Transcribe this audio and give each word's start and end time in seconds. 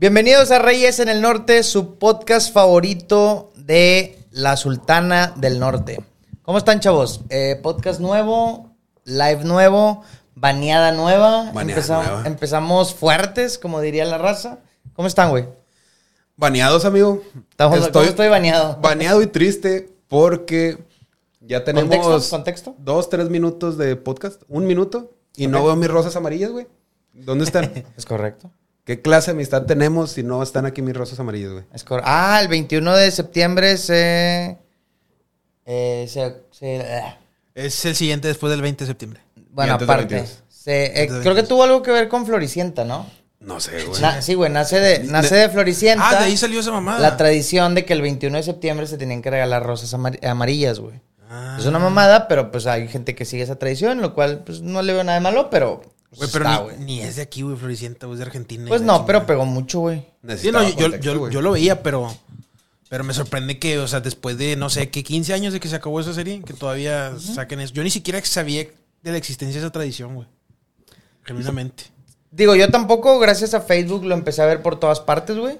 Bienvenidos 0.00 0.52
a 0.52 0.60
Reyes 0.60 1.00
en 1.00 1.08
el 1.08 1.20
Norte, 1.20 1.62
su 1.64 1.98
podcast 1.98 2.52
favorito 2.52 3.50
de 3.56 4.16
la 4.30 4.56
Sultana 4.56 5.32
del 5.36 5.58
Norte. 5.58 5.98
¿Cómo 6.42 6.56
están, 6.58 6.78
chavos? 6.80 7.22
Eh, 7.30 7.58
podcast 7.62 7.98
nuevo, 8.00 8.70
live 9.04 9.42
nuevo, 9.44 10.04
baneada 10.36 10.92
nueva. 10.92 11.50
Baneada 11.52 11.82
Empezam- 11.82 12.04
nueva. 12.04 12.22
Empezamos 12.26 12.94
fuertes, 12.94 13.58
como 13.58 13.80
diría 13.80 14.04
la 14.04 14.18
raza. 14.18 14.60
¿Cómo 14.94 15.08
están, 15.08 15.30
güey? 15.30 15.46
Baneados, 16.36 16.84
amigo. 16.84 17.22
Estamos- 17.50 17.88
¿Cómo 17.88 18.04
estoy 18.04 18.28
baneado? 18.28 18.78
Baneado 18.80 19.20
y 19.20 19.26
triste 19.26 19.92
porque 20.06 20.78
ya 21.40 21.64
tenemos 21.64 21.88
¿Contexto? 21.96 22.30
¿Contexto? 22.30 22.74
dos, 22.78 23.10
tres 23.10 23.30
minutos 23.30 23.76
de 23.76 23.96
podcast. 23.96 24.42
Un 24.48 24.64
minuto. 24.64 25.10
Y 25.36 25.48
no 25.48 25.64
veo 25.64 25.74
mis 25.74 25.88
rosas 25.90 26.14
amarillas, 26.14 26.52
güey. 26.52 26.68
¿Dónde 27.12 27.44
están? 27.44 27.72
Es 27.96 28.06
correcto. 28.06 28.52
¿Qué 28.88 29.02
clase 29.02 29.32
de 29.32 29.36
amistad 29.36 29.64
tenemos 29.66 30.12
si 30.12 30.22
no 30.22 30.42
están 30.42 30.64
aquí 30.64 30.80
mis 30.80 30.96
rosas 30.96 31.20
amarillas, 31.20 31.52
güey? 31.52 31.64
Es 31.74 31.84
cor- 31.84 32.00
ah, 32.06 32.38
el 32.40 32.48
21 32.48 32.96
de 32.96 33.10
septiembre 33.10 33.76
se... 33.76 34.56
eh, 35.66 36.06
se, 36.08 36.36
se- 36.50 36.80
ah. 36.94 37.18
Es 37.54 37.84
el 37.84 37.94
siguiente 37.94 38.28
después 38.28 38.50
del 38.50 38.62
20 38.62 38.84
de 38.84 38.88
septiembre. 38.88 39.20
bueno, 39.50 39.74
aparte. 39.74 40.14
22. 40.14 40.42
se- 40.48 40.86
eh, 41.02 41.06
creo 41.06 41.20
que 41.20 41.28
22. 41.42 41.48
tuvo 41.48 41.64
algo 41.64 41.82
que 41.82 41.90
ver 41.90 42.08
con 42.08 42.24
Floricienta, 42.24 42.86
¿no? 42.86 43.04
No 43.40 43.60
sé, 43.60 43.84
güey. 43.84 44.00
Na- 44.00 44.22
sí, 44.22 44.32
güey, 44.32 44.50
nace 44.50 44.80
de, 44.80 45.00
nace 45.04 45.34
de 45.36 45.50
Floricienta. 45.50 46.08
Ah, 46.08 46.18
de 46.20 46.24
ahí 46.24 46.38
salió 46.38 46.58
esa 46.60 46.70
mamada. 46.72 46.98
La 46.98 47.18
tradición 47.18 47.74
de 47.74 47.84
que 47.84 47.92
el 47.92 48.00
21 48.00 48.38
de 48.38 48.42
septiembre 48.42 48.86
se 48.86 48.96
tenían 48.96 49.20
que 49.20 49.30
regalar 49.30 49.64
rosas 49.64 49.92
amar- 49.92 50.18
amarillas, 50.26 50.80
güey. 50.80 50.98
Ah. 51.28 51.56
Es 51.60 51.66
una 51.66 51.78
mamada, 51.78 52.26
pero 52.26 52.50
pues 52.50 52.66
hay 52.66 52.88
gente 52.88 53.14
que 53.14 53.26
sigue 53.26 53.42
esa 53.42 53.56
tradición, 53.56 54.00
lo 54.00 54.14
cual 54.14 54.44
pues 54.46 54.62
no 54.62 54.80
le 54.80 54.94
veo 54.94 55.04
nada 55.04 55.18
de 55.18 55.22
malo, 55.22 55.50
pero 55.50 55.82
Güey, 56.16 56.30
pero 56.32 56.44
está, 56.48 56.76
ni, 56.78 57.00
es 57.00 57.16
de 57.16 57.22
aquí, 57.22 57.42
güey, 57.42 57.56
Floricienta, 57.56 58.06
güey, 58.06 58.14
es 58.14 58.18
de 58.20 58.24
Argentina. 58.26 58.64
Pues 58.68 58.80
no, 58.82 59.04
pero 59.04 59.26
pegó 59.26 59.44
mucho, 59.44 59.80
güey. 59.80 60.06
Sí, 60.38 60.50
no, 60.50 60.62
yo, 60.62 60.70
yo, 60.70 60.82
contexto, 60.90 61.30
yo- 61.30 61.40
lo 61.42 61.52
veía, 61.52 61.82
pero... 61.82 62.14
Pero 62.88 63.04
me 63.04 63.12
sorprende 63.12 63.58
que, 63.58 63.78
o 63.78 63.86
sea, 63.86 64.00
después 64.00 64.38
de, 64.38 64.56
no 64.56 64.70
sé, 64.70 64.88
que 64.88 65.04
15 65.04 65.34
años 65.34 65.52
de 65.52 65.60
que 65.60 65.68
se 65.68 65.76
acabó 65.76 66.00
esa 66.00 66.14
serie, 66.14 66.40
que 66.42 66.54
todavía 66.54 67.12
saquen 67.18 67.60
eso. 67.60 67.74
Yo 67.74 67.82
ni 67.82 67.90
siquiera 67.90 68.18
sabía 68.24 68.66
de 69.02 69.10
la 69.12 69.18
existencia 69.18 69.60
de 69.60 69.66
esa 69.66 69.70
tradición, 69.72 70.14
güey. 70.14 70.26
Genuinamente. 71.24 71.84
Digo, 72.30 72.54
yo 72.56 72.70
tampoco, 72.70 73.18
gracias 73.18 73.52
a 73.52 73.60
Facebook, 73.60 74.04
lo 74.04 74.14
empecé 74.14 74.40
a 74.40 74.46
ver 74.46 74.62
por 74.62 74.80
todas 74.80 75.00
partes, 75.00 75.36
güey. 75.36 75.58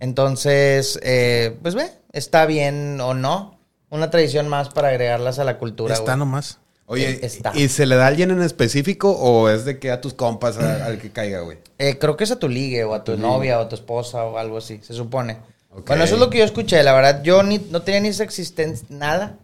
Entonces, 0.00 0.98
eh, 1.02 1.56
pues 1.62 1.74
ve, 1.74 1.90
está 2.12 2.44
bien 2.46 3.00
o 3.00 3.14
no. 3.14 3.58
Una 3.88 4.10
tradición 4.10 4.46
más 4.48 4.68
para 4.68 4.88
agregarlas 4.88 5.38
a 5.38 5.44
la 5.44 5.56
cultura, 5.58 5.94
Está 5.94 6.04
güey. 6.12 6.18
nomás. 6.18 6.58
Oye, 6.92 7.24
Está. 7.24 7.52
¿y 7.54 7.68
se 7.68 7.86
le 7.86 7.94
da 7.94 8.04
a 8.04 8.08
alguien 8.08 8.32
en 8.32 8.42
específico 8.42 9.12
o 9.12 9.48
es 9.48 9.64
de 9.64 9.78
que 9.78 9.92
a 9.92 10.00
tus 10.00 10.12
compas 10.12 10.58
a- 10.58 10.86
al 10.86 10.98
que 10.98 11.10
caiga, 11.10 11.40
güey? 11.42 11.58
Eh, 11.78 11.98
creo 11.98 12.16
que 12.16 12.24
es 12.24 12.32
a 12.32 12.38
tu 12.40 12.48
ligue 12.48 12.82
o 12.84 12.94
a 12.94 13.04
tu 13.04 13.16
novia 13.16 13.60
o 13.60 13.62
a 13.62 13.68
tu 13.68 13.76
esposa 13.76 14.24
o 14.24 14.36
algo 14.38 14.58
así, 14.58 14.80
se 14.82 14.92
supone. 14.92 15.38
Bueno, 15.86 16.02
eso 16.02 16.14
es 16.14 16.20
lo 16.20 16.30
que 16.30 16.38
yo 16.38 16.44
escuché, 16.44 16.82
la 16.82 16.92
verdad. 16.92 17.22
Yo 17.22 17.44
ni, 17.44 17.58
no 17.70 17.82
tenía 17.82 18.00
ni 18.00 18.08
esa 18.08 18.24
existencia, 18.24 18.84
nada. 18.90 19.36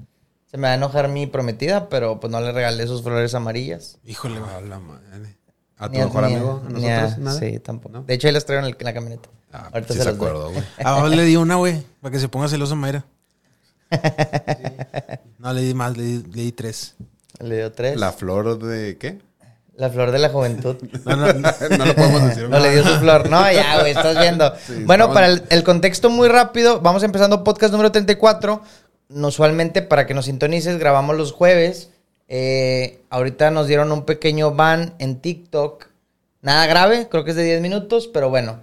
Se 0.51 0.57
me 0.57 0.67
va 0.67 0.73
a 0.73 0.75
enojar 0.75 1.07
mi 1.09 1.29
prometida, 1.29 1.89
pero 1.89 2.19
pues 2.19 2.33
no 2.33 2.41
le 2.41 2.51
regalé 2.51 2.85
sus 2.89 3.03
flores 3.05 3.33
amarillas. 3.37 3.99
Híjole. 4.05 4.39
A 4.39 4.61
la 4.61 4.81
madre. 4.81 5.37
¿A 5.79 5.87
tu 5.89 5.93
Ni 5.93 5.99
mejor 6.01 6.25
ni 6.27 6.35
amigo? 6.35 6.63
¿A 6.67 6.69
nosotros? 6.71 7.19
¿Nada? 7.19 7.39
Sí, 7.39 7.59
tampoco. 7.61 7.93
¿No? 7.99 8.03
De 8.03 8.15
hecho, 8.15 8.27
ahí 8.27 8.33
las 8.33 8.45
traigo 8.45 8.67
en, 8.67 8.71
el- 8.73 8.77
en 8.79 8.85
la 8.87 8.93
camioneta. 8.95 9.29
Ah, 9.53 9.69
Ahorita 9.73 9.93
sí 9.93 9.99
se 10.01 10.05
se 10.05 10.11
acuerdo, 10.11 10.51
güey. 10.51 10.65
Abajo 10.83 11.07
le 11.11 11.23
di 11.23 11.37
una, 11.37 11.55
güey, 11.57 11.81
para 12.01 12.11
que 12.13 12.19
se 12.19 12.29
ponga 12.29 12.49
celosa 12.49 12.75
Mayra. 12.75 13.05
No, 15.39 15.53
le 15.53 15.61
di 15.63 15.75
más, 15.75 15.97
le 15.97 16.03
di, 16.03 16.23
le 16.33 16.43
di 16.43 16.53
tres. 16.53 16.97
Le 17.41 17.57
dio 17.57 17.73
tres. 17.73 17.97
¿La 17.97 18.07
La, 18.07 18.13
flor 18.13 18.59
de 18.59 18.97
qué? 18.99 19.19
flor 19.93 20.11
de 20.11 20.19
la 20.19 20.29
juventud. 20.31 20.77
No, 21.05 21.17
no, 21.17 21.33
no. 21.33 21.51
no 21.79 21.87
lo 21.87 21.95
podemos 21.95 22.23
decir. 22.29 22.49
No 22.49 22.59
le 22.59 22.71
dio 22.71 22.83
su 22.85 22.99
flor. 22.99 23.29
No, 23.29 23.51
ya, 23.53 23.81
güey, 23.81 23.93
estás 23.93 24.19
viendo. 24.19 24.53
Sí, 24.67 24.85
bueno, 24.85 25.13
para 25.13 25.27
el, 25.27 25.43
el 25.51 25.65
contexto 25.65 26.11
muy 26.11 26.29
rápido, 26.29 26.81
vamos 26.81 27.03
empezando 27.03 27.45
podcast 27.45 27.73
número 27.73 27.93
34. 27.93 28.63
Usualmente, 29.09 29.83
para 29.83 30.07
que 30.07 30.15
nos 30.15 30.25
sintonices, 30.25 30.79
grabamos 30.79 31.17
los 31.17 31.33
jueves. 31.33 31.91
Eh, 32.29 33.01
ahorita 33.11 33.51
nos 33.51 33.69
dieron 33.69 33.93
un 33.93 34.05
pequeño 34.05 34.53
ban 34.55 34.95
en 34.99 35.21
TikTok. 35.21 35.87
Nada 36.43 36.67
grave, 36.67 37.09
creo 37.09 37.25
que 37.25 37.31
es 37.31 37.37
de 37.37 37.45
10 37.45 37.61
minutos, 37.61 38.09
pero 38.09 38.31
bueno. 38.31 38.61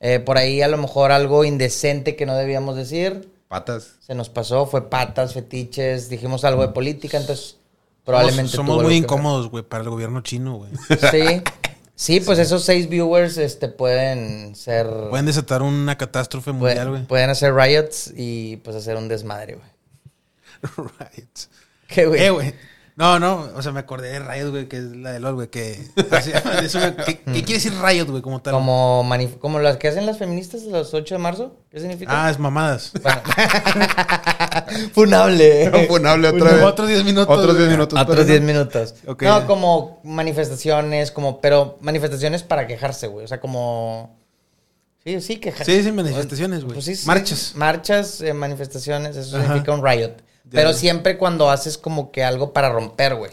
Eh, 0.00 0.20
por 0.20 0.38
ahí 0.38 0.62
a 0.62 0.68
lo 0.68 0.76
mejor 0.76 1.10
algo 1.10 1.44
indecente 1.44 2.16
que 2.16 2.26
no 2.26 2.34
debíamos 2.36 2.76
decir. 2.76 3.32
Patas. 3.48 3.96
Se 4.00 4.14
nos 4.14 4.28
pasó, 4.28 4.66
fue 4.66 4.90
patas, 4.90 5.34
fetiches, 5.34 6.08
dijimos 6.08 6.44
algo 6.44 6.62
de 6.62 6.72
política, 6.72 7.16
entonces 7.16 7.56
probablemente 8.08 8.56
Somos, 8.56 8.82
muy 8.82 8.96
incómodos, 8.96 9.50
güey, 9.50 9.62
para 9.62 9.84
el 9.84 9.90
gobierno 9.90 10.22
chino, 10.22 10.56
güey. 10.56 10.70
Sí. 11.10 11.42
Sí, 12.00 12.20
pues 12.20 12.38
esos 12.38 12.62
seis 12.62 12.88
viewers 12.88 13.38
este, 13.38 13.66
pueden 13.66 14.54
ser. 14.54 14.86
Pueden 15.10 15.26
desatar 15.26 15.62
una 15.62 15.98
catástrofe 15.98 16.52
mundial, 16.52 16.90
güey. 16.90 17.02
pueden 17.02 17.28
hacer 17.28 17.52
riots 17.52 18.12
y 18.16 18.58
pues 18.58 18.76
hacer 18.76 18.96
un 18.96 19.08
desmadre, 19.08 19.56
güey. 19.56 19.68
Right. 21.00 21.38
¿Qué, 21.88 22.06
güey? 22.06 22.22
Eh, 22.22 22.30
güey. 22.30 22.54
No, 22.94 23.18
no, 23.20 23.48
o 23.54 23.62
sea, 23.62 23.70
me 23.70 23.78
acordé 23.78 24.10
de 24.10 24.18
Riot, 24.18 24.50
güey, 24.50 24.68
que 24.68 24.76
es 24.78 24.84
la 24.84 25.12
de 25.12 25.20
LOL, 25.20 25.34
güey, 25.36 25.48
que... 25.48 25.70
eso 26.62 26.80
¿qué, 27.06 27.20
qué 27.20 27.44
quiere 27.44 27.54
decir 27.54 27.72
Riot, 27.80 28.06
güey, 28.06 28.22
como 28.22 28.42
tal? 28.42 28.54
como, 28.54 29.04
manif- 29.04 29.38
como 29.38 29.60
las 29.60 29.76
que 29.76 29.86
hacen 29.86 30.04
las 30.04 30.18
feministas 30.18 30.62
los 30.64 30.92
8 30.94 31.14
de 31.14 31.18
marzo. 31.20 31.56
¿Qué 31.70 31.78
significa? 31.78 32.10
Ah, 32.12 32.28
es 32.28 32.40
mamadas. 32.40 32.92
Bueno. 33.00 33.22
Funable. 34.92 35.86
Funable 35.88 36.28
otra 36.28 36.52
vez. 36.52 36.64
Otros 36.64 36.88
10 36.88 37.04
minutos. 37.04 37.38
Otros 37.38 37.56
10 37.56 37.58
güey. 37.58 37.70
minutos. 37.70 38.00
Otros 38.00 38.16
pero 38.16 38.26
10 38.26 38.40
no. 38.40 38.46
minutos. 38.46 38.94
No, 39.20 39.46
como 39.46 40.00
manifestaciones, 40.04 41.10
como, 41.10 41.40
pero 41.40 41.78
manifestaciones 41.80 42.42
para 42.42 42.66
quejarse, 42.66 43.06
güey. 43.06 43.24
O 43.24 43.28
sea, 43.28 43.40
como. 43.40 44.16
Sí, 45.04 45.20
sí, 45.20 45.36
quejarse. 45.36 45.76
Sí, 45.76 45.82
sí, 45.82 45.92
manifestaciones, 45.92 46.64
güey. 46.64 46.74
Pues 46.74 46.84
sí, 46.84 46.96
sí. 46.96 47.06
Marchas. 47.06 47.52
Marchas, 47.54 48.20
eh, 48.20 48.34
manifestaciones, 48.34 49.16
eso 49.16 49.36
Ajá. 49.36 49.46
significa 49.46 49.72
un 49.72 49.84
riot. 49.84 50.16
Pero 50.50 50.72
siempre 50.72 51.18
cuando 51.18 51.50
haces 51.50 51.76
como 51.78 52.10
que 52.10 52.24
algo 52.24 52.52
para 52.52 52.70
romper, 52.70 53.14
güey. 53.16 53.32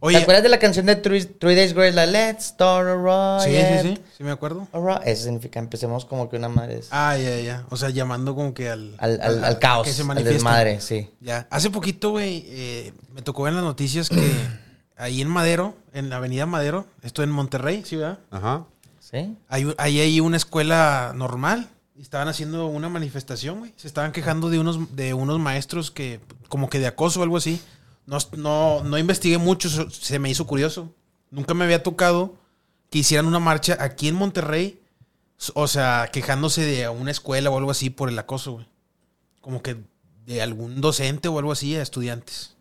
Oye. 0.00 0.16
¿Te 0.18 0.22
acuerdas 0.22 0.42
de 0.42 0.48
la 0.50 0.58
canción 0.58 0.84
de 0.86 0.96
Three, 0.96 1.24
Three 1.24 1.54
Days 1.54 1.72
Grace? 1.72 1.92
La 1.92 2.04
Let's 2.06 2.44
Start 2.48 2.86
a 3.08 3.40
Sí, 3.42 3.50
Riot. 3.50 3.82
sí, 3.82 3.88
sí, 3.96 4.02
sí 4.18 4.24
me 4.24 4.30
acuerdo. 4.30 4.68
a. 4.72 5.00
Eso 5.04 5.24
significa, 5.24 5.58
empecemos 5.58 6.04
como 6.04 6.28
que 6.28 6.36
una 6.36 6.48
madre. 6.50 6.78
es- 6.78 6.88
Ah, 6.90 7.16
ya, 7.16 7.40
ya. 7.40 7.64
O 7.70 7.76
sea, 7.76 7.88
llamando 7.90 8.34
como 8.34 8.52
que 8.52 8.68
al... 8.68 8.94
al, 8.98 9.20
al, 9.22 9.58
caos, 9.58 9.86
que 9.86 9.92
se 9.94 10.02
al 10.02 10.22
desmadre, 10.22 10.80
sí. 10.80 11.10
Ya. 11.20 11.46
Hace 11.50 11.70
poquito, 11.70 12.10
güey, 12.10 12.44
eh, 12.48 12.92
me 13.14 13.22
tocó 13.22 13.44
ver 13.44 13.52
en 13.52 13.56
las 13.56 13.64
noticias 13.64 14.08
que 14.10 14.32
ahí 14.96 15.22
en 15.22 15.28
Madero, 15.28 15.74
en 15.94 16.10
la 16.10 16.16
avenida 16.16 16.44
Madero, 16.46 16.86
esto 17.02 17.22
en 17.22 17.30
Monterrey, 17.30 17.82
¿sí, 17.86 17.96
verdad? 17.96 18.18
Ajá. 18.30 18.64
¿Sí? 19.00 19.36
Hay, 19.48 19.72
ahí 19.78 20.00
hay 20.00 20.20
una 20.20 20.36
escuela 20.36 21.12
normal 21.14 21.68
y 21.96 22.02
estaban 22.02 22.28
haciendo 22.28 22.66
una 22.66 22.88
manifestación, 22.90 23.60
güey. 23.60 23.72
Se 23.76 23.86
estaban 23.86 24.12
quejando 24.12 24.50
de 24.50 24.58
unos, 24.58 24.94
de 24.94 25.14
unos 25.14 25.38
maestros 25.38 25.90
que, 25.90 26.20
como 26.48 26.68
que 26.68 26.80
de 26.80 26.86
acoso 26.88 27.20
o 27.20 27.22
algo 27.22 27.36
así. 27.38 27.62
No, 28.06 28.18
no, 28.36 28.84
no 28.84 28.98
investigué 28.98 29.38
mucho, 29.38 29.68
se 29.90 30.18
me 30.18 30.30
hizo 30.30 30.46
curioso. 30.46 30.92
Nunca 31.30 31.54
me 31.54 31.64
había 31.64 31.82
tocado 31.82 32.36
que 32.90 32.98
hicieran 33.00 33.26
una 33.26 33.40
marcha 33.40 33.76
aquí 33.80 34.06
en 34.08 34.14
Monterrey, 34.14 34.80
o 35.54 35.66
sea, 35.66 36.08
quejándose 36.12 36.62
de 36.62 36.88
una 36.88 37.10
escuela 37.10 37.50
o 37.50 37.58
algo 37.58 37.70
así 37.72 37.90
por 37.90 38.08
el 38.08 38.18
acoso, 38.18 38.52
güey. 38.52 38.66
Como 39.40 39.60
que 39.62 39.76
de 40.24 40.40
algún 40.42 40.80
docente 40.80 41.28
o 41.28 41.38
algo 41.38 41.52
así 41.52 41.74
a 41.76 41.82
estudiantes. 41.82 42.54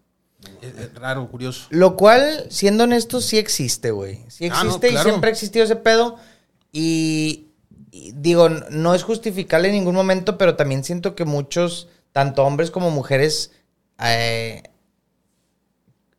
Es- 0.62 0.76
es 0.78 0.94
raro, 0.96 1.28
curioso. 1.30 1.68
Lo 1.70 1.96
cual, 1.96 2.46
siendo 2.50 2.84
honestos, 2.84 3.26
sí 3.26 3.38
existe, 3.38 3.92
güey. 3.92 4.20
Sí 4.28 4.46
Ah, 4.52 4.64
no, 4.64 4.70
existe 4.76 4.88
y 4.90 4.98
siempre 5.10 5.30
ha 5.30 5.34
existido 5.34 5.64
ese 5.66 5.76
pedo. 5.76 6.18
Y, 6.72 7.48
y 7.92 8.12
digo, 8.14 8.50
no 8.50 8.94
es 8.94 9.04
justificable 9.04 9.70
en 9.70 9.76
ningún 9.76 9.96
momento, 9.96 10.38
pero 10.38 10.56
también 10.56 10.84
siento 10.84 11.16
que 11.16 11.26
muchos, 11.26 11.88
tanto 12.12 12.44
hombres 12.44 12.70
como 12.72 12.92
mujeres, 12.92 13.52
eh, 14.04 14.64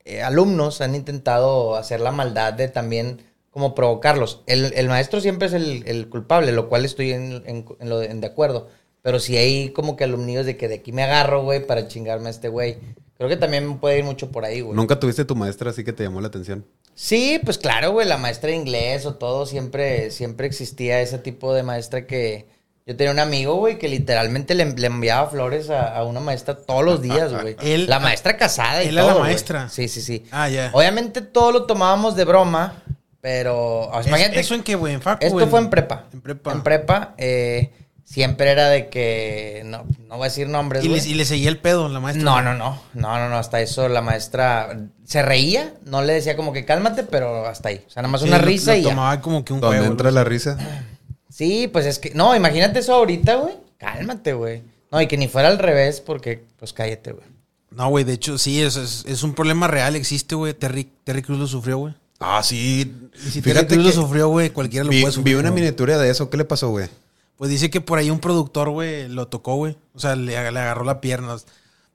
eh, 0.06 0.22
alumnos 0.22 0.80
han 0.80 0.94
intentado 0.94 1.76
hacer 1.76 2.00
la 2.00 2.12
maldad 2.12 2.54
de 2.54 2.68
también 2.68 3.20
como 3.50 3.74
provocarlos. 3.74 4.42
El, 4.46 4.72
el 4.74 4.88
maestro 4.88 5.20
siempre 5.20 5.48
es 5.48 5.54
el, 5.54 5.82
el 5.86 6.08
culpable, 6.08 6.52
lo 6.52 6.68
cual 6.68 6.84
estoy 6.84 7.12
en, 7.12 7.42
en- 7.46 7.66
en 7.80 7.88
lo 7.88 7.98
de, 7.98 8.06
en 8.06 8.20
de 8.20 8.26
acuerdo. 8.28 8.68
Pero 9.03 9.20
si 9.20 9.36
hay 9.36 9.70
como 9.70 9.97
que 9.97 10.04
alumnidos 10.04 10.47
de 10.47 10.56
que 10.56 10.68
de 10.68 10.76
aquí 10.76 10.92
me 10.92 11.03
agarro, 11.04 11.42
güey, 11.42 11.66
para 11.66 11.86
chingarme 11.88 12.28
a 12.28 12.30
este 12.30 12.48
güey. 12.48 12.78
Creo 13.16 13.28
que 13.30 13.36
también 13.36 13.78
puede 13.78 13.98
ir 13.98 14.04
mucho 14.04 14.30
por 14.30 14.44
ahí, 14.44 14.60
güey. 14.60 14.76
¿Nunca 14.76 14.98
tuviste 15.00 15.24
tu 15.24 15.34
maestra 15.36 15.70
así 15.70 15.84
que 15.84 15.92
te 15.92 16.03
llamó 16.04 16.20
la 16.20 16.28
atención? 16.28 16.66
Sí, 16.94 17.41
pues 17.44 17.56
claro, 17.56 17.92
güey, 17.92 18.06
la 18.06 18.18
maestra 18.18 18.50
de 18.50 18.56
inglés 18.56 19.06
o 19.06 19.14
todo, 19.14 19.47
siempre, 19.47 20.10
siempre 20.10 20.47
existía 20.47 21.00
ese 21.00 21.18
tipo 21.18 21.54
de 21.54 21.62
maestra 21.62 22.06
que... 22.06 22.47
Yo 22.86 22.97
tenía 22.97 23.12
un 23.12 23.18
amigo, 23.18 23.56
güey, 23.56 23.78
que 23.78 23.88
literalmente 23.88 24.54
le, 24.54 24.65
le 24.65 24.86
enviaba 24.86 25.28
flores 25.28 25.71
a, 25.71 25.97
a 25.97 26.04
una 26.04 26.21
maestra 26.21 26.56
todos 26.56 26.84
los 26.84 27.03
días, 27.03 27.33
güey. 27.33 27.56
Él- 27.62 27.88
la 27.88 27.98
maestra 27.98 28.36
casada 28.36 28.84
y 28.84 28.88
él 28.88 28.94
era 28.97 29.03
la 29.06 29.09
todo, 29.12 29.18
güey. 29.21 29.30
maestra. 29.33 29.68
Sí, 29.68 29.88
sí, 29.88 30.00
sí. 30.00 30.24
Ah, 30.30 30.48
ya. 30.48 30.71
Obviamente 30.72 31.21
todo 31.21 31.50
lo 31.50 31.65
tomábamos 31.65 32.15
de 32.15 32.24
broma, 32.24 32.74
pero... 33.21 33.80
o 33.88 33.91
sea, 33.92 34.00
¿Es- 34.03 34.06
imagínate, 34.06 34.38
¿Eso 34.38 34.54
en 34.54 34.62
qué, 34.62 34.77
güey? 34.77 34.94
¿En 34.94 35.03
facu? 35.03 35.27
esto 35.27 35.48
fue 35.48 35.59
en 35.59 35.68
prepa. 35.68 36.04
En 36.12 36.21
prepa. 36.21 36.53
En 36.53 36.62
prepa, 36.62 37.15
eh, 37.18 37.72
siempre 38.04 38.53
era 38.53 38.68
de 38.68 38.88
que... 38.88 39.62
No, 39.66 39.84
no 40.06 40.16
voy 40.18 40.27
a 40.27 40.28
decir 40.28 40.47
nombres, 40.48 40.84
Y 40.84 40.88
le, 40.88 40.98
y 40.98 41.15
le 41.15 41.24
seguía 41.24 41.48
el 41.48 41.59
pedo 41.59 41.88
la 41.88 41.98
maestra. 41.98 42.24
No, 42.24 42.41
no, 42.41 42.54
no, 42.54 42.80
no, 42.94 43.18
no, 43.18 43.28
no, 43.28 43.36
hasta 43.36 43.60
eso 43.60 43.88
la 43.88 44.00
maestra 44.00 44.78
se 45.04 45.22
reía, 45.22 45.74
no 45.86 46.03
le 46.03 46.12
decía 46.12 46.36
como 46.36 46.53
que 46.53 46.65
cálmate, 46.65 47.03
pero 47.03 47.48
hasta 47.48 47.71
ahí. 47.71 47.83
O 47.84 47.91
sea, 47.91 48.03
nada 48.03 48.12
más 48.12 48.21
Sí, 48.21 48.28
una 48.28 48.38
lo- 48.38 48.44
risa 48.44 48.71
lo 48.74 48.77
y 48.78 48.83
ya. 48.83 48.91
tomaba 48.91 49.21
como 49.21 49.44
que 49.44 49.53
un 49.53 49.60
¿Dónde 49.60 49.78
juego. 49.78 49.91
entra 49.91 50.12
la 50.12 50.22
risa? 50.22 50.56
Sí, 51.36 51.68
pues 51.68 51.84
es 51.84 51.98
que. 51.98 52.15
No, 52.15 52.34
imagínate 52.34 52.78
eso 52.78 52.94
ahorita, 52.94 53.34
güey. 53.34 53.54
Cálmate, 53.77 54.33
güey. 54.33 54.62
No, 54.91 55.03
y 55.03 55.06
que 55.06 55.18
ni 55.18 55.28
fuera 55.28 55.48
al 55.48 55.59
revés, 55.59 56.00
porque, 56.00 56.42
pues 56.59 56.72
cállate, 56.72 57.12
güey. 57.12 57.27
No, 57.71 57.91
güey, 57.91 58.04
de 58.04 58.15
hecho, 58.15 58.38
sí, 58.38 58.62
es, 58.62 58.77
es, 58.77 59.04
es 59.06 59.22
un 59.22 59.34
problema 59.34 59.68
real, 59.68 59.97
existe, 59.97 60.34
güey. 60.34 60.54
Terry, 60.54 60.88
Terry 61.04 61.21
Cruz 61.21 61.38
lo 61.38 61.47
sufrió, 61.47 61.77
güey. 61.77 61.94
Ah, 62.21 62.42
sí. 62.42 62.91
Y 63.27 63.30
si 63.30 63.42
Terry 63.42 63.66
Cruz 63.66 63.84
lo 63.84 63.92
sufrió, 63.92 64.28
güey, 64.28 64.48
cualquiera 64.48 64.84
lo 64.84 64.91
vi, 64.91 65.03
puede 65.03 65.12
sufrir. 65.12 65.34
vi 65.34 65.38
una 65.38 65.50
güey. 65.50 65.60
miniatura 65.60 65.98
de 65.98 66.09
eso. 66.09 66.30
¿Qué 66.30 66.38
le 66.38 66.47
pasó, 66.47 66.71
güey? 66.71 66.88
Pues 67.36 67.50
dice 67.50 67.68
que 67.68 67.83
por 67.83 67.98
ahí 67.98 68.09
un 68.09 68.21
productor, 68.21 68.71
güey, 68.71 69.06
lo 69.06 69.28
tocó, 69.28 69.56
güey. 69.56 69.77
O 69.92 70.00
sea, 70.00 70.16
le, 70.16 70.33
le 70.33 70.38
agarró 70.38 70.84
la 70.84 71.03
pierna. 71.03 71.36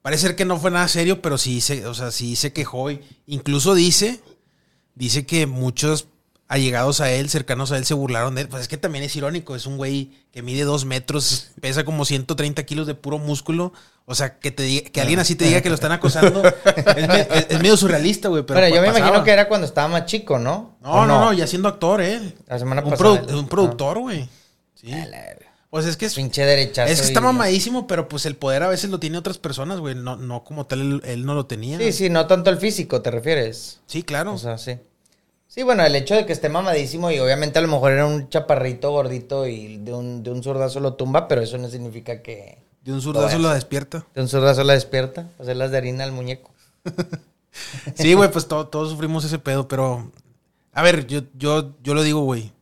Parece 0.04 0.28
ser 0.28 0.36
que 0.36 0.46
no 0.46 0.60
fue 0.60 0.70
nada 0.70 0.88
serio, 0.88 1.20
pero 1.24 1.40
sí 1.40 1.62
se, 1.62 1.88
o 1.88 1.96
sea, 1.96 2.12
sí 2.12 2.36
se 2.36 2.54
quejó. 2.54 2.92
Y 2.92 3.02
incluso 3.26 3.74
dice, 3.74 4.20
dice 4.94 5.26
que 5.26 5.48
muchos 5.48 6.06
allegados 6.52 7.00
a 7.02 7.12
él, 7.12 7.30
cercanos 7.30 7.72
a 7.72 7.78
él, 7.78 7.86
se 7.86 7.94
burlaron 7.94 8.36
de 8.36 8.42
él. 8.42 8.48
Pues 8.50 8.64
es 8.64 8.68
que 8.68 8.78
también 8.78 9.04
es 9.06 9.16
irónico. 9.16 9.56
Es 9.56 9.66
un 9.66 9.78
güey 9.78 10.12
que 10.32 10.42
mide 10.42 10.64
dos 10.64 10.86
metros, 10.86 11.52
pesa 11.62 11.84
como 11.86 12.04
130 12.06 12.64
kilos 12.66 12.88
de 12.88 12.94
puro 12.96 13.18
músculo. 13.18 13.72
O 14.06 14.16
sea, 14.16 14.38
que 14.40 14.52
te 14.52 14.64
diga- 14.64 14.92
que 14.92 15.00
alguien 15.00 15.20
así 15.20 15.36
te 15.36 15.46
diga 15.46 15.62
que 15.62 15.70
lo 15.70 15.76
están 15.76 15.92
acosando. 15.94 16.44
es, 16.46 17.08
me- 17.08 17.22
es- 17.22 17.46
es 17.50 17.58
medio 17.60 17.78
surrealista, 17.78 18.28
güey. 18.28 18.44
Pero, 18.44 18.60
Pero, 18.60 18.76
yo 18.76 18.82
me 18.82 18.88
pasaba. 18.88 19.08
imagino 19.08 19.24
que 19.24 19.32
era 19.32 19.48
cuando 19.48 19.66
estaba 19.66 19.88
más 19.88 20.06
chico, 20.06 20.38
¿no? 20.40 20.76
No, 20.82 20.92
¿O 20.92 21.06
no, 21.06 21.20
no, 21.26 21.34
ya 21.34 21.48
siendo 21.48 21.70
actor, 21.70 22.02
eh. 22.02 22.20
La 22.48 22.60
semana 22.60 22.84
un, 22.84 22.90
pasada. 22.90 23.22
produ- 23.24 23.40
un 23.40 23.48
productor, 23.48 24.00
güey. 24.00 24.28
Sí. 24.76 24.90
La 24.90 25.06
verga. 25.22 25.48
Pues 25.70 25.86
es 25.86 25.96
que 25.96 26.06
es, 26.08 26.16
Pinche 26.16 26.44
derechazo. 26.44 26.92
es 26.92 27.00
que 27.00 27.08
está 27.08 27.22
mamadísimo, 27.22 27.88
pero 27.88 28.10
pues 28.10 28.26
el 28.26 28.36
poder 28.36 28.62
a 28.64 28.68
veces 28.68 28.90
lo 28.90 29.00
tiene 29.00 29.18
otras 29.18 29.38
personas, 29.38 29.80
güey. 29.80 29.96
No, 29.96 30.18
no 30.18 30.44
como 30.44 30.66
tal, 30.66 30.82
él, 30.82 31.02
él 31.06 31.26
no 31.26 31.34
lo 31.34 31.46
tenía. 31.46 31.78
Sí, 31.78 31.94
sí, 31.94 32.10
no 32.10 32.28
tanto 32.28 32.50
el 32.50 32.58
físico, 32.58 33.02
¿te 33.02 33.10
refieres? 33.10 33.80
Sí, 33.86 34.04
claro. 34.04 34.34
O 34.34 34.38
sea, 34.38 34.58
sí. 34.58 34.78
Sí, 35.54 35.64
bueno, 35.64 35.84
el 35.86 35.94
hecho 35.98 36.16
de 36.16 36.26
que 36.26 36.32
esté 36.32 36.48
mamadísimo 36.48 37.12
y 37.12 37.20
obviamente 37.20 37.60
a 37.60 37.62
lo 37.62 37.68
mejor 37.68 37.92
era 37.92 38.06
un 38.06 38.30
chaparrito 38.30 38.90
gordito 38.92 39.46
y 39.48 39.80
de 39.80 39.94
un, 39.94 40.24
de 40.24 40.32
un 40.32 40.42
zurdazo 40.42 40.80
lo 40.80 40.94
tumba, 40.94 41.28
pero 41.28 41.42
eso 41.42 41.58
no 41.58 41.68
significa 41.70 42.22
que 42.22 42.58
de 42.86 42.94
un 42.94 43.02
zurdazo 43.02 43.38
Lo 43.38 43.50
despierta. 43.50 44.06
de 44.16 44.22
un 44.22 44.30
zurdazo 44.30 44.64
la 44.64 44.72
despierta, 44.76 45.30
hacerlas 45.42 45.72
de 45.72 45.78
harina 45.78 46.06
al 46.06 46.14
muñeco. 46.14 46.52
Sí, 47.96 48.14
güey, 48.14 48.32
pues 48.32 48.48
to- 48.48 48.68
todos 48.70 48.92
sufrimos 48.92 49.26
ese 49.26 49.38
pedo, 49.38 49.68
pero. 49.68 50.10
A 50.72 50.82
ver, 50.84 51.06
yo, 51.06 51.24
yo, 51.34 51.74
yo 51.84 51.94
lo 51.94 52.02
digo, 52.02 52.22
güey. 52.22 52.54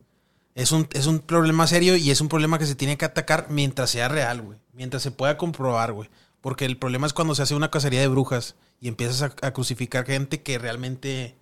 Es 0.56 0.72
un, 0.72 0.88
es 0.94 1.06
un 1.06 1.20
problema 1.20 1.68
serio 1.68 1.94
y 1.94 2.10
es 2.10 2.20
un 2.20 2.28
problema 2.28 2.58
que 2.58 2.66
se 2.66 2.74
tiene 2.74 2.98
que 2.98 3.04
atacar 3.04 3.46
mientras 3.50 3.90
sea 3.90 4.08
real, 4.08 4.42
güey. 4.42 4.58
Mientras 4.72 5.04
se 5.04 5.12
pueda 5.12 5.36
comprobar, 5.36 5.92
güey. 5.92 6.10
Porque 6.40 6.64
el 6.64 6.76
problema 6.76 7.06
es 7.06 7.12
cuando 7.12 7.36
se 7.36 7.42
hace 7.44 7.54
una 7.54 7.70
cacería 7.70 8.00
de 8.00 8.08
brujas 8.08 8.56
y 8.80 8.88
empiezas 8.88 9.22
a, 9.22 9.46
a 9.46 9.52
crucificar 9.52 10.04
gente 10.06 10.42
que 10.42 10.58
realmente 10.58 11.36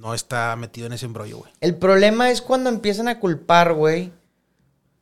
no 0.00 0.14
está 0.14 0.56
metido 0.56 0.86
en 0.86 0.94
ese 0.94 1.04
embrollo, 1.04 1.38
güey. 1.38 1.52
El 1.60 1.76
problema 1.76 2.30
es 2.30 2.40
cuando 2.40 2.70
empiezan 2.70 3.06
a 3.06 3.20
culpar, 3.20 3.74
güey. 3.74 4.12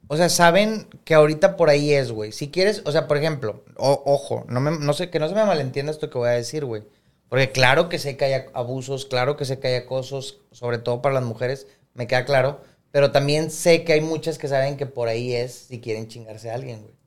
O 0.08 0.16
sea, 0.16 0.28
saben 0.28 0.88
que 1.04 1.14
ahorita 1.14 1.56
por 1.56 1.70
ahí 1.70 1.92
es, 1.92 2.10
güey. 2.10 2.32
Si 2.32 2.50
quieres, 2.50 2.82
o 2.84 2.90
sea, 2.90 3.06
por 3.06 3.16
ejemplo, 3.16 3.62
ojo, 3.76 4.44
no, 4.48 4.60
me, 4.60 4.72
no 4.72 4.92
sé, 4.94 5.08
que 5.08 5.20
no 5.20 5.28
se 5.28 5.34
me 5.34 5.44
malentienda 5.44 5.92
esto 5.92 6.10
que 6.10 6.18
voy 6.18 6.28
a 6.28 6.32
decir, 6.32 6.64
güey. 6.64 6.82
Porque 7.28 7.52
claro 7.52 7.88
que 7.88 7.98
sé 7.98 8.16
que 8.16 8.24
hay 8.24 8.42
abusos, 8.54 9.06
claro 9.06 9.36
que 9.36 9.44
sé 9.44 9.60
que 9.60 9.68
hay 9.68 9.74
acosos, 9.74 10.40
sobre 10.50 10.78
todo 10.78 11.00
para 11.00 11.14
las 11.14 11.24
mujeres, 11.24 11.68
me 11.94 12.06
queda 12.06 12.24
claro. 12.24 12.60
Pero 12.90 13.12
también 13.12 13.50
sé 13.50 13.84
que 13.84 13.92
hay 13.92 14.00
muchas 14.00 14.38
que 14.38 14.48
saben 14.48 14.76
que 14.76 14.86
por 14.86 15.08
ahí 15.08 15.34
es 15.34 15.52
si 15.52 15.80
quieren 15.80 16.08
chingarse 16.08 16.50
a 16.50 16.54
alguien, 16.54 16.82
güey. 16.82 16.97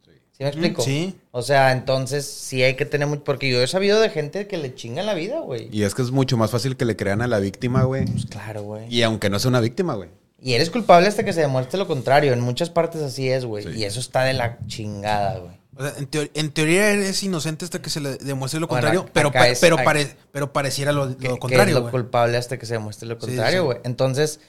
¿Sí 0.42 0.58
me 0.60 0.68
explico? 0.68 0.82
sí. 0.84 1.16
O 1.32 1.42
sea, 1.42 1.72
entonces 1.72 2.26
sí 2.26 2.62
hay 2.64 2.76
que 2.76 2.86
tener 2.86 3.08
mucho. 3.08 3.24
Porque 3.24 3.50
yo 3.50 3.62
he 3.62 3.68
sabido 3.68 4.00
de 4.00 4.10
gente 4.10 4.48
que 4.48 4.58
le 4.58 4.74
chingan 4.76 5.06
la 5.06 5.14
vida, 5.14 5.40
güey. 5.40 5.70
Y 5.72 5.84
es 5.84 5.94
que 5.96 6.02
es 6.02 6.12
mucho 6.12 6.36
más 6.38 6.52
fácil 6.52 6.76
que 6.78 6.86
le 6.86 6.96
crean 6.96 7.22
a 7.22 7.28
la 7.28 7.40
víctima, 7.40 7.84
güey. 7.84 8.06
Pues 8.06 8.26
claro, 8.26 8.64
güey. 8.64 8.94
Y 8.94 9.04
aunque 9.04 9.30
no 9.30 9.40
sea 9.40 9.50
una 9.50 9.60
víctima, 9.62 9.94
güey. 9.96 10.10
Y 10.44 10.54
eres 10.54 10.70
culpable 10.72 11.08
hasta 11.08 11.24
que 11.24 11.34
se 11.34 11.42
demuestre 11.42 11.78
lo 11.78 11.88
contrario. 11.88 12.34
En 12.34 12.42
muchas 12.42 12.70
partes 12.70 13.02
así 13.02 13.30
es, 13.30 13.46
güey. 13.46 13.64
Sí. 13.64 13.70
Y 13.80 13.84
eso 13.86 14.00
está 14.00 14.24
de 14.24 14.34
la 14.34 14.58
chingada, 14.68 15.38
güey. 15.38 15.62
O 15.78 15.84
sea, 15.84 15.94
en, 15.98 16.10
teor- 16.10 16.32
en 16.34 16.52
teoría 16.52 16.90
eres 16.92 17.24
inocente 17.24 17.64
hasta 17.64 17.82
que 17.82 17.90
se 17.90 18.02
le 18.02 18.18
demuestre 18.18 18.60
lo 18.60 18.68
contrario, 18.68 19.06
pero, 19.14 19.32
pa- 19.32 19.48
es- 19.48 19.60
pero, 19.60 19.78
pare- 19.78 20.16
pero 20.34 20.52
pareciera 20.52 20.92
lo, 20.92 21.06
lo 21.06 21.18
Que, 21.18 21.28
que 21.28 21.34
es 21.34 21.40
contrario, 21.40 21.80
lo 21.80 21.90
culpable 21.92 22.38
hasta 22.38 22.58
que 22.60 22.66
se 22.66 22.74
demuestre 22.74 23.08
lo 23.08 23.18
contrario, 23.18 23.62
sí. 23.62 23.66
güey. 23.66 23.78
Entonces, 23.86 24.42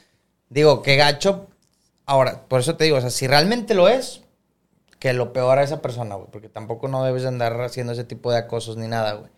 digo, 0.49 0.83
qué 0.83 0.97
gacho. 0.97 1.47
Ahora, 2.07 2.43
por 2.49 2.61
eso 2.61 2.75
te 2.75 2.85
digo, 2.85 2.97
o 2.97 3.01
sea, 3.01 3.11
si 3.11 3.27
realmente 3.29 3.75
lo 3.75 3.89
es, 3.89 4.23
que 5.03 5.13
lo 5.15 5.33
peor 5.33 5.59
a 5.59 5.65
esa 5.65 5.83
persona, 5.83 6.15
güey. 6.15 6.29
Porque 6.31 6.49
tampoco 6.49 6.87
no 6.87 7.03
debes 7.03 7.23
de 7.23 7.29
andar 7.29 7.61
haciendo 7.61 7.93
ese 7.93 8.05
tipo 8.05 8.31
de 8.31 8.39
acosos 8.39 8.77
ni 8.77 8.87
nada, 8.87 9.15
güey. 9.15 9.33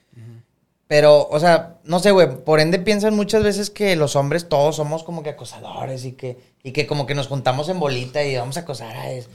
Pero, 0.87 1.27
o 1.31 1.41
sea, 1.41 1.79
no 1.85 2.01
sé, 2.01 2.11
güey. 2.11 2.29
Por 2.45 2.61
ende 2.61 2.79
piensan 2.79 3.17
muchas 3.17 3.43
veces 3.43 3.71
que 3.71 3.97
los 3.97 4.15
hombres 4.15 4.47
todos 4.51 4.77
somos 4.77 5.03
como 5.05 5.23
que 5.23 5.31
acosadores 5.31 6.05
y 6.05 6.13
que, 6.13 6.39
y 6.63 6.73
que 6.73 6.87
como 6.87 7.07
que 7.07 7.15
nos 7.15 7.29
juntamos 7.29 7.71
en 7.71 7.81
bolita 7.81 8.23
y 8.23 8.37
vamos 8.37 8.59
a 8.59 8.61
acosar 8.61 8.95
a 8.95 9.11
eso. 9.11 9.31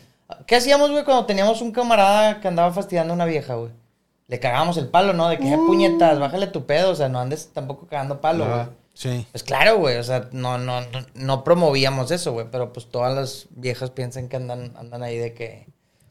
¿Qué 0.46 0.56
hacíamos, 0.56 0.92
güey, 0.92 1.04
cuando 1.04 1.26
teníamos 1.26 1.64
un 1.64 1.72
camarada 1.72 2.40
que 2.42 2.48
andaba 2.48 2.72
fastidiando 2.72 3.14
a 3.14 3.16
una 3.16 3.26
vieja, 3.26 3.56
güey? 3.56 3.72
Le 4.28 4.40
cagábamos 4.40 4.78
el 4.78 4.88
palo, 4.90 5.14
¿no? 5.14 5.28
De 5.30 5.40
que, 5.40 5.52
"Eh, 5.52 5.58
puñetas, 5.58 6.20
bájale 6.20 6.46
tu 6.46 6.68
pedo. 6.68 6.92
O 6.92 6.96
sea, 6.96 7.10
no 7.10 7.20
andes 7.20 7.50
tampoco 7.52 7.88
cagando 7.88 8.22
palo, 8.22 8.44
Ajá. 8.46 8.56
güey. 8.66 8.78
Sí. 8.94 9.26
Pues 9.32 9.42
claro, 9.42 9.80
güey, 9.80 9.98
o 9.98 10.04
sea, 10.04 10.30
no, 10.32 10.60
no, 10.60 10.82
no, 10.82 11.00
no 11.16 11.44
promovíamos 11.44 12.12
eso, 12.12 12.34
güey, 12.34 12.46
pero 12.52 12.72
pues 12.72 12.86
todas 12.92 13.16
las 13.16 13.48
viejas 13.50 13.90
piensan 13.90 14.30
que 14.30 14.36
andan, 14.36 14.74
andan 14.78 15.02
ahí 15.02 15.18
de 15.18 15.34
que... 15.34 15.66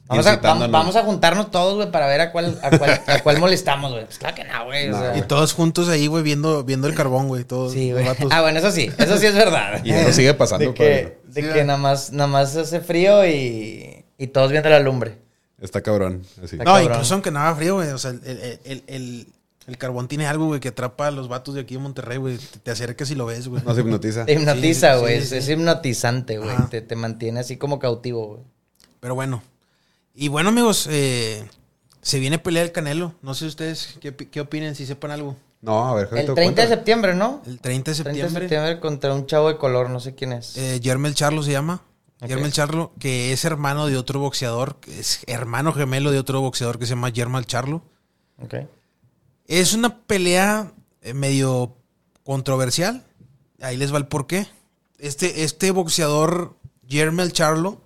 Vamos 0.09 0.27
a, 0.27 0.37
vamos, 0.69 0.97
a 0.97 1.03
juntarnos 1.03 1.51
todos, 1.51 1.75
güey, 1.77 1.91
para 1.91 2.07
ver 2.07 2.21
a 2.23 2.33
cuál, 2.33 2.59
a 2.63 2.79
cuál, 2.79 3.01
a 3.07 3.23
cuál 3.23 3.39
molestamos, 3.41 3.93
güey. 3.93 4.07
Pues 4.07 4.19
claro 4.19 4.35
que 4.35 4.45
no, 4.45 4.65
güey. 4.65 4.89
o 4.89 4.93
No. 4.93 4.99
sea, 5.01 5.17
Y 5.19 5.23
todos 5.23 5.53
juntos 5.53 5.89
ahí, 5.91 6.07
güey, 6.07 6.23
viendo, 6.23 6.65
viendo 6.65 6.87
el 6.89 6.95
carbón, 6.95 7.29
güey. 7.29 7.45
Todos 7.45 7.75
sí, 7.75 7.93
güey. 7.93 8.07
Ah, 8.31 8.41
bueno, 8.41 8.59
eso 8.59 8.71
sí, 8.71 8.91
eso 8.97 9.19
sí 9.19 9.27
es 9.27 9.35
verdad. 9.35 9.85
Y 9.85 9.91
eso 9.93 10.13
sigue 10.15 10.33
pasando, 10.35 10.69
De 10.69 10.75
que, 10.75 11.19
de 11.25 11.43
Sí, 11.43 11.49
que 11.53 11.63
nada 11.65 11.79
más, 11.79 12.11
nada 12.11 12.27
más 12.27 12.57
hace 12.57 12.81
frío 12.81 13.27
y, 13.27 14.05
y 14.17 14.27
todos 14.29 14.51
viendo 14.51 14.71
la 14.71 14.81
lumbre. 14.81 15.19
Está 15.61 15.83
cabrón. 15.83 16.23
Así. 16.43 16.57
Está 16.57 16.65
no, 16.65 16.73
cabrón. 16.73 16.93
incluso 16.93 17.15
aunque 17.15 17.31
nada 17.31 17.55
frío, 17.55 17.75
güey. 17.75 17.89
O 17.91 17.99
sea, 17.99 18.13
el, 18.13 18.21
el, 18.25 18.61
el, 18.65 18.83
el- 18.87 19.27
el 19.67 19.77
carbón 19.77 20.09
tiene 20.09 20.27
algo, 20.27 20.47
güey, 20.47 20.61
que 20.61 20.69
atrapa 20.69 21.09
a 21.09 21.11
los 21.11 21.29
vatos 21.29 21.55
de 21.55 21.61
aquí 21.61 21.75
de 21.75 21.81
Monterrey, 21.81 22.17
güey. 22.17 22.39
Te, 22.39 22.59
te 22.61 22.71
acercas 22.71 23.11
y 23.11 23.15
lo 23.15 23.27
ves, 23.27 23.49
güey. 23.49 23.63
No 23.67 23.75
se 23.75 23.83
hipnotiza. 23.83 24.25
Te 24.25 24.33
hipnotiza, 24.33 24.95
Sí, 24.95 25.01
güey, 25.03 25.17
sí, 25.19 25.23
es, 25.25 25.29
sí. 25.29 25.37
es 25.37 25.49
hipnotizante, 25.51 26.39
güey. 26.39 26.57
Te, 26.71 26.81
te 26.81 26.97
mantiene 26.97 27.41
así 27.41 27.59
como 27.59 27.79
cautivo, 27.79 28.27
güey. 28.29 28.41
Pero 29.01 29.15
bueno. 29.15 29.43
Y 30.21 30.27
bueno, 30.27 30.49
amigos, 30.49 30.89
eh, 30.91 31.49
se 32.03 32.19
viene 32.19 32.41
pelea 32.41 32.65
del 32.65 32.73
Canelo. 32.73 33.15
No 33.23 33.35
sé 33.35 33.47
ustedes 33.47 33.97
qué, 34.01 34.13
qué 34.17 34.41
opinen, 34.41 34.75
si 34.75 34.85
sepan 34.85 35.13
algo. 35.13 35.37
No, 35.61 35.87
a 35.87 35.95
ver, 35.95 36.09
El 36.11 36.11
Javito, 36.11 36.35
30 36.35 36.63
de 36.63 36.69
septiembre, 36.69 37.15
¿no? 37.15 37.41
El 37.47 37.61
30 37.61 37.61
de 37.61 37.63
30 37.63 37.81
de 37.91 37.95
septiembre. 37.95 38.41
septiembre 38.41 38.81
contra 38.81 39.15
un 39.15 39.27
chavo 39.27 39.47
de 39.47 39.57
color, 39.59 39.91
no 39.91 40.01
sé 40.01 40.17
quién 40.17 40.33
es. 40.33 40.57
Eh, 40.57 40.81
Yermel 40.81 41.15
Charlo 41.15 41.45
se 41.45 41.53
llama. 41.53 41.83
Ok. 42.21 42.31
Yermel 42.31 42.51
Charlo, 42.51 42.91
que 42.99 43.33
es 43.33 43.45
hermano 43.45 43.87
de 43.87 43.97
otro 43.97 44.19
boxeador, 44.19 44.79
es 44.89 45.21
hermano 45.29 45.73
gemelo 45.73 46.11
de 46.11 46.19
otro 46.19 46.41
boxeador 46.41 46.81
que 46.81 46.87
se 46.87 46.95
llama 46.95 47.11
Yermel 47.11 47.47
Charlo. 47.47 47.83
Ok. 48.43 48.55
Es 49.47 49.73
una 49.73 50.01
pelea 50.01 50.73
eh, 51.01 51.15
medio 51.15 51.77
controversial. 52.25 53.05
Ahí 53.61 53.77
les 53.77 53.95
va 53.95 53.99
el 53.99 54.09
porqué. 54.09 54.49
Este, 54.99 55.45
este 55.45 55.71
boxeador, 55.71 56.57
Yermel 56.89 57.33
Charlo, 57.33 57.83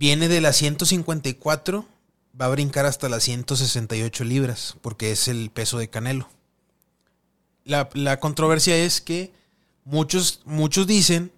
viene 0.00 0.26
de 0.26 0.40
las 0.40 0.56
154, 0.56 1.86
va 2.40 2.46
a 2.46 2.50
brincar 2.50 2.86
hasta 2.86 3.08
las 3.08 3.22
168 3.22 4.24
libras, 4.24 4.76
porque 4.80 5.12
es 5.12 5.28
el 5.28 5.50
peso 5.50 5.78
de 5.78 5.88
Canelo. 5.88 6.28
La, 7.64 7.88
la 7.94 8.18
controversia 8.18 8.76
es 8.76 9.00
que 9.00 9.32
muchos, 9.84 10.40
muchos 10.46 10.86
dicen 10.88 11.30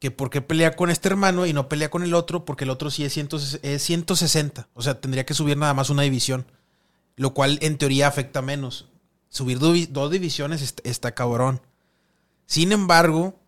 que 0.00 0.10
por 0.10 0.28
qué 0.30 0.42
pelea 0.42 0.76
con 0.76 0.90
este 0.90 1.08
hermano 1.08 1.46
y 1.46 1.52
no 1.52 1.68
pelea 1.68 1.90
con 1.90 2.02
el 2.02 2.14
otro, 2.14 2.44
porque 2.44 2.64
el 2.64 2.70
otro 2.70 2.90
sí 2.90 3.04
es, 3.04 3.14
100 3.14 3.28
es 3.62 3.82
160. 3.82 4.68
O 4.74 4.82
sea, 4.82 5.00
tendría 5.00 5.24
que 5.24 5.34
subir 5.34 5.56
nada 5.56 5.72
más 5.74 5.88
una 5.90 6.02
división 6.02 6.46
lo 7.16 7.34
cual 7.34 7.58
en 7.62 7.78
teoría 7.78 8.06
afecta 8.06 8.42
menos. 8.42 8.86
Subir 9.28 9.58
do- 9.58 9.74
dos 9.90 10.10
divisiones 10.12 10.62
est- 10.62 10.80
está, 10.86 11.16
cabrón. 11.16 11.60
Sin 12.46 12.70
embargo, 12.70 13.40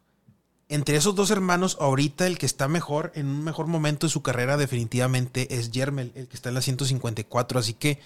entre 0.70 0.96
esos 0.96 1.14
dos 1.14 1.30
hermanos, 1.30 1.76
ahorita 1.80 2.26
el 2.26 2.38
que 2.38 2.46
está 2.46 2.68
mejor, 2.68 3.10
en 3.14 3.26
un 3.26 3.44
mejor 3.44 3.66
momento 3.66 4.06
de 4.06 4.12
su 4.12 4.22
carrera, 4.22 4.56
definitivamente 4.56 5.56
es 5.56 5.72
Yermel, 5.72 6.12
el 6.14 6.28
que 6.28 6.36
está 6.36 6.48
en 6.48 6.54
la 6.54 6.62
154. 6.62 7.58
Así 7.58 7.74
que 7.74 7.98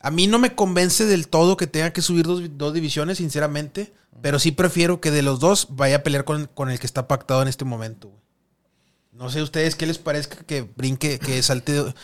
a 0.00 0.10
mí 0.10 0.26
no 0.26 0.38
me 0.38 0.54
convence 0.54 1.04
del 1.04 1.28
todo 1.28 1.56
que 1.56 1.66
tenga 1.66 1.92
que 1.92 2.02
subir 2.02 2.26
dos, 2.26 2.42
dos 2.56 2.74
divisiones, 2.74 3.18
sinceramente. 3.18 3.92
Pero 4.20 4.38
sí 4.38 4.52
prefiero 4.52 5.00
que 5.00 5.10
de 5.10 5.22
los 5.22 5.40
dos 5.40 5.68
vaya 5.70 5.96
a 5.96 6.02
pelear 6.02 6.24
con, 6.24 6.46
con 6.46 6.70
el 6.70 6.78
que 6.80 6.86
está 6.86 7.06
pactado 7.06 7.42
en 7.42 7.48
este 7.48 7.64
momento. 7.64 8.08
güey. 8.08 8.20
No 9.12 9.30
sé 9.30 9.42
ustedes 9.42 9.76
qué 9.76 9.86
les 9.86 9.98
parezca 9.98 10.44
que 10.44 10.62
brinque, 10.62 11.18
que 11.18 11.42
salte. 11.42 11.94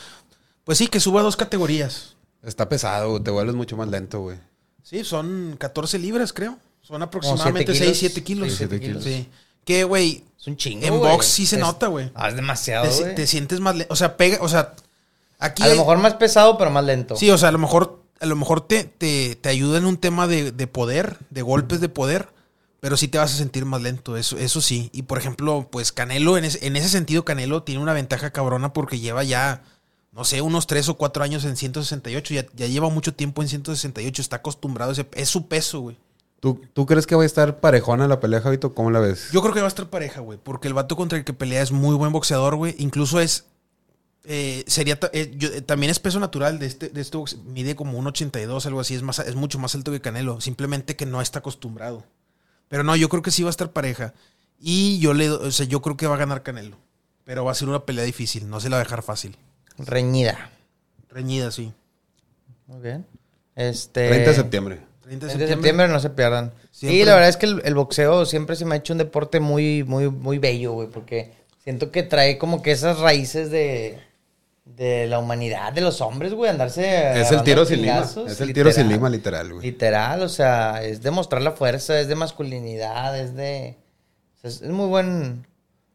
Pues 0.65 0.77
sí, 0.79 0.89
que 0.89 1.01
suba 1.01 1.23
dos 1.23 1.37
categorías. 1.37 2.17
Está 2.43 2.69
pesado, 2.69 3.21
te 3.23 3.31
vuelves 3.31 3.55
mucho 3.55 3.77
más 3.77 3.89
lento, 3.89 4.21
güey. 4.21 4.39
Sí, 4.83 5.05
son 5.05 5.57
14 5.59 5.99
libras, 5.99 6.33
creo. 6.33 6.59
Son 6.89 7.03
aproximadamente 7.03 7.75
siete 7.75 7.95
6, 7.95 7.99
kilos. 7.99 8.11
7 8.11 8.25
kilos. 8.25 8.49
Sí, 8.51 8.57
siete 8.57 8.81
kilos. 8.81 9.05
Sí. 9.05 9.29
Que, 9.65 9.85
güey, 9.85 10.25
Es 10.41 10.47
un 10.47 10.57
chingo. 10.57 10.87
en 10.87 10.99
box 10.99 11.27
sí 11.27 11.45
se 11.47 11.57
Es- 11.57 11.61
nota, 11.61 11.89
güey. 11.89 12.11
Ah, 12.15 12.29
es 12.31 12.35
demasiado, 12.37 12.89
Te, 12.89 13.03
güey. 13.03 13.15
te 13.15 13.27
sientes 13.27 13.61
más... 13.61 13.77
le- 13.77 13.87
O 13.91 13.97
sea, 13.97 14.17
pega... 14.17 14.39
O 14.41 14.49
sea, 14.49 14.75
aquí... 15.39 15.63
A 15.63 15.69
lo 15.69 15.77
mejor 15.77 15.99
más 15.99 16.15
pesado, 16.15 16.57
pero 16.57 16.71
más 16.71 16.85
lento. 16.85 17.17
Sí, 17.17 17.31
o 17.31 17.37
sea, 17.37 17.51
a 17.51 17.53
lo 17.53 17.59
mejor, 17.59 18.03
a 18.21 18.27
lo 18.27 18.35
mejor 18.37 18.67
te, 18.67 18.85
te, 18.85 19.37
te 19.37 19.49
ayuda 19.51 19.77
en 19.79 19.85
un 19.85 19.99
tema 19.99 20.27
de, 20.27 20.51
de 20.53 20.67
poder, 20.67 21.19
de 21.31 21.43
golpes 21.43 21.81
de 21.81 21.89
poder. 21.91 22.29
Pero 22.81 22.97
sí 22.97 23.09
te 23.09 23.19
vas 23.19 23.35
a 23.35 23.37
sentir 23.37 23.65
más 23.65 23.83
lento, 23.83 24.17
eso, 24.17 24.39
eso 24.39 24.61
sí. 24.61 24.89
Y 24.93 25.03
por 25.03 25.19
ejemplo, 25.19 25.67
pues 25.71 25.91
Canelo, 25.91 26.39
en 26.39 26.45
ese, 26.45 26.65
en 26.65 26.77
ese 26.77 26.89
sentido, 26.89 27.25
Canelo 27.25 27.65
tiene 27.65 27.83
una 27.83 27.93
ventaja 27.93 28.31
cabrona 28.31 28.73
porque 28.73 29.01
lleva 29.01 29.25
ya, 29.25 29.63
no 30.13 30.25
sé, 30.25 30.43
unos 30.43 30.69
3 30.69 30.89
o 30.91 30.95
4 30.95 31.25
años 31.25 31.45
en 31.45 31.57
168. 31.57 32.35
Ya, 32.35 32.47
ya 32.55 32.67
lleva 32.69 32.89
mucho 32.89 33.13
tiempo 33.15 33.43
en 33.43 33.49
168. 33.49 34.23
Está 34.23 34.37
acostumbrado, 34.37 34.91
a 34.91 34.93
ese, 34.93 35.09
es 35.15 35.29
su 35.29 35.49
peso, 35.49 35.81
güey. 35.81 35.99
¿Tú, 36.41 36.61
¿Tú 36.73 36.87
crees 36.87 37.07
que 37.07 37.17
va 37.17 37.25
a 37.25 37.27
estar 37.27 37.59
parejona 37.61 38.07
la 38.07 38.21
pelea, 38.21 38.41
Javito? 38.41 38.75
¿Cómo 38.75 38.91
la 38.91 39.01
ves? 39.01 39.31
Yo 39.33 39.41
creo 39.43 39.53
que 39.55 39.61
va 39.61 39.67
a 39.67 39.69
estar 39.69 39.89
pareja, 39.91 40.21
güey. 40.21 40.39
Porque 40.43 40.69
el 40.69 40.75
vato 40.75 40.95
contra 40.97 41.19
el 41.19 41.25
que 41.25 41.33
pelea 41.33 41.63
es 41.63 41.73
muy 41.73 41.97
buen 41.97 42.13
boxeador, 42.13 42.55
güey. 42.57 42.75
Incluso 42.79 43.19
es. 43.21 43.47
eh, 44.25 44.63
sería 44.67 44.99
eh, 45.13 45.33
yo- 45.37 45.49
eh, 45.49 45.63
también 45.63 45.91
es 45.91 45.99
peso 45.99 46.21
natural 46.21 46.59
de 46.59 46.67
este, 46.67 46.91
de 46.91 47.01
este 47.01 47.19
mide 47.47 47.75
como 47.75 47.99
un 47.99 48.07
82, 48.07 48.67
algo 48.67 48.81
así, 48.81 48.95
es 48.95 49.03
más 49.03 49.19
es 49.21 49.35
mucho 49.37 49.59
más 49.59 49.75
alto 49.75 49.91
que 49.91 50.01
Canelo, 50.03 50.41
simplemente 50.41 50.97
que 50.97 51.07
no 51.07 51.21
está 51.23 51.39
acostumbrado. 51.39 52.05
Pero 52.69 52.83
no, 52.85 52.95
yo 52.95 53.09
creo 53.09 53.23
que 53.23 53.31
sí 53.31 53.43
va 53.43 53.49
a 53.49 53.51
estar 53.51 53.73
pareja. 53.73 54.13
Y 54.61 54.99
yo 54.99 55.15
le 55.15 55.31
o 55.31 55.51
sea, 55.51 55.67
yo 55.67 55.81
creo 55.83 55.97
que 55.97 56.07
va 56.07 56.15
a 56.17 56.19
ganar 56.19 56.43
Canelo. 56.43 56.77
Pero 57.25 57.45
va 57.45 57.53
a 57.53 57.55
ser 57.55 57.69
una 57.69 57.85
pelea 57.87 58.05
difícil, 58.05 58.49
no 58.51 58.61
se 58.61 58.69
la 58.69 58.77
va 58.77 58.83
a 58.83 58.85
dejar 58.85 59.03
fácil. 59.03 59.37
Reñida. 59.79 60.51
Reñida, 61.11 61.51
sí. 61.51 61.73
Muy 62.67 62.81
bien. 62.81 63.07
Este... 63.57 64.09
30 64.09 64.31
de 64.31 64.37
septiembre. 64.37 64.81
30 65.09 65.15
de 65.15 65.19
30 65.19 65.27
de 65.27 65.31
septiembre. 65.31 65.55
septiembre 65.55 65.89
no 65.89 66.01
se 66.01 66.11
pierdan. 66.11 66.53
Siempre. 66.71 66.99
Sí, 66.99 67.05
la 67.05 67.15
verdad 67.15 67.29
es 67.29 67.37
que 67.37 67.47
el, 67.47 67.63
el 67.65 67.75
boxeo 67.75 68.27
siempre 68.27 68.57
se 68.57 68.65
me 68.65 68.75
ha 68.75 68.79
hecho 68.79 68.93
un 68.93 68.99
deporte 68.99 69.41
muy, 69.41 69.85
muy, 69.85 70.09
muy 70.11 70.39
bello, 70.39 70.73
güey, 70.73 70.89
porque 70.89 71.33
siento 71.63 71.91
que 71.91 72.03
trae 72.03 72.39
como 72.39 72.63
que 72.63 72.73
esas 72.73 72.99
raíces 72.99 73.51
de, 73.51 73.99
de 74.65 75.07
la 75.07 75.19
humanidad, 75.19 75.73
de 75.73 75.81
los 75.81 76.01
hombres, 76.01 76.35
güey, 76.35 76.51
andarse. 76.51 77.21
Es 77.21 77.33
el 77.33 77.43
tiro 77.43 77.65
sin 77.65 77.83
lima. 77.83 78.07
Es 78.27 78.41
el 78.41 78.53
tiro 78.53 78.71
sin 78.71 78.89
lima, 78.89 79.09
literal, 79.09 79.53
güey. 79.53 79.63
Literal, 79.65 80.23
o 80.23 80.29
sea, 80.29 80.83
es 80.83 81.03
demostrar 81.03 81.43
la 81.43 81.53
fuerza, 81.53 81.99
es 81.99 82.09
de 82.09 82.15
masculinidad, 82.15 83.19
es 83.19 83.35
de... 83.35 83.77
o 84.37 84.41
sea, 84.41 84.51
es, 84.51 84.63
es 84.63 84.71
muy 84.71 84.87
buen... 84.87 85.47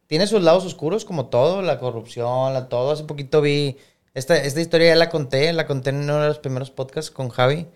Tiene 0.08 0.28
sus 0.28 0.44
lados 0.44 0.66
oscuros, 0.66 1.06
como 1.06 1.28
todo, 1.28 1.62
la 1.62 1.80
corrupción, 1.80 2.54
la 2.54 2.68
todo. 2.68 2.92
Hace 2.92 3.04
poquito 3.04 3.42
vi... 3.42 3.78
Esta, 4.14 4.38
esta 4.38 4.62
historia 4.62 4.90
ya 4.90 4.96
la 4.96 5.10
conté, 5.10 5.52
la 5.54 5.66
conté 5.66 5.90
en 5.90 6.04
uno 6.04 6.20
de 6.20 6.28
los 6.28 6.38
primeros 6.40 6.70
podcasts 6.70 7.10
con 7.10 7.30
Javi. 7.30 7.68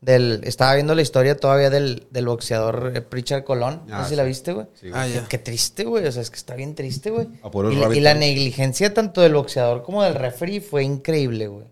Del, 0.00 0.42
estaba 0.44 0.74
viendo 0.74 0.94
la 0.94 1.02
historia 1.02 1.36
todavía 1.36 1.70
del, 1.70 2.06
del 2.10 2.26
boxeador 2.26 2.92
eh, 2.94 3.00
Pritchard 3.00 3.42
Colón. 3.42 3.82
No 3.88 3.96
Ah, 3.96 4.04
sé 4.04 4.10
si 4.10 4.16
la 4.16 4.22
viste, 4.22 4.52
güey. 4.52 4.66
Sí. 4.74 4.90
Ah, 4.94 5.06
Qué, 5.28 5.38
triste, 5.38 5.84
güey. 5.84 6.06
O 6.06 6.12
sea, 6.12 6.22
es 6.22 6.30
que 6.30 6.36
está 6.36 6.54
bien 6.54 6.76
triste, 6.76 7.10
güey. 7.10 7.26
Y, 7.72 8.00
la- 8.00 8.14
y 8.14 8.18
negligencia 8.18 8.94
tanto 8.94 9.22
del 9.22 9.34
boxeador 9.34 9.82
como 9.82 10.04
del 10.04 10.14
referee 10.14 10.60
fue 10.60 10.84
increíble, 10.84 11.48
güey. 11.48 11.66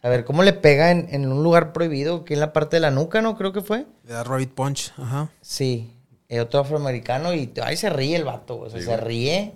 A 0.00 0.08
ver, 0.08 0.24
¿cómo 0.24 0.42
le 0.42 0.54
pega 0.54 0.90
en, 0.90 1.08
en 1.10 1.30
un 1.30 1.42
lugar 1.44 1.72
prohibido? 1.74 2.24
Que 2.24 2.34
en 2.34 2.40
la 2.40 2.52
parte 2.54 2.76
de 2.76 2.80
la 2.80 2.90
nuca, 2.90 3.20
¿no? 3.20 3.36
Creo 3.36 3.52
que 3.52 3.60
fue. 3.60 3.84
Le 4.04 4.14
da 4.14 4.24
Rabbit 4.24 4.52
Punch, 4.54 4.92
ajá. 4.96 5.30
Sí. 5.42 5.92
Eh, 6.30 6.40
otro 6.40 6.60
afroamericano 6.60 7.34
y 7.34 7.52
ahí 7.62 7.76
se 7.76 7.90
ríe 7.90 8.16
el 8.16 8.24
vato, 8.24 8.56
güey. 8.56 8.68
O 8.68 8.70
sea, 8.70 8.80
Sí, 8.80 8.86
se 8.86 8.92
güey. 8.96 9.04
ríe 9.06 9.54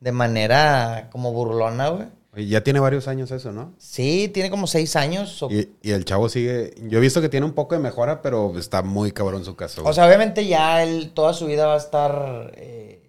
de 0.00 0.12
manera 0.12 1.08
como 1.12 1.32
burlona, 1.32 1.88
güey. 1.90 2.08
Ya 2.36 2.62
tiene 2.62 2.80
varios 2.80 3.08
años 3.08 3.30
eso, 3.30 3.50
¿no? 3.52 3.72
Sí, 3.78 4.30
tiene 4.32 4.50
como 4.50 4.66
seis 4.66 4.94
años. 4.94 5.42
O, 5.42 5.50
Y, 5.50 5.70
y 5.82 5.92
el 5.92 6.04
chavo 6.04 6.28
sigue. 6.28 6.74
Yo 6.82 6.98
he 6.98 7.00
visto 7.00 7.20
que 7.22 7.28
tiene 7.28 7.46
un 7.46 7.52
poco 7.52 7.74
de 7.74 7.80
mejora, 7.80 8.20
pero 8.20 8.58
está 8.58 8.82
muy 8.82 9.12
cabrón 9.12 9.44
su 9.44 9.56
caso. 9.56 9.82
o 9.84 9.92
sea, 9.92 10.06
obviamente 10.06 10.46
ya 10.46 10.82
él 10.82 11.12
toda 11.14 11.32
su 11.32 11.46
vida 11.46 11.66
va 11.66 11.74
a 11.74 11.78
estar... 11.78 12.52
eh, 12.56 13.00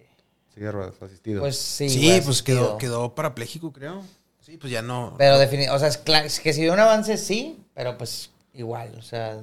sigue 0.54 0.70
asistido. 1.04 1.40
pues 1.40 1.56
sí. 1.58 1.88
Sí, 1.90 2.20
pues 2.24 2.42
quedó, 2.42 2.78
quedó 2.78 3.14
parapléjico, 3.14 3.72
creo. 3.72 4.02
Sí, 4.40 4.56
pues 4.56 4.72
ya 4.72 4.80
no. 4.80 5.14
Pero 5.18 5.38
definitivamente, 5.38 5.86
o 5.86 5.90
sea, 5.90 6.22
es 6.24 6.40
que 6.40 6.52
si 6.54 6.62
dio 6.62 6.72
un 6.72 6.80
avance, 6.80 7.18
sí, 7.18 7.58
pero 7.74 7.98
pues 7.98 8.30
igual, 8.54 8.94
o 8.98 9.02
sea... 9.02 9.38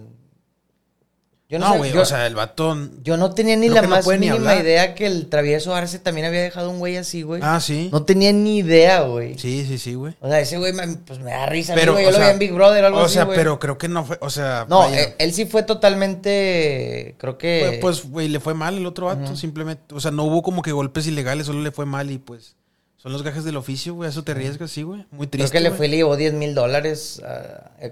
Yo 1.48 1.60
no, 1.60 1.78
güey, 1.78 1.96
o 1.96 2.06
sea, 2.06 2.26
el 2.26 2.34
vato. 2.34 2.76
yo 3.04 3.18
no 3.18 3.30
tenía 3.32 3.56
ni 3.56 3.68
creo 3.70 3.76
la 3.84 3.88
no 3.88 3.96
más 3.96 4.08
mínima 4.08 4.56
idea 4.56 4.96
que 4.96 5.06
el 5.06 5.28
travieso 5.28 5.76
Arce 5.76 6.00
también 6.00 6.26
había 6.26 6.42
dejado 6.42 6.72
un 6.72 6.80
güey 6.80 6.98
así, 6.98 7.22
güey. 7.22 7.40
Ah, 7.44 7.60
sí. 7.60 7.90
No 7.92 8.04
tenía 8.04 8.34
ni 8.34 8.58
idea, 8.58 9.02
güey. 9.02 9.38
Sí, 9.38 9.64
sí, 9.64 9.78
sí, 9.78 9.94
güey. 9.94 10.16
O 10.22 10.28
sea, 10.28 10.40
ese 10.40 10.58
güey 10.58 10.74
me, 10.74 10.88
pues 10.98 11.20
me 11.20 11.30
da 11.30 11.46
risa, 11.46 11.76
Pero, 11.76 11.94
güey. 11.94 12.04
Yo 12.06 12.10
o 12.10 12.12
lo 12.14 12.18
sea, 12.18 12.28
vi 12.28 12.34
en 12.34 12.40
Big 12.40 12.52
Brother 12.52 12.84
o 12.84 12.88
algo 12.88 13.00
O 13.00 13.04
así, 13.04 13.14
sea, 13.14 13.26
güey. 13.26 13.38
pero 13.38 13.60
creo 13.60 13.78
que 13.78 13.88
no 13.88 14.06
fue, 14.06 14.18
o 14.22 14.30
sea, 14.32 14.66
No, 14.68 14.92
eh, 14.92 15.14
él 15.20 15.34
sí 15.34 15.46
fue 15.46 15.62
totalmente, 15.62 17.16
creo 17.20 17.38
que... 17.38 17.78
Pues, 17.82 18.00
pues, 18.02 18.12
güey, 18.12 18.28
le 18.28 18.40
fue 18.40 18.54
mal 18.54 18.78
el 18.78 18.86
otro 18.86 19.06
vato, 19.08 19.36
simplemente. 19.36 19.94
O 19.94 20.00
sea, 20.00 20.10
no 20.12 20.24
hubo 20.24 20.42
como 20.42 20.62
que 20.62 20.72
golpes 20.72 21.06
ilegales, 21.08 21.46
solo 21.46 21.62
le 21.62 21.72
fue 21.72 21.86
mal 21.86 22.10
y 22.12 22.18
pues. 22.18 22.56
Son 22.98 23.12
los 23.12 23.22
gajes 23.22 23.44
del 23.44 23.56
oficio, 23.58 23.94
güey. 23.94 24.10
Eso 24.10 24.24
te 24.24 24.32
arriesgas, 24.32 24.72
sí, 24.72 24.82
güey. 24.82 25.06
Muy 25.12 25.28
creo 25.28 25.46
triste. 25.46 25.52
que 25.58 25.60
le 25.64 25.70
fue 25.70 25.86
y 25.86 25.90
le 25.92 25.98
llevó 25.98 26.18
10 26.18 26.34
mil 26.34 26.56
dólares. 26.56 27.22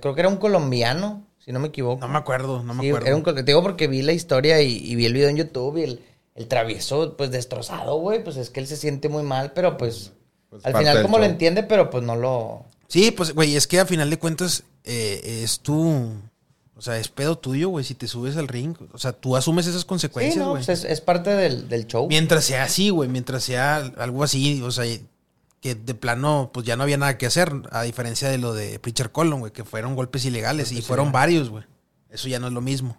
creo 0.02 0.16
que 0.16 0.22
era 0.22 0.28
un 0.30 0.38
colombiano, 0.38 1.24
si 1.44 1.52
no 1.52 1.60
me 1.60 1.68
equivoco. 1.70 2.00
No 2.00 2.08
me 2.08 2.18
acuerdo, 2.18 2.64
no 2.64 2.74
me 2.74 2.82
Sí, 2.84 2.90
acuerdo. 2.90 3.08
era 3.08 3.16
un 3.16 3.24
te 3.24 3.44
digo 3.44 3.62
porque 3.62 3.88
vi 3.88 4.02
la 4.02 4.14
historia 4.14 4.62
y, 4.62 4.78
y 4.78 4.96
vi 4.96 5.06
el 5.06 5.14
video 5.14 5.30
en 5.30 5.38
YouTube 5.38 5.78
y 5.78 5.84
el, 5.84 6.02
el 6.36 6.48
travieso, 6.48 7.16
pues 7.18 7.32
destrozado, 7.32 7.98
güey. 7.98 8.24
Pues 8.24 8.38
es 8.38 8.50
que 8.50 8.60
él 8.60 8.68
se 8.68 8.78
siente 8.78 9.10
muy 9.10 9.24
mal, 9.24 9.52
pero 9.54 9.78
pues... 9.78 10.12
Pues, 10.50 10.64
al 10.66 10.78
final 10.78 11.02
como 11.02 11.18
lo 11.18 11.26
entiende, 11.26 11.64
pero 11.64 11.90
pues 11.90 12.04
no 12.04 12.16
lo... 12.16 12.66
Sí, 12.88 13.10
pues, 13.12 13.34
güey, 13.34 13.56
es 13.56 13.66
que 13.66 13.80
a 13.80 13.86
final 13.88 14.10
de 14.12 14.20
cuentas 14.20 14.64
eh, 14.84 15.42
es 15.44 15.62
tu. 15.62 16.12
O 16.76 16.82
sea, 16.82 17.00
es 17.00 17.08
pedo 17.08 17.38
tuyo, 17.40 17.70
güey, 17.70 17.84
si 17.84 17.96
te 17.96 18.08
subes 18.08 18.38
al 18.38 18.48
ring. 18.48 18.76
O 18.92 19.00
sea, 19.00 19.14
tú 19.14 19.36
asumes 19.36 19.66
esas 19.66 19.82
Sí, 19.82 19.88
consecuencias, 19.88 20.38
no, 20.38 20.52
güey. 20.52 20.64
pues 20.64 20.84
es, 20.84 20.90
es 20.92 21.02
parte 21.02 21.32
del, 21.32 21.70
del 21.70 21.88
show. 21.88 22.08
Mientras 22.08 22.44
sea 22.46 22.64
así, 22.66 22.92
güey, 22.92 23.10
mientras 23.10 23.44
sea 23.44 23.78
algo 23.98 24.24
así, 24.24 24.62
o 24.62 24.70
sea, 24.70 24.86
que 25.64 25.76
de 25.76 25.96
plano, 25.96 26.52
pues 26.54 26.66
ya 26.66 26.76
no 26.76 26.84
había 26.84 26.98
nada 26.98 27.18
que 27.18 27.26
hacer, 27.26 27.54
a 27.72 27.84
diferencia 27.84 28.28
de 28.30 28.38
lo 28.38 28.54
de 28.54 28.78
Pritchard 28.80 29.12
Colon, 29.14 29.40
güey, 29.40 29.54
que 29.54 29.64
fueron 29.64 29.96
golpes 29.96 30.26
ilegales 30.26 30.74
y 30.74 30.82
fueron 30.82 31.14
varios, 31.14 31.50
güey. 31.50 31.64
Eso 32.12 32.28
ya 32.28 32.38
no 32.40 32.48
es 32.48 32.54
lo 32.54 32.60
mismo. 32.60 32.98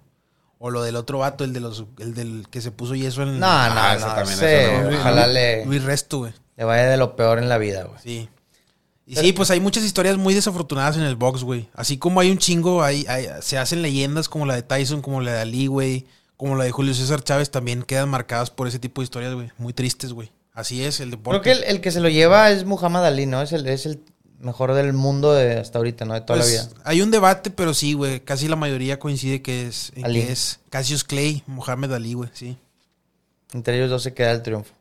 O 0.59 0.71
lo 0.71 0.83
del 0.83 0.97
otro 0.97 1.19
vato, 1.19 1.45
el 1.45 1.53
de 1.53 1.61
los, 1.61 1.85
el 1.99 2.15
del 2.15 2.47
que 2.51 2.63
se 2.63 2.71
puso 2.71 2.95
yeso 2.95 3.23
en 3.23 3.39
No, 3.39 3.47
no, 3.47 3.47
Ah, 3.47 3.95
eso 3.97 4.09
no. 4.09 4.15
también, 4.15 4.39
ese, 4.39 4.75
eso 4.81 4.91
no. 4.91 4.99
ojalá 4.99 5.27
le, 5.27 5.67
Luis 5.67 5.85
Resto, 5.85 6.19
güey. 6.21 6.33
le 6.57 6.65
vaya 6.65 6.87
de 6.87 6.97
lo 6.97 7.17
peor 7.17 7.39
en 7.39 7.51
la 7.51 7.59
vida, 7.59 7.85
güey. 7.85 7.99
Sí. 8.03 8.29
Y 9.07 9.17
sí, 9.17 9.35
pues 9.35 9.51
hay 9.51 9.61
muchas 9.61 9.85
historias 9.85 10.17
muy 10.17 10.33
desafortunadas 10.33 10.97
en 10.97 11.03
el 11.03 11.17
box, 11.17 11.43
güey. 11.43 11.69
Así 11.75 11.99
como 11.99 12.21
hay 12.21 12.31
un 12.31 12.39
chingo, 12.39 12.83
hay, 12.83 13.05
hay- 13.07 13.29
se 13.43 13.59
hacen 13.59 13.83
leyendas 13.83 14.31
como 14.31 14.47
la 14.47 14.55
de 14.55 14.63
Tyson, 14.63 15.03
como 15.03 15.21
la 15.21 15.35
de 15.35 15.41
Ali, 15.43 15.67
güey. 15.67 16.07
Como 16.39 16.57
la 16.57 16.65
de 16.65 16.71
Julio 16.73 16.95
César 16.95 17.23
Chávez, 17.23 17.51
también 17.51 17.83
quedan 17.83 18.09
marcadas 18.09 18.51
por 18.51 18.67
ese 18.67 18.79
tipo 18.79 19.03
de 19.03 19.05
historias, 19.05 19.35
güey. 19.35 19.53
Muy 19.59 19.73
tristes, 19.75 20.13
güey. 20.15 20.33
Así 20.55 20.83
es 20.85 21.01
el 21.01 21.11
deporte. 21.11 21.41
Creo 21.41 21.43
que 21.59 21.63
el, 21.65 21.69
el 21.69 21.81
que 21.81 21.91
se 21.91 22.01
lo 22.01 22.09
lleva 22.09 22.51
es 22.51 22.65
Muhammad 22.65 23.05
Ali, 23.05 23.27
¿no? 23.27 23.43
Es 23.43 23.53
el, 23.53 23.67
es 23.67 23.85
el 23.87 24.01
mejor 24.39 24.73
del 24.75 24.93
mundo 24.93 25.33
de 25.35 25.59
hasta 25.59 25.79
ahorita, 25.79 26.05
¿no? 26.05 26.15
De 26.15 26.21
toda 26.21 26.39
Pues, 26.39 26.55
la 26.55 26.63
vida. 26.69 26.75
Hay 26.85 27.03
un 27.03 27.11
debate, 27.11 27.51
pero 27.51 27.75
sí, 27.75 27.93
güey. 27.95 28.21
Casi 28.21 28.47
la 28.49 28.57
mayoría 28.57 28.99
coincide 28.99 29.43
que 29.43 29.67
es, 29.67 29.91
en 29.97 30.05
Ali. 30.07 30.23
que 30.23 30.33
es 30.33 30.61
Cassius 30.71 31.03
Clay, 31.05 31.43
Mohamed 31.47 31.93
Ali, 31.93 32.15
güey. 32.15 32.31
Sí. 32.33 32.57
Entre 33.53 33.77
ellos 33.77 33.91
dos 33.91 34.03
se 34.03 34.15
queda 34.15 34.31
el 34.33 34.43
triunfo. 34.43 34.73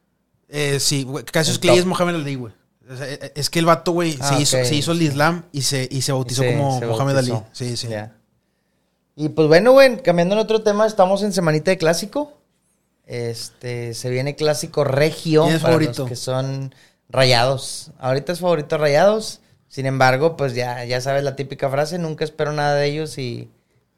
Eh, 0.50 0.80
sí, 0.80 1.04
güey. 1.04 1.26
Cassius 1.26 1.56
El 1.56 1.62
Clay 1.62 1.76
top. 1.78 1.80
es 1.80 1.86
Mohamed 1.88 2.16
Ali, 2.16 2.36
güey. 2.36 2.54
O 2.92 2.96
sea, 2.98 3.10
eh, 3.10 3.32
es 3.36 3.50
que 3.50 3.60
el 3.60 3.66
vato, 3.66 3.94
güey, 3.94 4.18
Ah, 4.20 4.36
se, 4.36 4.42
hizo, 4.42 4.58
ok. 4.58 4.64
se 4.66 4.76
hizo 4.76 4.92
el 4.92 5.02
Islam 5.02 5.46
y 5.52 5.62
se, 5.64 5.88
y 5.90 6.02
se 6.02 6.12
bautizó 6.12 6.42
Se- 6.44 6.56
como 6.56 6.80
se 6.80 6.86
Mohamed 6.86 7.14
bautizó. 7.16 7.36
Ali. 7.38 7.46
Sí, 7.54 7.78
sí. 7.78 7.88
Y 9.16 9.30
pues 9.30 9.48
bueno, 9.48 9.72
güey, 9.72 10.02
cambiando 10.04 10.36
en 10.36 10.40
otro 10.40 10.62
tema, 10.64 10.86
estamos 10.86 11.24
en 11.24 11.34
semanita 11.34 11.72
de 11.72 11.78
clásico. 11.78 12.34
Este, 13.06 13.94
se 13.94 14.10
viene 14.10 14.36
clásico 14.36 14.84
regio 14.84 15.44
¿Quién 15.44 15.56
es 15.56 15.62
para 15.62 15.74
favorito? 15.74 16.04
los 16.04 16.10
que 16.10 16.16
son 16.16 16.74
rayados. 17.10 17.92
Ahorita 18.00 18.32
es 18.34 18.40
favorito 18.40 18.78
rayados. 18.78 19.40
Sin 19.68 19.86
embargo, 19.88 20.38
pues 20.38 20.54
ya, 20.54 20.86
ya 20.86 21.02
sabes 21.02 21.24
la 21.24 21.36
típica 21.36 21.70
frase, 21.70 21.98
nunca 21.98 22.24
espero 22.24 22.54
nada 22.54 22.76
de 22.76 22.86
ellos 22.86 23.18
y, 23.18 23.50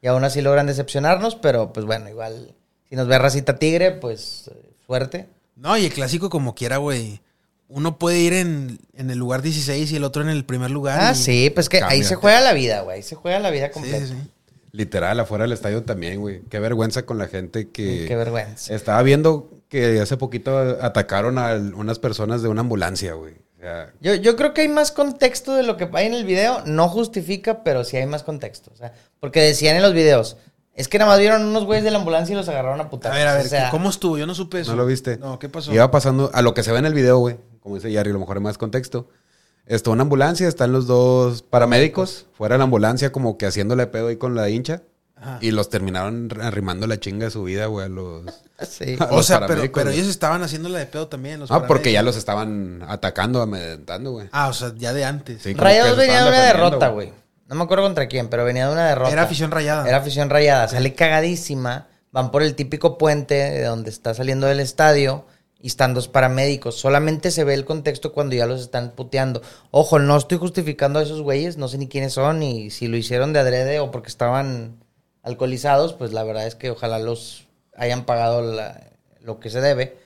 y 0.01 0.07
aún 0.07 0.24
así 0.24 0.41
logran 0.41 0.67
decepcionarnos, 0.67 1.35
pero 1.35 1.74
pues 1.74 1.85
bueno, 1.85 2.07
igual, 2.09 2.53
si 2.89 2.95
nos 2.95 3.07
ve 3.07 3.17
racita 3.19 3.57
tigre, 3.59 3.91
pues 3.91 4.50
eh, 4.53 4.71
suerte. 4.85 5.27
No, 5.57 5.77
y 5.77 5.85
el 5.85 5.91
clásico 5.93 6.29
como 6.29 6.55
quiera, 6.55 6.77
güey. 6.77 7.19
Uno 7.67 7.97
puede 7.97 8.19
ir 8.19 8.33
en, 8.33 8.79
en 8.93 9.09
el 9.09 9.17
lugar 9.17 9.41
16 9.41 9.91
y 9.91 9.95
el 9.97 10.03
otro 10.05 10.21
en 10.21 10.29
el 10.29 10.45
primer 10.45 10.71
lugar. 10.71 11.00
Ah, 11.01 11.13
sí, 11.15 11.50
pues 11.50 11.67
que 11.67 11.81
ahí 11.83 12.03
se 12.03 12.15
juega 12.15 12.39
la 12.39 12.53
vida, 12.53 12.81
güey, 12.81 12.97
ahí 12.97 13.03
se 13.03 13.15
juega 13.15 13.39
la 13.39 13.50
vida 13.50 13.67
Sí, 13.67 13.74
completa. 13.74 14.05
sí, 14.05 14.13
sí. 14.13 14.31
Literal, 14.75 15.20
afuera 15.22 15.44
del 15.44 15.53
estadio 15.53 15.84
también, 15.84 16.20
güey. 16.20 16.41
Qué 16.50 16.60
vergüenza 16.60 17.05
con 17.05 17.17
la 17.17 17.27
gente 17.27 17.70
que... 17.70 18.05
Qué 18.08 18.15
vergüenza. 18.15 18.74
Estaba 18.75 19.01
viendo 19.03 19.50
que 19.70 20.01
hace 20.01 20.17
poquito 20.17 20.58
atacaron 20.82 21.38
a 21.38 21.53
unas 21.75 21.98
personas 21.98 22.41
de 22.41 22.50
una 22.50 22.62
ambulancia, 22.62 23.13
güey. 23.13 23.36
O 23.58 23.62
sea, 23.62 23.94
Yo, 24.01 24.15
yo 24.15 24.36
creo 24.36 24.53
que 24.53 24.62
hay 24.62 24.67
más 24.67 24.91
contexto 24.91 25.55
de 25.55 25.63
lo 25.63 25.77
que 25.77 25.89
hay 25.94 26.08
en 26.08 26.13
el 26.13 26.25
video. 26.25 26.62
No 26.65 26.89
justifica, 26.89 27.63
pero 27.63 27.86
sí 27.86 27.96
hay 27.96 28.05
más 28.05 28.24
contexto. 28.24 28.70
O 28.74 28.75
sea, 28.75 28.94
porque 29.22 29.39
decían 29.39 29.77
en 29.77 29.82
los 29.82 29.94
videos, 29.94 30.36
es 30.74 30.89
que 30.89 31.00
nada 31.00 31.10
más 31.12 31.20
vieron 31.20 31.46
unos 31.46 31.63
güeyes 31.63 31.86
de 31.86 31.91
la 31.91 32.00
ambulancia 32.00 32.34
y 32.34 32.36
los 32.36 32.50
agarraron 32.50 32.82
a 32.82 32.84
A 32.84 33.13
ver, 33.13 33.27
a 33.29 33.34
ver, 33.36 33.46
O 33.46 33.50
sea, 33.50 33.70
¿cómo 33.70 33.89
estuvo? 33.89 34.17
Yo 34.17 34.27
no 34.27 34.36
supe 34.36 34.60
eso. 34.60 34.72
¿No 34.72 34.77
lo 34.77 34.86
viste? 34.86 35.17
No, 35.17 35.39
¿qué 35.39 35.48
pasó? 35.48 35.74
Iba 35.74 35.89
pasando 35.89 36.29
a 36.34 36.41
lo 36.41 36.53
que 36.53 36.63
se 36.63 36.74
ve 36.74 36.79
en 36.79 36.86
el 36.86 36.94
video, 36.94 37.17
güey. 37.17 37.38
Como 37.62 37.75
dice 37.75 37.89
Yari, 37.89 38.10
a 38.10 38.13
lo 38.13 38.20
mejor 38.20 38.36
hay 38.36 38.44
más 38.44 38.58
contexto. 38.58 39.08
Está 39.65 39.89
una 39.89 40.03
ambulancia, 40.03 40.48
están 40.48 40.72
los 40.72 40.86
dos 40.86 41.41
paramédicos 41.41 42.27
fuera 42.34 42.55
de 42.55 42.60
la 42.60 42.65
ambulancia 42.65 43.12
como 43.12 43.38
que 43.38 43.48
haciéndole 43.48 43.88
pedo 43.88 44.07
ahí 44.07 44.17
con 44.17 44.36
la 44.36 44.50
hincha. 44.50 44.84
Ajá. 45.15 45.39
Y 45.41 45.51
los 45.51 45.69
terminaron 45.69 46.29
arrimando 46.41 46.88
la 46.88 47.00
chinga 47.00 47.25
de 47.25 47.31
su 47.31 47.43
vida, 47.43 47.65
güey, 47.67 47.86
a 47.86 47.89
los... 47.89 48.24
Sí. 48.69 48.95
a 49.00 49.05
O 49.05 49.22
sea, 49.22 49.48
pero, 49.48 49.69
pero 49.72 49.89
ellos 49.89 50.07
estaban 50.07 50.41
haciéndola 50.41 50.79
de 50.79 50.86
pedo 50.86 51.07
también. 51.07 51.41
Los 51.41 51.51
Ah, 51.51 51.67
porque 51.67 51.91
ya 51.91 52.03
los 52.03 52.15
estaban 52.15 52.84
atacando, 52.88 53.41
amedrentando, 53.41 54.12
güey. 54.12 54.29
Ah, 54.31 54.48
o 54.48 54.53
sea, 54.53 54.72
ya 54.77 54.93
de 54.93 55.03
antes. 55.03 55.41
Sí, 55.41 55.53
Rayados 55.53 55.98
venía 55.98 56.24
de 56.24 56.29
una 56.29 56.41
derrota, 56.41 56.88
güey. 56.88 57.12
No 57.48 57.55
me 57.55 57.63
acuerdo 57.63 57.84
contra 57.84 58.07
quién, 58.07 58.29
pero 58.29 58.45
venía 58.45 58.67
de 58.67 58.74
una 58.74 58.88
derrota. 58.88 59.12
Era 59.12 59.24
afición 59.24 59.51
rayada. 59.51 59.88
Era 59.88 59.98
afición 59.98 60.29
rayada. 60.29 60.67
Sale 60.69 60.95
cagadísima. 60.95 61.88
van 62.12 62.31
por 62.31 62.43
el 62.43 62.55
típico 62.55 62.98
puente 62.98 63.36
de 63.36 63.63
donde 63.65 63.89
está 63.89 64.13
saliendo 64.13 64.48
del 64.48 64.62
estadio 64.62 65.25
y 65.62 65.67
están 65.67 65.93
dos 65.93 66.07
paramédicos. 66.07 66.75
Solamente 66.75 67.31
se 67.31 67.43
ve 67.43 67.53
el 67.53 67.65
contexto 67.65 68.13
cuando 68.13 68.35
ya 68.35 68.45
los 68.45 68.62
están 68.62 68.91
puteando. 68.91 69.41
Ojo, 69.71 70.00
no 70.00 70.15
estoy 70.17 70.38
justificando 70.38 71.00
a 71.00 71.03
esos 71.03 71.21
güeyes, 71.21 71.57
no 71.57 71.67
sé 71.67 71.77
ni 71.77 71.88
quiénes 71.88 72.13
son 72.13 72.43
y 72.43 72.69
si 72.71 72.88
lo 72.88 72.97
hicieron 72.97 73.33
de 73.33 73.39
adrede 73.39 73.79
o 73.79 73.91
porque 73.91 74.09
estaban 74.09 74.77
alcoholizados, 75.24 75.93
pues 75.93 76.13
la 76.13 76.24
verdad 76.24 76.45
es 76.45 76.55
que 76.55 76.69
ojalá 76.69 77.00
los 77.00 77.47
hayan 77.75 78.05
pagado 78.05 78.41
la- 78.41 78.91
lo 79.21 79.39
que 79.39 79.50
se 79.50 79.59
debe. 79.62 79.97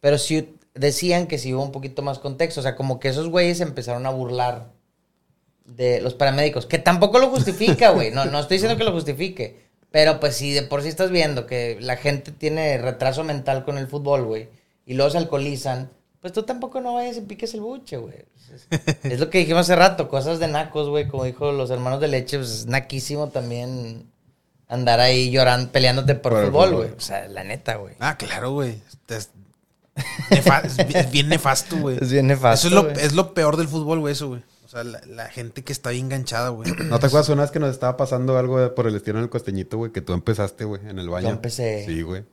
Pero 0.00 0.16
sí 0.18 0.56
decían 0.74 1.26
que 1.26 1.38
sí 1.38 1.52
hubo 1.52 1.62
un 1.62 1.72
poquito 1.72 2.00
más 2.02 2.18
contexto, 2.18 2.60
o 2.60 2.62
sea, 2.62 2.74
como 2.76 2.98
que 2.98 3.08
esos 3.08 3.28
güeyes 3.28 3.60
empezaron 3.60 4.06
a 4.06 4.10
burlar 4.10 4.68
de 5.64 6.00
los 6.00 6.14
paramédicos, 6.14 6.66
que 6.66 6.78
tampoco 6.78 7.18
lo 7.18 7.28
justifica, 7.28 7.90
güey. 7.90 8.10
No, 8.10 8.24
no 8.24 8.40
estoy 8.40 8.56
diciendo 8.56 8.76
que 8.78 8.84
lo 8.84 8.92
justifique. 8.92 9.60
Pero 9.90 10.20
pues 10.20 10.36
si 10.36 10.52
de 10.54 10.62
por 10.62 10.82
sí 10.82 10.88
estás 10.88 11.10
viendo 11.10 11.46
que 11.46 11.76
la 11.80 11.96
gente 11.96 12.32
tiene 12.32 12.78
retraso 12.78 13.24
mental 13.24 13.64
con 13.64 13.76
el 13.76 13.86
fútbol, 13.88 14.24
güey, 14.24 14.48
y 14.86 14.94
luego 14.94 15.10
se 15.10 15.18
alcoholizan, 15.18 15.90
pues 16.20 16.32
tú 16.32 16.42
tampoco 16.44 16.80
no 16.80 16.94
vayas 16.94 17.16
y 17.16 17.22
piques 17.22 17.54
el 17.54 17.60
buche, 17.60 17.96
güey. 17.96 18.24
Es, 18.52 18.66
es 19.04 19.20
lo 19.20 19.30
que 19.30 19.38
dijimos 19.38 19.62
hace 19.62 19.76
rato, 19.76 20.08
cosas 20.08 20.38
de 20.38 20.48
nacos, 20.48 20.88
güey, 20.88 21.08
como 21.08 21.24
dijo 21.24 21.52
los 21.52 21.70
hermanos 21.70 22.00
de 22.00 22.08
leche, 22.08 22.38
pues 22.38 22.50
es 22.50 22.66
naquísimo 22.66 23.28
también 23.28 24.12
andar 24.72 25.00
ahí 25.00 25.30
llorando, 25.30 25.70
peleándote 25.70 26.14
por, 26.14 26.46
fútbol, 26.46 26.74
güey. 26.74 26.90
O 26.90 27.00
sea, 27.00 27.28
la 27.28 27.44
neta, 27.44 27.76
güey. 27.76 27.94
Ah, 28.00 28.16
claro, 28.16 28.52
güey. 28.52 28.80
Es, 29.08 29.30
bien 31.10 31.28
nefasto, 31.28 31.76
güey. 31.76 31.98
Es 32.00 32.10
bien 32.10 32.26
nefasto, 32.26 32.68
Eso 32.68 32.78
es 32.78 32.84
lo, 32.84 32.90
es 32.90 33.12
lo 33.12 33.34
peor 33.34 33.58
del 33.58 33.68
fútbol, 33.68 34.00
güey, 34.00 34.12
eso, 34.12 34.28
güey. 34.28 34.42
O 34.64 34.68
sea, 34.68 34.84
la, 34.84 35.02
la 35.06 35.28
gente 35.28 35.62
que 35.62 35.72
está 35.72 35.90
bien 35.90 36.06
enganchada, 36.06 36.48
güey. 36.48 36.70
¿No 36.84 36.98
te 36.98 37.06
acuerdas 37.06 37.28
una 37.28 37.42
vez 37.42 37.50
que 37.50 37.58
nos 37.58 37.70
estaba 37.70 37.98
pasando 37.98 38.38
algo 38.38 38.74
por 38.74 38.86
el 38.86 38.96
estilo 38.96 39.18
en 39.18 39.24
el 39.24 39.30
costeñito, 39.30 39.76
güey? 39.76 39.92
Que 39.92 40.00
tú 40.00 40.14
empezaste, 40.14 40.64
güey, 40.64 40.80
en 40.88 40.98
el 40.98 41.10
baño. 41.10 41.28
Yo 41.28 41.34
empecé. 41.34 41.84
Sí, 41.84 42.00
güey. 42.00 42.24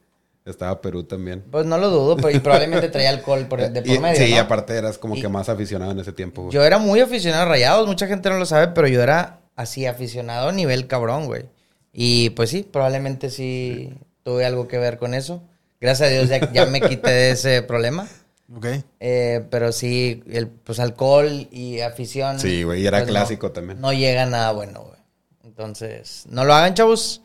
Estaba 0.46 0.81
Perú 0.81 1.03
también. 1.03 1.43
Pues 1.51 1.65
no 1.65 1.77
lo 1.77 1.89
dudo, 1.89 2.15
pero 2.15 2.31
y 2.31 2.39
probablemente 2.39 2.89
traía 2.89 3.10
alcohol 3.10 3.46
por, 3.48 3.60
de 3.69 3.81
por 3.81 3.91
Y- 3.91 4.00
medio, 4.00 4.25
sí, 4.25 4.34
¿no? 4.34 4.39
aparte 4.41 4.75
eras 4.75 4.98
como 4.98 5.15
Y- 5.15 5.22
que 5.22 5.27
más 5.29 5.50
aficionado 5.50 5.91
en 5.91 6.00
ese 6.00 6.12
tiempo, 6.13 6.43
güey. 6.43 6.53
Yo 6.53 6.63
era 6.63 6.77
muy 6.79 7.00
aficionado 7.01 7.43
a 7.43 7.46
Rayados, 7.46 7.88
mucha 7.88 8.08
gente 8.08 8.29
no 8.29 8.38
lo 8.39 8.46
sabe, 8.46 8.69
pero 8.69 8.88
yo 8.88 9.01
era 9.03 9.39
así 9.55 9.86
aficionado 9.86 10.50
a 10.50 10.51
nivel 10.51 10.88
cabrón, 10.88 11.25
güey. 11.25 11.46
Y 11.93 12.31
pues 12.31 12.50
sí, 12.50 12.63
probablemente 12.63 13.29
sí 13.29 13.93
tuve 14.24 14.46
algo 14.46 14.67
que 14.67 14.77
ver 14.77 14.98
con 14.98 15.13
eso. 15.13 15.41
Gracias 15.81 16.10
a 16.10 16.12
Dios 16.12 16.29
ya, 16.29 16.51
ya 16.51 16.65
me 16.65 16.81
quité 16.81 17.10
de 17.12 17.31
ese 17.31 17.62
problema. 17.62 18.08
Ok. 18.55 18.65
Eh, 19.00 19.46
pero 19.51 19.72
sí, 19.72 20.24
el 20.31 20.48
pues 20.48 20.79
alcohol 20.79 21.48
y 21.51 21.81
afición. 21.81 22.39
Sí, 22.39 22.63
güey, 22.63 22.81
y 22.81 22.88
era 22.88 22.98
pues, 23.00 23.08
no- 23.08 23.12
clásico 23.13 23.51
también. 23.51 23.79
No 23.79 23.93
llega 23.93 24.24
a 24.24 24.25
nada 24.25 24.51
bueno, 24.51 24.81
güey. 24.81 25.00
Entonces, 25.43 26.25
no 26.29 26.46
lo 26.46 26.53
hagan, 26.53 26.74
chavos. 26.74 27.22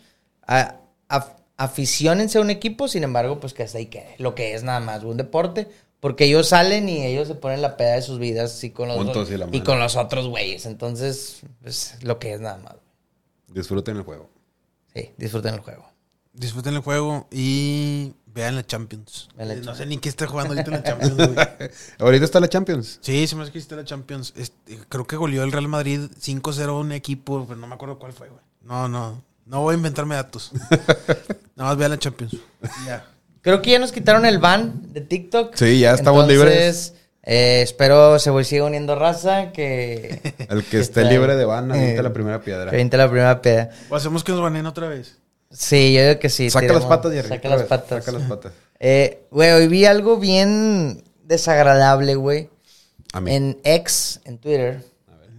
A- 0.47 0.77
aficiónense 1.57 2.39
a 2.39 2.41
un 2.41 2.51
equipo, 2.51 2.89
sin 2.89 3.05
embargo, 3.05 3.41
pues 3.41 3.55
que 3.55 3.63
hasta 3.63 3.79
ahí 3.79 3.87
quede. 3.87 4.15
Lo 4.19 4.35
que 4.35 4.55
es 4.55 4.63
nada 4.63 4.81
más, 4.81 5.05
un 5.05 5.17
deporte. 5.17 5.69
Porque 6.01 6.27
ellos 6.27 6.49
salen 6.49 6.87
y 6.87 7.03
ellos 7.07 7.29
se 7.29 7.35
ponen 7.35 7.63
la 7.63 7.79
peda 7.79 7.95
de 7.95 8.03
sus 8.03 8.19
vidas 8.19 8.63
y 8.63 8.71
con 8.71 8.89
los, 8.89 8.99
Juntos 8.99 9.31
y 9.53 9.61
con 9.63 9.79
los 9.79 9.97
otros 9.97 10.29
güeyes. 10.29 10.67
Entonces, 10.67 11.41
pues 11.63 11.97
lo 12.03 12.19
que 12.19 12.35
es 12.35 12.41
nada 12.43 12.59
más. 12.59 12.75
Disfruten 13.49 13.97
el 13.97 14.03
juego. 14.03 14.29
Sí, 14.95 15.13
disfruten 15.17 15.55
el 15.55 15.61
juego. 15.61 15.89
Disfruten 16.35 16.75
el 16.75 16.81
juego 16.81 17.27
y 17.31 18.13
vean 18.27 18.55
la 18.55 18.67
Champions. 18.67 19.31
Vean 19.35 19.49
la 19.49 19.55
no 19.55 19.61
Champions. 19.61 19.79
sé 19.79 19.87
ni 19.87 19.97
qué 19.97 20.11
está 20.11 20.27
jugando 20.27 20.53
ahorita 20.53 20.71
en 20.71 20.77
la 20.77 20.83
Champions, 20.83 21.17
güey. 21.17 21.71
Ahorita 21.99 22.25
está 22.27 22.39
la 22.39 22.49
Champions. 22.51 22.99
Sí, 23.01 23.27
se 23.27 23.35
me 23.35 23.43
hace 23.45 23.53
que 23.53 23.59
está 23.59 23.77
la 23.77 23.85
Champions. 23.85 24.35
Este, 24.37 24.79
creo 24.91 25.07
que 25.07 25.17
goleó 25.17 25.43
el 25.43 25.53
Real 25.53 25.69
Madrid 25.69 26.01
5-0 26.21 26.69
a 26.69 26.73
un 26.73 26.93
equipo, 26.93 27.47
pero 27.47 27.59
no 27.59 27.67
me 27.67 27.77
acuerdo 27.77 27.99
cuál 27.99 28.13
fue, 28.13 28.29
güey. 28.29 28.43
No, 28.61 28.89
no. 28.91 29.23
No 29.47 29.63
voy 29.63 29.75
a 29.75 29.77
inventarme 29.77 30.15
datos. 30.15 30.53
Nada 31.57 31.71
más 31.71 31.77
vean 31.77 31.91
la 31.93 31.99
Champions. 31.99 32.37
Ya. 32.87 33.05
Creo 33.43 33.61
que 33.61 33.73
ya 33.73 33.79
nos 33.79 33.93
quitaron 33.93 34.25
el 34.25 34.39
ban 34.39 34.93
de 34.93 35.01
TikTok. 35.03 35.55
Sí, 35.55 35.81
ya 35.81 35.93
estamos 35.93 36.23
Entonces, 36.29 36.39
libres. 36.39 36.95
eh, 37.23 37.61
espero 37.63 38.19
se 38.19 38.31
siga 38.45 38.65
uniendo 38.65 38.95
raza. 38.95 39.53
Que, 39.53 40.35
El 40.49 40.65
que 40.65 40.81
esté 40.81 41.05
libre 41.05 41.37
de 41.37 41.45
van, 41.45 41.71
avienta 41.71 42.01
eh, 42.01 42.03
la 42.03 42.13
primera 42.13 42.41
piedra. 42.41 42.71
que 42.71 42.77
aviente 42.77 42.97
la 42.97 43.09
primera 43.09 43.43
peda. 43.43 43.71
O 43.91 43.97
hacemos 43.97 44.25
que 44.25 44.33
nos 44.33 44.41
banen 44.41 44.65
otra 44.67 44.89
vez. 44.89 45.19
Sí, 45.51 45.93
yo 45.93 46.03
digo 46.09 46.19
que 46.19 46.31
sí. 46.31 46.49
Saca 46.51 46.67
tiremos- 46.67 46.81
las 46.81 46.89
patas, 46.89 47.13
Jerry. 47.13 47.29
Saca 47.29 47.49
las 47.51 47.59
vez, 47.61 47.69
patas. 47.69 48.05
Saca 48.05 48.19
las 48.19 48.29
patas. 48.29 48.53
Eh, 48.87 49.23
güey, 49.31 49.51
hoy 49.53 49.69
vi 49.69 49.87
algo 49.87 50.19
bien 50.19 51.05
desagradable, 51.23 52.17
güey. 52.17 52.51
A 53.13 53.21
mí. 53.21 53.33
En 53.35 53.59
X, 53.63 54.21
en 54.25 54.37
Twitter. 54.39 54.83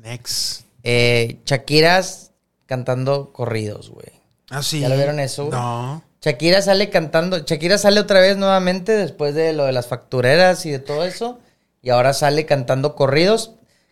Next. 0.02 0.62
Eh, 0.84 1.38
Shakiras 1.46 2.32
cantando 2.66 3.32
corridos, 3.34 3.90
güey. 3.90 4.08
Ah, 4.50 4.64
sí. 4.64 4.80
¿Ya 4.80 4.90
lo 4.90 4.96
vieron 4.96 5.20
eso, 5.20 5.46
güey? 5.46 5.60
No. 5.60 6.04
Shakira 6.22 6.62
sale 6.62 6.90
cantando. 6.90 7.40
Shakira 7.40 7.78
sale 7.78 8.00
otra 8.00 8.20
vez 8.20 8.38
nuevamente 8.38 8.94
después 8.94 9.36
de 9.36 9.54
lo 9.54 9.66
de 9.66 9.72
las 9.72 9.88
factureras 9.88 10.66
y 10.66 10.72
de 10.72 10.80
todo 10.80 11.06
eso. 11.06 11.40
Y 11.82 11.90
ahora 11.92 12.14
sale 12.14 12.46
cantando 12.46 12.96
corridos 12.96 13.52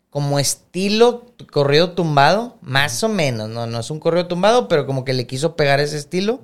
como 0.09 0.37
estilo 0.39 1.25
corrido 1.51 1.91
tumbado, 1.91 2.57
más 2.61 3.03
o 3.03 3.09
menos. 3.09 3.49
No, 3.49 3.67
no 3.67 3.79
es 3.79 3.89
un 3.89 3.99
corrido 3.99 4.27
tumbado, 4.27 4.67
pero 4.67 4.85
como 4.85 5.05
que 5.05 5.13
le 5.13 5.27
quiso 5.27 5.55
pegar 5.55 5.79
ese 5.79 5.97
estilo. 5.97 6.41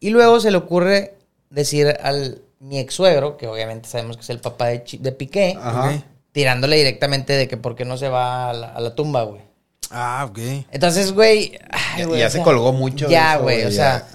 Y 0.00 0.10
luego 0.10 0.40
se 0.40 0.50
le 0.50 0.56
ocurre 0.56 1.16
decir 1.50 1.96
al 2.02 2.42
mi 2.60 2.78
ex 2.78 2.94
suegro, 2.94 3.36
que 3.36 3.46
obviamente 3.46 3.88
sabemos 3.88 4.16
que 4.16 4.22
es 4.22 4.30
el 4.30 4.40
papá 4.40 4.66
de, 4.66 4.84
de 5.00 5.12
Piqué, 5.12 5.56
Ajá. 5.60 6.02
Tirándole 6.32 6.76
directamente 6.76 7.32
de 7.32 7.48
que 7.48 7.56
por 7.56 7.74
qué 7.74 7.84
no 7.84 7.96
se 7.96 8.08
va 8.08 8.50
a 8.50 8.52
la, 8.52 8.68
a 8.68 8.80
la 8.80 8.94
tumba, 8.94 9.22
güey. 9.22 9.42
Ah, 9.90 10.26
ok. 10.28 10.38
Entonces, 10.70 11.12
güey. 11.12 11.58
ay, 11.70 12.00
Ya- 12.00 12.06
güey, 12.06 12.20
ya 12.20 12.26
o 12.26 12.30
se 12.30 12.36
sea, 12.36 12.44
colgó 12.44 12.72
mucho 12.72 13.08
Ya, 13.08 13.34
eso, 13.34 13.42
güey. 13.42 13.64
O 13.64 13.68
ya. 13.68 13.72
sea, 13.72 14.08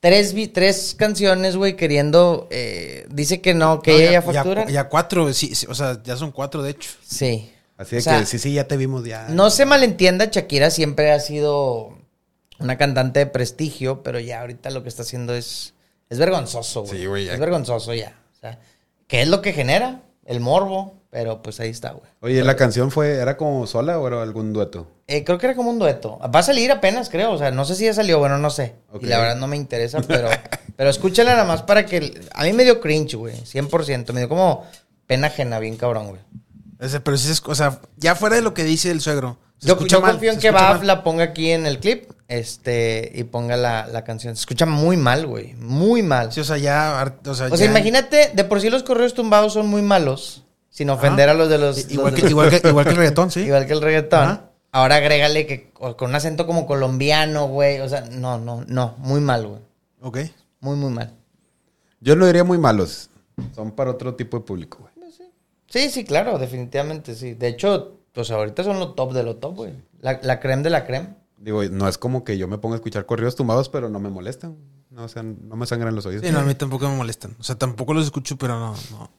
tres, 0.00 0.34
tres 0.52 0.94
canciones, 0.98 1.56
güey, 1.56 1.76
queriendo. 1.76 2.48
eh, 2.50 3.06
dice 3.10 3.40
que 3.40 3.54
no, 3.54 3.82
que 3.82 3.92
No, 3.92 3.98
ella 3.98 4.12
ya 4.12 4.22
factura. 4.22 4.66
Ya, 4.68 4.88
cuatro, 4.88 5.32
sí, 5.32 5.54
sí, 5.54 5.66
o 5.68 5.74
sea, 5.74 6.02
ya 6.02 6.16
son 6.16 6.32
cuatro, 6.32 6.62
de 6.62 6.70
hecho. 6.70 6.90
Sí. 7.06 7.50
Así 7.76 7.96
de 7.96 8.00
O 8.00 8.02
sea, 8.02 8.20
que 8.20 8.26
sí, 8.26 8.38
sí, 8.38 8.52
ya 8.54 8.68
te 8.68 8.76
vimos 8.76 9.04
ya. 9.04 9.26
No 9.28 9.50
se 9.50 9.64
malentienda, 9.64 10.26
Shakira 10.26 10.70
siempre 10.70 11.10
ha 11.12 11.20
sido 11.20 11.98
una 12.58 12.78
cantante 12.78 13.20
de 13.20 13.26
prestigio, 13.26 14.02
pero 14.02 14.20
ya 14.20 14.40
ahorita 14.40 14.70
lo 14.70 14.82
que 14.82 14.88
está 14.88 15.02
haciendo 15.02 15.34
es. 15.34 15.74
Es 16.08 16.18
vergonzoso, 16.18 16.82
güey. 16.82 16.98
Sí, 17.00 17.06
güey, 17.06 17.24
ya. 17.24 17.32
Es 17.34 17.40
vergonzoso 17.40 17.94
ya. 17.94 18.14
O 18.36 18.40
sea, 18.40 18.58
¿qué 19.08 19.22
es 19.22 19.28
lo 19.28 19.40
que 19.40 19.52
genera? 19.54 20.02
El 20.26 20.40
morbo, 20.40 20.94
pero 21.10 21.42
pues 21.42 21.58
ahí 21.58 21.70
está, 21.70 21.92
güey. 21.92 22.04
Oye, 22.20 22.44
¿la 22.44 22.54
canción 22.54 22.90
fue, 22.90 23.14
era 23.14 23.36
como 23.38 23.66
sola 23.66 23.98
o 23.98 24.06
era 24.06 24.22
algún 24.22 24.52
dueto? 24.52 24.86
Eh, 25.14 25.24
creo 25.24 25.36
que 25.38 25.46
era 25.46 25.54
como 25.54 25.70
un 25.70 25.78
dueto. 25.78 26.18
Va 26.34 26.40
a 26.40 26.42
salir 26.42 26.70
apenas, 26.72 27.08
creo. 27.10 27.32
O 27.32 27.38
sea, 27.38 27.50
no 27.50 27.64
sé 27.64 27.74
si 27.74 27.84
ya 27.84 27.92
salió, 27.94 28.18
bueno, 28.18 28.38
no 28.38 28.48
sé. 28.50 28.74
Y 29.00 29.06
la 29.06 29.18
verdad 29.18 29.36
no 29.36 29.46
me 29.46 29.56
interesa, 29.56 30.00
pero, 30.08 30.28
pero 30.76 30.88
escúchala 30.90 31.32
nada 31.32 31.44
más 31.44 31.62
para 31.62 31.84
que. 31.86 32.20
A 32.34 32.44
mí 32.44 32.52
me 32.52 32.64
dio 32.64 32.80
cringe, 32.80 33.14
güey. 33.16 33.34
100%. 33.36 34.12
Me 34.12 34.20
dio 34.20 34.28
como 34.28 34.64
pena 35.06 35.26
ajena, 35.26 35.58
bien 35.58 35.76
cabrón, 35.76 36.08
güey. 36.08 36.20
Ese, 36.80 37.00
pero 37.00 37.16
sí, 37.16 37.30
es, 37.30 37.42
o 37.46 37.54
sea, 37.54 37.78
ya 37.96 38.14
fuera 38.14 38.36
de 38.36 38.42
lo 38.42 38.54
que 38.54 38.64
dice 38.64 38.90
el 38.90 39.00
suegro. 39.00 39.38
se 39.58 39.68
Yo, 39.68 39.74
escucha 39.74 39.96
yo 39.96 40.00
mal, 40.02 40.12
confío 40.12 40.32
en 40.32 40.38
que 40.40 40.50
Baf 40.50 40.82
la 40.82 41.04
ponga 41.04 41.24
aquí 41.24 41.50
en 41.52 41.66
el 41.66 41.78
clip 41.78 42.10
este 42.28 43.12
y 43.14 43.24
ponga 43.24 43.56
la, 43.56 43.86
la 43.86 44.02
canción. 44.04 44.34
Se 44.34 44.40
escucha 44.40 44.66
muy 44.66 44.96
mal, 44.96 45.26
güey. 45.26 45.54
Muy 45.54 46.02
mal. 46.02 46.32
Sí, 46.32 46.40
o 46.40 46.44
sea, 46.44 46.56
ya. 46.58 47.12
O 47.26 47.34
sea, 47.34 47.46
o 47.48 47.56
sea, 47.56 47.66
ya- 47.66 47.70
imagínate, 47.70 48.30
de 48.34 48.44
por 48.44 48.60
sí 48.60 48.70
los 48.70 48.82
correos 48.82 49.14
tumbados 49.14 49.52
son 49.52 49.66
muy 49.68 49.82
malos. 49.82 50.44
Sin 50.70 50.88
ofender 50.88 51.28
a 51.28 51.34
los 51.34 51.50
de 51.50 51.58
los. 51.58 51.90
Igual 51.90 52.12
los 52.12 52.14
que, 52.14 52.22
de- 52.22 52.30
igual, 52.30 52.48
que, 52.48 52.66
igual 52.66 52.84
que 52.86 52.90
el 52.92 52.96
reggaetón, 52.96 53.30
sí. 53.30 53.40
Igual 53.40 53.66
que 53.66 53.72
el 53.74 53.80
reggaetón. 53.82 54.22
Ajá. 54.22 54.44
Ahora 54.72 54.96
agrégale 54.96 55.46
que 55.46 55.70
con 55.70 56.10
un 56.10 56.14
acento 56.14 56.46
como 56.46 56.66
colombiano, 56.66 57.46
güey. 57.48 57.80
O 57.80 57.88
sea, 57.88 58.00
no, 58.02 58.38
no, 58.38 58.64
no. 58.66 58.94
Muy 58.98 59.20
mal, 59.20 59.46
güey. 59.46 59.60
Ok. 60.00 60.18
Muy, 60.60 60.76
muy 60.76 60.90
mal. 60.90 61.14
Yo 62.00 62.16
no 62.16 62.26
diría 62.26 62.42
muy 62.42 62.58
malos. 62.58 63.10
Son 63.54 63.70
para 63.72 63.90
otro 63.90 64.14
tipo 64.14 64.38
de 64.38 64.44
público, 64.44 64.78
güey. 64.80 64.92
Sí, 65.68 65.88
sí, 65.88 66.04
claro, 66.04 66.38
definitivamente, 66.38 67.14
sí. 67.14 67.32
De 67.34 67.48
hecho, 67.48 67.98
pues 68.12 68.30
ahorita 68.30 68.62
son 68.62 68.78
lo 68.78 68.92
top 68.92 69.12
de 69.14 69.22
lo 69.22 69.36
top, 69.36 69.56
güey. 69.56 69.72
La, 70.00 70.20
la 70.22 70.38
creme 70.38 70.62
de 70.62 70.68
la 70.70 70.84
creme. 70.86 71.14
Digo, 71.38 71.62
no 71.64 71.88
es 71.88 71.96
como 71.96 72.24
que 72.24 72.36
yo 72.36 72.46
me 72.46 72.58
ponga 72.58 72.74
a 72.74 72.76
escuchar 72.76 73.06
corridos 73.06 73.36
tumbados, 73.36 73.68
pero 73.70 73.88
no 73.88 73.98
me 73.98 74.10
molestan. 74.10 74.56
No, 74.90 75.04
o 75.04 75.08
sea, 75.08 75.22
no 75.22 75.56
me 75.56 75.64
sangran 75.66 75.94
los 75.94 76.04
oídos. 76.04 76.24
Sí, 76.26 76.30
no, 76.30 76.40
a 76.40 76.44
mí 76.44 76.54
tampoco 76.54 76.88
me 76.88 76.96
molestan. 76.96 77.34
O 77.40 77.42
sea, 77.42 77.56
tampoco 77.56 77.94
los 77.94 78.04
escucho, 78.04 78.36
pero 78.36 78.58
no, 78.58 78.74
no. 78.90 79.10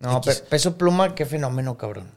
No, 0.00 0.18
X. 0.18 0.40
pe- 0.40 0.46
peso 0.50 0.76
pluma, 0.76 1.14
qué 1.14 1.24
fenómeno, 1.26 1.76
cabrón. 1.78 2.10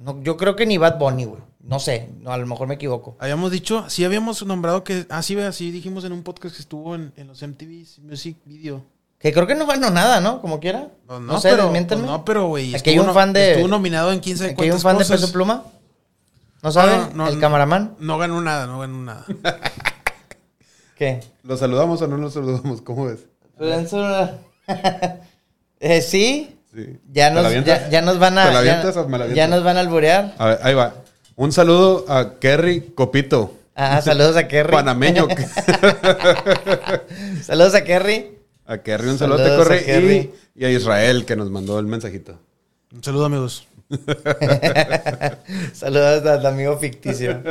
No, 0.00 0.22
yo 0.22 0.36
creo 0.36 0.56
que 0.56 0.66
ni 0.66 0.78
Bad 0.78 0.98
Bunny, 0.98 1.24
güey. 1.24 1.42
No 1.60 1.80
sé, 1.80 2.08
no, 2.20 2.30
a 2.32 2.38
lo 2.38 2.46
mejor 2.46 2.66
me 2.68 2.74
equivoco. 2.74 3.16
Habíamos 3.18 3.50
dicho, 3.50 3.84
sí 3.88 4.04
habíamos 4.04 4.44
nombrado 4.46 4.84
que. 4.84 5.06
Ah, 5.10 5.22
sí, 5.22 5.34
vea, 5.34 5.52
sí 5.52 5.70
dijimos 5.70 6.04
en 6.04 6.12
un 6.12 6.22
podcast 6.22 6.54
que 6.54 6.62
estuvo 6.62 6.94
en, 6.94 7.12
en 7.16 7.26
los 7.26 7.42
MTV 7.42 7.84
Music 8.02 8.36
Video. 8.44 8.84
Que 9.18 9.32
creo 9.32 9.46
que 9.46 9.56
no 9.56 9.66
ganó 9.66 9.90
nada, 9.90 10.20
¿no? 10.20 10.40
Como 10.40 10.60
quiera. 10.60 10.88
No, 11.08 11.18
No, 11.18 11.40
sé, 11.40 11.50
pero, 11.50 11.70
pues 11.72 11.98
no, 11.98 12.24
pero 12.24 12.46
güey. 12.46 12.74
Aquí 12.74 12.90
hay 12.90 12.96
estuvo 12.96 13.10
un 13.10 13.14
fan 13.14 13.32
de- 13.32 13.52
Estuvo 13.52 13.68
nominado 13.68 14.12
en 14.12 14.20
15 14.20 14.50
Aquí 14.50 14.62
hay 14.62 14.70
un 14.70 14.80
fan 14.80 14.96
de 14.96 15.04
peso 15.04 15.32
pluma. 15.32 15.64
¿No 16.62 16.70
sabe? 16.72 16.96
No, 16.96 17.10
no, 17.24 17.28
el 17.28 17.34
no. 17.34 17.40
camaraman. 17.40 17.96
No 17.98 18.16
ganó 18.18 18.40
nada, 18.40 18.66
no 18.66 18.78
ganó 18.78 19.02
nada. 19.02 19.26
¿Qué? 20.96 21.20
¿Los 21.42 21.60
saludamos 21.60 22.00
o 22.02 22.06
no 22.08 22.16
los 22.16 22.34
saludamos? 22.34 22.82
¿Cómo 22.82 23.06
ves? 23.06 23.26
Pues 23.56 23.92
eh, 25.80 26.00
sí. 26.02 26.57
Sí. 26.74 26.98
Ya 27.12 27.28
¿Te 27.28 27.34
nos, 27.34 27.64
ya, 27.64 27.88
ya 27.88 28.02
nos 28.02 28.18
van 28.18 28.38
a. 28.38 28.46
¿Te 28.48 28.52
la 28.54 28.64
ya- 28.64 28.72
avientas 28.72 28.96
o 28.96 29.08
me 29.08 29.18
la 29.18 29.24
ya, 29.26 29.30
avientas? 29.30 29.50
nos 29.50 29.64
van 29.64 29.76
a 29.76 29.80
alburear. 29.80 30.34
A 30.38 30.46
ver, 30.46 30.58
ahí 30.62 30.74
va. 30.74 30.94
Un 31.36 31.52
saludo 31.52 32.04
a 32.08 32.34
Kerry 32.40 32.92
Copito, 32.94 33.54
Ah, 33.74 34.02
saludos 34.02 34.36
a 34.36 34.48
Kerry. 34.48 34.72
panameño. 34.72 35.28
saludos 37.42 37.74
a 37.74 37.84
Kerry. 37.84 38.38
A 38.66 38.78
Kerry 38.78 39.08
un 39.08 39.18
saludo 39.18 39.38
Saludos 39.38 39.60
a 39.60 39.64
corre. 39.64 39.84
Kerry. 39.84 40.32
Y, 40.56 40.62
y 40.62 40.64
a 40.66 40.70
Israel 40.70 41.24
que 41.24 41.36
nos 41.36 41.50
mandó 41.50 41.78
el 41.78 41.86
mensajito. 41.86 42.38
Un 42.92 43.02
saludo, 43.04 43.26
amigos. 43.26 43.66
Saludos 45.72 46.24
al 46.26 46.44
amigo 46.46 46.76
ficticio. 46.78 47.42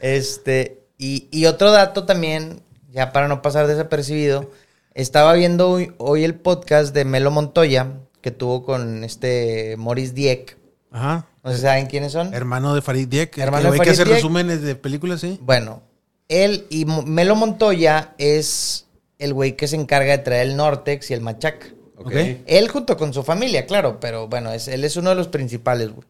Este, 0.00 0.78
y, 0.98 1.28
y 1.30 1.46
otro 1.46 1.70
dato 1.70 2.04
también, 2.04 2.62
ya 2.90 3.12
para 3.12 3.28
no 3.28 3.42
pasar 3.42 3.66
desapercibido, 3.66 4.50
estaba 4.94 5.32
viendo 5.34 5.70
hoy, 5.70 5.92
hoy 5.98 6.24
el 6.24 6.34
podcast 6.34 6.94
de 6.94 7.04
Melo 7.04 7.30
Montoya, 7.30 7.86
que 8.20 8.30
tuvo 8.30 8.62
con 8.64 9.04
este 9.04 9.76
Maurice 9.78 10.12
Dieck. 10.12 10.56
Ajá. 10.90 11.26
No 11.42 11.50
sé 11.50 11.56
si 11.56 11.62
saben 11.62 11.86
quiénes 11.86 12.12
son. 12.12 12.34
Hermano 12.34 12.74
de 12.74 12.82
Farid 12.82 13.08
Diek. 13.08 13.36
El 13.38 13.44
Hermano 13.44 13.62
que 13.62 13.62
de 13.62 13.68
güey 13.68 13.80
que 13.80 13.86
Farid 13.86 14.00
hace 14.00 14.04
Diek. 14.04 14.16
resúmenes 14.16 14.62
de 14.62 14.74
películas, 14.74 15.20
sí. 15.20 15.38
Bueno, 15.42 15.82
él 16.28 16.66
y 16.68 16.84
Melo 16.84 17.34
Montoya 17.36 18.14
es 18.18 18.86
el 19.18 19.32
güey 19.34 19.56
que 19.56 19.68
se 19.68 19.76
encarga 19.76 20.12
de 20.16 20.22
traer 20.22 20.48
el 20.48 20.56
Nortex 20.56 21.10
y 21.10 21.14
el 21.14 21.20
Machaca. 21.20 21.66
Ok. 21.96 22.06
Ok. 22.06 22.12
Él 22.46 22.68
junto 22.68 22.96
con 22.96 23.12
su 23.14 23.22
familia, 23.22 23.66
claro, 23.66 24.00
pero 24.00 24.28
bueno, 24.28 24.52
es, 24.52 24.68
él 24.68 24.84
es 24.84 24.96
uno 24.96 25.10
de 25.10 25.16
los 25.16 25.28
principales, 25.28 25.90
güey. 25.90 26.06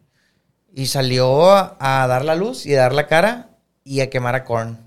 Y 0.73 0.87
salió 0.87 1.51
a, 1.51 1.75
a 1.79 2.07
dar 2.07 2.23
la 2.23 2.35
luz 2.35 2.65
y 2.65 2.75
a 2.75 2.79
dar 2.81 2.93
la 2.93 3.07
cara 3.07 3.49
y 3.83 3.99
a 3.99 4.09
quemar 4.09 4.35
a 4.35 4.45
Korn. 4.45 4.77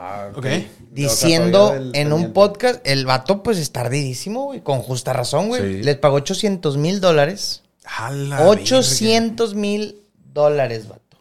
Ah, 0.00 0.28
Ok. 0.34 0.46
Diciendo 0.92 1.70
del 1.72 1.90
en 1.94 2.12
un 2.12 2.32
podcast, 2.32 2.80
el 2.86 3.04
vato 3.04 3.42
pues 3.42 3.58
está 3.58 3.80
ardidísimo, 3.80 4.44
güey, 4.44 4.60
con 4.60 4.78
justa 4.80 5.12
razón, 5.12 5.48
güey. 5.48 5.60
Sí. 5.78 5.82
Les 5.82 5.96
pagó 5.96 6.16
800 6.16 6.76
mil 6.76 7.00
dólares. 7.00 7.62
A 7.84 8.10
la 8.12 8.46
800 8.46 9.54
mil 9.54 10.00
dólares, 10.32 10.88
vato. 10.88 11.18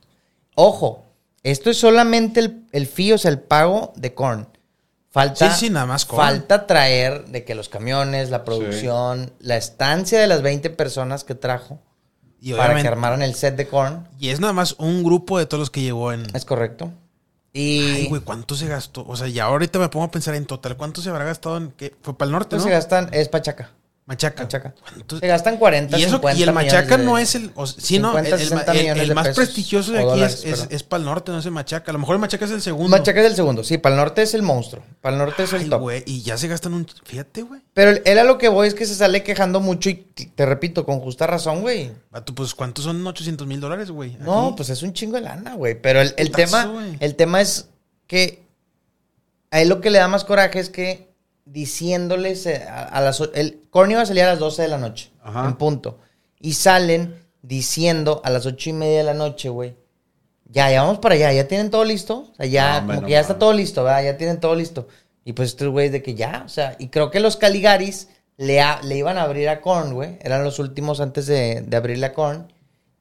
Ojo, 0.55 1.05
esto 1.43 1.69
es 1.69 1.77
solamente 1.77 2.39
el, 2.39 2.65
el 2.71 2.87
fee, 2.87 3.13
o 3.13 3.17
sea, 3.17 3.31
el 3.31 3.39
pago 3.39 3.93
de 3.95 4.13
Korn. 4.13 4.47
Falta, 5.09 5.51
Sí, 5.53 5.65
sí, 5.65 5.69
nada 5.71 5.85
más 5.87 6.05
Korn. 6.05 6.21
Falta 6.21 6.67
traer 6.67 7.25
de 7.25 7.43
que 7.43 7.55
los 7.55 7.69
camiones, 7.69 8.29
la 8.29 8.43
producción, 8.45 9.31
la 9.39 9.57
estancia 9.57 10.19
de 10.19 10.27
las 10.27 10.41
20 10.43 10.69
personas 10.69 11.23
que 11.23 11.33
trajo. 11.33 11.79
Y 12.39 12.53
para 12.53 12.79
que 12.79 12.87
armaran 12.87 13.23
el 13.23 13.33
set 13.33 13.55
de 13.55 13.67
Korn. 13.67 14.07
Y 14.19 14.29
es 14.29 14.39
nada 14.39 14.53
más 14.53 14.75
un 14.77 15.03
grupo 15.03 15.39
de 15.39 15.47
todos 15.47 15.59
los 15.59 15.69
que 15.71 15.81
llevó 15.81 16.11
en. 16.13 16.23
Es 16.35 16.45
correcto. 16.45 16.91
Y 17.57 17.79
Ay, 17.79 18.07
güey, 18.07 18.21
¿cuánto 18.21 18.53
se 18.53 18.67
gastó? 18.67 19.03
O 19.07 19.15
sea, 19.15 19.27
ya 19.27 19.45
ahorita 19.45 19.79
me 19.79 19.89
pongo 19.89 20.05
a 20.05 20.11
pensar 20.11 20.35
en 20.35 20.45
total. 20.45 20.77
¿Cuánto 20.77 21.01
se 21.01 21.09
habrá 21.09 21.25
gastado 21.25 21.57
en 21.57 21.71
qué? 21.71 21.95
Fue 22.03 22.15
para 22.15 22.27
el 22.27 22.33
norte, 22.33 22.55
¿no? 22.55 22.61
se 22.61 22.69
gastan, 22.69 23.09
es 23.13 23.29
Pachaca. 23.29 23.71
Machaca. 24.07 24.43
Machaca. 24.43 24.73
¿Cuánto- 24.79 25.19
Se 25.19 25.27
gastan 25.27 25.57
40, 25.57 25.97
Y, 25.99 26.03
eso, 26.03 26.13
50 26.13 26.39
y 26.39 26.43
el 26.43 26.53
Machaca 26.53 26.97
de- 26.97 27.03
no 27.03 27.17
es 27.17 27.35
el. 27.35 27.51
O 27.55 27.67
sí, 27.67 27.99
no. 27.99 28.11
50, 28.13 28.29
el, 28.29 28.33
el- 28.35 28.39
60 28.39 28.71
el- 28.71 28.77
millones 28.79 29.03
el 29.03 29.09
de 29.09 29.15
más 29.15 29.27
pesos. 29.27 29.43
prestigioso 29.43 29.91
de 29.91 29.97
aquí 29.99 30.07
dólares, 30.07 30.43
es, 30.45 30.67
es, 30.69 30.83
para 30.83 30.99
el 31.01 31.05
norte, 31.05 31.31
no 31.33 31.39
es 31.39 31.45
el 31.45 31.51
Machaca. 31.51 31.91
A 31.91 31.93
lo 31.93 31.99
mejor 31.99 32.15
el 32.15 32.21
Machaca 32.21 32.45
es 32.45 32.51
el 32.51 32.61
segundo. 32.61 32.89
Machaca 32.97 33.19
es 33.19 33.25
el 33.27 33.35
segundo, 33.35 33.65
sí, 33.65 33.77
para 33.77 33.95
el 33.95 33.99
norte 34.01 34.21
es 34.21 34.33
el 34.33 34.43
monstruo. 34.43 34.81
Para 35.01 35.17
el 35.17 35.19
norte 35.21 35.43
es 35.43 35.51
el 35.51 35.69
top. 35.69 35.91
y 36.05 36.21
ya 36.21 36.37
se 36.37 36.47
gastan 36.47 36.73
un. 36.73 36.87
Fíjate, 37.03 37.41
güey. 37.41 37.59
Pero 37.73 37.99
él 38.05 38.17
a 38.17 38.23
lo 38.23 38.37
que 38.37 38.47
voy 38.47 38.69
es 38.69 38.73
que 38.75 38.85
se 38.85 38.95
sale 38.95 39.23
quejando 39.23 39.59
mucho 39.59 39.89
y 39.89 39.95
te 39.95 40.45
repito, 40.45 40.85
con 40.85 41.01
justa 41.01 41.27
razón, 41.27 41.59
güey. 41.59 41.91
Pues, 42.33 42.55
¿cuántos 42.55 42.85
son 42.85 43.05
800 43.05 43.45
mil 43.45 43.59
dólares, 43.59 43.91
güey? 43.91 44.15
No, 44.21 44.55
pues 44.55 44.69
es 44.69 44.81
un 44.83 44.93
chingo 44.93 45.15
de 45.15 45.21
lana, 45.21 45.55
güey. 45.55 45.79
Pero 45.81 45.99
el, 45.99 46.31
tema, 46.31 46.73
el 47.01 47.15
tema 47.15 47.41
es 47.41 47.67
que 48.07 48.41
a 49.51 49.59
él 49.61 49.67
lo 49.67 49.81
que 49.81 49.89
le 49.89 49.99
da 49.99 50.07
más 50.07 50.23
coraje 50.23 50.59
es 50.59 50.69
que 50.69 51.07
diciéndoles 51.51 52.45
eh, 52.45 52.63
a, 52.69 52.83
a 52.85 53.01
las... 53.01 53.21
El 53.33 53.63
Korn 53.69 53.91
iba 53.91 54.01
a 54.01 54.05
salir 54.05 54.23
a 54.23 54.27
las 54.27 54.39
12 54.39 54.61
de 54.61 54.67
la 54.67 54.77
noche, 54.77 55.11
Ajá. 55.23 55.45
en 55.45 55.55
punto. 55.55 55.99
Y 56.39 56.53
salen 56.53 57.15
diciendo 57.41 58.21
a 58.23 58.29
las 58.29 58.45
ocho 58.45 58.69
y 58.69 58.73
media 58.73 58.97
de 58.99 59.03
la 59.03 59.13
noche, 59.13 59.49
güey. 59.49 59.75
Ya, 60.49 60.71
ya 60.71 60.81
vamos 60.83 60.99
para 60.99 61.15
allá, 61.15 61.31
ya 61.33 61.47
tienen 61.47 61.69
todo 61.71 61.83
listo. 61.83 62.27
O 62.31 62.35
sea, 62.35 62.45
ya, 62.45 62.81
No, 62.81 62.87
como 62.95 63.05
que 63.05 63.11
ya 63.11 63.19
está 63.19 63.37
todo 63.37 63.53
listo, 63.53 63.83
¿verdad? 63.83 64.03
Ya 64.03 64.17
tienen 64.17 64.39
todo 64.39 64.55
listo. 64.55 64.87
Y 65.25 65.33
pues 65.33 65.49
estos 65.49 65.67
güeyes 65.69 65.91
de 65.91 66.01
que 66.01 66.15
ya, 66.15 66.43
o 66.45 66.49
sea, 66.49 66.75
y 66.79 66.87
creo 66.87 67.11
que 67.11 67.19
los 67.19 67.35
Caligaris 67.35 68.07
le, 68.37 68.61
a- 68.61 68.79
le 68.81 68.95
iban 68.97 69.17
a 69.17 69.23
abrir 69.23 69.49
a 69.49 69.59
Korn, 69.61 69.93
güey. 69.93 70.17
Eran 70.21 70.43
los 70.43 70.59
últimos 70.59 71.01
antes 71.01 71.27
de, 71.27 71.61
de 71.61 71.77
abrirle 71.77 72.05
a 72.05 72.13
Korn. 72.13 72.53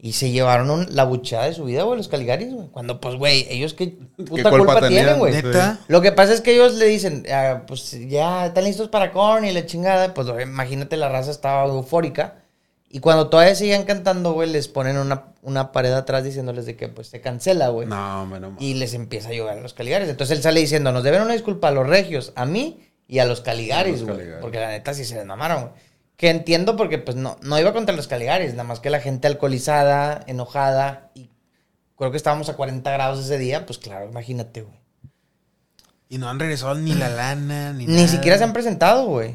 Y 0.07 0.13
se 0.13 0.31
llevaron 0.31 0.71
un- 0.71 0.87
la 0.95 1.03
buchada 1.03 1.47
de 1.47 1.53
su 1.55 1.65
vida, 1.65 1.83
güey, 1.83 1.97
los 1.97 2.07
Caligaris, 2.07 2.53
güey. 2.55 2.69
Cuando, 2.69 3.01
pues, 3.01 3.17
güey, 3.17 3.45
ellos 3.51 3.75
qué 3.75 3.89
puta 4.25 4.51
culpa 4.51 4.75
tienen, 4.89 5.19
güey. 5.19 5.33
Neta. 5.33 5.81
Lo 5.89 6.01
que 6.01 6.13
pasa 6.13 6.33
es 6.33 6.41
que 6.41 6.53
ellos 6.55 6.75
le 6.75 6.85
dicen, 6.87 7.25
ah, 7.33 7.63
pues 7.67 7.91
ya 8.09 8.47
están 8.47 8.63
listos 8.63 8.89
para 8.89 9.11
Korn 9.11 9.45
y 9.47 9.53
la 9.53 9.67
chingada. 9.67 10.15
Pues 10.15 10.29
imagínate, 10.41 10.97
la 10.97 11.09
raza 11.09 11.33
estaba 11.33 11.65
eufórica. 11.67 12.37
Y 12.89 13.01
cuando 13.01 13.29
todavía 13.31 13.57
seguían 13.57 13.83
cantando, 13.83 14.33
güey, 14.33 14.49
les 14.49 14.69
ponen 14.69 14.97
una, 14.97 15.25
una 15.43 15.73
pared 15.73 15.93
atrás 15.93 16.23
diciéndoles 16.23 16.67
de 16.67 16.77
que 16.77 16.87
pues 16.89 17.09
se 17.09 17.21
cancela, 17.21 17.69
güey. 17.71 17.89
No, 17.89 18.23
hombre, 18.23 18.39
no. 18.39 18.55
Y 18.61 18.75
les 18.75 18.95
empieza 18.95 19.31
a 19.31 19.33
llover 19.33 19.59
a 19.59 19.61
los 19.61 19.75
Caligaris. 19.75 20.09
Entonces 20.09 20.37
él 20.37 20.43
sale 20.45 20.61
diciendo, 20.61 20.93
nos 20.93 21.03
deben 21.03 21.23
una 21.23 21.33
disculpa 21.33 21.67
a 21.69 21.71
los 21.73 21.87
regios, 21.89 22.33
a 22.37 22.47
mí 22.47 22.87
y 23.09 23.19
a 23.19 23.25
los 23.25 23.41
Caligaris, 23.41 24.05
güey. 24.05 24.41
Porque 24.41 24.61
la 24.61 24.69
neta 24.69 24.95
sí 24.95 25.05
se 25.05 25.17
les 25.17 25.27
mamaron, 25.27 25.63
güey. 25.63 25.73
Que 26.17 26.31
entiendo 26.31 26.77
porque 26.77 26.99
pues 26.99 27.17
no, 27.17 27.37
no 27.43 27.59
iba 27.59 27.73
contra 27.73 27.95
los 27.95 28.09
Caligaris, 28.09 28.53
nada 28.53 28.65
más 28.65 28.81
que 28.81 28.91
la 28.91 29.01
gente 29.01 29.27
alcoholizada, 29.29 30.23
enojada 30.27 31.11
y 31.15 31.29
creo 31.97 32.11
que 32.11 32.17
estábamos 32.17 32.49
a 32.49 32.57
40 32.57 32.91
grados 32.91 33.19
ese 33.25 33.39
día, 33.39 33.67
pues 33.67 33.79
claro, 33.79 34.07
imagínate, 34.09 34.63
güey. 34.63 34.79
Y 36.09 36.19
no 36.19 36.29
han 36.29 36.39
regresado 36.39 36.75
ni 36.77 36.95
la 36.95 37.09
lana, 37.09 37.73
ni 37.73 37.87
Ni 37.87 37.95
nada. 37.97 38.09
siquiera 38.09 38.39
se 38.39 38.45
han 38.45 38.53
presentado, 38.53 39.07
güey. 39.07 39.35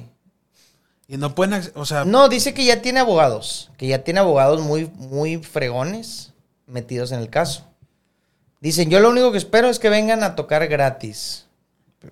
Y 1.08 1.18
no 1.18 1.36
pueden. 1.36 1.62
O 1.76 1.86
sea, 1.86 2.06
No, 2.06 2.30
dice 2.30 2.54
que 2.54 2.64
ya 2.64 2.82
tiene 2.82 3.02
abogados, 3.02 3.70
que 3.78 3.88
ya 3.88 4.04
tiene 4.04 4.22
abogados 4.22 4.62
muy, 4.62 4.90
muy 4.96 5.38
fregones 5.44 6.32
metidos 6.68 7.12
en 7.12 7.20
el 7.20 7.30
caso. 7.30 7.66
Dicen, 8.62 8.90
yo 8.90 9.00
lo 9.02 9.10
único 9.10 9.32
que 9.34 9.38
espero 9.38 9.68
es 9.70 9.80
que 9.80 9.90
vengan 9.90 10.24
a 10.24 10.36
tocar 10.36 10.66
gratis. 10.68 11.48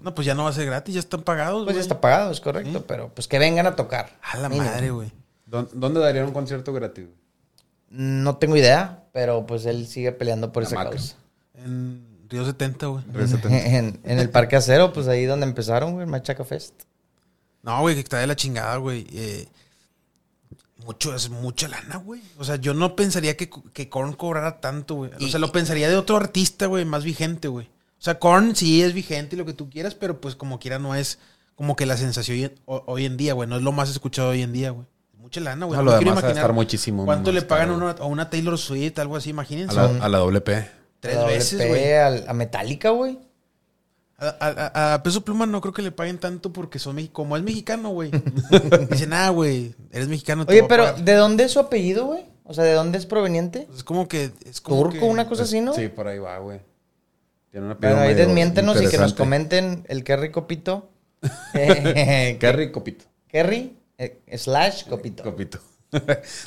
No, 0.01 0.13
pues 0.13 0.25
ya 0.25 0.35
no 0.35 0.43
va 0.43 0.49
a 0.49 0.53
ser 0.53 0.65
gratis, 0.65 0.93
ya 0.93 0.99
están 0.99 1.23
pagados, 1.23 1.63
Pues 1.65 1.69
ya 1.75 1.79
güey. 1.79 1.81
está 1.81 1.99
pagado, 2.01 2.31
es 2.31 2.39
correcto, 2.41 2.79
Sí. 2.79 2.85
pero 2.87 3.09
pues 3.13 3.27
que 3.27 3.39
vengan 3.39 3.65
a 3.65 3.75
tocar. 3.75 4.17
A 4.21 4.37
la 4.37 4.49
madre, 4.49 4.91
güey. 4.91 5.11
¿Dó- 5.45 5.69
¿Dónde 5.73 5.99
darían 5.99 6.25
un 6.25 6.31
concierto 6.33 6.71
gratis? 6.73 7.05
güey? 7.05 7.17
No 7.89 8.37
tengo 8.37 8.55
idea, 8.55 9.03
pero 9.13 9.45
pues 9.47 9.65
él 9.65 9.87
sigue 9.87 10.11
peleando 10.11 10.51
por 10.51 10.61
La 10.63 10.67
esa 10.67 10.75
Maca. 10.75 10.89
causa. 10.91 11.15
En 11.55 12.05
Río 12.29 12.45
70, 12.45 12.85
güey. 12.85 13.03
En, 13.49 13.99
en 14.03 14.19
el 14.19 14.29
Parque 14.29 14.55
Acero, 14.55 14.93
pues 14.93 15.07
ahí 15.07 15.25
donde 15.25 15.47
empezaron, 15.47 15.93
güey, 15.93 16.03
el 16.03 16.09
Machaca 16.11 16.43
Fest. 16.45 16.83
No, 17.63 17.81
güey, 17.81 17.95
que 17.95 18.01
está 18.01 18.19
de 18.19 18.27
la 18.27 18.35
chingada, 18.35 18.77
güey. 18.77 19.07
Eh, 19.11 19.47
mucho, 20.85 21.13
es 21.13 21.29
mucha 21.29 21.67
lana, 21.67 21.97
güey. 21.97 22.21
O 22.37 22.43
sea, 22.43 22.55
yo 22.55 22.73
no 22.73 22.95
pensaría 22.95 23.35
que, 23.35 23.49
que 23.73 23.89
Korn 23.89 24.13
cobrara 24.13 24.61
tanto, 24.61 24.95
güey. 24.95 25.11
O 25.21 25.27
sea, 25.27 25.39
lo 25.39 25.51
pensaría 25.51 25.89
de 25.89 25.97
otro 25.97 26.15
artista, 26.15 26.67
güey, 26.67 26.85
más 26.85 27.03
vigente, 27.03 27.47
güey. 27.47 27.69
O 27.99 28.01
sea, 28.01 28.17
Korn 28.17 28.55
sí 28.55 28.81
es 28.81 28.93
vigente 28.93 29.35
y 29.35 29.39
lo 29.39 29.45
que 29.45 29.53
tú 29.53 29.69
quieras, 29.69 29.93
pero 29.93 30.21
pues 30.21 30.35
como 30.35 30.57
quiera 30.59 30.79
no 30.79 30.95
es 30.95 31.19
como 31.55 31.75
que 31.75 31.85
la 31.85 31.97
sensación 31.97 32.37
hoy 32.37 32.43
en, 32.45 32.55
ho- 32.65 32.83
hoy 32.87 33.05
en 33.05 33.17
día, 33.17 33.33
güey. 33.33 33.47
No 33.49 33.57
es 33.57 33.61
lo 33.61 33.71
más 33.73 33.89
escuchado 33.89 34.29
hoy 34.29 34.41
en 34.41 34.53
día, 34.53 34.71
güey. 34.71 34.85
Mucha 35.17 35.41
lana, 35.41 35.65
güey. 35.65 35.77
No, 35.77 35.83
No 35.83 35.91
lo 35.91 35.97
demás 35.97 36.07
a 36.15 36.19
imaginar 36.19 36.35
estar 36.37 36.53
muchísimo 36.53 37.03
¿Cuánto 37.05 37.31
le 37.33 37.41
pagan 37.41 37.69
a 37.71 37.73
caro. 37.73 37.85
una, 37.85 37.91
a 37.91 38.05
una 38.05 38.29
Taylor 38.29 38.57
Swift, 38.57 38.97
algo 38.99 39.17
así? 39.17 39.29
A 39.29 39.31
Imagínense. 39.31 39.75
la, 39.75 39.85
a 39.85 40.07
la 40.09 40.19
WP. 40.19 40.49
Tres 41.01 41.17
A 41.17 41.21
la 41.21 41.27
veces, 41.27 41.59
WP, 41.59 41.67
güey. 41.69 41.93
al- 41.93 42.25
A 42.27 42.33
Metallica, 42.33 42.89
güey. 42.91 43.19
A, 44.17 44.35
a- 44.39 44.93
a 44.95 45.03
Peso 45.03 45.21
Pluma 45.25 45.45
no 45.45 45.59
creo 45.61 45.73
que 45.73 45.81
le 45.81 45.91
paguen 45.91 46.17
tanto 46.17 46.51
porque 46.53 46.77
son 46.79 47.05
como 47.07 47.35
es 47.37 47.43
mexicano, 47.43 47.89
güey. 47.89 48.11
Dicen, 48.89 49.11
ah, 49.13 49.29
güey, 49.29 49.75
eres 49.91 50.07
mexicano. 50.07 50.45
te 50.45 50.53
Oye, 50.53 50.61
voy 50.61 50.65
a 50.65 50.69
pero 50.69 50.83
pagar". 50.85 51.03
¿de 51.03 51.13
dónde 51.15 51.43
es 51.45 51.51
su 51.51 51.59
apellido, 51.59 52.05
güey? 52.05 52.25
O 52.43 52.53
sea, 52.53 52.63
¿de 52.63 52.73
dónde 52.73 52.97
es 52.97 53.05
proveniente? 53.05 53.63
Pues 53.67 53.79
es 53.79 53.83
como 53.83 54.07
que. 54.07 54.31
Es 54.45 54.59
como 54.61 54.81
¿Turco, 54.83 54.99
que- 54.99 55.05
una 55.05 55.27
cosa 55.27 55.43
así, 55.43 55.61
no? 55.61 55.73
Sí, 55.73 55.87
por 55.89 56.07
ahí 56.07 56.17
va, 56.19 56.37
güey. 56.39 56.59
Tiene 57.51 57.65
un 57.65 57.71
apellido 57.73 57.97
Bueno, 57.97 58.09
ahí 58.09 58.15
desmiéntenos 58.15 58.81
y 58.81 58.87
que 58.87 58.97
nos 58.97 59.13
comenten 59.13 59.85
el 59.87 60.03
Kerry 60.03 60.31
Copito. 60.31 60.89
Kerry 61.53 62.71
Copito. 62.71 63.05
Kerry 63.27 63.77
eh, 63.97 64.21
slash 64.37 64.85
Copito. 64.87 65.23
Copito. 65.23 65.59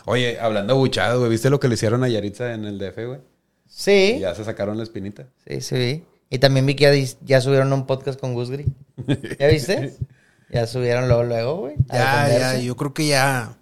Oye, 0.07 0.39
hablando 0.41 0.77
buchado, 0.77 1.19
güey, 1.19 1.31
¿viste 1.31 1.51
lo 1.51 1.59
que 1.59 1.69
le 1.69 1.75
hicieron 1.75 2.05
a 2.05 2.09
Yaritza 2.09 2.55
en 2.55 2.65
el 2.65 2.79
DF, 2.79 3.07
güey? 3.07 3.21
Sí, 3.67 4.19
Ya 4.21 4.35
se 4.35 4.45
sacaron 4.45 4.77
la 4.77 4.83
espinita. 4.85 5.27
sí, 5.47 5.61
sí. 5.61 6.05
Y 6.31 6.39
también 6.39 6.65
vi 6.65 6.75
que 6.75 6.85
ya, 6.85 7.17
ya 7.25 7.41
subieron 7.43 7.71
un 7.75 7.87
podcast 7.87 8.19
con 8.19 8.33
Gus 8.33 8.51
Gris. 8.51 8.67
¿Ya 9.39 9.47
viste? 9.49 9.95
Ya 10.53 10.67
subieron 10.67 11.09
luego, 11.09 11.25
luego, 11.25 11.57
güey. 11.61 11.77
Ya, 11.91 12.29
ya, 12.29 12.59
yo 12.59 12.77
creo 12.77 12.93
que 12.93 13.07
ya. 13.07 13.57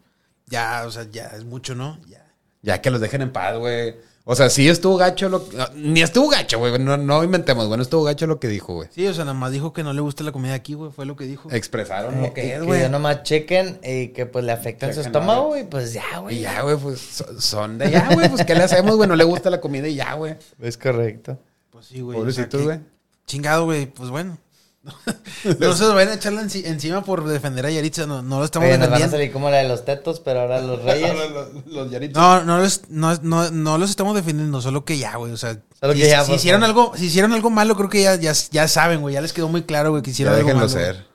Ya, 0.46 0.82
o 0.84 0.90
sea, 0.90 1.06
ya 1.08 1.26
es 1.36 1.44
mucho, 1.44 1.76
¿no? 1.76 2.00
Ya. 2.08 2.26
Ya 2.62 2.80
que 2.82 2.90
los 2.90 3.00
dejen 3.00 3.22
en 3.22 3.30
paz, 3.30 3.56
güey. 3.56 3.94
O 4.32 4.36
sea, 4.36 4.48
sí 4.48 4.68
estuvo 4.68 4.96
gacho 4.96 5.28
lo 5.28 5.44
no, 5.52 5.66
Ni 5.74 6.02
estuvo 6.02 6.28
gacho, 6.28 6.60
güey. 6.60 6.78
No, 6.78 6.96
no 6.96 7.24
inventemos, 7.24 7.66
güey. 7.66 7.76
No 7.78 7.82
estuvo 7.82 8.04
gacho 8.04 8.28
lo 8.28 8.38
que 8.38 8.46
dijo, 8.46 8.74
güey. 8.74 8.88
Sí, 8.94 9.04
o 9.08 9.12
sea, 9.12 9.24
nada 9.24 9.34
más 9.36 9.50
dijo 9.50 9.72
que 9.72 9.82
no 9.82 9.92
le 9.92 10.00
gusta 10.00 10.22
la 10.22 10.30
comida 10.30 10.54
aquí, 10.54 10.74
güey. 10.74 10.92
Fue 10.92 11.04
lo 11.04 11.16
que 11.16 11.24
dijo. 11.24 11.50
Expresaron 11.50 12.14
Eh, 12.18 12.28
lo 12.28 12.32
que 12.34 12.52
es, 12.54 12.60
que 12.60 12.64
güey. 12.64 12.80
ya 12.82 12.88
nomás 12.88 13.24
chequen 13.24 13.80
y 13.82 14.08
que 14.08 14.26
pues 14.26 14.44
le 14.44 14.52
afectan 14.52 14.90
su 14.90 15.00
Chequen, 15.00 15.06
estómago, 15.08 15.42
¿no? 15.42 15.48
güey. 15.48 15.68
Pues 15.68 15.92
ya, 15.92 16.18
güey. 16.20 16.38
Y 16.38 16.40
ya, 16.42 16.62
güey, 16.62 16.76
pues 16.76 17.00
so- 17.00 17.40
son 17.40 17.78
de 17.78 17.90
ya, 17.90 18.08
güey. 18.14 18.28
Pues, 18.28 18.44
¿qué 18.44 18.54
le 18.54 18.62
hacemos, 18.62 18.94
güey? 18.96 19.08
No 19.08 19.16
le 19.16 19.24
gusta 19.24 19.50
la 19.50 19.60
comida 19.60 19.88
y 19.88 19.96
ya, 19.96 20.14
güey. 20.14 20.36
Es 20.60 20.78
correcto. 20.78 21.36
Pues 21.70 21.86
sí, 21.86 22.00
güey. 22.00 22.16
o 22.16 22.20
sea, 22.30 22.44
Pobrecitos, 22.46 22.60
que- 22.60 22.64
güey. 22.66 22.80
Chingado, 23.26 23.64
güey. 23.64 23.86
Pues 23.86 24.10
bueno. 24.10 24.38
no 25.58 25.72
se 25.74 25.84
vayan 25.86 26.08
a 26.12 26.14
echarla 26.14 26.42
enci- 26.42 26.64
encima 26.64 27.04
por 27.04 27.24
defender 27.26 27.66
a 27.66 27.70
Yaritza. 27.70 28.06
No, 28.06 28.22
no 28.22 28.38
lo 28.38 28.44
estamos 28.44 28.68
Oye, 28.68 28.78
nos 28.78 28.88
van 28.88 28.94
a 28.94 28.96
defendiendo. 28.98 29.16
salir 29.16 29.32
como 29.32 29.50
la 29.50 29.58
de 29.58 29.68
los 29.68 29.84
tetos, 29.84 30.20
pero 30.20 30.40
ahora 30.40 30.60
los 30.60 30.82
reyes. 30.84 31.12
los, 31.30 31.66
los 31.66 31.90
Yaritza. 31.90 32.18
No, 32.20 32.44
no, 32.44 32.58
los- 32.58 32.82
no, 32.88 33.14
no, 33.22 33.50
no 33.50 33.78
los 33.78 33.90
estamos 33.90 34.14
defendiendo, 34.14 34.60
solo 34.62 34.84
que 34.84 34.96
ya, 34.98 35.16
güey. 35.16 35.32
O 35.32 35.36
sea, 35.36 35.56
Solo 35.80 35.92
si, 35.94 36.00
que 36.00 36.08
ya, 36.08 36.22
si 36.22 36.30
por 36.30 36.36
hicieron 36.36 36.60
favor. 36.62 36.84
algo, 36.84 36.96
si 36.96 37.06
hicieron 37.06 37.32
algo 37.32 37.50
malo, 37.50 37.76
creo 37.76 37.88
que 37.88 38.02
ya, 38.02 38.14
ya, 38.16 38.32
ya 38.50 38.68
saben, 38.68 39.00
güey. 39.02 39.14
Ya 39.14 39.20
les 39.20 39.32
quedó 39.32 39.48
muy 39.48 39.62
claro, 39.64 39.90
güey, 39.90 40.02
que 40.02 40.10
Ya 40.10 40.12
hicieron 40.12 40.34
algo 40.34 40.46
déjenlo 40.46 40.66
malo. 40.66 40.78
ser. 40.80 41.06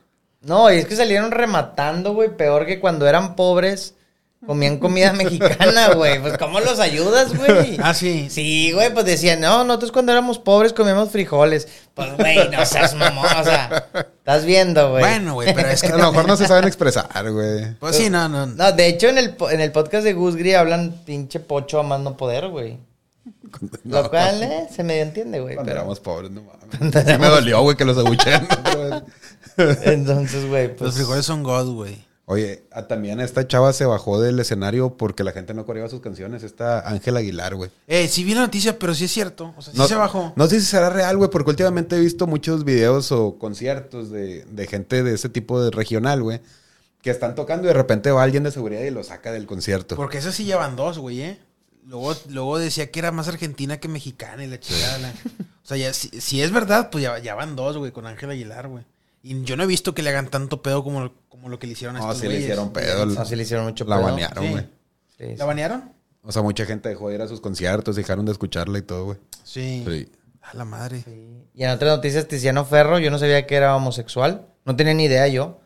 No, 0.42 0.72
y 0.72 0.76
es 0.76 0.86
que 0.86 0.94
salieron 0.94 1.32
rematando, 1.32 2.14
güey, 2.14 2.36
peor 2.36 2.66
que 2.66 2.78
cuando 2.78 3.06
eran 3.08 3.34
pobres. 3.34 3.94
Comían 4.44 4.78
comida 4.78 5.12
mexicana, 5.12 5.94
güey. 5.94 6.20
Pues, 6.20 6.36
¿cómo 6.36 6.60
los 6.60 6.78
ayudas, 6.78 7.34
güey? 7.34 7.78
Ah, 7.82 7.94
sí. 7.94 8.28
Sí, 8.30 8.70
güey, 8.72 8.92
pues 8.92 9.06
decían, 9.06 9.40
no, 9.40 9.64
nosotros 9.64 9.92
cuando 9.92 10.12
éramos 10.12 10.38
pobres 10.38 10.72
comíamos 10.72 11.10
frijoles. 11.10 11.66
Pues, 11.94 12.16
güey, 12.16 12.48
no 12.50 12.64
seas 12.66 12.94
mamón, 12.94 13.26
o 13.26 13.44
sea, 13.44 13.86
estás 14.18 14.44
viendo, 14.44 14.90
güey. 14.90 15.02
Bueno, 15.02 15.34
güey, 15.34 15.54
pero 15.54 15.68
es 15.68 15.80
que 15.80 15.88
A 15.88 15.96
lo 15.96 16.12
mejor 16.12 16.28
no 16.28 16.36
se 16.36 16.46
saben 16.46 16.64
expresar, 16.64 17.30
güey. 17.32 17.74
Pues 17.80 17.96
sí, 17.96 18.10
no, 18.10 18.28
no. 18.28 18.46
No, 18.46 18.72
de 18.72 18.86
hecho, 18.86 19.08
en 19.08 19.18
el, 19.18 19.34
en 19.50 19.60
el 19.60 19.72
podcast 19.72 20.04
de 20.04 20.12
Gusgri 20.12 20.54
hablan 20.54 20.92
pinche 21.04 21.40
pocho 21.40 21.80
a 21.80 21.82
más 21.82 22.00
no 22.00 22.16
poder, 22.16 22.48
güey. 22.48 22.78
Lo 23.84 24.08
cual, 24.10 24.42
eh, 24.42 24.68
se 24.74 24.84
medio 24.84 25.02
entiende, 25.02 25.40
güey. 25.40 25.54
Cuando 25.54 25.70
Pero, 25.70 25.80
éramos 25.80 26.00
pobres, 26.00 26.30
no 26.30 26.42
mames. 26.42 27.04
Sí 27.06 27.18
me 27.18 27.26
dolió, 27.26 27.62
güey, 27.62 27.76
que 27.76 27.84
los 27.84 27.98
abuchean. 27.98 28.46
entonces, 29.56 30.46
güey, 30.46 30.68
pues... 30.68 30.82
Los 30.82 30.94
frijoles 30.94 31.26
son 31.26 31.42
God, 31.42 31.74
güey. 31.74 32.05
Oye, 32.28 32.64
ah, 32.72 32.88
también 32.88 33.20
esta 33.20 33.46
chava 33.46 33.72
se 33.72 33.84
bajó 33.86 34.20
del 34.20 34.40
escenario 34.40 34.96
porque 34.96 35.22
la 35.22 35.30
gente 35.30 35.54
no 35.54 35.64
coreaba 35.64 35.88
sus 35.88 36.00
canciones. 36.00 36.42
Esta 36.42 36.80
Ángela 36.88 37.20
Aguilar, 37.20 37.54
güey. 37.54 37.70
Eh, 37.86 38.08
sí 38.08 38.24
vi 38.24 38.34
la 38.34 38.40
noticia, 38.40 38.80
pero 38.80 38.96
sí 38.96 39.04
es 39.04 39.12
cierto. 39.12 39.54
O 39.56 39.62
sea, 39.62 39.72
sí 39.72 39.78
No, 39.78 39.86
se 39.86 39.94
bajó. 39.94 40.32
no 40.34 40.46
sé 40.48 40.58
si 40.60 40.66
será 40.66 40.90
real, 40.90 41.16
güey, 41.16 41.30
porque 41.30 41.50
últimamente 41.50 41.94
he 41.96 42.00
visto 42.00 42.26
muchos 42.26 42.64
videos 42.64 43.12
o 43.12 43.38
conciertos 43.38 44.10
de, 44.10 44.44
de 44.44 44.66
gente 44.66 45.04
de 45.04 45.14
ese 45.14 45.28
tipo 45.28 45.62
de 45.62 45.70
regional, 45.70 46.20
güey, 46.20 46.40
que 47.00 47.10
están 47.10 47.36
tocando 47.36 47.64
y 47.64 47.68
de 47.68 47.74
repente 47.74 48.10
va 48.10 48.24
alguien 48.24 48.42
de 48.42 48.50
seguridad 48.50 48.82
y 48.82 48.90
lo 48.90 49.04
saca 49.04 49.30
del 49.30 49.46
concierto. 49.46 49.94
Porque 49.94 50.18
esas 50.18 50.34
sí 50.34 50.44
llevan 50.44 50.74
dos, 50.74 50.98
güey, 50.98 51.22
¿eh? 51.22 51.38
Luego, 51.86 52.16
luego 52.30 52.58
decía 52.58 52.90
que 52.90 52.98
era 52.98 53.12
más 53.12 53.28
argentina 53.28 53.78
que 53.78 53.86
mexicana 53.86 54.42
y 54.44 54.48
la 54.48 54.58
chingada. 54.58 54.98
la- 54.98 55.12
O 55.62 55.68
sea, 55.68 55.76
ya, 55.76 55.92
si, 55.92 56.08
si 56.20 56.42
es 56.42 56.50
verdad, 56.52 56.90
pues 56.90 57.02
ya, 57.02 57.18
ya 57.20 57.34
van 57.36 57.54
dos, 57.56 57.76
güey, 57.76 57.90
con 57.92 58.06
Ángel 58.06 58.30
Aguilar, 58.30 58.66
güey. 58.68 58.84
Y 59.28 59.42
yo 59.44 59.56
no 59.56 59.64
he 59.64 59.66
visto 59.66 59.94
que 59.94 60.02
le 60.02 60.10
hagan 60.10 60.28
tanto 60.28 60.62
pedo 60.62 60.84
como, 60.84 61.12
como 61.28 61.48
lo 61.48 61.58
que 61.58 61.66
le 61.66 61.72
hicieron 61.72 61.96
a 61.96 62.00
No, 62.00 62.04
estos 62.06 62.20
sí 62.20 62.28
le 62.28 62.38
hicieron 62.40 62.72
pedo. 62.72 63.06
No, 63.06 63.24
sí 63.24 63.34
le 63.36 63.42
hicieron 63.42 63.66
mucho 63.66 63.84
La 63.84 63.96
pedo. 63.96 64.06
banearon, 64.06 64.44
Sí. 64.44 64.50
güey. 64.50 64.64
Sí, 65.18 65.24
sí. 65.30 65.36
¿La 65.36 65.44
banearon? 65.44 65.92
O 66.22 66.32
sea, 66.32 66.42
mucha 66.42 66.64
gente 66.66 66.88
dejó 66.88 67.08
de 67.08 67.14
ir 67.16 67.22
a 67.22 67.28
sus 67.28 67.40
conciertos, 67.40 67.96
dejaron 67.96 68.24
de 68.26 68.32
escucharla 68.32 68.78
y 68.78 68.82
todo, 68.82 69.04
güey. 69.06 69.18
Sí. 69.44 69.84
Sí. 69.86 70.08
A 70.42 70.56
la 70.56 70.64
madre. 70.64 71.02
Y 71.54 71.62
en 71.64 71.70
otras 71.70 71.96
noticias, 71.96 72.26
Tiziano 72.28 72.64
Ferro, 72.64 72.98
yo 72.98 73.10
no 73.10 73.18
sabía 73.18 73.46
que 73.46 73.56
era 73.56 73.74
homosexual. 73.74 74.46
No 74.64 74.76
tenía 74.76 74.94
ni 74.94 75.04
idea 75.04 75.26
yo. 75.28 75.58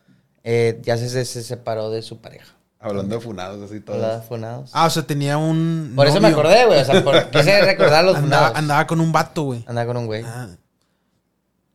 Eh, 0.43 0.81
ya 0.83 0.97
se, 0.97 1.09
se 1.27 1.43
separó 1.43 1.91
de 1.91 2.01
su 2.03 2.21
pareja. 2.21 2.55
Hablando 2.79 3.15
de 3.17 3.21
funados, 3.21 3.61
así 3.71 3.81
todo. 3.81 3.97
Hola, 3.97 4.23
funados. 4.27 4.71
Ah, 4.73 4.87
o 4.87 4.91
sea, 4.91 5.03
tenía 5.07 5.37
un. 5.37 5.93
Por 5.95 6.07
eso 6.07 6.19
me 6.19 6.29
acordé, 6.29 6.65
güey. 6.65 6.81
O 6.81 6.85
sea, 6.87 7.05
por, 7.05 7.29
quise 7.31 7.61
recordar 7.61 8.01
a 8.01 8.03
los 8.05 8.17
Andaba, 8.17 8.47
funados. 8.49 8.57
andaba 8.59 8.87
con 8.87 9.01
un 9.03 9.13
vato, 9.13 9.43
güey. 9.43 9.65
Andaba 9.67 9.87
con 9.87 9.97
un 9.99 10.07
güey. 10.07 10.23
Ah. 10.25 10.49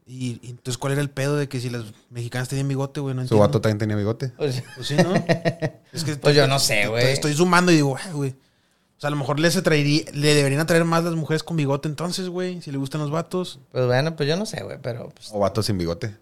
Y, 0.08 0.40
y 0.44 0.52
entonces, 0.52 0.78
¿cuál 0.78 0.94
era 0.94 1.02
el 1.02 1.10
pedo 1.10 1.36
de 1.36 1.50
que 1.50 1.60
si 1.60 1.70
las 1.72 1.84
mexicanas 2.12 2.48
tenían 2.48 2.68
bigote, 2.68 3.00
güey? 3.00 3.16
No 3.16 3.26
Su 3.28 3.40
vato 3.40 3.60
también 3.60 3.80
tenía 3.80 3.96
bigote. 3.96 4.30
Pues, 4.38 4.64
Pues 4.76 4.88
sí, 4.88 4.96
¿no? 4.96 5.14
Es 5.92 6.04
que 6.04 6.16
Pues 6.16 6.36
yo 6.36 6.48
no 6.48 6.60
sé, 6.60 6.82
estoy- 6.82 6.90
güey. 6.92 7.12
Estoy 7.12 7.34
sumando 7.34 7.72
y 7.72 7.76
digo, 7.76 7.96
"Ay, 8.04 8.12
güey. 8.12 8.30
O 8.32 9.02
sea, 9.02 9.08
a 9.08 9.12
lo 9.12 9.18
mejor 9.18 9.40
les 9.40 9.58
atraería, 9.58 10.04
le 10.14 10.34
deberían 10.36 10.62
atraer 10.62 10.86
más 10.86 11.04
las 11.04 11.16
mujeres 11.16 11.42
con 11.44 11.58
bigote 11.58 11.88
entonces, 11.90 12.30
güey. 12.30 12.62
Si 12.62 12.72
le 12.72 12.78
gustan 12.78 13.02
los 13.02 13.10
vatos. 13.12 13.60
pues 13.72 13.86
bueno, 13.88 14.16
pues 14.16 14.30
yo 14.30 14.38
no 14.38 14.46
sé, 14.46 14.64
güey. 14.64 14.78
Pero 14.82 15.10
pues, 15.10 15.30
O 15.34 15.40
vato 15.40 15.64
sin 15.64 15.78
bigote. 15.78 16.16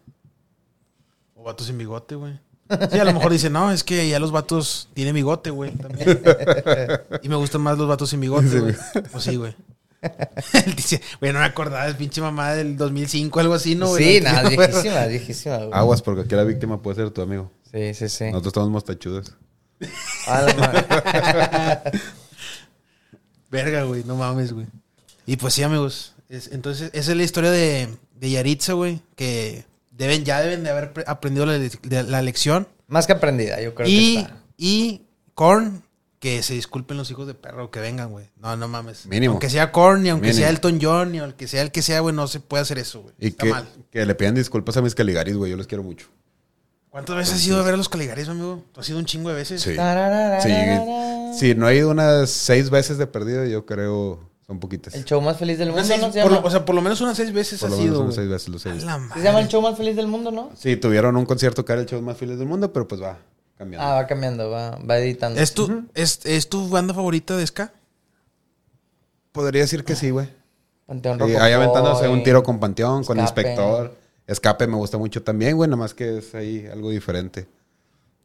O 1.36 1.43
vatos 1.43 1.67
sin 1.67 1.78
bigote, 1.78 2.15
güey. 2.15 2.39
Sí, 2.91 2.98
a 2.98 3.04
lo 3.04 3.13
mejor 3.13 3.32
dice, 3.32 3.50
no, 3.50 3.72
es 3.72 3.84
que 3.84 4.08
ya 4.08 4.17
los 4.19 4.32
vatos 4.32 4.88
tienen 4.93 5.13
bigote, 5.13 5.50
güey, 5.52 5.72
también. 5.72 6.22
y 7.22 7.30
me 7.30 7.36
gustan 7.36 7.62
más 7.62 7.78
los 7.78 7.88
vatos 7.88 8.10
sin 8.10 8.22
bigote, 8.22 8.48
Sí, 8.50 8.60
güey. 8.60 8.76
Pues 9.12 9.24
sí, 9.24 9.36
güey. 9.36 9.56
Él 10.65 10.75
dice, 10.75 11.01
güey, 11.19 11.31
no 11.33 11.39
me 11.39 11.45
acordaba 11.45 11.85
del 11.85 11.95
pinche 11.95 12.21
mamá 12.21 12.53
del 12.53 12.75
2005, 12.77 13.39
algo 13.39 13.53
así, 13.53 13.75
¿no, 13.75 13.87
güey? 13.89 14.17
sí, 14.17 14.21
No 14.21 14.29
nada, 14.31 14.41
entiendo, 14.51 14.67
viejísima, 14.67 15.05
viejísima, 15.05 15.57
güey. 15.57 15.69
Aguas, 15.73 16.01
porque 16.01 16.21
aquí 16.21 16.35
la 16.35 16.43
víctima 16.43 16.81
puede 16.81 16.95
ser 16.97 17.11
tu 17.11 17.21
amigo. 17.21 17.51
Sí, 17.71 17.93
sí, 17.93 18.09
sí. 18.09 18.25
Nosotros 18.25 18.47
estamos 18.47 18.69
mostachudos. 18.69 19.33
Ah. 20.27 21.81
Verga, 23.51 23.83
güey, 23.83 24.03
no 24.03 24.15
mames, 24.15 24.53
güey. 24.53 24.65
Y 25.25 25.37
pues 25.37 25.53
sí, 25.53 25.63
amigos. 25.63 26.13
es- 26.29 26.49
entonces, 26.51 26.89
esa 26.93 27.11
es 27.11 27.17
la 27.17 27.23
historia 27.23 27.51
de, 27.51 27.87
de 28.19 28.29
Yaritza, 28.31 28.73
güey. 28.73 29.01
Que 29.15 29.65
deben, 29.91 30.25
ya 30.25 30.41
deben 30.41 30.63
de 30.63 30.69
haber 30.71 30.93
pre- 30.93 31.03
aprendido 31.07 31.45
la, 31.45 31.53
de- 31.59 32.03
la 32.03 32.21
lección. 32.21 32.67
Más 32.87 33.05
que 33.07 33.13
aprendida, 33.13 33.61
yo 33.61 33.73
creo 33.75 33.85
que 33.87 33.91
Y, 33.91 34.17
está. 34.17 34.37
y 34.57 35.01
Korn, 35.35 35.83
que 36.23 36.41
se 36.41 36.53
disculpen 36.53 36.95
los 36.95 37.12
hijos 37.12 37.27
de 37.27 37.33
perro 37.33 37.69
que 37.69 37.81
vengan, 37.81 38.09
güey. 38.09 38.29
No, 38.38 38.55
no 38.55 38.69
mames. 38.69 39.07
Mínimo. 39.07 39.33
Aunque 39.33 39.49
sea 39.49 39.73
Korn, 39.73 40.03
ni 40.03 40.09
aunque 40.09 40.27
Mínimo. 40.27 40.39
sea 40.39 40.49
Elton 40.51 40.79
John, 40.81 41.12
ni 41.12 41.17
aunque 41.19 41.49
sea 41.49 41.62
el 41.62 41.69
que 41.69 41.81
sea, 41.81 41.99
güey, 41.99 42.15
no 42.15 42.27
se 42.27 42.39
puede 42.39 42.62
hacer 42.63 42.77
eso, 42.79 43.01
güey. 43.01 43.13
Y 43.19 43.27
Está 43.27 43.43
que, 43.43 43.49
mal. 43.51 43.67
que 43.91 44.05
le 44.05 44.15
pidan 44.15 44.33
disculpas 44.33 44.77
a 44.77 44.81
mis 44.81 44.95
caligaris, 44.95 45.36
güey. 45.36 45.51
Yo 45.51 45.57
los 45.57 45.67
quiero 45.67 45.83
mucho. 45.83 46.07
¿Cuántas 46.89 47.17
veces 47.17 47.33
has 47.36 47.45
ido 47.45 47.59
a 47.59 47.63
ver 47.63 47.73
a 47.73 47.77
los 47.77 47.89
Caligaris, 47.89 48.29
amigo? 48.29 48.63
¿Tú 48.71 48.79
has 48.79 48.88
ido 48.88 48.99
un 48.99 49.05
chingo 49.05 49.27
de 49.27 49.36
veces? 49.36 49.62
Sí. 49.63 49.75
Sí. 51.38 51.55
No 51.55 51.67
he 51.67 51.75
ido 51.75 51.89
unas 51.89 52.29
seis 52.29 52.69
veces 52.69 52.97
de 52.97 53.05
perdido, 53.07 53.45
yo 53.45 53.65
creo 53.65 54.19
son 54.47 54.59
poquitas. 54.62 54.93
El 54.95 55.03
show 55.03 55.19
más 55.21 55.38
feliz 55.38 55.57
del 55.57 55.69
mundo, 55.69 55.83
seis- 55.83 55.99
¿no? 56.01 56.12
Se 56.13 56.21
por 56.21 56.31
llama? 56.31 56.41
lo- 56.41 56.47
o 56.47 56.51
sea, 56.51 56.63
por 56.63 56.75
lo 56.75 56.81
menos 56.81 57.01
unas 57.01 57.17
seis 57.17 57.33
veces 57.33 57.59
Por 57.59 57.67
has 57.67 57.71
lo 57.71 57.77
menos 57.81 57.93
ido. 57.95 58.03
unas 58.03 58.15
seis 58.15 58.29
veces 58.29 58.47
los 58.49 58.65
la 58.65 59.09
Se 59.15 59.21
llama 59.21 59.39
el 59.41 59.47
show 59.49 59.62
más 59.62 59.75
feliz 59.77 59.95
del 59.95 60.07
mundo, 60.07 60.31
¿no? 60.31 60.51
Sí, 60.55 60.77
tuvieron 60.77 61.17
un 61.17 61.25
concierto 61.25 61.65
que 61.65 61.73
era 61.73 61.81
el 61.81 61.88
show 61.88 62.01
más 62.01 62.15
feliz 62.17 62.38
del 62.38 62.47
mundo, 62.47 62.71
pero 62.71 62.88
pues 62.88 63.01
va 63.01 63.17
cambiando. 63.63 63.88
Ah, 63.88 63.95
va 63.95 64.08
cambiando, 64.08 64.49
va, 64.49 64.78
va 64.78 64.97
editando. 64.97 65.39
¿Es 65.39 65.54
tu, 65.54 65.86
es, 65.93 66.26
¿Es 66.26 66.49
tu 66.49 66.69
banda 66.69 66.93
favorita 66.93 67.36
de 67.38 67.47
ska? 67.47 67.71
Podría 69.32 69.62
decir 69.62 69.84
que 69.84 69.95
sí, 69.95 70.10
güey. 70.12 70.30
Panteón 70.86 71.17
Sí, 71.28 71.36
ahí 71.36 71.54
aventándose 71.54 72.08
un 72.08 72.19
eh. 72.19 72.23
tiro 72.23 72.43
con 72.43 72.60
Panteón, 72.60 73.04
con 73.04 73.19
Escape. 73.19 73.41
Inspector. 73.52 73.95
Escape 74.28 74.67
me 74.67 74.76
gusta 74.76 74.97
mucho 74.97 75.23
también, 75.23 75.56
güey, 75.56 75.69
nada 75.69 75.78
más 75.80 75.93
que 75.93 76.19
es 76.19 76.36
ahí 76.36 76.67
algo 76.71 76.89
diferente. 76.91 77.47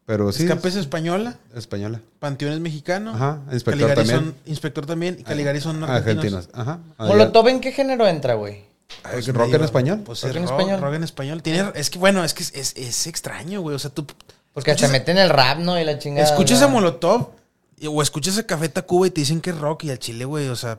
Pero 0.07 0.33
sí, 0.33 0.44
Escape 0.44 0.68
es 0.68 0.74
es 0.74 0.81
española, 0.81 1.37
española. 1.55 2.01
Panteón 2.18 2.53
es 2.53 2.61
mexicano. 2.61 3.12
Ajá, 3.14 3.40
Inspector 3.53 3.88
Caligari 3.88 4.09
también. 4.09 4.18
son- 4.33 4.35
Inspector 4.46 4.87
también. 4.87 5.16
Y 5.18 5.22
Caligari 5.22 5.61
son 5.61 5.83
argentinos. 5.85 6.46
Argentinos. 6.46 6.48
Ajá. 6.53 6.81
Ah, 6.96 7.07
¿Molotov 7.07 7.48
en 7.48 7.61
qué 7.61 7.72
género 7.72 8.07
entra, 8.07 8.35
güey? 8.35 8.64
ya. 9.05 9.11
Pues 9.12 9.29
¿Rock 9.29 9.53
en 9.55 9.64
español? 9.64 10.03
Pues 10.05 10.22
Rock 10.22 10.31
es 10.31 10.37
en 10.37 10.42
rock, 10.48 10.59
español. 10.61 10.81
rock 10.81 10.94
en 10.94 11.05
español. 11.05 11.42
Tiene, 11.42 11.72
es 11.74 11.90
que 11.90 11.98
bueno, 11.98 12.24
es 12.24 12.33
que 12.33 12.42
es, 12.42 12.55
es, 12.55 12.74
es 12.77 13.07
extraño, 13.07 13.61
güey. 13.61 13.77
O 13.77 13.79
sea, 13.79 13.90
tú 13.90 14.07
Porque 14.52 14.76
se 14.76 14.88
meten 14.88 15.18
el 15.18 15.30
rap, 15.30 15.58
¿no? 15.58 15.78
Y 15.80 15.84
la 15.84 15.98
chingada. 15.98 16.28
escuchas 16.28 16.62
a 16.62 16.68
Molotov 16.68 17.30
o 17.87 18.02
escuchas 18.02 18.38
a 18.38 18.46
Café 18.46 18.68
Tacuba 18.68 19.06
y 19.06 19.11
te 19.11 19.20
dicen 19.20 19.40
que 19.40 19.50
es 19.50 19.58
rock 19.58 19.84
y 19.84 19.90
al 19.90 19.98
chile, 19.98 20.24
güey. 20.24 20.48
O 20.48 20.56
sea, 20.56 20.78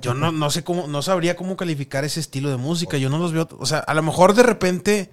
yo 0.00 0.14
no, 0.14 0.32
no 0.32 0.50
sé 0.50 0.64
cómo, 0.64 0.86
no 0.86 1.02
sabría 1.02 1.36
cómo 1.36 1.56
calificar 1.56 2.04
ese 2.04 2.20
estilo 2.20 2.50
de 2.50 2.56
música. 2.56 2.96
Yo 2.96 3.10
no 3.10 3.18
los 3.18 3.32
veo. 3.32 3.48
O 3.58 3.66
sea, 3.66 3.78
a 3.80 3.94
lo 3.94 4.02
mejor 4.02 4.34
de 4.34 4.42
repente 4.42 5.10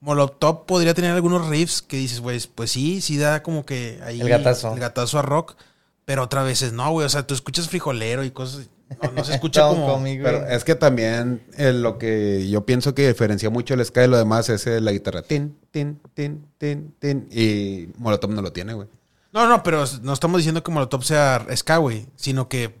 Molotov 0.00 0.66
podría 0.66 0.94
tener 0.94 1.12
algunos 1.12 1.48
riffs 1.48 1.82
que 1.82 1.96
dices, 1.96 2.20
güey, 2.20 2.40
pues 2.54 2.70
sí, 2.70 3.00
sí 3.00 3.16
da 3.16 3.42
como 3.42 3.66
que 3.66 4.00
ahí. 4.04 4.20
El 4.20 4.28
gatazo. 4.28 4.72
El 4.72 4.80
gatazo 4.80 5.18
a 5.18 5.22
rock. 5.22 5.56
Pero 6.04 6.22
otras 6.22 6.44
veces 6.44 6.72
no, 6.72 6.90
güey. 6.92 7.04
O 7.04 7.08
sea, 7.08 7.26
tú 7.26 7.34
escuchas 7.34 7.68
frijolero 7.68 8.22
y 8.22 8.30
cosas. 8.30 8.68
No, 9.02 9.10
no 9.12 9.24
se 9.24 9.34
escucha 9.34 9.66
como. 9.68 9.98
Güey. 10.00 10.22
Pero 10.22 10.46
es 10.46 10.64
que 10.64 10.74
también 10.74 11.42
eh, 11.56 11.72
lo 11.72 11.98
que 11.98 12.48
yo 12.48 12.64
pienso 12.66 12.94
que 12.94 13.08
diferencia 13.08 13.50
mucho 13.50 13.74
el 13.74 13.84
ska 13.84 14.00
de 14.02 14.08
lo 14.08 14.16
demás 14.16 14.48
es 14.48 14.66
eh, 14.66 14.80
la 14.80 14.92
guitarra. 14.92 15.22
Tin, 15.22 15.56
tin, 15.70 16.00
tin, 16.14 16.46
tin, 16.58 16.94
tin. 16.98 17.28
Y 17.30 17.88
Molotov 17.98 18.30
no 18.30 18.42
lo 18.42 18.52
tiene, 18.52 18.74
güey. 18.74 18.88
No, 19.32 19.48
no, 19.48 19.62
pero 19.62 19.84
no 20.02 20.12
estamos 20.12 20.38
diciendo 20.38 20.62
que 20.62 20.70
Molotov 20.70 21.02
sea 21.04 21.44
ska, 21.56 21.78
güey. 21.78 22.06
Sino 22.16 22.48
que 22.48 22.74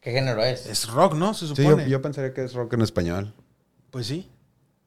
¿Qué 0.00 0.12
género 0.12 0.42
es? 0.42 0.66
es 0.66 0.88
rock, 0.88 1.14
¿no? 1.14 1.34
Se 1.34 1.46
Sí, 1.48 1.54
supone. 1.56 1.84
yo, 1.84 1.88
yo 1.90 2.02
pensaría 2.02 2.32
que 2.32 2.44
es 2.44 2.54
rock 2.54 2.72
en 2.74 2.82
español. 2.82 3.34
Pues 3.90 4.06
sí. 4.06 4.28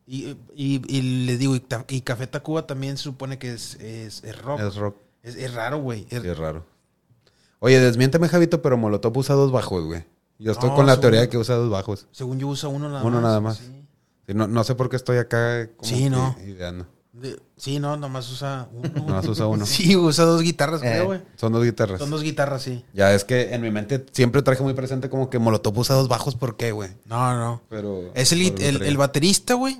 Y, 0.07 0.37
y, 0.55 0.81
y 0.87 1.25
le 1.25 1.37
digo, 1.37 1.55
y, 1.55 1.63
y 1.89 2.01
Café 2.01 2.27
Tacuba 2.27 2.65
también 2.67 2.97
se 2.97 3.03
supone 3.03 3.37
que 3.39 3.53
es, 3.53 3.75
es, 3.75 4.23
es 4.23 4.41
rock. 4.41 4.59
Es 4.61 4.75
rock. 4.75 4.97
Es, 5.23 5.35
es 5.35 5.53
raro, 5.53 5.79
güey. 5.81 6.05
Es- 6.09 6.21
Sí, 6.21 6.27
es 6.29 6.37
raro. 6.37 6.65
Oye, 7.59 7.79
desmiénteme, 7.79 8.27
Javito, 8.29 8.61
pero 8.61 8.77
Molotov 8.77 9.17
usa 9.17 9.35
dos 9.35 9.51
bajos, 9.51 9.83
güey. 9.85 10.03
Yo 10.39 10.51
estoy 10.51 10.69
No, 10.69 10.75
con 10.75 10.85
la 10.85 10.99
teoría 10.99 11.21
de 11.21 11.29
que 11.29 11.37
usa 11.37 11.55
dos 11.55 11.69
bajos. 11.69 12.07
según 12.11 12.39
yo 12.39 12.47
usa 12.47 12.67
uno 12.69 12.89
nada 12.89 13.03
Uno 13.03 13.15
más. 13.17 13.23
nada 13.23 13.39
más. 13.41 13.57
Sí. 13.57 14.33
No, 14.33 14.47
no 14.47 14.63
sé 14.63 14.75
por 14.75 14.89
qué 14.89 14.95
estoy 14.95 15.17
acá 15.17 15.69
como 15.77 15.89
Sí, 15.89 16.09
no. 16.09 16.35
ideando. 16.45 16.87
De- 17.13 17.39
sí, 17.55 17.79
no, 17.79 17.95
nomás 17.95 18.29
usa 18.29 18.67
uno. 18.73 18.89
Nomás 19.07 19.25
usa 19.27 19.47
uno. 19.47 19.65
Sí, 19.65 19.95
usa 19.95 20.25
dos 20.25 20.41
guitarras, 20.41 20.81
Eh. 20.83 20.89
creo, 20.91 21.05
güey. 21.05 21.21
Son 21.37 21.53
dos 21.53 21.63
guitarras. 21.63 21.99
Son 21.99 22.09
dos 22.09 22.21
guitarras, 22.23 22.61
sí. 22.63 22.83
Ya 22.93 23.13
es 23.13 23.23
que 23.23 23.53
en 23.53 23.61
mi 23.61 23.71
mente 23.71 24.05
siempre 24.11 24.41
traje 24.41 24.61
muy 24.63 24.73
presente 24.73 25.09
como 25.09 25.29
que 25.29 25.39
Molotov 25.39 25.77
usa 25.77 25.95
dos 25.95 26.09
bajos, 26.09 26.35
¿por 26.35 26.57
qué, 26.57 26.73
güey? 26.73 26.89
No, 27.05 27.37
no. 27.37 27.61
Pero. 27.69 28.11
Es 28.15 28.33
el, 28.33 28.41
el, 28.61 28.81
el 28.81 28.97
baterista, 28.97 29.53
güey, 29.53 29.77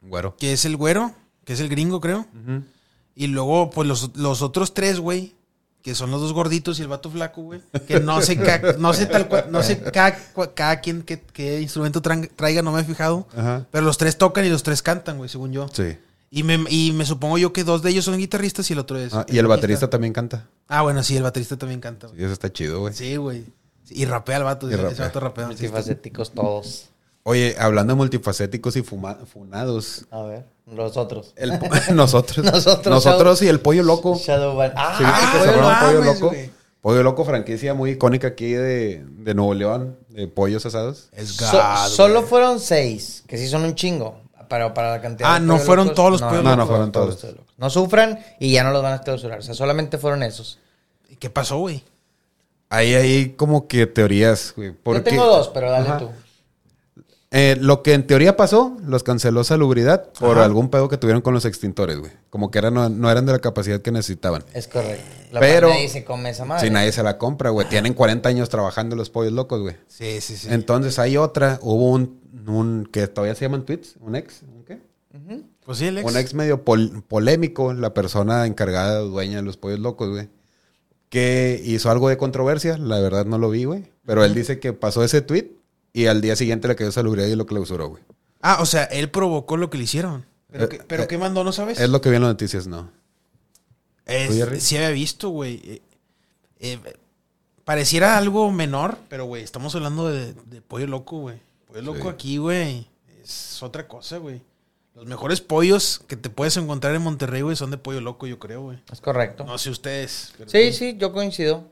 Güero. 0.00 0.34
que 0.36 0.52
es 0.54 0.64
el 0.64 0.76
güero, 0.76 1.12
que 1.44 1.52
es 1.52 1.60
el 1.60 1.68
gringo, 1.68 2.00
creo. 2.00 2.26
Y 3.14 3.28
luego, 3.28 3.70
pues 3.70 3.86
los, 3.86 4.16
los 4.16 4.42
otros 4.42 4.74
tres, 4.74 4.98
güey, 4.98 5.34
que 5.82 5.94
son 5.94 6.10
los 6.10 6.20
dos 6.20 6.32
gorditos 6.32 6.78
y 6.78 6.82
el 6.82 6.88
vato 6.88 7.10
flaco, 7.10 7.42
güey. 7.42 7.60
Que 7.88 7.98
no 8.00 8.20
sé, 8.22 8.36
ca- 8.38 8.76
no 8.78 8.92
sé 8.94 9.06
tal 9.06 9.28
cual, 9.28 9.46
no 9.50 9.62
sé 9.62 9.80
cada, 9.80 10.16
cada 10.54 10.80
quien 10.80 11.02
qué, 11.02 11.20
qué 11.20 11.60
instrumento 11.60 12.00
traiga, 12.00 12.62
no 12.62 12.72
me 12.72 12.80
he 12.80 12.84
fijado. 12.84 13.26
Ajá. 13.36 13.66
Pero 13.70 13.84
los 13.84 13.98
tres 13.98 14.16
tocan 14.16 14.44
y 14.44 14.48
los 14.48 14.62
tres 14.62 14.82
cantan, 14.82 15.16
güey, 15.18 15.28
según 15.28 15.52
yo. 15.52 15.66
Sí. 15.72 15.96
Y 16.30 16.44
me, 16.44 16.64
y 16.70 16.92
me 16.92 17.04
supongo 17.04 17.36
yo 17.36 17.52
que 17.52 17.62
dos 17.64 17.82
de 17.82 17.90
ellos 17.90 18.04
son 18.06 18.16
guitarristas 18.16 18.70
y 18.70 18.72
el 18.72 18.78
otro 18.78 18.96
es. 18.98 19.12
Ah, 19.12 19.26
y 19.28 19.36
el 19.38 19.46
baterista 19.46 19.90
también 19.90 20.12
canta. 20.12 20.46
Ah, 20.68 20.82
bueno, 20.82 21.02
sí, 21.02 21.16
el 21.16 21.22
baterista 21.22 21.58
también 21.58 21.80
canta, 21.80 22.06
güey. 22.06 22.22
Eso 22.24 22.32
está 22.32 22.50
chido, 22.50 22.80
güey. 22.80 22.94
Sí, 22.94 23.16
güey. 23.16 23.44
Y 23.90 24.06
rapea 24.06 24.38
el 24.38 24.44
vato, 24.44 24.66
Y 24.70 24.72
ese, 24.72 24.78
rapea. 24.82 24.92
ese 24.94 25.02
vato 25.02 25.20
rapea. 25.20 25.46
Multifacéticos 25.48 26.30
todos. 26.32 26.88
Oye, 27.24 27.54
hablando 27.58 27.92
de 27.92 27.96
multifacéticos 27.96 28.74
y 28.76 28.82
fuma- 28.82 29.24
funados. 29.26 30.06
A 30.10 30.22
ver, 30.22 30.44
los 30.66 30.96
otros. 30.96 31.32
el 31.36 31.52
nosotros. 31.94 32.44
Nosotros, 32.44 32.86
Nosotros 32.86 33.42
y 33.42 33.48
el 33.48 33.60
pollo 33.60 33.82
loco. 33.84 34.16
Shadowban. 34.18 34.72
Ah, 34.76 34.94
Sí, 34.98 35.04
Ah, 35.06 35.42
no 35.46 35.52
Pollo 35.86 36.00
mames, 36.02 36.20
Loco. 36.20 36.34
Pollo 36.80 37.02
Loco, 37.04 37.24
franquicia 37.24 37.74
muy 37.74 37.90
icónica 37.92 38.26
aquí 38.28 38.52
de, 38.52 39.04
de 39.06 39.34
Nuevo 39.34 39.54
León, 39.54 39.96
de 40.08 40.26
pollos 40.26 40.66
asados. 40.66 41.10
Es 41.12 41.28
So- 41.36 41.56
gado, 41.56 41.88
solo 41.90 42.22
fueron 42.22 42.58
seis, 42.58 43.22
que 43.28 43.38
sí 43.38 43.46
son 43.48 43.62
un 43.64 43.74
chingo. 43.76 44.20
Pero 44.48 44.74
para 44.74 44.90
la 44.90 45.00
cantidad 45.00 45.34
Ah, 45.34 45.38
no 45.38 45.58
fueron 45.58 45.94
todos 45.94 46.10
los 46.10 46.20
pollos 46.22 46.42
No, 46.44 46.54
no 46.56 46.66
fueron 46.66 46.92
todos. 46.92 47.22
locos. 47.24 47.40
No 47.56 47.70
sufran 47.70 48.18
y 48.38 48.52
ya 48.52 48.64
no 48.64 48.70
los 48.72 48.82
van 48.82 48.92
a 48.94 49.00
clausurar. 49.00 49.38
O 49.38 49.42
sea, 49.42 49.54
solamente 49.54 49.96
fueron 49.96 50.22
esos. 50.22 50.58
¿Y 51.08 51.16
¿Qué 51.16 51.30
pasó, 51.30 51.56
güey? 51.58 51.82
Ahí 52.68 52.92
hay 52.94 53.28
como 53.30 53.66
que 53.68 53.86
teorías, 53.86 54.52
güey. 54.56 54.74
Yo 54.84 55.02
tengo 55.02 55.24
dos, 55.24 55.48
pero 55.54 55.70
dale 55.70 55.88
Ajá. 55.88 55.98
tú. 55.98 56.10
Eh, 57.34 57.56
lo 57.58 57.82
que 57.82 57.94
en 57.94 58.06
teoría 58.06 58.36
pasó, 58.36 58.76
los 58.84 59.02
canceló 59.02 59.42
salubridad 59.42 60.12
por 60.20 60.36
Ajá. 60.36 60.44
algún 60.44 60.68
pedo 60.68 60.88
que 60.90 60.98
tuvieron 60.98 61.22
con 61.22 61.32
los 61.32 61.46
extintores, 61.46 61.98
güey. 61.98 62.12
Como 62.28 62.50
que 62.50 62.58
eran, 62.58 62.74
no, 62.74 62.90
no 62.90 63.10
eran 63.10 63.24
de 63.24 63.32
la 63.32 63.38
capacidad 63.38 63.80
que 63.80 63.90
necesitaban. 63.90 64.44
Es 64.52 64.68
correcto. 64.68 65.02
La 65.32 65.40
Pero- 65.40 65.70
Nadie 65.70 65.88
se 65.88 66.04
come 66.04 66.28
esa 66.28 66.44
madre. 66.44 66.66
Si 66.66 66.70
nadie 66.70 66.92
se 66.92 67.02
la 67.02 67.16
compra, 67.16 67.48
güey. 67.48 67.66
Tienen 67.70 67.94
40 67.94 68.28
años 68.28 68.50
trabajando 68.50 68.96
los 68.96 69.08
pollos 69.08 69.32
locos, 69.32 69.60
güey. 69.62 69.76
Sí, 69.88 70.20
sí, 70.20 70.36
sí. 70.36 70.48
Entonces 70.50 70.98
hay 70.98 71.16
otra, 71.16 71.58
hubo 71.62 71.90
un, 71.90 72.20
un 72.46 72.86
que 72.92 73.06
todavía 73.08 73.34
se 73.34 73.46
llaman 73.46 73.64
tweets, 73.64 73.94
un 74.00 74.14
ex, 74.14 74.42
¿un 74.42 74.64
qué? 74.64 74.78
pues 75.64 75.78
sí, 75.78 75.86
el 75.86 75.98
ex. 75.98 76.10
Un 76.10 76.16
ex 76.18 76.34
medio 76.34 76.64
pol- 76.64 77.02
polémico, 77.08 77.72
la 77.72 77.94
persona 77.94 78.44
encargada, 78.46 78.98
dueña 78.98 79.36
de 79.36 79.42
los 79.42 79.56
pollos 79.56 79.78
locos, 79.78 80.10
güey. 80.10 80.28
Que 81.08 81.60
hizo 81.64 81.90
algo 81.90 82.08
de 82.08 82.16
controversia, 82.18 82.76
la 82.78 82.98
verdad 83.00 83.24
no 83.24 83.38
lo 83.38 83.48
vi, 83.50 83.64
güey. 83.64 83.90
Pero 84.04 84.22
él 84.24 84.34
dice 84.34 84.58
que 84.58 84.72
pasó 84.74 85.02
ese 85.04 85.22
tweet 85.22 85.50
y 85.92 86.06
al 86.06 86.20
día 86.20 86.36
siguiente 86.36 86.68
le 86.68 86.76
cayó 86.76 86.90
salubridad 86.92 87.26
y 87.28 87.36
lo 87.36 87.46
clausuró, 87.46 87.88
güey. 87.88 88.02
Ah, 88.40 88.58
o 88.60 88.66
sea, 88.66 88.84
él 88.84 89.10
provocó 89.10 89.56
lo 89.56 89.70
que 89.70 89.78
le 89.78 89.84
hicieron. 89.84 90.24
¿Pero, 90.50 90.64
Eh, 90.64 90.68
qué, 90.68 90.78
pero 90.86 91.02
eh, 91.04 91.06
qué 91.06 91.18
mandó, 91.18 91.44
no 91.44 91.52
sabes? 91.52 91.78
Es 91.80 91.88
lo 91.88 92.00
que 92.00 92.10
vi 92.10 92.16
en 92.16 92.22
las 92.22 92.30
noticias, 92.32 92.66
no. 92.66 92.90
Es- 94.06 94.62
sí 94.62 94.76
había 94.76 94.90
visto, 94.90 95.28
güey. 95.30 95.60
Eh, 95.64 95.82
eh, 96.60 96.78
pareciera 97.64 98.18
algo 98.18 98.50
menor, 98.50 98.98
pero, 99.08 99.24
güey, 99.26 99.42
estamos 99.42 99.74
hablando 99.74 100.08
de, 100.08 100.34
de 100.34 100.60
pollo 100.60 100.86
loco, 100.86 101.18
güey. 101.20 101.38
Pollo 101.68 101.82
loco 101.82 102.02
Sí. 102.02 102.08
aquí, 102.08 102.36
güey, 102.38 102.86
es 103.22 103.62
otra 103.62 103.86
cosa, 103.86 104.18
güey. 104.18 104.40
Los 104.94 105.06
mejores 105.06 105.40
pollos 105.40 106.02
que 106.06 106.16
te 106.16 106.28
puedes 106.28 106.56
encontrar 106.58 106.94
en 106.94 107.00
Monterrey, 107.02 107.40
güey, 107.40 107.56
son 107.56 107.70
de 107.70 107.78
pollo 107.78 108.00
loco, 108.02 108.26
yo 108.26 108.38
creo, 108.38 108.62
güey. 108.62 108.78
Es 108.92 109.00
correcto. 109.00 109.44
No 109.44 109.56
sé 109.56 109.70
ustedes. 109.70 110.34
Sí, 110.46 110.72
sí, 110.72 110.96
yo 110.98 111.12
coincido. 111.12 111.64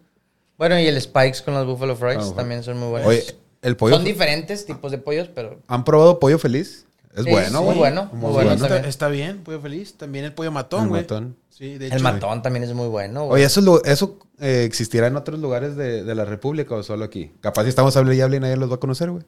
Bueno, 0.56 0.78
y 0.80 0.86
el 0.86 0.98
Spikes 1.00 1.42
con 1.44 1.52
los 1.54 1.66
Buffalo 1.66 1.96
Fries 1.96 2.18
Ah, 2.18 2.32
también 2.36 2.62
son 2.62 2.78
muy 2.78 2.88
buenos. 2.88 3.08
Oye, 3.08 3.24
el 3.62 3.76
pollo... 3.76 3.96
son 3.96 4.04
diferentes 4.04 4.66
tipos 4.66 4.90
de 4.90 4.98
pollos, 4.98 5.28
pero 5.34 5.60
¿Han 5.68 5.84
probado 5.84 6.18
pollo 6.18 6.38
feliz? 6.38 6.86
Es 7.14 7.24
Sí, 7.24 7.30
bueno, 7.30 7.58
sí, 7.58 7.64
güey. 7.64 7.78
bueno, 7.78 8.08
muy 8.12 8.32
bueno 8.32 8.52
está, 8.52 8.68
también. 8.68 8.84
está 8.88 9.08
bien, 9.08 9.38
pollo 9.38 9.60
feliz. 9.60 9.94
También 9.94 10.24
el 10.24 10.32
pollo 10.32 10.52
matón, 10.52 10.84
El 10.84 10.88
güey. 10.90 11.02
matón. 11.02 11.36
Sí, 11.48 11.76
de 11.76 11.88
el 11.88 12.00
matón 12.02 12.40
también 12.42 12.62
es 12.62 12.72
muy 12.72 12.86
bueno. 12.86 13.26
güey. 13.26 13.40
Oye, 13.42 13.44
¿eso, 13.46 13.82
eso 13.84 14.18
eh, 14.38 14.62
existirá 14.64 15.08
en 15.08 15.16
otros 15.16 15.40
lugares 15.40 15.76
de, 15.76 16.04
de 16.04 16.14
la 16.14 16.24
República 16.24 16.74
o 16.74 16.82
solo 16.82 17.04
aquí? 17.04 17.32
Capaz 17.40 17.64
si 17.64 17.70
estamos 17.70 17.96
hablando 17.96 18.36
y 18.36 18.40
nadie 18.40 18.56
los 18.56 18.70
va 18.70 18.76
a 18.76 18.80
conocer, 18.80 19.10
güey. 19.10 19.24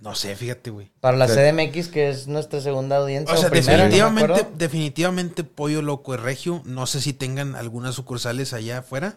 No 0.00 0.14
sé, 0.14 0.36
fíjate, 0.36 0.70
güey. 0.70 0.92
Para 1.00 1.16
la. 1.16 1.26
CDMX, 1.26 1.88
que 1.88 2.10
es 2.10 2.28
nuestra 2.28 2.60
segunda 2.60 2.98
audiencia. 2.98 3.34
O 3.34 3.38
sea, 3.38 3.48
primera, 3.48 3.84
definitivamente, 3.88 4.46
definitivamente 4.56 5.44
Pollo 5.44 5.80
Loco 5.82 6.14
es 6.14 6.20
regio. 6.20 6.62
No 6.64 6.86
sé 6.86 7.00
si 7.00 7.12
tengan 7.12 7.56
algunas 7.56 7.94
sucursales 7.94 8.52
allá 8.52 8.78
afuera. 8.78 9.16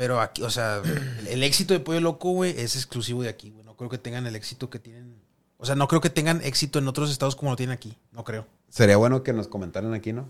Pero 0.00 0.18
aquí, 0.18 0.40
o 0.40 0.48
sea, 0.48 0.80
el, 0.82 1.26
el 1.28 1.42
éxito 1.42 1.74
de 1.74 1.80
Pollo 1.80 2.00
Loco, 2.00 2.30
güey, 2.30 2.58
es 2.58 2.74
exclusivo 2.74 3.22
de 3.22 3.28
aquí, 3.28 3.50
güey. 3.50 3.66
No 3.66 3.76
creo 3.76 3.90
que 3.90 3.98
tengan 3.98 4.26
el 4.26 4.34
éxito 4.34 4.70
que 4.70 4.78
tienen. 4.78 5.20
O 5.58 5.66
sea, 5.66 5.74
no 5.74 5.88
creo 5.88 6.00
que 6.00 6.08
tengan 6.08 6.40
éxito 6.42 6.78
en 6.78 6.88
otros 6.88 7.10
estados 7.10 7.36
como 7.36 7.50
lo 7.50 7.56
tienen 7.58 7.74
aquí. 7.74 7.98
No 8.12 8.24
creo. 8.24 8.46
Sería 8.70 8.96
bueno 8.96 9.22
que 9.22 9.34
nos 9.34 9.46
comentaran 9.46 9.92
aquí, 9.92 10.14
¿no? 10.14 10.26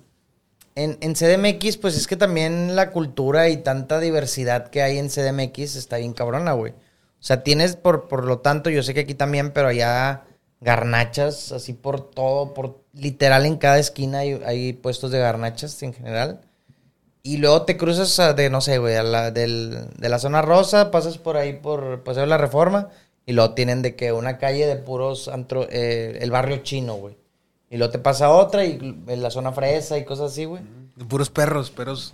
En, 0.74 0.98
en 1.00 1.14
CDMX, 1.14 1.76
pues 1.76 1.96
es 1.96 2.08
que 2.08 2.16
también 2.16 2.74
la 2.74 2.90
cultura 2.90 3.48
y 3.48 3.58
tanta 3.58 4.00
diversidad 4.00 4.70
que 4.70 4.82
hay 4.82 4.98
en 4.98 5.08
CDMX 5.08 5.76
está 5.76 5.98
bien 5.98 6.14
cabrona, 6.14 6.52
güey. 6.54 6.72
O 6.72 7.22
sea, 7.22 7.44
tienes 7.44 7.76
por, 7.76 8.08
por 8.08 8.24
lo 8.24 8.40
tanto, 8.40 8.70
yo 8.70 8.82
sé 8.82 8.92
que 8.92 9.00
aquí 9.00 9.14
también, 9.14 9.52
pero 9.52 9.68
allá 9.68 10.24
garnachas, 10.60 11.52
así 11.52 11.74
por 11.74 12.10
todo, 12.10 12.54
por 12.54 12.82
literal 12.92 13.46
en 13.46 13.56
cada 13.56 13.78
esquina 13.78 14.18
hay, 14.18 14.32
hay 14.44 14.72
puestos 14.72 15.12
de 15.12 15.20
garnachas 15.20 15.80
en 15.84 15.94
general. 15.94 16.40
Y 17.22 17.36
luego 17.36 17.62
te 17.62 17.76
cruzas 17.76 18.18
a 18.18 18.32
de, 18.32 18.48
no 18.50 18.60
sé, 18.60 18.78
güey, 18.78 18.96
a 18.96 19.02
la, 19.02 19.30
del- 19.30 19.88
de 19.98 20.08
la 20.08 20.18
zona 20.18 20.40
rosa, 20.42 20.90
pasas 20.90 21.18
por 21.18 21.36
ahí 21.36 21.52
por 21.54 22.02
Paseo 22.02 22.22
de 22.22 22.26
la 22.28 22.38
Reforma 22.38 22.88
y 23.26 23.32
luego 23.32 23.52
tienen 23.54 23.82
de 23.82 23.94
que 23.94 24.12
una 24.12 24.38
calle 24.38 24.66
de 24.66 24.76
puros 24.76 25.28
antro, 25.28 25.66
eh, 25.70 26.18
el 26.22 26.30
barrio 26.30 26.58
chino, 26.58 26.94
güey. 26.94 27.18
Y 27.68 27.76
luego 27.76 27.92
te 27.92 27.98
pasa 27.98 28.30
otra 28.30 28.64
y 28.64 28.78
en 29.06 29.22
la 29.22 29.30
zona 29.30 29.52
fresa 29.52 29.98
y 29.98 30.04
cosas 30.04 30.32
así, 30.32 30.44
güey. 30.46 30.62
Puros 31.08 31.30
perros, 31.30 31.70
perros. 31.70 32.12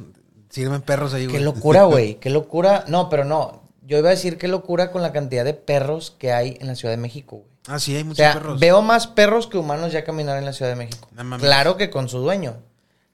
Sirven 0.50 0.82
perros 0.82 1.14
ahí, 1.14 1.26
güey. 1.26 1.38
Qué 1.38 1.44
locura, 1.44 1.84
güey. 1.86 2.16
Qué 2.16 2.28
locura. 2.30 2.84
No, 2.88 3.08
pero 3.08 3.24
no. 3.24 3.62
Yo 3.82 3.98
iba 3.98 4.08
a 4.08 4.10
decir 4.12 4.36
qué 4.38 4.48
locura 4.48 4.90
con 4.90 5.00
la 5.02 5.12
cantidad 5.12 5.44
de 5.44 5.54
perros 5.54 6.14
que 6.18 6.32
hay 6.32 6.58
en 6.60 6.66
la 6.66 6.74
Ciudad 6.74 6.92
de 6.92 6.98
México, 7.00 7.36
güey. 7.36 7.48
Ah, 7.68 7.78
sí, 7.78 7.94
hay 7.96 8.02
O 8.02 8.06
muchos 8.06 8.18
sea, 8.18 8.34
perros. 8.34 8.60
veo 8.60 8.82
más 8.82 9.06
perros 9.06 9.46
que 9.46 9.56
humanos 9.58 9.92
ya 9.92 10.04
caminar 10.04 10.36
en 10.38 10.44
la 10.44 10.52
Ciudad 10.52 10.70
de 10.70 10.76
México. 10.76 11.08
No 11.12 11.38
claro 11.38 11.76
que 11.76 11.90
con 11.90 12.08
su 12.08 12.18
dueño. 12.18 12.56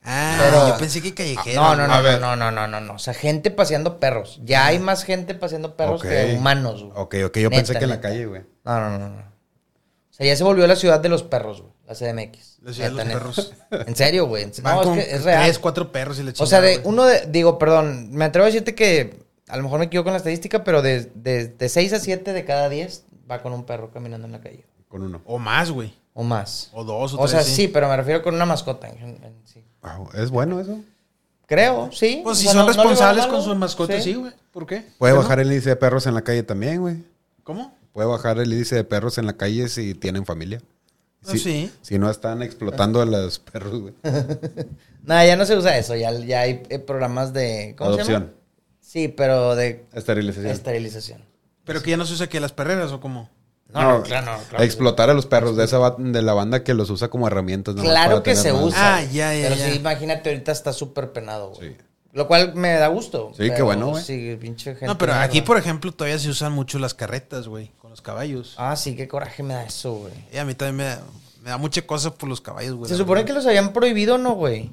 Ah, 0.05 0.37
Pero- 0.41 0.69
yo 0.69 0.79
pensé 0.79 1.01
que 1.01 1.15
callejero. 1.15 1.61
No, 1.61 1.77
no, 1.77 1.87
no, 1.87 2.03
no, 2.03 2.19
no, 2.19 2.37
no, 2.37 2.51
no, 2.51 2.67
no, 2.67 2.81
no. 2.81 2.95
O 2.95 2.99
sea, 2.99 3.15
gente 3.15 3.51
paseando 3.51 4.01
perros. 4.01 4.41
Ya 4.45 4.67
hay 4.67 4.79
más 4.79 5.05
gente 5.05 5.35
paseando 5.35 5.77
perros 5.77 6.03
que 6.03 6.35
humanos, 6.37 6.83
güey. 6.83 6.93
Ok, 6.97 7.15
ok, 7.27 7.37
yo 7.39 7.51
Neta, 7.51 7.57
pensé 7.63 7.79
que 7.79 7.85
en 7.85 7.91
la 7.91 8.01
calle, 8.01 8.27
güey. 8.27 8.43
No, 8.65 8.81
no, 8.81 8.99
no, 8.99 9.09
no. 9.11 9.19
O 9.21 10.15
sea, 10.15 10.27
ya 10.27 10.37
se 10.37 10.45
volvió 10.45 10.67
la 10.67 10.77
ciudad 10.77 11.01
de 11.01 11.09
los 11.09 11.23
perros, 11.23 11.63
güey. 11.63 11.73
La 11.87 11.95
CDMX. 11.95 12.59
La 12.63 12.73
ciudad 12.73 12.91
de 12.91 12.95
los 12.97 13.05
perros. 13.05 13.53
En 13.71 13.97
serio, 13.97 14.27
güey. 14.27 14.47
No, 14.63 14.83
con 14.83 14.99
es 14.99 15.07
que 15.07 15.15
es 15.15 15.25
real. 15.25 15.45
Tres, 15.45 15.59
cuatro 15.59 15.93
perros 15.93 16.19
y 16.19 16.23
le 16.25 16.33
O 16.39 16.47
sea, 16.47 16.61
de 16.61 16.77
güey. 16.79 16.87
uno 16.89 17.05
de, 17.05 17.27
digo, 17.29 17.59
perdón, 17.59 18.11
me 18.13 18.25
atrevo 18.25 18.45
a 18.45 18.47
decirte 18.47 18.75
que 18.75 19.23
a 19.49 19.57
lo 19.57 19.63
mejor 19.63 19.79
me 19.79 19.87
equivoco 19.87 20.09
en 20.09 20.15
la 20.15 20.19
estadística, 20.19 20.65
pero 20.65 20.83
de, 20.83 21.11
de, 21.15 21.49
de 21.49 21.69
6 21.69 21.93
a 21.93 21.99
7 22.01 22.33
de 22.33 22.45
cada 22.45 22.69
10 22.69 23.05
va 23.31 23.41
con 23.43 23.53
un 23.53 23.65
perro 23.65 23.91
caminando 23.93 24.27
en 24.27 24.33
la 24.33 24.41
calle. 24.41 24.67
Con 24.89 25.03
uno. 25.03 25.23
O 25.25 25.39
más, 25.39 25.71
güey. 25.71 25.95
O 26.15 26.23
más. 26.23 26.71
O 26.73 26.85
dos 26.85 27.15
o, 27.15 27.17
O 27.21 27.27
tres. 27.27 27.31
sea, 27.31 27.43
sí, 27.43 27.69
pero 27.69 27.89
me 27.89 27.97
refiero 27.97 28.23
con 28.23 28.35
una 28.35 28.45
mascota. 28.47 28.89
en- 28.89 28.99
en- 29.25 29.35
sí. 29.45 29.65
Wow, 29.83 30.11
¿Es 30.15 30.31
bueno 30.31 30.61
eso? 30.61 30.79
Creo, 31.47 31.91
sí. 31.93 32.21
Pues 32.23 32.39
O 32.39 32.41
si 32.41 32.45
sea, 32.45 32.53
son 32.53 32.63
no- 32.63 32.69
responsables 32.69 33.27
con 33.27 33.43
sus 33.43 33.57
mascotas, 33.57 34.03
sí, 34.05 34.15
güey. 34.15 34.33
¿Por 34.53 34.67
qué? 34.67 34.85
Puede 34.99 35.13
¿Por 35.15 35.23
qué 35.23 35.25
bajar 35.25 35.39
no? 35.39 35.43
el 35.43 35.49
índice 35.53 35.71
de 35.71 35.77
perros 35.77 36.07
en 36.07 36.15
la 36.15 36.23
calle 36.23 36.43
también, 36.43 36.81
güey. 36.81 36.97
¿Cómo? 37.45 37.75
Puede 37.93 38.09
bajar 38.09 38.39
el 38.39 38.53
índice 38.53 38.75
de 38.77 38.85
perros 38.85 39.19
en 39.19 39.27
la 39.27 39.35
calle 39.35 39.69
si 39.69 39.95
tienen 39.95 40.25
familia. 40.25 40.61
Ah, 41.27 41.33
sí. 41.37 41.71
Si 41.83 41.99
no 41.99 42.11
están 42.11 42.43
explotando 42.43 43.01
a 43.01 43.07
los 43.07 43.39
perros, 43.39 43.81
güey. 43.81 43.95
Nada, 45.05 45.25
ya 45.27 45.37
no 45.37 45.45
se 45.47 45.57
usa 45.57 45.77
eso. 45.77 45.95
Ya, 45.95 46.11
ya 46.13 46.41
hay 46.41 46.63
eh, 46.69 46.79
programas 46.79 47.33
de. 47.33 47.75
¿Cómo 47.77 47.91
se 47.91 47.95
Adopción. 47.97 48.23
llama? 48.23 48.33
Sí, 48.81 49.09
pero 49.09 49.55
de 49.55 49.85
Esterilización. 49.93 50.53
esterilización. 50.53 51.25
Pero 51.65 51.83
que 51.83 51.91
ya 51.91 51.97
no 51.97 52.05
se 52.07 52.15
usa 52.15 52.29
que 52.29 52.41
las 52.41 52.53
perreras 52.53 52.93
o 52.93 53.01
cómo. 53.01 53.29
No, 53.73 53.99
no, 53.99 54.03
claro, 54.03 54.33
no, 54.33 54.43
claro. 54.49 54.65
Explotar 54.65 55.09
a 55.11 55.15
los 55.15 55.27
perros 55.27 55.57
de 55.57 55.65
esa 55.65 55.95
de 55.97 56.23
la 56.23 56.35
banda 56.35 56.63
que 56.63 56.75
los 56.75 56.91
usa 56.91 57.09
como 57.09 57.27
herramientas. 57.27 57.75
Claro 57.77 58.23
que 58.23 58.37
se 58.37 58.53
más. 58.53 58.63
usa. 58.63 58.97
Ah, 58.97 59.03
ya, 59.05 59.35
ya, 59.35 59.49
Pero 59.49 59.57
ya. 59.57 59.71
sí, 59.71 59.77
imagínate, 59.77 60.31
ahorita 60.31 60.53
está 60.53 60.73
súper 60.73 61.13
penado, 61.13 61.51
güey. 61.51 61.71
Sí. 61.71 61.77
Lo 62.13 62.29
cual 62.29 62.55
me 62.55 62.75
da 62.75 62.89
gusto. 62.89 63.33
Sí, 63.35 63.51
qué 63.57 63.63
bueno, 63.63 63.89
güey. 63.89 64.05
Sí, 64.05 64.37
pinche 64.39 64.73
gente. 64.73 64.87
No, 64.87 64.99
pero 64.99 65.15
aquí, 65.15 65.41
por 65.41 65.57
ejemplo, 65.57 65.93
todavía 65.93 66.19
se 66.19 66.29
usan 66.29 66.53
mucho 66.53 66.79
las 66.79 66.93
carretas, 66.93 67.49
güey, 67.49 67.71
con 67.79 67.91
los 67.91 68.03
caballos. 68.03 68.55
Ah, 68.59 68.77
sí, 68.77 68.95
qué 68.95 69.09
coraje 69.09 69.43
me 69.43 69.55
da 69.55 69.65
eso, 69.65 69.95
güey. 69.95 70.13
Y 70.31 70.37
a 70.37 70.45
mí 70.45 70.55
también 70.55 70.77
me 70.77 70.85
da, 70.85 71.03
me 71.43 71.51
da 71.51 71.57
mucha 71.57 71.81
cosa 71.87 72.13
por 72.15 72.29
los 72.29 72.43
caballos, 72.43 72.75
güey. 72.75 72.91
Se 72.91 72.97
supone 72.99 73.23
verdad. 73.23 73.29
que 73.29 73.33
los 73.33 73.47
habían 73.47 73.73
prohibido, 73.73 74.19
¿no, 74.19 74.35
güey? 74.35 74.71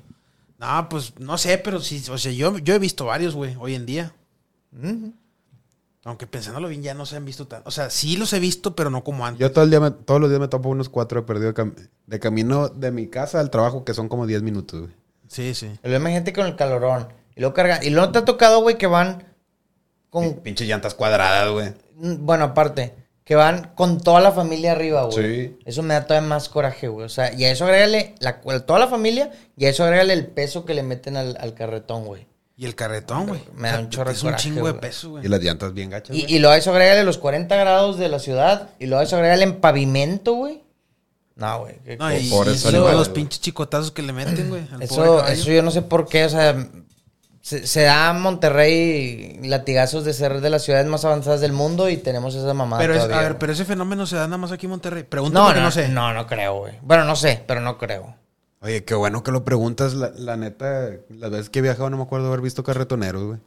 No, 0.58 0.90
pues 0.90 1.14
no 1.18 1.38
sé, 1.38 1.58
pero 1.58 1.80
sí, 1.80 2.04
o 2.12 2.18
sea, 2.18 2.34
yo, 2.34 2.58
yo 2.58 2.76
he 2.76 2.80
visto 2.80 3.06
varios, 3.06 3.34
güey, 3.34 3.56
hoy 3.58 3.76
en 3.76 3.86
día. 3.86 4.12
Ujú. 4.78 5.14
Aunque 6.10 6.28
pensándolo 6.28 6.68
bien, 6.68 6.84
ya 6.84 6.94
no 6.94 7.06
se 7.06 7.16
han 7.16 7.24
visto 7.26 7.48
tan. 7.48 7.62
O 7.66 7.72
sea, 7.72 7.90
sí 7.90 8.18
los 8.18 8.34
he 8.34 8.40
visto, 8.40 8.76
pero 8.76 8.90
no 8.90 9.04
como 9.04 9.26
antes. 9.26 9.40
Yo 9.40 9.52
todo 9.52 9.64
el 9.64 9.70
día 9.70 9.80
me- 9.80 9.92
todos 9.92 10.20
los 10.20 10.30
días 10.30 10.42
me 10.42 10.48
topo 10.48 10.70
unos 10.70 10.90
cuatro 10.90 11.22
de 11.22 11.28
perdido 11.28 11.54
de, 11.54 11.56
cam- 11.56 11.76
de 12.08 12.20
camino 12.20 12.68
de 12.70 12.92
mi 12.92 13.08
casa 13.08 13.40
al 13.40 13.50
trabajo, 13.50 13.84
que 13.86 13.94
son 13.94 14.10
como 14.10 14.26
10 14.28 14.42
minutos, 14.42 14.82
güey. 14.82 14.94
Sí, 15.28 15.54
sí. 15.54 15.72
Luego 15.84 16.00
imagínate 16.00 16.34
con 16.34 16.46
el 16.48 16.56
calorón. 16.56 17.08
Y 17.36 17.40
luego 17.40 17.54
cargan. 17.54 17.84
Y 17.84 17.90
luego 17.92 18.12
te 18.12 18.20
ha 18.20 18.26
tocado, 18.26 18.62
güey, 18.62 18.78
que 18.78 18.88
van 18.88 19.24
con. 20.10 20.34
Pinches 20.42 20.68
llantas 20.68 20.96
cuadradas, 20.96 21.52
güey. 21.52 21.70
Mm, 21.96 22.26
Bueno, 22.26 22.46
aparte, 22.46 22.96
que 23.24 23.36
van 23.36 23.72
con 23.76 24.00
toda 24.02 24.22
la 24.22 24.32
familia 24.32 24.72
arriba, 24.72 25.04
güey. 25.04 25.48
Sí. 25.48 25.58
Eso 25.66 25.84
me 25.84 25.94
da 25.94 26.08
todavía 26.08 26.28
más 26.28 26.50
coraje, 26.50 26.88
güey. 26.88 27.06
O 27.06 27.10
sea, 27.10 27.32
y 27.34 27.46
a 27.46 27.52
eso 27.52 27.66
agrégale 27.66 28.16
la, 28.20 28.42
toda 28.42 28.80
la 28.80 28.88
familia 28.88 29.32
y 29.56 29.66
a 29.66 29.70
eso 29.70 29.84
agrégale 29.84 30.14
el 30.14 30.26
peso 30.26 30.66
que 30.66 30.74
le 30.74 30.82
meten 30.84 31.16
al, 31.16 31.38
al 31.40 31.54
carretón, 31.54 32.06
güey. 32.06 32.28
Y 32.60 32.66
el 32.66 32.76
carretón, 32.76 33.26
güey. 33.28 33.42
Me 33.56 33.72
da 33.72 33.80
un 33.80 33.90
chorro 33.90 34.12
Es 34.12 34.22
un 34.22 34.32
coraje, 34.32 34.44
chingo 34.44 34.68
de 34.68 34.74
peso, 34.74 35.12
güey. 35.12 35.26
Y 35.26 35.30
las 35.30 35.42
llantas 35.42 35.74
bien 35.74 35.90
gachas, 35.90 36.14
Y, 36.14 36.26
y 36.28 36.44
a 36.44 36.58
eso 36.58 36.72
agrégale 36.72 37.06
los 37.06 37.18
40 37.18 37.56
grados 37.56 37.98
de 37.98 38.10
la 38.10 38.20
ciudad 38.20 38.72
y 38.80 38.92
a 38.92 39.02
eso 39.02 39.16
agrégale 39.16 39.44
en 39.46 39.62
pavimento, 39.62 40.34
güey. 40.34 40.62
No, 41.38 41.60
güey. 41.60 41.80
qué 41.86 41.96
No, 41.96 42.14
y, 42.14 42.30
Por 42.30 42.50
eso 42.50 42.70
los 42.70 43.08
pinches 43.08 43.40
chicotazos 43.40 43.92
que 43.92 44.02
le 44.02 44.12
meten, 44.12 44.50
güey. 44.50 44.68
Eso, 44.82 45.26
eso 45.26 45.50
yo 45.50 45.62
no 45.62 45.72
sé 45.72 45.84
por 45.84 46.10
qué, 46.10 46.26
o 46.26 46.30
sea, 46.30 46.68
se, 47.40 47.66
se 47.66 47.84
da 47.84 48.10
a 48.10 48.14
Monterrey 48.14 49.40
latigazos 49.42 50.04
de 50.04 50.12
ser 50.12 50.42
de 50.42 50.50
las 50.50 50.62
ciudades 50.62 50.86
más 50.86 51.06
avanzadas 51.06 51.40
del 51.40 51.54
mundo 51.54 51.90
y 51.90 51.96
tenemos 51.96 52.36
esa 52.36 52.54
mamada 52.54 52.82
Pero, 52.82 52.94
es- 52.94 53.00
todavía, 53.00 53.20
a 53.20 53.24
ver, 53.24 53.38
pero 53.38 53.54
ese 53.54 53.64
fenómeno 53.64 54.06
se 54.06 54.18
da 54.18 54.26
nada 54.28 54.38
más 54.38 54.52
aquí 54.52 54.66
en 54.66 54.72
Monterrey. 54.72 55.04
Pregunto 55.04 55.40
No, 55.40 55.54
no, 55.54 55.62
no, 55.62 55.72
sé. 55.72 55.88
No, 55.88 56.14
no 56.14 56.28
creo, 56.28 56.58
güey. 56.58 56.74
Bueno, 56.82 57.06
no 57.06 57.16
sé, 57.16 57.42
pero 57.48 57.62
no 57.62 57.78
creo. 57.78 58.18
Oye, 58.62 58.84
qué 58.84 58.94
bueno 58.96 59.24
que 59.24 59.32
lo 59.32 59.44
preguntas. 59.46 59.94
La, 59.94 60.12
la 60.18 60.36
neta, 60.38 60.92
las 61.10 61.32
veces 61.32 61.50
que 61.50 61.60
he 61.60 61.62
viajado 61.62 61.90
no 61.90 61.98
me 61.98 62.04
acuerdo 62.04 62.28
haber 62.28 62.42
visto 62.42 62.64
carretoneros, 62.64 63.24
güey. 63.24 63.40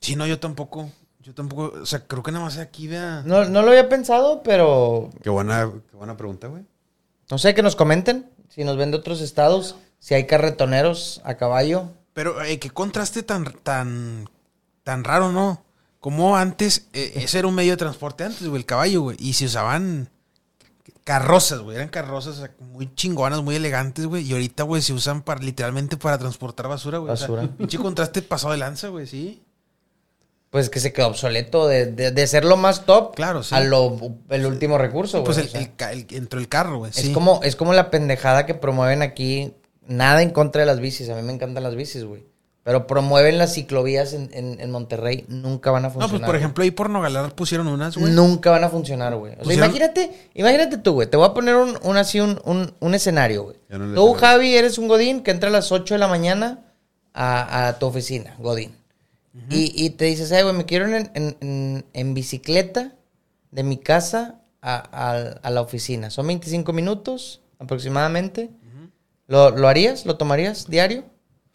Sí, 0.00 0.16
no, 0.16 0.26
yo 0.26 0.38
tampoco. 0.40 0.90
Yo 1.20 1.34
tampoco. 1.34 1.72
O 1.80 1.86
sea, 1.86 2.06
creo 2.06 2.22
que 2.22 2.32
nada 2.32 2.44
más 2.44 2.58
aquí 2.58 2.88
vea. 2.88 3.22
No, 3.26 3.44
no 3.44 3.62
lo 3.62 3.68
había 3.68 3.88
pensado, 3.88 4.42
pero 4.42 5.10
Qué 5.22 5.30
buena, 5.30 5.70
qué 5.90 5.96
buena 5.96 6.16
pregunta, 6.16 6.48
güey. 6.48 6.64
no 7.30 7.38
sé, 7.38 7.54
que 7.54 7.62
nos 7.62 7.76
comenten 7.76 8.28
si 8.48 8.64
nos 8.64 8.76
ven 8.76 8.90
de 8.90 8.98
otros 8.98 9.20
estados, 9.20 9.76
si 9.98 10.14
hay 10.14 10.26
carretoneros 10.26 11.20
a 11.24 11.34
caballo. 11.36 11.90
Pero 12.12 12.42
eh, 12.42 12.58
qué 12.58 12.68
contraste 12.70 13.22
tan, 13.22 13.44
tan, 13.62 14.28
tan 14.82 15.04
raro, 15.04 15.32
¿no? 15.32 15.62
Como 16.00 16.36
antes, 16.36 16.88
eh, 16.92 17.12
ese 17.14 17.38
era 17.38 17.48
un 17.48 17.54
medio 17.54 17.72
de 17.72 17.76
transporte 17.78 18.24
antes, 18.24 18.46
güey, 18.46 18.60
el 18.60 18.66
caballo, 18.66 19.02
güey. 19.02 19.16
Y 19.20 19.34
se 19.34 19.44
usaban 19.46 20.10
carrozas, 21.04 21.60
güey. 21.60 21.76
Eran 21.76 21.88
carrozas 21.88 22.38
o 22.40 22.62
muy 22.64 22.94
chingonas, 22.94 23.42
muy 23.42 23.56
elegantes, 23.56 24.06
güey. 24.06 24.24
Y 24.24 24.32
ahorita, 24.32 24.62
güey, 24.62 24.82
se 24.82 24.92
usan 24.92 25.22
para, 25.22 25.40
literalmente 25.42 25.96
para 25.96 26.18
transportar 26.18 26.68
basura, 26.68 26.98
güey. 26.98 27.12
O 27.12 27.16
sea, 27.16 27.28
Basura. 27.28 27.48
pinche 27.56 27.78
contraste 27.78 28.22
pasado 28.22 28.52
de 28.52 28.58
lanza, 28.58 28.88
güey, 28.88 29.06
sí. 29.06 29.42
Pues 30.50 30.68
que 30.68 30.80
se 30.80 30.92
quedó 30.92 31.08
obsoleto 31.08 31.66
de, 31.66 31.86
de, 31.86 32.10
de 32.10 32.26
ser 32.26 32.44
lo 32.44 32.58
más 32.58 32.84
top 32.84 33.14
Claro, 33.14 33.42
sí. 33.42 33.54
a 33.54 33.60
lo 33.60 33.96
el 34.28 34.44
último 34.44 34.76
recurso, 34.76 35.22
güey. 35.22 35.24
Pues 35.24 35.38
o 35.38 35.40
el, 35.40 35.48
sea. 35.48 35.60
el 35.90 35.98
el- 36.10 36.14
entró 36.16 36.38
el 36.38 36.48
carro, 36.48 36.78
güey. 36.78 36.90
Es 36.90 36.96
sí. 36.98 37.12
como, 37.12 37.40
es 37.42 37.56
como 37.56 37.72
la 37.72 37.90
pendejada 37.90 38.44
que 38.44 38.54
promueven 38.54 39.00
aquí. 39.02 39.54
Nada 39.86 40.22
en 40.22 40.30
contra 40.30 40.60
de 40.60 40.66
las 40.66 40.78
bicis. 40.78 41.08
A 41.08 41.14
mí 41.16 41.22
me 41.22 41.32
encantan 41.32 41.62
las 41.62 41.74
bicis, 41.74 42.04
güey. 42.04 42.24
Pero 42.64 42.86
promueven 42.86 43.38
las 43.38 43.54
ciclovías 43.54 44.12
en, 44.12 44.30
en, 44.32 44.60
en 44.60 44.70
Monterrey. 44.70 45.24
Nunca 45.26 45.72
van 45.72 45.84
a 45.84 45.88
No, 45.88 45.94
funcionar. 45.94 46.20
pues 46.20 46.26
por 46.28 46.36
ejemplo, 46.36 46.62
ahí 46.62 46.70
por 46.70 46.90
Nogalar 46.90 47.34
pusieron 47.34 47.66
unas, 47.66 47.96
güey. 47.96 48.12
Nunca 48.12 48.52
van 48.52 48.62
a 48.62 48.68
funcionar, 48.68 49.16
güey. 49.16 49.32
O 49.32 49.34
sea, 49.36 49.44
Pusieron- 49.44 49.64
imagínate, 49.66 50.30
imagínate 50.34 50.78
tú, 50.78 50.92
güey. 50.92 51.10
Te 51.10 51.16
voy 51.16 51.26
a 51.26 51.34
poner 51.34 51.56
un, 51.56 51.76
un 51.82 51.96
así, 51.96 52.20
un, 52.20 52.40
un, 52.44 52.72
un 52.78 52.94
escenario, 52.94 53.42
güey. 53.44 53.56
No 53.68 53.94
Tú. 53.94 54.14
Javi, 54.14 54.54
eres 54.54 54.78
un 54.78 54.86
Godín 54.86 55.22
que 55.24 55.32
entra 55.32 55.48
a 55.48 55.52
las 55.52 55.72
8 55.72 55.94
de 55.94 55.98
la 55.98 56.06
mañana 56.06 56.60
a, 57.14 57.66
a 57.68 57.78
tu 57.80 57.86
oficina, 57.86 58.36
Godín. 58.38 58.70
y, 59.50 59.72
y 59.84 59.90
te 59.90 60.04
dices, 60.04 60.30
ay, 60.30 60.44
güey, 60.44 60.54
me 60.54 60.64
quiero 60.64 60.88
ir 60.88 60.94
en, 60.94 61.10
en- 61.14 61.36
en- 61.40 61.84
en 61.92 62.14
bicicleta 62.14 62.92
de 63.50 63.62
mi 63.64 63.76
casa 63.76 64.36
a, 64.60 64.76
a- 64.76 65.40
a 65.42 65.50
la 65.50 65.62
oficina. 65.62 66.10
Son 66.10 66.28
25 66.28 66.72
minutos 66.72 67.40
aproximadamente. 67.58 68.50
¿Lo, 69.26 69.50
¿Lo 69.50 69.66
harías? 69.68 70.04
¿Lo 70.06 70.16
tomarías 70.16 70.66
diario? 70.68 71.04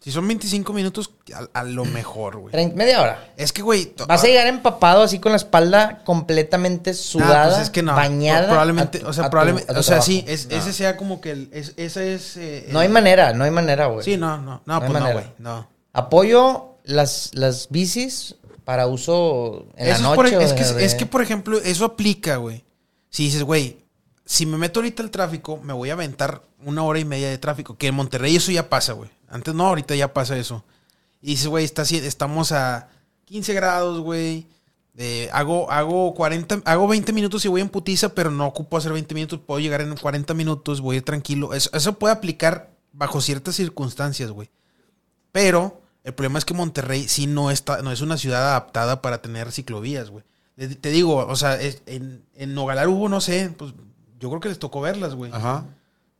Si 0.00 0.12
son 0.12 0.28
25 0.28 0.72
minutos, 0.72 1.10
a, 1.34 1.60
a 1.60 1.64
lo 1.64 1.84
mejor, 1.84 2.36
güey. 2.36 2.72
Media 2.74 3.02
hora. 3.02 3.32
Es 3.36 3.52
que, 3.52 3.62
güey. 3.62 3.94
Vas 4.06 4.22
a 4.22 4.26
llegar 4.28 4.46
empapado 4.46 5.02
así 5.02 5.18
con 5.18 5.32
la 5.32 5.36
espalda 5.36 6.02
completamente 6.04 6.90
Ah, 6.90 6.94
sudada, 6.94 7.48
pues 7.48 7.62
es 7.62 7.70
que 7.70 7.82
no. 7.82 7.94
bañada. 7.96 8.42
Pro- 8.42 8.48
Probablemente, 8.50 8.98
tu- 9.00 9.08
o 9.08 9.12
sea, 9.12 9.28
probablemente, 9.28 9.72
tu 9.72 9.80
o 9.80 9.82
sea, 9.82 10.00
sí, 10.00 10.24
es- 10.28 10.46
ese 10.50 10.72
sea 10.72 10.96
como 10.96 11.20
que 11.20 11.32
el, 11.32 11.48
es, 11.52 11.74
ese 11.76 12.14
es. 12.14 12.36
eh, 12.36 12.68
No 12.70 12.78
hay 12.78 12.88
manera, 12.88 13.32
no 13.32 13.42
hay 13.42 13.50
manera, 13.50 13.86
güey. 13.86 14.04
Sí, 14.04 14.16
no, 14.16 14.38
no, 14.38 14.62
no, 14.64 14.74
hay 14.74 14.80
pues 14.88 15.02
no, 15.02 15.12
güey, 15.12 15.24
no. 15.38 15.68
Apoyo 15.92 16.76
las, 16.84 17.30
las 17.34 17.66
bicis 17.68 18.36
para 18.64 18.86
uso 18.86 19.66
en 19.76 19.88
Eso 19.88 20.02
la 20.04 20.08
es, 20.10 20.14
por- 20.14 20.24
noche. 20.26 20.36
o 20.36 20.40
es 20.40 20.52
que, 20.52 20.64
de- 20.64 20.84
es 20.84 20.94
que, 20.94 21.06
por 21.06 21.22
ejemplo, 21.22 21.58
eso 21.58 21.84
aplica, 21.84 22.36
güey. 22.36 22.64
Si 23.10 23.24
dices, 23.24 23.42
güey, 23.42 23.78
si 24.28 24.44
me 24.44 24.58
meto 24.58 24.80
ahorita 24.80 25.02
al 25.02 25.10
tráfico, 25.10 25.56
me 25.56 25.72
voy 25.72 25.88
a 25.88 25.94
aventar 25.94 26.42
una 26.62 26.82
hora 26.82 26.98
y 26.98 27.04
media 27.06 27.30
de 27.30 27.38
tráfico. 27.38 27.78
Que 27.78 27.86
en 27.86 27.94
Monterrey 27.94 28.36
eso 28.36 28.52
ya 28.52 28.68
pasa, 28.68 28.92
güey. 28.92 29.08
Antes 29.26 29.54
no, 29.54 29.66
ahorita 29.66 29.94
ya 29.94 30.12
pasa 30.12 30.36
eso. 30.36 30.66
Y 31.22 31.28
dices, 31.28 31.46
güey, 31.46 31.64
estamos 31.64 32.52
a 32.52 32.90
15 33.24 33.54
grados, 33.54 34.00
güey. 34.00 34.46
Eh, 34.98 35.30
hago, 35.32 35.72
hago 35.72 36.12
40, 36.14 36.60
hago 36.66 36.86
20 36.86 37.10
minutos 37.14 37.42
y 37.46 37.48
voy 37.48 37.62
en 37.62 37.70
putiza, 37.70 38.10
pero 38.10 38.30
no 38.30 38.46
ocupo 38.46 38.76
hacer 38.76 38.92
20 38.92 39.14
minutos. 39.14 39.40
Puedo 39.40 39.60
llegar 39.60 39.80
en 39.80 39.96
40 39.96 40.34
minutos, 40.34 40.82
voy 40.82 41.00
tranquilo. 41.00 41.54
Eso, 41.54 41.70
eso 41.72 41.98
puede 41.98 42.12
aplicar 42.12 42.68
bajo 42.92 43.22
ciertas 43.22 43.54
circunstancias, 43.54 44.30
güey. 44.30 44.50
Pero 45.32 45.80
el 46.04 46.12
problema 46.12 46.38
es 46.38 46.44
que 46.44 46.52
Monterrey 46.52 47.08
sí 47.08 47.26
no, 47.26 47.50
está, 47.50 47.80
no 47.80 47.92
es 47.92 48.02
una 48.02 48.18
ciudad 48.18 48.50
adaptada 48.50 49.00
para 49.00 49.22
tener 49.22 49.52
ciclovías, 49.52 50.10
güey. 50.10 50.24
Te, 50.54 50.90
digo, 50.90 51.16
o 51.16 51.36
sea, 51.36 51.58
en, 51.86 52.26
en 52.34 52.54
Nogalar 52.54 52.88
hubo, 52.88 53.08
no 53.08 53.22
sé, 53.22 53.54
pues 53.56 53.72
yo 54.18 54.28
creo 54.28 54.40
que 54.40 54.48
les 54.48 54.58
tocó 54.58 54.80
verlas, 54.80 55.14
güey. 55.14 55.30
Ajá. 55.32 55.64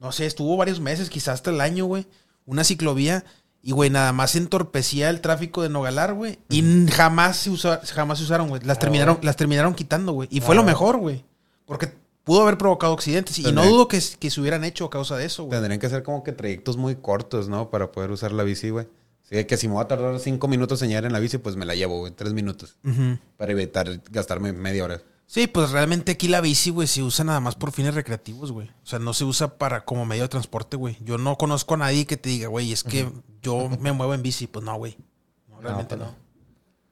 No 0.00 0.12
sé, 0.12 0.26
estuvo 0.26 0.56
varios 0.56 0.80
meses, 0.80 1.10
quizás 1.10 1.34
hasta 1.34 1.50
el 1.50 1.60
año, 1.60 1.84
güey. 1.86 2.06
Una 2.46 2.64
ciclovía. 2.64 3.24
Y, 3.60 3.72
güey, 3.72 3.90
nada 3.90 4.12
más 4.12 4.36
entorpecía 4.36 5.10
el 5.10 5.20
tráfico 5.20 5.62
de 5.62 5.68
Nogalar, 5.68 6.14
güey. 6.14 6.38
Y 6.48 6.86
jamás 6.90 7.36
se, 7.38 7.50
usa- 7.50 7.80
jamás 7.84 8.18
se 8.18 8.24
usaron, 8.24 8.48
güey. 8.48 8.62
Las, 8.64 8.76
Ah, 8.76 8.80
terminaron, 8.80 9.16
güey. 9.16 9.26
las 9.26 9.36
terminaron 9.36 9.74
quitando, 9.74 10.12
güey. 10.12 10.28
Y 10.30 10.40
Ah, 10.40 10.42
fue 10.44 10.54
lo 10.54 10.62
güey. 10.62 10.72
mejor, 10.72 10.96
güey. 10.98 11.24
Porque 11.66 11.92
pudo 12.22 12.42
haber 12.42 12.56
provocado 12.56 12.92
accidentes. 12.94 13.38
Y 13.40 13.50
no 13.52 13.64
dudo 13.66 13.88
que, 13.88 14.00
que 14.20 14.30
se 14.30 14.40
hubieran 14.40 14.62
hecho 14.64 14.84
a 14.84 14.90
causa 14.90 15.16
de 15.16 15.24
eso, 15.26 15.42
güey. 15.44 15.58
Tendrían 15.58 15.80
que 15.80 15.88
ser 15.88 16.04
como 16.04 16.22
que 16.22 16.30
trayectos 16.32 16.76
muy 16.76 16.94
cortos, 16.96 17.48
¿no? 17.48 17.68
Para 17.68 17.90
poder 17.90 18.12
usar 18.12 18.30
la 18.32 18.44
bici, 18.44 18.70
güey. 18.70 18.86
Sí, 19.28 19.44
que 19.44 19.56
si 19.58 19.66
me 19.68 19.74
voy 19.74 19.82
a 19.84 19.88
tardar 19.88 20.18
cinco 20.20 20.46
minutos 20.48 20.80
en 20.82 20.88
llegar 20.88 21.04
en 21.04 21.12
la 21.12 21.18
bici, 21.18 21.36
pues 21.38 21.56
me 21.56 21.66
la 21.66 21.74
llevo, 21.74 21.98
güey. 21.98 22.12
Tres 22.12 22.32
minutos. 22.32 22.76
Ujú. 22.84 23.18
Para 23.36 23.52
evitar 23.52 24.00
gastarme 24.10 24.52
media 24.52 24.84
hora. 24.84 25.02
Sí, 25.30 25.46
pues 25.46 25.70
realmente 25.72 26.12
aquí 26.12 26.26
la 26.26 26.40
bici, 26.40 26.70
güey, 26.70 26.88
se 26.88 27.02
usa 27.02 27.22
nada 27.22 27.38
más 27.38 27.54
por 27.54 27.70
fines 27.70 27.94
recreativos, 27.94 28.50
güey. 28.50 28.68
O 28.82 28.86
sea, 28.86 28.98
no 28.98 29.12
se 29.12 29.24
usa 29.24 29.58
para 29.58 29.84
como 29.84 30.06
medio 30.06 30.22
de 30.22 30.30
transporte, 30.30 30.78
güey. 30.78 30.96
Yo 31.02 31.18
no 31.18 31.36
conozco 31.36 31.74
a 31.74 31.76
nadie 31.76 32.06
que 32.06 32.16
te 32.16 32.30
diga, 32.30 32.48
güey, 32.48 32.72
es 32.72 32.82
que 32.82 33.10
yo 33.42 33.68
me 33.78 33.92
muevo 33.92 34.14
en 34.14 34.22
bici. 34.22 34.46
Pues 34.46 34.64
no, 34.64 34.74
güey. 34.76 34.96
No, 35.50 35.60
realmente 35.60 35.98
pues 35.98 36.08
no. 36.08 36.16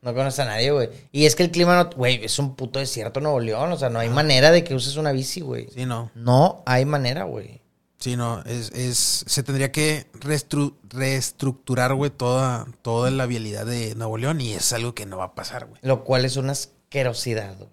No 0.02 0.14
conoces 0.14 0.40
a 0.40 0.44
nadie, 0.44 0.70
güey. 0.70 0.90
Y 1.12 1.24
es 1.24 1.34
que 1.34 1.44
el 1.44 1.50
clima 1.50 1.82
no... 1.82 1.88
Güey, 1.96 2.26
es 2.26 2.38
un 2.38 2.54
puto 2.56 2.78
desierto 2.78 3.20
Nuevo 3.22 3.40
León. 3.40 3.72
O 3.72 3.78
sea, 3.78 3.88
no 3.88 3.98
hay 4.00 4.10
manera 4.10 4.50
de 4.50 4.62
que 4.62 4.74
uses 4.74 4.96
una 4.96 5.12
bici, 5.12 5.40
güey. 5.40 5.68
Sí, 5.74 5.86
no. 5.86 6.10
No 6.14 6.62
hay 6.66 6.84
manera, 6.84 7.24
güey. 7.24 7.62
Sí, 7.98 8.16
no. 8.16 8.42
Es, 8.42 8.70
es, 8.72 9.24
se 9.26 9.42
tendría 9.44 9.72
que 9.72 10.08
reestru- 10.12 10.74
reestructurar, 10.90 11.94
güey, 11.94 12.10
toda, 12.10 12.66
toda 12.82 13.10
la 13.10 13.24
vialidad 13.24 13.64
de 13.64 13.94
Nuevo 13.94 14.18
León 14.18 14.42
y 14.42 14.52
es 14.52 14.74
algo 14.74 14.94
que 14.94 15.06
no 15.06 15.16
va 15.16 15.24
a 15.24 15.34
pasar, 15.34 15.66
güey. 15.66 15.80
Lo 15.82 16.04
cual 16.04 16.26
es 16.26 16.36
una 16.36 16.52
asquerosidad, 16.52 17.56
güey. 17.56 17.70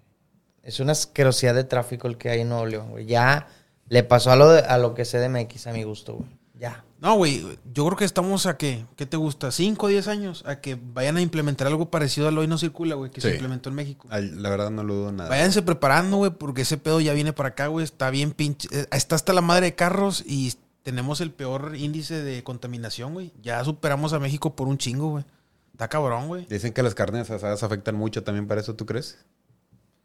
Es 0.64 0.80
una 0.80 0.92
asquerosidad 0.92 1.54
de 1.54 1.64
tráfico 1.64 2.08
el 2.08 2.16
que 2.18 2.30
hay 2.30 2.40
en 2.40 2.48
Nuevo 2.48 2.66
León, 2.66 2.90
güey. 2.90 3.06
Ya 3.06 3.48
le 3.88 4.02
pasó 4.02 4.30
a 4.30 4.36
lo, 4.36 4.48
de- 4.50 4.60
a 4.62 4.78
lo 4.78 4.94
que 4.94 5.04
sé 5.04 5.18
de 5.18 5.28
MX 5.28 5.66
a 5.68 5.72
mi 5.72 5.82
gusto, 5.84 6.14
güey. 6.14 6.28
Ya. 6.58 6.84
No, 7.00 7.16
güey, 7.16 7.42
yo 7.74 7.84
creo 7.84 7.96
que 7.98 8.04
estamos 8.06 8.46
a 8.46 8.56
que, 8.56 8.86
¿qué 8.96 9.04
te 9.04 9.18
gusta? 9.18 9.48
¿5 9.48 9.76
o 9.82 9.88
10 9.88 10.08
años? 10.08 10.42
A 10.46 10.60
que 10.60 10.78
vayan 10.80 11.18
a 11.18 11.20
implementar 11.20 11.66
algo 11.66 11.90
parecido 11.90 12.28
al 12.28 12.38
Hoy 12.38 12.46
No 12.46 12.56
Circula, 12.56 12.94
güey, 12.94 13.10
que 13.10 13.20
se 13.20 13.28
implementó 13.32 13.68
en 13.68 13.74
México. 13.74 14.08
La 14.10 14.48
verdad 14.48 14.70
no 14.70 14.84
lo 14.84 14.94
dudo 14.94 15.12
nada. 15.12 15.28
Váyanse 15.28 15.60
preparando, 15.60 16.16
güey, 16.16 16.30
porque 16.30 16.62
ese 16.62 16.78
pedo 16.78 17.00
ya 17.00 17.12
viene 17.12 17.34
para 17.34 17.50
acá, 17.50 17.66
güey. 17.66 17.84
Está 17.84 18.08
bien 18.08 18.30
pinche. 18.32 18.68
eh, 18.72 18.86
Está 18.92 19.16
hasta 19.16 19.34
la 19.34 19.42
madre 19.42 19.66
de 19.66 19.74
carros 19.74 20.22
y 20.26 20.54
tenemos 20.82 21.20
el 21.20 21.30
peor 21.32 21.74
índice 21.76 22.22
de 22.22 22.42
contaminación, 22.42 23.12
güey. 23.12 23.32
Ya 23.42 23.62
superamos 23.64 24.14
a 24.14 24.18
México 24.18 24.56
por 24.56 24.68
un 24.68 24.78
chingo, 24.78 25.10
güey. 25.10 25.24
Está 25.72 25.88
cabrón, 25.88 26.28
güey. 26.28 26.46
Dicen 26.46 26.72
que 26.72 26.82
las 26.84 26.94
carnes 26.94 27.28
asadas 27.30 27.62
afectan 27.64 27.96
mucho 27.96 28.22
también 28.22 28.46
para 28.46 28.60
eso, 28.62 28.74
¿tú 28.76 28.86
crees? 28.86 29.18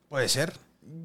Puede 0.09 0.27
ser. 0.29 0.53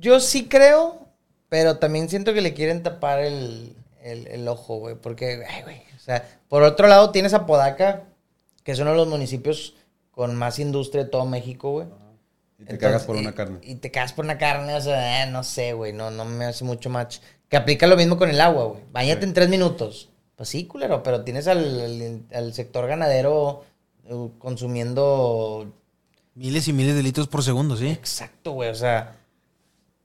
Yo 0.01 0.19
sí 0.21 0.49
creo, 0.49 1.07
pero 1.49 1.79
también 1.79 2.09
siento 2.09 2.33
que 2.35 2.41
le 2.41 2.55
quieren 2.55 2.83
tapar 2.83 3.21
el, 3.21 3.77
el- 4.03 4.27
el 4.29 4.49
ojo, 4.49 4.79
güey. 4.79 4.95
Porque, 4.97 5.45
ay, 5.49 5.63
güey. 5.63 5.83
O 5.97 6.01
sea, 6.01 6.27
por 6.49 6.63
otro 6.63 6.87
lado 6.89 7.11
tienes 7.11 7.35
a 7.35 7.47
Podaca, 7.47 8.03
que 8.63 8.73
es 8.73 8.79
uno 8.79 8.91
de 8.91 8.97
los 8.97 9.09
municipios 9.09 9.75
con 10.11 10.35
más 10.35 10.59
industria 10.59 11.05
de 11.05 11.11
todo 11.11 11.27
México, 11.27 11.71
güey. 11.73 11.87
Y 12.59 12.65
te 12.67 12.73
Entonces, 12.75 12.79
cagas 12.81 13.03
por 13.05 13.17
y- 13.17 13.21
una 13.21 13.33
carne. 13.35 13.59
Y 13.63 13.75
te 13.77 13.91
cagas 13.91 14.13
por 14.13 14.25
una 14.25 14.39
carne, 14.39 14.75
o 14.75 14.81
sea, 14.81 15.25
eh, 15.25 15.31
no 15.31 15.43
sé, 15.43 15.73
güey, 15.75 15.93
no, 15.93 16.11
no 16.11 16.25
me 16.25 16.47
hace 16.47 16.65
mucho 16.65 16.89
match. 16.89 17.19
Que 17.49 17.57
aplica 17.57 17.87
lo 17.87 17.97
mismo 17.97 18.17
con 18.17 18.31
el 18.31 18.41
agua, 18.41 18.65
güey. 18.67 18.83
Báñate 18.93 19.23
Sí. 19.23 19.27
en 19.29 19.35
tres 19.35 19.49
minutos. 19.49 20.09
Pues 20.37 20.49
sí, 20.49 20.67
culero, 20.67 21.03
pero 21.03 21.23
tienes 21.25 21.47
al, 21.47 21.59
al- 21.81 22.23
al 22.33 22.55
sector 22.55 22.87
ganadero 22.87 23.65
eh, 24.07 24.29
consumiendo... 24.39 25.73
Miles 26.35 26.66
y 26.68 26.72
miles 26.72 26.95
de 26.95 27.03
litros 27.03 27.28
por 27.28 27.43
segundo, 27.43 27.76
¿sí? 27.76 27.89
Exacto, 27.89 28.53
güey, 28.53 28.70
o 28.70 28.74
sea... 28.74 29.16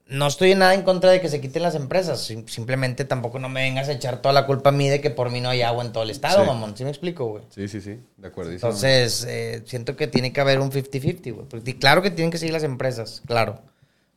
No 0.06 0.26
estoy 0.26 0.50
en 0.50 0.58
nada 0.58 0.74
en 0.74 0.82
contra 0.82 1.10
de 1.12 1.20
que 1.20 1.28
se 1.28 1.40
quiten 1.40 1.62
las 1.62 1.76
empresas. 1.76 2.20
sim- 2.26 2.44
Simplemente 2.48 3.04
tampoco 3.04 3.38
no 3.38 3.48
me 3.48 3.60
vengas 3.62 3.88
a 3.88 3.92
echar 3.92 4.20
toda 4.20 4.32
la 4.32 4.44
culpa 4.44 4.70
a 4.70 4.72
mí 4.72 4.88
de 4.88 5.00
que 5.00 5.10
por 5.10 5.30
mí 5.30 5.40
no 5.40 5.48
hay 5.48 5.62
agua 5.62 5.84
en 5.84 5.92
todo 5.92 6.02
el 6.02 6.10
estado, 6.10 6.40
Sí. 6.42 6.46
mamón. 6.48 6.76
¿Sí 6.76 6.82
me 6.82 6.90
explico, 6.90 7.26
güey? 7.26 7.44
Sí, 7.50 7.68
sí, 7.68 7.80
sí. 7.80 8.00
De 8.16 8.26
acuerdo. 8.26 8.50
Entonces, 8.50 9.24
eh, 9.28 9.62
siento 9.66 9.94
que 9.94 10.08
tiene 10.08 10.32
que 10.32 10.40
haber 10.40 10.58
un 10.58 10.72
50-50, 10.72 11.30
güey. 11.32 11.46
Porque 11.48 11.78
claro 11.78 12.02
que 12.02 12.10
tienen 12.10 12.32
que 12.32 12.38
seguir 12.38 12.52
las 12.52 12.64
empresas, 12.64 13.22
claro. 13.24 13.60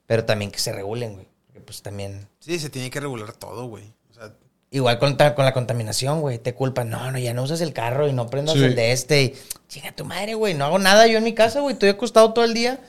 Pero 0.07 0.25
también 0.25 0.49
que 0.49 0.57
se 0.57 0.71
regulen, 0.73 1.13
güey. 1.13 1.27
Porque 1.45 1.61
pues 1.61 1.83
también... 1.83 2.27
Sí, 2.39 2.57
se 2.57 2.71
tiene 2.71 2.89
que 2.89 2.99
regular 2.99 3.31
todo, 3.33 3.67
güey. 3.67 3.93
O 4.73 4.75
sea, 4.75 4.79
Igual 4.79 4.97
con, 4.99 5.15
con 5.35 5.45
la 5.45 5.53
contaminación, 5.53 6.21
güey. 6.21 6.39
Te 6.39 6.53
culpan. 6.55 6.89
No, 6.89 7.11
no, 7.11 7.19
ya 7.19 7.33
no 7.33 7.43
usas 7.43 7.61
el 7.61 7.73
carro 7.73 8.07
y 8.07 8.13
no 8.13 8.27
prendas 8.27 8.55
Sí. 8.55 8.63
el 8.63 8.75
de 8.75 8.91
este. 8.91 9.21
Y, 9.23 9.33
Chinga 9.69 9.91
tu 9.91 10.03
madre, 10.05 10.33
güey. 10.35 10.53
No 10.53 10.65
hago 10.65 10.77
nada 10.79 11.07
yo 11.07 11.17
en 11.17 11.23
mi 11.23 11.33
casa, 11.33 11.59
güey. 11.61 11.73
Estoy 11.73 11.89
acostado 11.89 12.33
todo 12.33 12.45
el 12.45 12.53
día. 12.53 12.79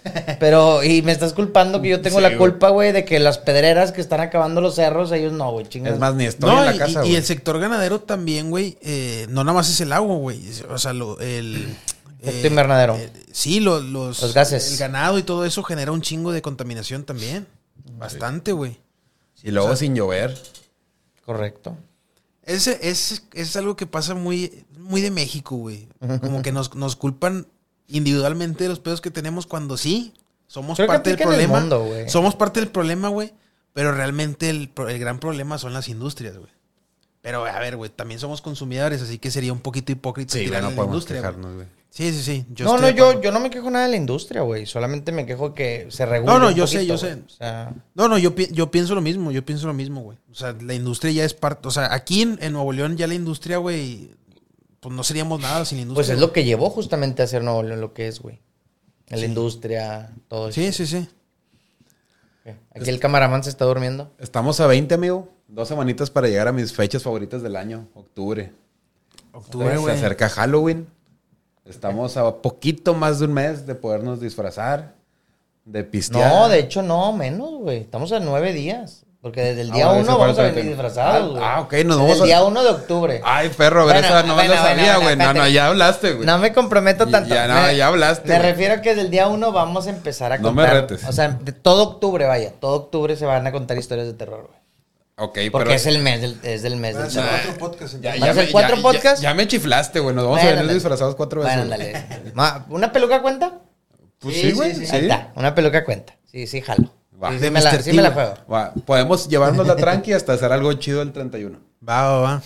Pero, 0.41 0.83
y 0.83 1.01
me 1.03 1.13
estás 1.13 1.33
culpando 1.33 1.81
que 1.81 1.89
yo 1.91 2.01
tengo 2.03 2.17
Sí, 2.19 2.23
la 2.23 2.29
güey. 2.29 2.39
culpa, 2.39 2.69
güey, 2.71 2.93
de 2.93 3.05
que 3.05 3.19
las 3.21 3.39
pedreras 3.39 3.93
que 3.93 4.01
están 4.01 4.21
acabando 4.21 4.61
los 4.61 4.75
cerros, 4.75 5.11
ellos 5.13 5.33
no, 5.33 5.51
güey. 5.53 5.67
Chingas. 5.67 5.95
Es 5.95 5.99
más, 6.01 6.15
ni 6.15 6.25
estoy 6.25 6.51
no, 6.51 6.61
en 6.61 6.67
la 6.67 6.75
y- 6.75 6.79
casa, 6.79 6.91
y, 7.01 7.09
güey. 7.09 7.15
el 7.17 7.25
sector 7.25 7.59
ganadero 7.59 8.01
también, 8.01 8.51
güey, 8.51 8.77
eh, 8.83 9.27
no 9.31 9.45
nada 9.45 9.55
más 9.55 9.71
es 9.71 9.81
el 9.81 9.93
agua, 9.93 10.17
güey. 10.17 10.41
O 10.71 10.79
sea, 10.79 10.93
lo- 10.93 11.19
el, 11.21 11.75
Efecto 12.23 12.47
invernadero. 12.49 12.97
eh, 12.97 13.11
sí, 13.33 13.61
lo- 13.61 13.81
los, 13.81 14.21
Los 14.23 14.35
gases. 14.35 14.73
El 14.73 14.79
ganado 14.79 15.19
y 15.19 15.23
todo 15.23 15.45
eso 15.47 15.63
genera 15.63 15.93
un 15.93 16.01
chingo 16.03 16.33
de 16.33 16.41
contaminación 16.43 17.05
también. 17.05 17.47
Bastante, 17.99 18.53
güey. 18.53 18.79
Y 19.43 19.51
luego 19.51 19.75
sin 19.77 19.95
llover. 19.95 20.35
Correcto. 21.25 21.77
Ese 22.43 22.79
es, 22.83 23.25
es 23.33 23.57
algo 23.57 23.75
que 23.77 23.87
pasa 23.87 24.15
muy, 24.15 24.65
muy 24.79 25.01
de 25.01 25.11
México, 25.11 25.57
güey. 25.57 25.89
Como 26.21 26.43
que 26.43 26.53
nos, 26.53 26.75
nos 26.75 26.95
culpan 26.97 27.47
individualmente 27.89 28.65
de 28.65 28.69
los 28.71 28.81
pedos 28.81 29.01
que 29.01 29.11
tenemos 29.11 29.47
cuando 29.47 29.77
sí 29.77 30.13
somos 30.47 30.77
Creo 30.77 30.87
que 30.89 30.93
parte 30.93 31.11
del 31.11 31.15
aplica 31.17 31.25
en 31.35 31.41
el 31.41 31.47
problema. 31.47 31.61
mundo, 31.61 31.85
güey. 31.85 32.09
somos 32.11 32.35
parte 32.37 32.61
del 32.61 32.69
problema, 32.71 33.09
güey. 33.09 33.33
Pero 33.73 33.93
realmente 33.93 34.51
el, 34.51 34.69
pro- 34.69 34.89
el 34.89 34.99
gran 34.99 35.19
problema 35.19 35.59
son 35.59 35.73
las 35.73 35.89
industrias, 35.89 36.37
güey. 36.37 36.51
Pero 37.23 37.45
a 37.47 37.59
ver, 37.59 37.77
güey, 37.77 37.91
también 37.91 38.21
somos 38.21 38.43
consumidores, 38.43 39.01
así 39.01 39.19
que 39.19 39.31
sería 39.31 39.53
un 39.53 39.61
poquito 39.61 39.91
hipócrita 39.91 40.35
Sí, 40.35 40.47
no 40.47 40.57
a 40.59 40.61
la 40.61 40.67
podemos 40.69 40.87
industria, 40.89 41.21
güey. 41.21 41.31
quejarnos, 41.33 41.55
güey. 41.57 41.67
Sí, 41.97 42.13
sí, 42.13 42.23
sí. 42.25 42.45
Yo 42.51 42.65
no, 42.65 42.79
no, 42.79 42.91
yo, 42.91 43.05
acuerdo. 43.05 43.21
yo 43.23 43.31
no 43.31 43.39
me 43.39 43.51
quejo 43.51 43.71
nada 43.71 43.85
de 43.85 43.93
la 43.93 43.97
industria, 43.97 44.41
güey. 44.43 44.67
Solamente 44.67 45.13
me 45.13 45.27
quejo 45.27 45.55
que 45.55 45.87
se 45.91 46.05
regule. 46.05 46.33
No, 46.33 46.41
no, 46.41 46.49
un 46.49 46.55
yo 46.55 46.67
sé, 46.67 46.85
yo 46.87 46.99
sé. 46.99 47.15
O 47.25 47.29
sea, 47.29 47.73
No, 47.95 48.09
no, 48.09 48.19
yo, 48.19 48.35
pi- 48.35 48.49
yo 48.51 48.69
pienso 48.73 48.97
lo 48.97 49.01
mismo, 49.01 49.31
yo 49.31 49.45
pienso 49.45 49.69
lo 49.69 49.75
mismo, 49.75 50.01
güey. 50.03 50.19
O 50.29 50.35
sea, 50.35 50.57
la 50.61 50.75
industria 50.75 51.13
ya 51.13 51.25
es 51.25 51.35
parte, 51.35 51.69
o 51.69 51.71
sea, 51.71 51.95
aquí 51.95 52.23
en, 52.23 52.37
en 52.43 52.53
Nuevo 52.53 52.73
León 52.73 52.97
ya 52.97 53.07
la 53.07 53.15
industria, 53.15 53.59
güey, 53.59 54.11
pues 54.81 54.93
no 54.93 55.05
seríamos 55.05 55.41
nada 55.41 55.65
sin 55.65 55.79
la 55.79 55.83
industria. 55.83 56.05
pues 56.05 56.11
es 56.17 56.21
lo 56.21 56.33
que 56.33 56.43
llevó 56.45 56.69
justamente 56.69 57.23
a 57.23 57.27
hacer 57.27 57.45
Nuevo 57.45 57.63
León 57.63 57.81
lo 57.81 57.95
que 57.95 58.09
es, 58.09 58.19
güey. 58.21 58.41
La 59.07 59.19
Sí. 59.19 59.27
industria, 59.27 60.11
todo 60.27 60.49
eso. 60.49 60.61
Sí, 60.61 60.73
sí, 60.73 60.87
sí. 60.89 61.09
Aquí 62.75 62.91
el 62.91 62.99
camaraman 63.01 63.45
se 63.45 63.51
está 63.51 63.65
durmiendo. 63.67 64.13
Estamos 64.19 64.59
a 64.61 64.67
20, 64.67 64.95
amigo. 64.95 65.29
Dos 65.47 65.69
semanitas 65.69 66.11
para 66.11 66.27
llegar 66.27 66.49
a 66.49 66.53
mis 66.53 66.73
fechas 66.73 67.03
favoritas 67.05 67.41
del 67.43 67.55
año, 67.57 67.87
octubre. 67.95 68.53
Octubre, 69.33 69.71
Se 69.75 69.79
güey. 69.79 69.95
acerca 69.95 70.29
Halloween. 70.29 70.89
Estamos 71.65 72.17
a 72.17 72.31
poquito 72.43 72.95
más 72.95 73.19
de 73.21 73.25
un 73.27 73.33
mes 73.33 73.67
de 73.67 73.75
podernos 73.75 74.21
disfrazar, 74.21 74.93
de 75.65 75.83
pistear. 75.85 76.31
No, 76.33 76.49
de 76.49 76.59
hecho, 76.59 76.83
no, 76.83 77.13
menos, 77.13 77.51
güey. 77.61 77.79
Estamos 77.79 78.13
a 78.13 78.21
nueve 78.21 78.53
días. 78.53 79.01
Porque 79.23 79.41
desde 79.41 79.63
el 79.63 79.71
Ah, 79.71 79.75
día 79.75 79.87
bueno, 79.87 80.01
uno 80.03 80.11
ese 80.13 80.19
vamos 80.21 80.39
a 80.39 80.43
venir 80.43 80.55
31. 80.55 80.71
disfrazados, 80.85 81.31
güey. 81.31 81.43
Ah, 81.43 81.61
ok, 81.63 81.73
nos 81.73 81.81
Desde 81.83 81.97
vamos 81.97 82.17
el 82.17 82.23
a- 82.23 82.27
día 82.27 82.45
uno 82.45 82.63
de 82.63 82.69
octubre. 82.69 83.21
Ay, 83.25 83.49
perro, 83.57 83.81
a 83.81 83.85
ver, 83.87 83.95
Bueno, 83.95 84.07
esa 84.09 84.23
no 84.27 84.35
bueno, 84.35 84.49
lo 84.55 84.61
bueno, 84.61 84.69
sabía, 84.69 84.99
bueno, 84.99 85.01
güey. 85.01 85.17
No, 85.17 85.33
no, 85.41 85.49
ya 85.49 85.67
hablaste, 85.69 86.13
güey. 86.13 86.27
No 86.27 86.37
me 86.39 86.53
comprometo 86.53 87.07
tanto. 87.07 87.35
ya, 87.35 87.49
no, 87.49 87.73
ya 87.73 87.87
hablaste, 87.87 88.29
Me 88.29 88.39
refiero 88.39 88.75
a 88.75 88.81
que 88.83 88.91
desde 88.91 89.01
el 89.01 89.11
día 89.11 89.29
uno 89.29 89.51
vamos 89.51 89.87
a 89.87 89.91
empezar 89.91 90.33
a 90.33 90.37
No 90.37 90.53
me 90.53 90.61
contar. 90.65 90.83
retes. 90.83 91.09
O 91.09 91.13
sea, 91.13 91.29
de 91.29 91.53
todo 91.53 91.85
octubre, 91.85 92.27
vaya. 92.27 92.53
Todo 92.61 92.75
octubre 92.77 93.17
se 93.17 93.25
van 93.25 93.47
a 93.47 93.53
contar 93.53 93.79
historias 93.79 94.09
de 94.09 94.13
terror, 94.13 94.47
güey. 94.49 94.59
Ok, 95.17 95.39
Porque 95.53 95.67
pero... 95.67 95.71
es 95.77 95.87
el 95.87 96.01
mes 96.01 96.21
del, 96.21 96.39
es 96.43 96.63
del 96.63 96.77
mes 96.77 96.95
Van 96.95 97.03
a 97.03 97.05
del 97.05 97.13
ser 97.15 97.23
terror. 97.25 97.41
cuatro 97.45 97.59
podcasts, 97.71 98.01
Ya, 98.01 98.15
entonces. 98.15 98.21
¿Van 98.21 98.23
a 98.23 98.27
ya 98.27 98.35
ser 98.35 98.47
me- 98.47 98.53
cuatro 98.53 98.77
ya- 98.77 98.83
podcasts? 98.83 99.21
Ya, 99.21 99.29
ya 99.31 99.35
me 99.35 99.47
chiflaste, 99.49 100.01
güey. 100.01 100.15
Nos 100.15 100.25
vamos 100.25 100.41
Bueno, 100.41 100.57
a 100.59 100.61
venir 100.63 100.75
disfrazados 100.75 101.15
cuatro 101.15 101.43
veces. 101.43 101.69
Bueno, 102.35 102.65
¿Una 102.71 102.93
peluca 102.93 103.23
cuenta? 103.23 103.61
Pues 104.19 104.37
sí, 104.37 104.53
güey. 104.53 104.75
Sí. 104.75 105.09
Una 105.37 105.55
peluca 105.55 105.85
cuenta. 105.85 106.17
Sí, 106.31 106.47
sí, 106.47 106.61
jalo. 106.61 106.91
Va. 107.23 107.31
De 107.31 107.51
me 107.51 107.61
la, 107.61 107.81
sí 107.81 107.93
me 107.93 108.03
la 108.03 108.11
juego. 108.11 108.35
Va, 108.53 108.73
Podemos 108.85 109.29
llevarnos 109.29 109.67
la 109.67 109.77
tranqui 109.77 110.13
hasta 110.13 110.33
hacer 110.33 110.51
algo 110.53 110.73
chido 110.75 111.01
el 111.03 111.13
31. 111.13 111.59
Va, 111.89 112.03
va, 112.11 112.21
va. 112.21 112.43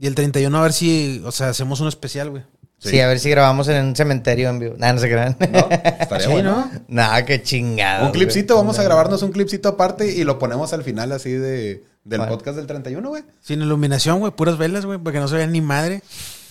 Y 0.00 0.06
el 0.08 0.14
31 0.14 0.58
a 0.58 0.62
ver 0.62 0.72
si, 0.72 1.22
o 1.24 1.30
sea, 1.30 1.50
hacemos 1.50 1.78
uno 1.80 1.88
especial, 1.88 2.30
güey. 2.30 2.42
Sí. 2.80 2.90
Sí. 2.90 3.00
a 3.00 3.08
ver 3.08 3.18
si 3.18 3.28
grabamos 3.30 3.66
en 3.68 3.84
un 3.86 3.96
cementerio 3.96 4.48
en 4.50 4.58
vivo. 4.60 4.74
Nah, 4.78 4.92
no 4.92 5.00
se 5.00 5.08
crean. 5.08 5.36
¿No? 5.50 5.68
Estaría 5.70 6.26
Sí, 6.26 6.32
bueno. 6.32 6.70
¿no? 6.72 6.80
Nah, 6.88 7.22
qué 7.22 7.42
chingado. 7.42 8.06
Un 8.06 8.12
clipcito, 8.12 8.54
vamos 8.56 8.78
a 8.78 8.82
grabarnos 8.84 9.22
un 9.22 9.32
clipcito 9.32 9.68
aparte 9.70 10.06
y 10.12 10.22
lo 10.24 10.38
ponemos 10.38 10.72
al 10.72 10.84
final 10.84 11.10
así 11.12 11.32
de, 11.32 11.84
del 12.04 12.20
Bueno. 12.20 12.32
podcast 12.34 12.56
del 12.56 12.66
31, 12.66 13.08
güey. 13.08 13.22
Sin 13.40 13.60
iluminación, 13.62 14.18
güey, 14.20 14.32
puras 14.32 14.56
velas, 14.58 14.86
güey, 14.86 14.98
porque 14.98 15.18
no 15.20 15.28
se 15.28 15.36
vean 15.36 15.52
ni 15.52 15.60
madre. 15.60 16.02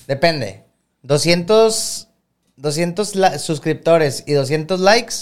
Depende. 0.07 0.63
200, 1.03 2.07
200 2.57 3.15
la- 3.15 3.39
suscriptores 3.39 4.23
y 4.27 4.33
200 4.33 4.79
likes 4.79 5.15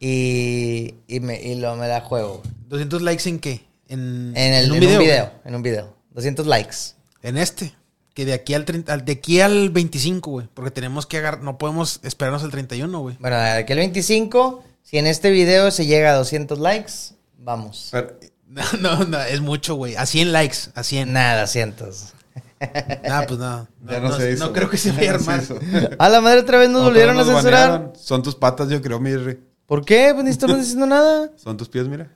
y, 0.00 0.94
y, 1.06 1.20
me, 1.20 1.40
y 1.40 1.54
lo, 1.56 1.76
me 1.76 1.88
la 1.88 2.00
juego. 2.00 2.42
200 2.68 3.02
likes 3.02 3.28
en 3.28 3.38
qué? 3.38 3.64
En, 3.88 4.32
En, 4.36 4.54
el, 4.54 4.66
en 4.66 4.72
un 4.72 4.80
video. 4.80 5.30
En 5.44 5.54
un 5.54 5.62
video. 5.62 5.96
200 6.10 6.46
likes. 6.46 6.76
En 7.22 7.36
este. 7.36 7.74
Que 8.14 8.24
de 8.24 8.32
aquí 8.32 8.54
al, 8.54 8.64
30 8.64 8.92
al- 8.92 9.04
de 9.04 9.12
aquí 9.12 9.40
al 9.40 9.70
25, 9.70 10.30
güey. 10.30 10.48
Porque 10.54 10.70
tenemos 10.70 11.06
que 11.06 11.18
agarrar, 11.18 11.42
no 11.42 11.58
podemos 11.58 12.00
esperarnos 12.04 12.44
al 12.44 12.50
31, 12.50 13.00
güey. 13.00 13.16
Bueno, 13.18 13.36
de 13.36 13.48
aquí 13.50 13.72
al 13.72 13.78
25, 13.78 14.62
si 14.82 14.98
en 14.98 15.06
este 15.06 15.30
video 15.30 15.70
se 15.70 15.86
llega 15.86 16.12
a 16.12 16.16
200 16.16 16.58
likes, 16.58 16.92
vamos. 17.38 17.88
Pero- 17.90 18.14
No, 18.54 18.62
no, 18.80 19.04
no, 19.04 19.20
es 19.20 19.40
mucho, 19.40 19.74
güey. 19.74 19.96
A 19.96 20.06
100 20.06 20.32
likes, 20.32 20.58
a 20.74 20.82
100. 20.84 21.12
Nada, 21.12 21.46
cientos. 21.46 22.12
Nah, 23.06 23.26
pues 23.26 23.38
no. 23.38 23.68
ya 23.86 24.00
No, 24.00 24.08
no, 24.08 24.16
se 24.16 24.32
hizo. 24.32 24.46
no 24.46 24.52
creo 24.54 24.70
que 24.70 24.78
se 24.78 24.90
vaya 24.92 25.10
a 25.10 25.14
armar. 25.16 25.42
A 25.98 26.08
la 26.08 26.20
madre 26.22 26.40
otra 26.40 26.56
vez 26.58 26.70
nos 26.70 26.82
volvieron 26.82 27.18
a 27.18 27.24
censurar. 27.24 27.70
banearon. 27.70 27.92
Son 27.98 28.22
tus 28.22 28.34
patas, 28.36 28.70
yo 28.70 28.80
creo, 28.80 28.98
mi 29.00 29.14
Ri. 29.14 29.38
¿Por 29.66 29.84
qué? 29.84 30.12
Pues 30.14 30.24
ni 30.24 30.30
estamos 30.30 30.56
diciendo 30.58 30.86
nada. 30.86 31.30
Son 31.36 31.56
tus 31.58 31.68
pies, 31.68 31.86
mira. 31.88 32.08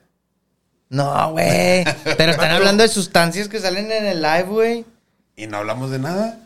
No, 0.89 1.31
güey. 1.33 1.83
Pero 2.17 2.31
están 2.31 2.49
hablando 2.51 2.81
de 2.81 2.89
sustancias 2.89 3.47
que 3.47 3.59
salen 3.59 3.91
en 3.91 4.05
el 4.07 4.21
live, 4.23 4.43
güey. 4.49 4.85
Y 5.35 5.45
no 5.45 5.57
hablamos 5.57 5.91
de 5.91 5.99
nada. 5.99 6.39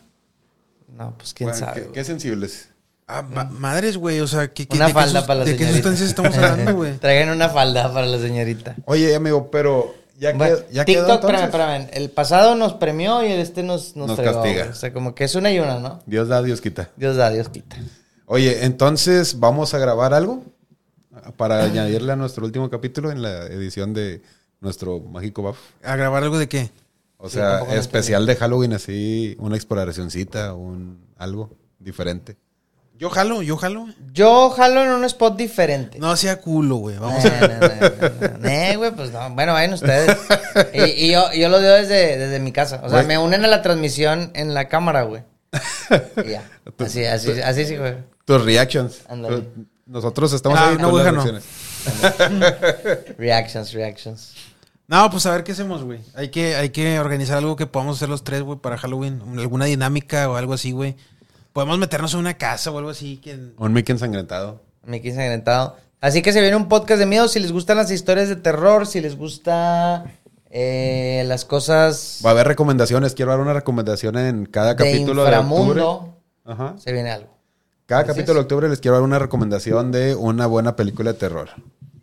No, 0.94 1.14
pues 1.16 1.32
quién 1.32 1.48
Bueno, 1.50 1.64
sabe. 1.64 1.74
¿qué, 1.74 1.80
güey. 1.82 1.92
qué 1.94 2.04
sensibles. 2.04 2.68
Ah, 3.06 3.22
ma- 3.22 3.44
madres, 3.44 3.96
güey. 3.96 4.20
O 4.20 4.26
sea, 4.26 4.52
¿qué, 4.52 4.66
qué- 4.66 4.76
Una 4.76 4.86
de 4.86 4.92
qué 4.92 4.98
falda 4.98 5.26
para 5.26 5.40
la 5.40 5.44
¿De 5.44 5.52
qué 5.52 5.58
señorita. 5.64 5.76
sustancias 5.90 6.08
estamos 6.08 6.36
hablando, 6.36 6.74
güey? 6.74 6.96
Traigan 7.00 7.30
una 7.30 7.48
falda 7.50 7.92
para 7.92 8.06
la 8.06 8.18
señorita. 8.18 8.76
Oye, 8.86 9.14
amigo, 9.14 9.50
pero 9.50 9.94
ya, 10.18 10.32
Bueno, 10.32 10.56
quedó, 10.56 10.70
ya 10.70 10.84
quedó 10.84 11.06
TikTok, 11.06 11.14
espérame, 11.30 11.44
entonces. 11.44 11.80
espérame. 11.82 11.88
El 12.04 12.10
pasado 12.10 12.54
nos 12.54 12.74
premió 12.74 13.22
y 13.22 13.32
el 13.32 13.40
este 13.40 13.62
nos, 13.62 13.94
nos, 13.96 14.08
Nos 14.08 14.20
castiga. 14.20 14.68
O 14.70 14.74
sea, 14.74 14.92
como 14.92 15.14
que 15.14 15.24
es 15.24 15.34
una 15.34 15.52
y 15.52 15.58
una, 15.58 15.78
¿no? 15.80 16.00
Dios 16.06 16.28
da, 16.28 16.42
Dios 16.42 16.60
quita. 16.60 16.88
Dios 16.96 17.16
da, 17.16 17.30
Dios 17.30 17.48
quita. 17.50 17.76
Oye, 18.26 18.64
entonces 18.64 19.38
vamos 19.38 19.74
a 19.74 19.78
grabar 19.78 20.14
algo 20.14 20.42
para 21.36 21.62
añadirle 21.62 22.12
a 22.12 22.16
nuestro 22.16 22.44
último 22.44 22.70
capítulo 22.70 23.10
en 23.10 23.20
la 23.22 23.46
edición 23.46 23.92
de 23.92 24.22
nuestro 24.60 25.00
Mágico 25.00 25.42
Buff. 25.42 25.58
¿A 25.82 25.94
grabar 25.96 26.22
algo 26.22 26.38
de 26.38 26.48
qué? 26.48 26.70
O 27.18 27.28
sea, 27.28 27.60
especial 27.74 28.24
de 28.26 28.36
Halloween, 28.36 28.72
así, 28.72 29.36
una 29.38 29.56
exploracioncita, 29.56 30.54
un 30.54 30.98
algo 31.18 31.50
diferente. 31.78 32.36
Yo 32.96 33.10
jalo, 33.10 33.42
yo 33.42 33.56
jalo. 33.56 33.86
Yo 34.12 34.50
jalo 34.50 34.82
en 34.84 34.90
un 34.90 35.04
spot 35.04 35.36
diferente. 35.36 35.98
No 35.98 36.16
sea 36.16 36.40
culo, 36.40 36.76
güey. 36.76 36.96
Vamos 36.96 37.24
a... 37.24 37.48
no, 37.48 38.38
no. 38.38 38.48
Eh, 38.48 38.76
güey, 38.76 38.92
pues 38.92 39.10
no. 39.10 39.28
Bueno, 39.30 39.52
vayan 39.52 39.74
ustedes. 39.74 40.16
Y, 40.72 41.06
y 41.06 41.12
yo, 41.12 41.32
yo 41.32 41.48
lo 41.48 41.60
veo 41.60 41.74
desde, 41.74 42.16
desde 42.16 42.38
mi 42.38 42.52
casa. 42.52 42.80
O 42.84 42.88
sea, 42.88 43.02
me 43.02 43.18
unen 43.18 43.44
a 43.44 43.48
la 43.48 43.60
transmisión 43.62 44.30
en 44.34 44.54
la 44.54 44.68
cámara, 44.68 45.02
güey. 45.02 45.22
Y 46.24 46.30
ya. 46.30 46.48
Así, 46.78 47.04
así, 47.04 47.30
así 47.40 47.64
sí, 47.66 47.76
güey. 47.76 47.94
Tus 48.24 48.44
reactions. 48.44 49.00
Ándale. 49.08 49.44
Nosotros 49.86 50.32
estamos 50.32 50.58
Ah, 50.58 50.70
ahí 50.70 50.76
no, 50.78 50.90
con 50.90 51.04
las 51.04 51.14
no. 51.14 51.24
Reactions, 53.18 53.72
reactions. 53.72 54.34
No, 54.86 55.10
pues 55.10 55.24
a 55.26 55.32
ver 55.32 55.44
qué 55.44 55.52
hacemos, 55.52 55.82
güey. 55.82 56.00
Hay 56.14 56.28
que, 56.28 56.56
hay 56.56 56.70
que 56.70 56.98
organizar 56.98 57.38
algo 57.38 57.56
que 57.56 57.66
podamos 57.66 57.96
hacer 57.96 58.08
los 58.08 58.22
tres, 58.24 58.42
güey, 58.42 58.58
para 58.58 58.76
Halloween. 58.76 59.20
Alguna 59.38 59.64
dinámica 59.66 60.28
o 60.30 60.36
algo 60.36 60.54
así, 60.54 60.72
güey. 60.72 60.96
Podemos 61.54 61.78
meternos 61.78 62.12
en 62.14 62.18
una 62.18 62.34
casa 62.34 62.72
o 62.72 62.78
algo 62.78 62.90
así. 62.90 63.18
Que... 63.18 63.38
Un 63.58 63.72
Mickey 63.72 63.92
ensangrentado. 63.92 64.60
Quise 64.82 65.10
ensangrentado. 65.10 65.76
Así 66.00 66.20
que 66.20 66.32
se 66.32 66.40
viene 66.40 66.56
un 66.56 66.68
podcast 66.68 66.98
de 66.98 67.06
miedo. 67.06 67.28
Si 67.28 67.38
les 67.38 67.52
gustan 67.52 67.76
las 67.76 67.92
historias 67.92 68.28
de 68.28 68.34
terror, 68.34 68.88
si 68.88 69.00
les 69.00 69.16
gusta 69.16 70.04
eh, 70.50 71.22
las 71.28 71.44
cosas 71.44 72.20
Va 72.26 72.30
a 72.30 72.32
haber 72.32 72.48
recomendaciones. 72.48 73.14
Quiero 73.14 73.30
dar 73.30 73.38
una 73.38 73.52
recomendación 73.52 74.18
en 74.18 74.46
cada 74.46 74.74
de 74.74 74.84
capítulo 74.84 75.24
de 75.24 75.36
octubre. 75.36 75.82
Ajá. 76.44 76.74
se 76.76 76.92
viene 76.92 77.12
algo. 77.12 77.30
Cada 77.86 78.04
capítulo 78.04 78.34
de 78.34 78.40
octubre 78.40 78.68
les 78.68 78.80
quiero 78.80 78.96
dar 78.96 79.04
una 79.04 79.20
recomendación 79.20 79.92
de 79.92 80.16
una 80.16 80.48
buena 80.48 80.74
película 80.74 81.12
de 81.12 81.18
terror. 81.20 81.50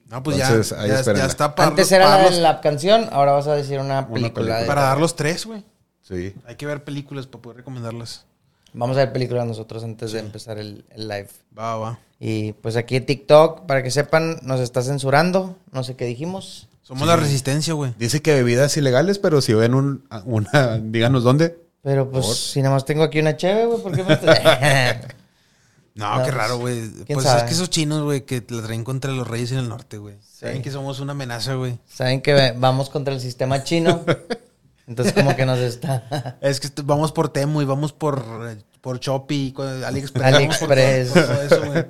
No, 0.06 0.24
pues 0.24 0.40
Entonces, 0.40 0.70
ya, 0.70 0.82
ahí 0.82 0.88
ya, 0.88 1.26
está 1.26 1.56
para, 1.56 1.68
Antes 1.68 1.92
era 1.92 2.30
la, 2.30 2.62
canción, 2.62 3.10
ahora 3.12 3.34
vas 3.34 3.48
a 3.48 3.56
decir 3.56 3.80
una 3.80 4.08
película. 4.08 4.34
película. 4.34 4.62
de 4.62 4.66
para 4.66 4.84
dar 4.84 4.98
los 4.98 5.18
tres, 5.18 5.46
güey. 5.46 5.66
Sí. 6.02 6.34
Hay 6.46 6.56
que 6.56 6.66
ver 6.66 6.86
películas 6.86 7.28
para 7.28 7.42
poder 7.42 7.58
recomendarlas. 7.58 8.26
Vamos 8.74 8.98
a 8.98 9.02
ver 9.02 9.14
películas 9.14 9.46
nosotros 9.46 9.84
antes 9.84 10.12
de 10.14 10.20
empezar 10.20 10.58
el, 10.58 10.86
el 10.92 11.08
live. 11.08 11.28
Va, 11.58 11.76
va. 11.78 12.00
Y 12.20 12.54
pues 12.54 12.76
aquí 12.76 13.00
TikTok, 13.02 13.66
para 13.66 13.84
que 13.84 13.92
sepan, 13.92 14.40
nos 14.44 14.60
está 14.62 14.82
censurando. 14.82 15.58
No 15.72 15.84
sé 15.84 15.96
qué 15.96 16.06
dijimos. 16.06 16.68
Somos 16.84 17.08
la 17.08 17.16
resistencia, 17.16 17.74
güey. 17.74 17.94
Dice 17.98 18.22
que 18.22 18.34
bebidas 18.34 18.76
ilegales, 18.78 19.18
pero 19.20 19.42
si 19.42 19.54
ven 19.54 19.74
un, 19.74 20.04
una, 20.26 20.78
díganos 20.78 21.24
dónde. 21.24 21.58
Pero 21.84 22.10
pues 22.10 22.26
Por. 22.26 22.36
si 22.36 22.62
nada 22.62 22.76
más 22.76 22.86
tengo 22.86 23.04
aquí 23.04 23.20
una 23.20 23.38
cheve, 23.38 23.66
güey, 23.66 23.82
¿por 23.82 23.92
qué 23.96 24.04
me 24.04 24.16
No, 24.16 24.20
No, 25.96 26.18
qué 26.18 26.24
pues, 26.24 26.34
raro, 26.34 26.58
güey. 26.58 26.90
¿quién 27.06 27.16
Pues 27.16 27.26
sabe? 27.26 27.40
es 27.40 27.44
que 27.46 27.54
esos 27.54 27.70
chinos, 27.70 28.04
güey, 28.04 28.22
que 28.22 28.44
la 28.50 28.62
traen 28.62 28.84
contra 28.84 29.12
los 29.12 29.28
reyes 29.28 29.52
en 29.52 29.60
el 29.60 29.70
norte, 29.70 29.98
güey. 29.98 30.16
Saben 30.22 30.62
que 30.62 30.72
somos 30.72 31.00
una 31.00 31.12
amenaza, 31.14 31.56
güey. 31.56 31.80
Saben 31.88 32.22
que 32.22 32.54
vamos 32.58 32.90
contra 32.90 33.14
el 33.14 33.20
sistema 33.20 33.64
chino. 33.64 34.04
Entonces 34.88 35.14
como 35.14 35.36
que 35.36 35.46
nos 35.46 35.60
está... 35.60 36.38
Es 36.42 36.60
que 36.60 36.70
vamos 36.84 37.12
por 37.12 37.30
Temu 37.30 37.62
y 37.62 37.66
vamos 37.66 37.94
por, 37.94 38.24
eh, 38.50 38.58
por 38.82 39.00
Shopee, 39.00 39.54
AliExpress. 39.86 40.26
AliExpress. 40.34 41.14
Vamos 41.14 41.28
por, 41.28 41.28
todo- 41.28 41.48
por 41.48 41.48
todo 41.48 41.58
eso, 41.58 41.72
güey. 41.72 41.86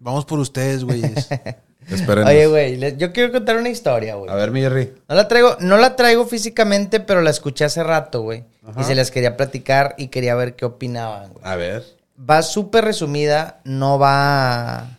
Vamos 0.00 0.24
por 0.24 0.38
ustedes, 0.38 0.84
güeyes. 0.84 1.28
Esperen. 1.88 2.26
Oye, 2.26 2.46
güey, 2.46 2.96
yo 2.98 3.12
quiero 3.12 3.32
contar 3.32 3.56
una 3.56 3.70
historia, 3.70 4.14
güey. 4.14 4.30
A 4.30 4.34
ver, 4.34 4.50
mi 4.50 4.60
Jerry. 4.60 4.92
No 5.08 5.14
la 5.14 5.26
traigo, 5.26 5.56
no 5.60 5.76
la 5.78 5.96
traigo 5.96 6.26
físicamente, 6.26 7.00
pero 7.00 7.22
la 7.22 7.30
escuché 7.30 7.64
hace 7.64 7.82
rato, 7.82 8.20
güey. 8.22 8.44
Y 8.78 8.84
se 8.84 8.94
las 8.94 9.10
quería 9.10 9.36
platicar 9.36 9.94
y 9.96 10.08
quería 10.08 10.34
ver 10.34 10.54
qué 10.54 10.66
opinaban, 10.66 11.32
güey. 11.32 11.44
A 11.44 11.56
ver. 11.56 11.84
va 12.18 12.42
súper 12.42 12.84
resumida, 12.84 13.60
no 13.64 13.98
va... 13.98 14.98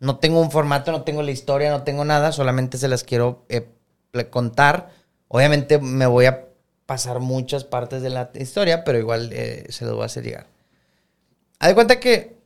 No 0.00 0.16
tengo 0.16 0.40
un 0.40 0.50
formato, 0.50 0.90
no 0.92 1.02
tengo 1.02 1.22
la 1.22 1.30
historia, 1.30 1.70
no 1.70 1.82
tengo 1.84 2.04
nada, 2.04 2.32
solamente 2.32 2.78
se 2.78 2.88
las 2.88 3.04
quiero 3.04 3.44
eh, 3.48 3.68
contar. 4.30 4.90
Obviamente 5.28 5.78
me 5.78 6.06
voy 6.06 6.26
a 6.26 6.46
pasar 6.90 7.20
muchas 7.20 7.62
partes 7.62 8.02
de 8.02 8.10
la 8.10 8.32
historia, 8.34 8.82
pero 8.82 8.98
igual 8.98 9.30
eh, 9.32 9.64
se 9.68 9.84
los 9.84 9.94
voy 9.94 10.02
a 10.02 10.06
hacer 10.06 10.24
llegar. 10.24 10.48
Haz 11.60 11.68
de 11.68 11.74
cuenta 11.76 12.00
que 12.00 12.36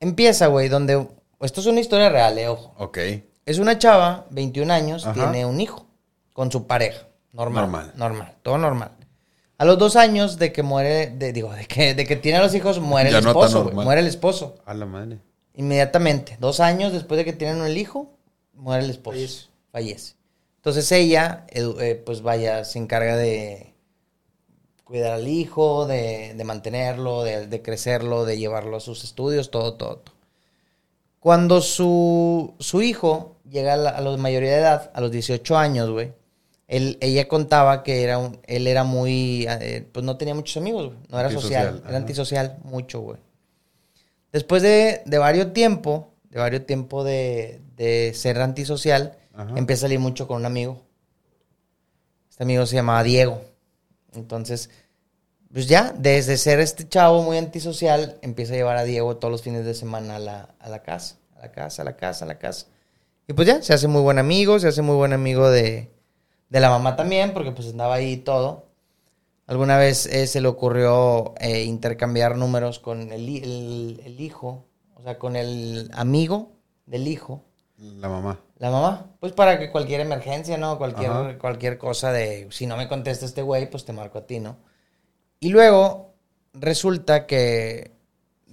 empieza, 0.00 0.48
güey, 0.48 0.68
donde... 0.68 1.06
Esto 1.38 1.60
es 1.60 1.66
una 1.68 1.78
historia 1.78 2.08
real, 2.08 2.36
eh, 2.38 2.48
ojo. 2.48 2.74
Ok. 2.76 2.98
Es 3.46 3.60
una 3.60 3.78
chava, 3.78 4.26
21 4.30 4.72
años, 4.72 5.06
Ajá. 5.06 5.14
tiene 5.14 5.46
un 5.46 5.60
hijo 5.60 5.86
con 6.32 6.50
su 6.50 6.66
pareja. 6.66 7.06
Normal. 7.32 7.62
Normal. 7.62 7.92
Normal. 7.94 8.34
todo 8.42 8.58
normal. 8.58 8.90
A 9.58 9.64
los 9.64 9.78
dos 9.78 9.94
años 9.94 10.38
de 10.38 10.52
que 10.52 10.64
muere, 10.64 11.10
de, 11.10 11.32
digo, 11.32 11.52
de 11.52 11.66
que, 11.66 11.94
de 11.94 12.04
que 12.04 12.16
tiene 12.16 12.38
a 12.38 12.42
los 12.42 12.56
hijos, 12.56 12.80
muere 12.80 13.12
Ya 13.12 13.18
el 13.18 13.26
esposo. 13.28 13.70
Muere 13.72 14.00
el 14.00 14.08
esposo. 14.08 14.56
A 14.66 14.74
la 14.74 14.86
madre. 14.86 15.20
Inmediatamente. 15.54 16.36
Dos 16.40 16.58
años 16.58 16.92
después 16.92 17.16
de 17.16 17.24
que 17.24 17.32
tienen 17.32 17.62
el 17.62 17.78
hijo, 17.78 18.10
muere 18.54 18.82
el 18.82 18.90
esposo. 18.90 19.14
Fallece. 19.14 19.46
Fallece. 19.70 20.14
Entonces 20.62 20.92
ella, 20.92 21.44
eh, 21.50 22.00
pues 22.06 22.22
vaya, 22.22 22.64
se 22.64 22.78
encarga 22.78 23.16
de 23.16 23.74
cuidar 24.84 25.10
al 25.14 25.26
hijo, 25.26 25.86
de, 25.86 26.34
de 26.36 26.44
mantenerlo, 26.44 27.24
de, 27.24 27.48
de 27.48 27.62
crecerlo, 27.62 28.24
de 28.24 28.38
llevarlo 28.38 28.76
a 28.76 28.80
sus 28.80 29.02
estudios, 29.02 29.50
todo, 29.50 29.74
todo, 29.74 29.96
todo. 29.96 30.14
Cuando 31.18 31.60
su, 31.62 32.54
su 32.60 32.80
hijo 32.80 33.36
llega 33.50 33.74
a 33.74 33.76
la, 33.76 33.90
a 33.90 34.00
la 34.00 34.16
mayoría 34.16 34.52
de 34.52 34.58
edad, 34.58 34.92
a 34.94 35.00
los 35.00 35.10
18 35.10 35.56
años, 35.58 35.90
güey, 35.90 36.12
él, 36.68 36.96
ella 37.00 37.26
contaba 37.26 37.82
que 37.82 38.04
era 38.04 38.18
un, 38.18 38.38
él 38.46 38.68
era 38.68 38.84
muy, 38.84 39.46
eh, 39.48 39.84
pues 39.90 40.04
no 40.04 40.16
tenía 40.16 40.34
muchos 40.36 40.56
amigos, 40.58 40.86
güey, 40.86 40.98
no 41.08 41.18
era 41.18 41.28
Antisocial, 41.28 41.64
social, 41.64 41.78
era 41.80 41.88
ajá. 41.88 41.96
antisocial, 41.96 42.58
mucho, 42.62 43.00
güey. 43.00 43.18
Después 44.30 44.62
de, 44.62 45.02
de 45.06 45.18
varios 45.18 45.52
tiempo, 45.52 46.12
de 46.30 46.38
varios 46.38 46.66
tiempo 46.66 47.02
de, 47.02 47.60
de 47.76 48.12
ser 48.14 48.38
antisocial, 48.40 49.18
Ajá. 49.34 49.54
empieza 49.56 49.80
a 49.80 49.88
salir 49.88 50.00
mucho 50.00 50.26
con 50.26 50.38
un 50.38 50.46
amigo. 50.46 50.82
Este 52.30 52.42
amigo 52.44 52.66
se 52.66 52.76
llamaba 52.76 53.02
Diego. 53.02 53.42
Entonces, 54.14 54.70
pues 55.52 55.66
ya, 55.66 55.92
desde 55.96 56.36
ser 56.36 56.60
este 56.60 56.88
chavo 56.88 57.22
muy 57.22 57.36
antisocial, 57.38 58.18
empieza 58.22 58.54
a 58.54 58.56
llevar 58.56 58.76
a 58.76 58.84
Diego 58.84 59.16
todos 59.16 59.30
los 59.32 59.42
fines 59.42 59.64
de 59.64 59.74
semana 59.74 60.16
a 60.16 60.18
la, 60.18 60.54
a 60.58 60.68
la 60.68 60.82
casa, 60.82 61.16
a 61.36 61.40
la 61.40 61.52
casa, 61.52 61.82
a 61.82 61.84
la 61.84 61.96
casa, 61.96 62.24
a 62.24 62.28
la 62.28 62.38
casa. 62.38 62.66
Y 63.28 63.34
pues 63.34 63.46
ya, 63.48 63.62
se 63.62 63.72
hace 63.74 63.88
muy 63.88 64.02
buen 64.02 64.18
amigo, 64.18 64.58
se 64.58 64.68
hace 64.68 64.82
muy 64.82 64.96
buen 64.96 65.12
amigo 65.12 65.50
de, 65.50 65.90
de 66.48 66.60
la 66.60 66.70
mamá 66.70 66.96
también, 66.96 67.32
porque 67.32 67.52
pues 67.52 67.68
andaba 67.68 67.94
ahí 67.94 68.16
todo. 68.16 68.66
Alguna 69.46 69.76
vez 69.76 70.06
eh, 70.06 70.26
se 70.26 70.40
le 70.40 70.48
ocurrió 70.48 71.34
eh, 71.38 71.64
intercambiar 71.64 72.36
números 72.36 72.78
con 72.78 73.12
el, 73.12 73.28
el- 73.28 74.00
el 74.04 74.20
hijo, 74.20 74.64
o 74.94 75.02
sea, 75.02 75.18
con 75.18 75.36
el 75.36 75.90
amigo 75.92 76.52
del 76.86 77.08
hijo, 77.08 77.44
La 77.78 78.08
mamá. 78.08 78.40
La 78.62 78.70
mamá. 78.70 79.06
Pues 79.18 79.32
para 79.32 79.58
que 79.58 79.70
cualquier 79.72 80.00
emergencia, 80.00 80.56
¿no? 80.56 80.78
Cualquier, 80.78 81.10
Ajá. 81.10 81.38
cualquier 81.38 81.78
cosa 81.78 82.12
de, 82.12 82.46
si 82.52 82.66
no 82.66 82.76
me 82.76 82.86
contesta 82.86 83.26
este 83.26 83.42
güey, 83.42 83.68
pues 83.68 83.84
te 83.84 83.92
marco 83.92 84.18
a 84.18 84.26
ti, 84.26 84.38
¿no? 84.38 84.56
Y 85.40 85.48
luego 85.48 86.14
resulta 86.54 87.26
que, 87.26 87.90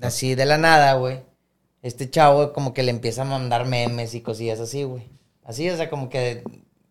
así 0.01 0.33
de 0.33 0.45
la 0.45 0.57
nada, 0.57 0.93
güey, 0.95 1.21
este 1.83 2.09
chavo 2.09 2.53
como 2.53 2.73
que 2.73 2.81
le 2.81 2.89
empieza 2.89 3.21
a 3.21 3.25
mandar 3.25 3.65
memes 3.67 4.15
y 4.15 4.21
cosillas 4.21 4.59
así, 4.59 4.83
güey. 4.83 5.07
Así, 5.43 5.69
o 5.69 5.77
sea, 5.77 5.91
como 5.91 6.09
que 6.09 6.43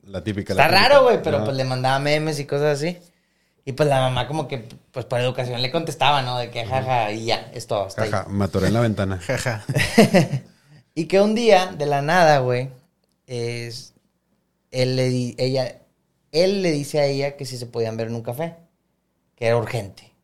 La 0.04 0.22
típica. 0.22 0.54
la 0.54 0.62
Está 0.66 0.76
típica. 0.76 0.88
raro, 0.88 1.02
güey, 1.02 1.20
pero 1.20 1.38
Ajá. 1.38 1.46
pues 1.46 1.56
le 1.56 1.64
mandaba 1.64 1.98
memes 1.98 2.38
y 2.38 2.44
cosas 2.44 2.78
así. 2.78 2.98
Y 3.64 3.72
pues 3.72 3.88
la 3.88 4.00
mamá 4.00 4.28
como 4.28 4.46
que, 4.46 4.66
pues 4.92 5.06
por 5.06 5.18
educación 5.20 5.60
le 5.60 5.72
contestaba, 5.72 6.22
¿no? 6.22 6.38
De 6.38 6.50
que 6.50 6.64
jaja, 6.64 7.10
y 7.10 7.24
ya, 7.26 7.50
es 7.52 7.66
todo. 7.66 7.88
Jaja, 7.90 8.26
me 8.28 8.44
atoré 8.44 8.68
en 8.68 8.74
la 8.74 8.80
ventana. 8.80 9.18
Jaja. 9.26 9.64
Y 10.94 11.04
que 11.06 11.20
un 11.20 11.34
día, 11.36 11.66
de 11.78 11.86
la 11.86 12.02
nada, 12.02 12.38
güey, 12.38 12.70
es, 13.28 13.94
él, 14.72 14.96
le 14.96 15.34
ella, 15.38 15.82
él 16.32 16.62
le 16.62 16.72
dice 16.72 17.00
a 17.00 17.06
ella 17.06 17.36
que 17.36 17.46
si 17.46 17.58
se 17.58 17.66
podían 17.66 17.96
ver 17.98 18.08
en 18.08 18.16
un 18.16 18.22
café, 18.22 18.56
que 19.36 19.46
era 19.46 19.56
urgente. 19.58 20.14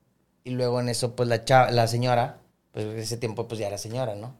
Y 0.44 0.50
luego 0.52 0.80
en 0.80 0.88
eso, 0.90 1.16
pues 1.16 1.28
la, 1.28 1.44
chava- 1.44 1.70
la 1.72 1.88
señora, 1.88 2.40
pues 2.72 2.86
ese 2.98 3.16
tiempo 3.18 3.48
pues 3.48 3.60
ya 3.60 3.68
era 3.68 3.78
señora, 3.78 4.16
¿no? 4.16 4.36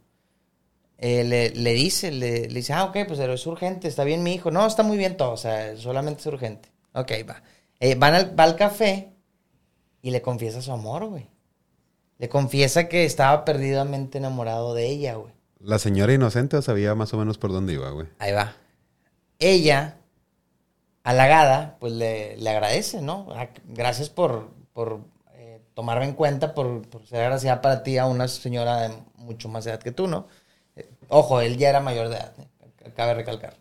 Eh, 0.99 1.25
le, 1.25 1.51
le 1.51 1.73
dice, 1.75 2.11
le, 2.13 2.49
le 2.49 2.55
dice, 2.55 2.73
ah, 2.73 2.85
ok, 2.85 2.93
pues 3.07 3.19
pero 3.19 3.35
es 3.35 3.47
urgente, 3.47 3.89
está 3.89 4.05
bien 4.05 4.23
mi 4.23 4.35
hijo. 4.35 4.51
No, 4.51 4.67
está 4.67 4.83
muy 4.83 4.97
bien 4.97 5.17
todo, 5.17 5.33
o 5.33 5.37
sea, 5.37 5.77
solamente 5.77 6.21
es 6.21 6.27
urgente. 6.27 6.71
Ok, 6.95 7.13
va. 7.29 7.43
Eh, 7.81 7.95
van 7.97 8.15
al, 8.15 8.39
va 8.39 8.45
al 8.45 8.57
café 8.57 9.13
y 10.03 10.11
le 10.11 10.23
confiesa 10.23 10.63
su 10.63 10.73
amor, 10.73 11.07
güey. 11.07 11.29
Le 12.19 12.29
confiesa 12.29 12.89
que 12.89 13.05
estaba 13.05 13.45
perdidamente 13.45 14.19
enamorado 14.19 14.75
de 14.75 14.89
ella, 14.89 15.17
güey. 15.17 15.35
La 15.65 15.79
señora 15.79 16.13
inocente 16.13 16.61
sabía 16.61 16.95
más 16.95 17.15
o 17.15 17.17
menos 17.17 17.39
por 17.39 17.51
dónde 17.51 17.73
iba, 17.73 17.91
güey. 17.91 18.07
Ahí 18.19 18.33
va. 18.33 18.53
Ella, 19.39 19.97
halagada, 21.03 21.77
pues 21.81 21.93
le, 21.93 22.37
le 22.37 22.51
agradece, 22.51 23.01
¿no? 23.01 23.29
Ah, 23.35 23.49
Gracias 23.69 24.11
por, 24.11 24.51
por 24.75 25.01
eh, 25.33 25.63
tomarme 25.73 26.05
en 26.05 26.13
cuenta, 26.13 26.55
por, 26.55 26.87
por 26.89 27.07
ser 27.07 27.23
agraciada 27.23 27.63
para 27.63 27.83
ti 27.83 27.97
a 27.97 28.05
una 28.07 28.29
señora 28.29 28.89
de 28.89 28.95
mucho 29.17 29.49
más 29.49 29.67
edad 29.67 29.81
que 29.81 29.91
tú, 29.91 30.07
¿no? 30.07 30.27
Eh, 30.77 30.91
ojo, 31.09 31.41
él 31.41 31.57
ya 31.57 31.71
era 31.71 31.81
mayor 31.81 32.11
de 32.11 32.17
edad, 32.17 32.33
¿eh? 32.39 32.91
cabe 32.95 33.15
recalcar. 33.15 33.57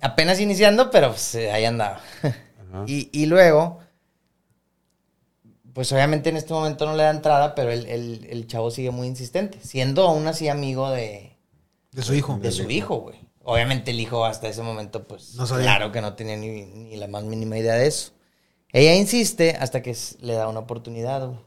Apenas 0.00 0.40
iniciando, 0.40 0.90
pero 0.90 1.10
pues, 1.10 1.34
eh, 1.36 1.52
ahí 1.52 1.64
andaba. 1.64 2.00
Y 2.86 3.24
luego, 3.24 3.80
pues 5.76 5.92
obviamente 5.92 6.30
en 6.30 6.38
este 6.38 6.54
momento 6.54 6.86
no 6.86 6.96
le 6.96 7.02
da 7.02 7.10
entrada, 7.10 7.54
pero 7.54 7.70
el, 7.70 7.84
el- 7.86 8.26
el 8.30 8.46
chavo 8.46 8.70
sigue 8.70 8.90
muy 8.90 9.06
insistente, 9.06 9.58
siendo 9.62 10.08
aún 10.08 10.26
así 10.26 10.48
amigo 10.48 10.88
de, 10.90 11.36
De 11.92 12.00
su 12.02 12.14
hijo. 12.14 12.38
de 12.40 12.50
su 12.50 12.70
hijo, 12.70 12.96
güey. 13.02 13.16
Obviamente 13.44 13.90
el 13.90 14.00
hijo 14.00 14.24
hasta 14.24 14.48
ese 14.48 14.62
momento, 14.62 15.06
pues, 15.06 15.34
No 15.34 15.46
sabía. 15.46 15.64
claro 15.66 15.92
que 15.92 16.00
no 16.00 16.14
tenía 16.14 16.36
ni, 16.38 16.64
ni 16.64 16.96
la 16.96 17.08
más 17.08 17.24
mínima 17.24 17.58
idea 17.58 17.74
de 17.74 17.86
eso. 17.88 18.12
Ella 18.72 18.94
insiste 18.94 19.54
hasta 19.60 19.82
que 19.82 19.94
le 20.20 20.32
da 20.32 20.48
una 20.48 20.60
oportunidad, 20.60 21.26
güey. 21.28 21.38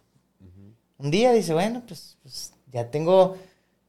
Un 1.00 1.10
día 1.12 1.34
dice, 1.34 1.54
bueno, 1.56 1.82
pues, 1.88 2.18
pues, 2.22 2.54
ya 2.72 2.92
tengo, 2.92 3.36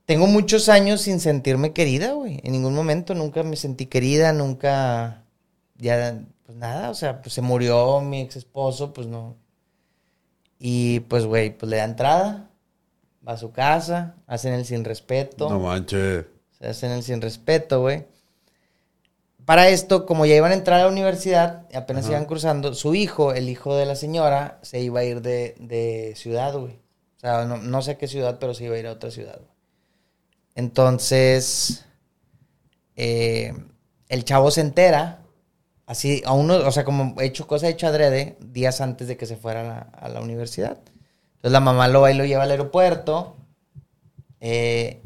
tengo 0.06 0.26
muchos 0.26 0.70
años 0.70 1.02
sin 1.02 1.20
sentirme 1.20 1.72
querida, 1.74 2.12
güey. 2.14 2.40
En 2.44 2.52
ningún 2.52 2.74
momento 2.74 3.14
nunca 3.14 3.42
me 3.42 3.56
sentí 3.56 3.84
querida, 3.86 4.32
nunca, 4.32 5.24
ya, 5.76 6.18
pues 6.46 6.56
nada, 6.56 6.88
o 6.88 6.94
sea, 6.94 7.20
pues 7.20 7.34
se 7.34 7.42
murió 7.42 8.00
mi 8.00 8.22
ex 8.22 8.36
esposo, 8.36 8.92
pues 8.94 9.06
no. 9.06 9.36
Y 10.62 11.00
pues, 11.00 11.24
güey, 11.24 11.56
pues 11.56 11.70
le 11.70 11.78
da 11.78 11.84
entrada, 11.84 12.50
va 13.26 13.32
a 13.32 13.36
su 13.38 13.50
casa, 13.50 14.14
hacen 14.26 14.52
el 14.52 14.66
sin 14.66 14.84
respeto. 14.84 15.48
No 15.48 15.58
manches. 15.58 16.26
Se 16.58 16.66
hacen 16.68 16.90
el 16.92 17.02
sin 17.02 17.22
respeto, 17.22 17.80
güey. 17.80 18.04
Para 19.46 19.70
esto, 19.70 20.04
como 20.04 20.26
ya 20.26 20.36
iban 20.36 20.52
a 20.52 20.54
entrar 20.54 20.80
a 20.80 20.84
la 20.84 20.90
universidad, 20.90 21.66
apenas 21.74 22.04
Ajá. 22.04 22.12
iban 22.12 22.26
cruzando, 22.26 22.74
su 22.74 22.94
hijo, 22.94 23.32
el 23.32 23.48
hijo 23.48 23.74
de 23.74 23.86
la 23.86 23.96
señora, 23.96 24.58
se 24.62 24.80
iba 24.80 25.00
a 25.00 25.04
ir 25.04 25.22
de, 25.22 25.56
de 25.58 26.12
ciudad, 26.14 26.52
güey. 26.56 26.74
O 27.16 27.20
sea, 27.20 27.46
no, 27.46 27.56
no 27.56 27.80
sé 27.82 27.96
qué 27.96 28.06
ciudad, 28.06 28.38
pero 28.38 28.52
se 28.54 28.64
iba 28.64 28.76
a 28.76 28.78
ir 28.78 28.86
a 28.86 28.92
otra 28.92 29.10
ciudad. 29.10 29.36
güey. 29.38 29.50
Entonces, 30.54 31.86
eh, 32.96 33.54
el 34.08 34.24
chavo 34.24 34.50
se 34.50 34.60
entera, 34.60 35.19
así, 35.90 36.22
a 36.24 36.34
uno, 36.34 36.54
o 36.54 36.70
sea, 36.70 36.84
como 36.84 37.20
hecho, 37.20 37.48
cosa 37.48 37.68
hecha 37.68 37.88
adrede, 37.88 38.36
días 38.40 38.80
antes 38.80 39.08
de 39.08 39.16
que 39.16 39.26
se 39.26 39.36
fuera 39.36 39.60
a 39.62 39.64
la, 39.64 39.78
a 39.78 40.08
la 40.08 40.20
universidad. 40.20 40.78
Entonces 40.78 41.50
la 41.50 41.58
mamá 41.58 41.88
lo 41.88 42.02
va 42.02 42.12
y 42.12 42.14
lo 42.14 42.24
lleva 42.24 42.44
al 42.44 42.52
aeropuerto. 42.52 43.36
Eh, 44.38 45.02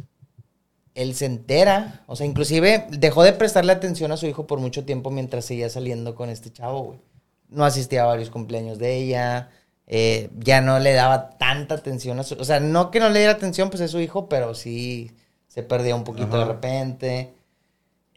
él 0.95 1.14
se 1.14 1.24
entera, 1.24 2.03
o 2.07 2.16
sea, 2.16 2.26
inclusive 2.26 2.87
dejó 2.91 3.22
de 3.22 3.32
prestarle 3.32 3.72
atención 3.72 4.12
a 4.12 4.18
su 4.18 4.26
hijo 4.26 4.47
por 4.47 4.61
mucho 4.61 4.85
tiempo 4.85 5.11
mientras 5.11 5.47
seguía 5.47 5.70
saliendo 5.70 6.14
con 6.14 6.28
este 6.28 6.53
chavo, 6.53 6.82
güey. 6.82 7.01
No 7.49 7.64
asistía 7.64 8.03
a 8.03 8.07
varios 8.07 8.28
cumpleaños 8.28 8.78
de 8.78 8.95
ella, 8.97 9.49
eh, 9.87 10.28
ya 10.37 10.61
no 10.61 10.78
le 10.80 10.93
daba 10.93 11.30
tanta 11.39 11.76
atención 11.76 12.18
a 12.20 12.24
su... 12.24 12.35
O 12.35 12.45
sea, 12.45 12.61
no 12.61 12.91
que 12.91 13.01
no 13.01 13.09
le 13.09 13.20
diera 13.20 13.32
atención, 13.32 13.70
pues 13.70 13.80
es 13.80 13.91
su 13.91 14.01
hijo, 14.01 14.28
pero 14.28 14.55
sí 14.55 15.12
se 15.49 15.62
perdía 15.62 15.97
un 15.97 16.05
poquito 16.05 16.39
de 16.39 16.45
repente. 16.45 17.32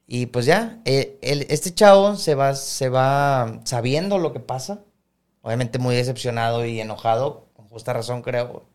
Y 0.07 0.27
pues 0.27 0.45
ya, 0.45 0.79
eh, 0.85 1.17
el- 1.21 1.45
este 1.49 1.73
chavo 1.73 2.15
se 2.15 2.33
va, 2.35 2.55
se 2.55 2.89
va 2.89 3.59
sabiendo 3.65 4.17
lo 4.19 4.33
que 4.33 4.39
pasa, 4.39 4.79
obviamente 5.41 5.79
muy 5.79 5.95
decepcionado 5.95 6.65
y 6.65 6.79
enojado, 6.79 7.47
con 7.53 7.67
justa 7.67 7.93
razón 7.93 8.21
creo. 8.21 8.65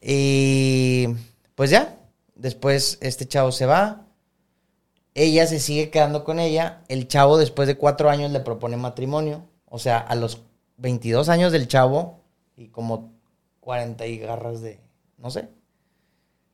Y 0.00 1.06
pues 1.54 1.70
ya, 1.70 1.96
después 2.34 2.98
este 3.00 3.26
chavo 3.26 3.52
se 3.52 3.66
va, 3.66 4.06
ella 5.14 5.46
se 5.46 5.60
sigue 5.60 5.90
quedando 5.90 6.24
con 6.24 6.40
ella, 6.40 6.82
el 6.88 7.08
chavo 7.08 7.38
después 7.38 7.68
de 7.68 7.76
cuatro 7.78 8.10
años 8.10 8.30
le 8.30 8.40
propone 8.40 8.76
matrimonio, 8.76 9.46
o 9.66 9.78
sea, 9.78 9.98
a 9.98 10.14
los 10.14 10.42
22 10.76 11.28
años 11.28 11.52
del 11.52 11.68
chavo 11.68 12.20
y 12.56 12.68
como 12.68 13.12
40 13.60 14.06
y 14.06 14.18
garras 14.18 14.60
de, 14.60 14.80
no 15.18 15.30
sé, 15.30 15.48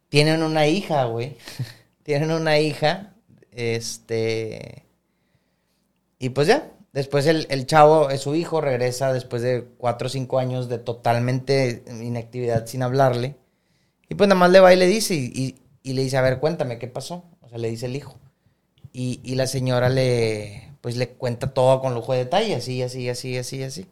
tienen 0.09 0.43
una 0.43 0.67
hija, 0.67 1.05
güey, 1.07 1.37
tienen 2.03 2.31
una 2.31 2.59
hija, 2.59 3.10
este, 3.53 4.87
y 6.19 6.31
pues 6.31 6.49
ya, 6.49 6.73
después 6.93 7.27
el, 7.27 7.47
el 7.51 7.67
chavo, 7.67 8.11
es 8.11 8.21
su 8.23 8.35
hijo, 8.35 8.61
regresa 8.61 9.13
después 9.13 9.43
de 9.43 9.65
cuatro 9.79 10.07
o 10.07 10.11
cinco 10.11 10.39
años 10.39 10.69
de 10.69 10.79
totalmente 10.79 11.83
inactividad 12.03 12.67
sin 12.67 12.83
hablarle. 12.83 13.37
Y 14.09 14.17
pues 14.17 14.29
nada 14.29 14.41
más 14.41 14.51
le 14.51 14.61
va 14.61 14.75
y 14.75 14.77
le 14.79 14.87
dice, 14.87 15.15
y, 15.17 15.57
y- 15.85 15.95
le 15.95 16.03
dice, 16.03 16.19
a 16.19 16.23
ver, 16.23 16.41
cuéntame, 16.41 16.79
¿qué 16.79 16.89
pasó? 16.89 17.25
O 17.43 17.49
sea, 17.49 17.59
le 17.59 17.71
dice 17.71 17.87
el 17.87 17.97
hijo. 17.97 18.19
Y, 18.93 19.21
y 19.25 19.37
la 19.37 19.47
señora 19.47 19.89
le, 19.91 20.73
pues 20.83 20.97
le 20.97 21.11
cuenta 21.11 21.55
todo 21.55 21.81
con 21.81 21.95
lujo 21.95 22.13
de 22.15 22.21
detalle, 22.21 22.57
así, 22.57 22.83
así, 22.83 23.09
así, 23.09 23.39
así, 23.39 23.63
así. 23.65 23.87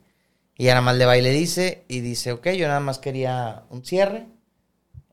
Y 0.59 0.65
ya 0.67 0.73
nada 0.73 0.83
más 0.83 0.97
le 0.97 1.07
va 1.07 1.19
y 1.19 1.23
le 1.23 1.31
dice, 1.33 1.85
y 1.89 2.01
dice, 2.01 2.33
ok, 2.33 2.49
yo 2.51 2.69
nada 2.69 2.81
más 2.81 2.99
quería 3.01 3.65
un 3.71 3.85
cierre. 3.85 4.27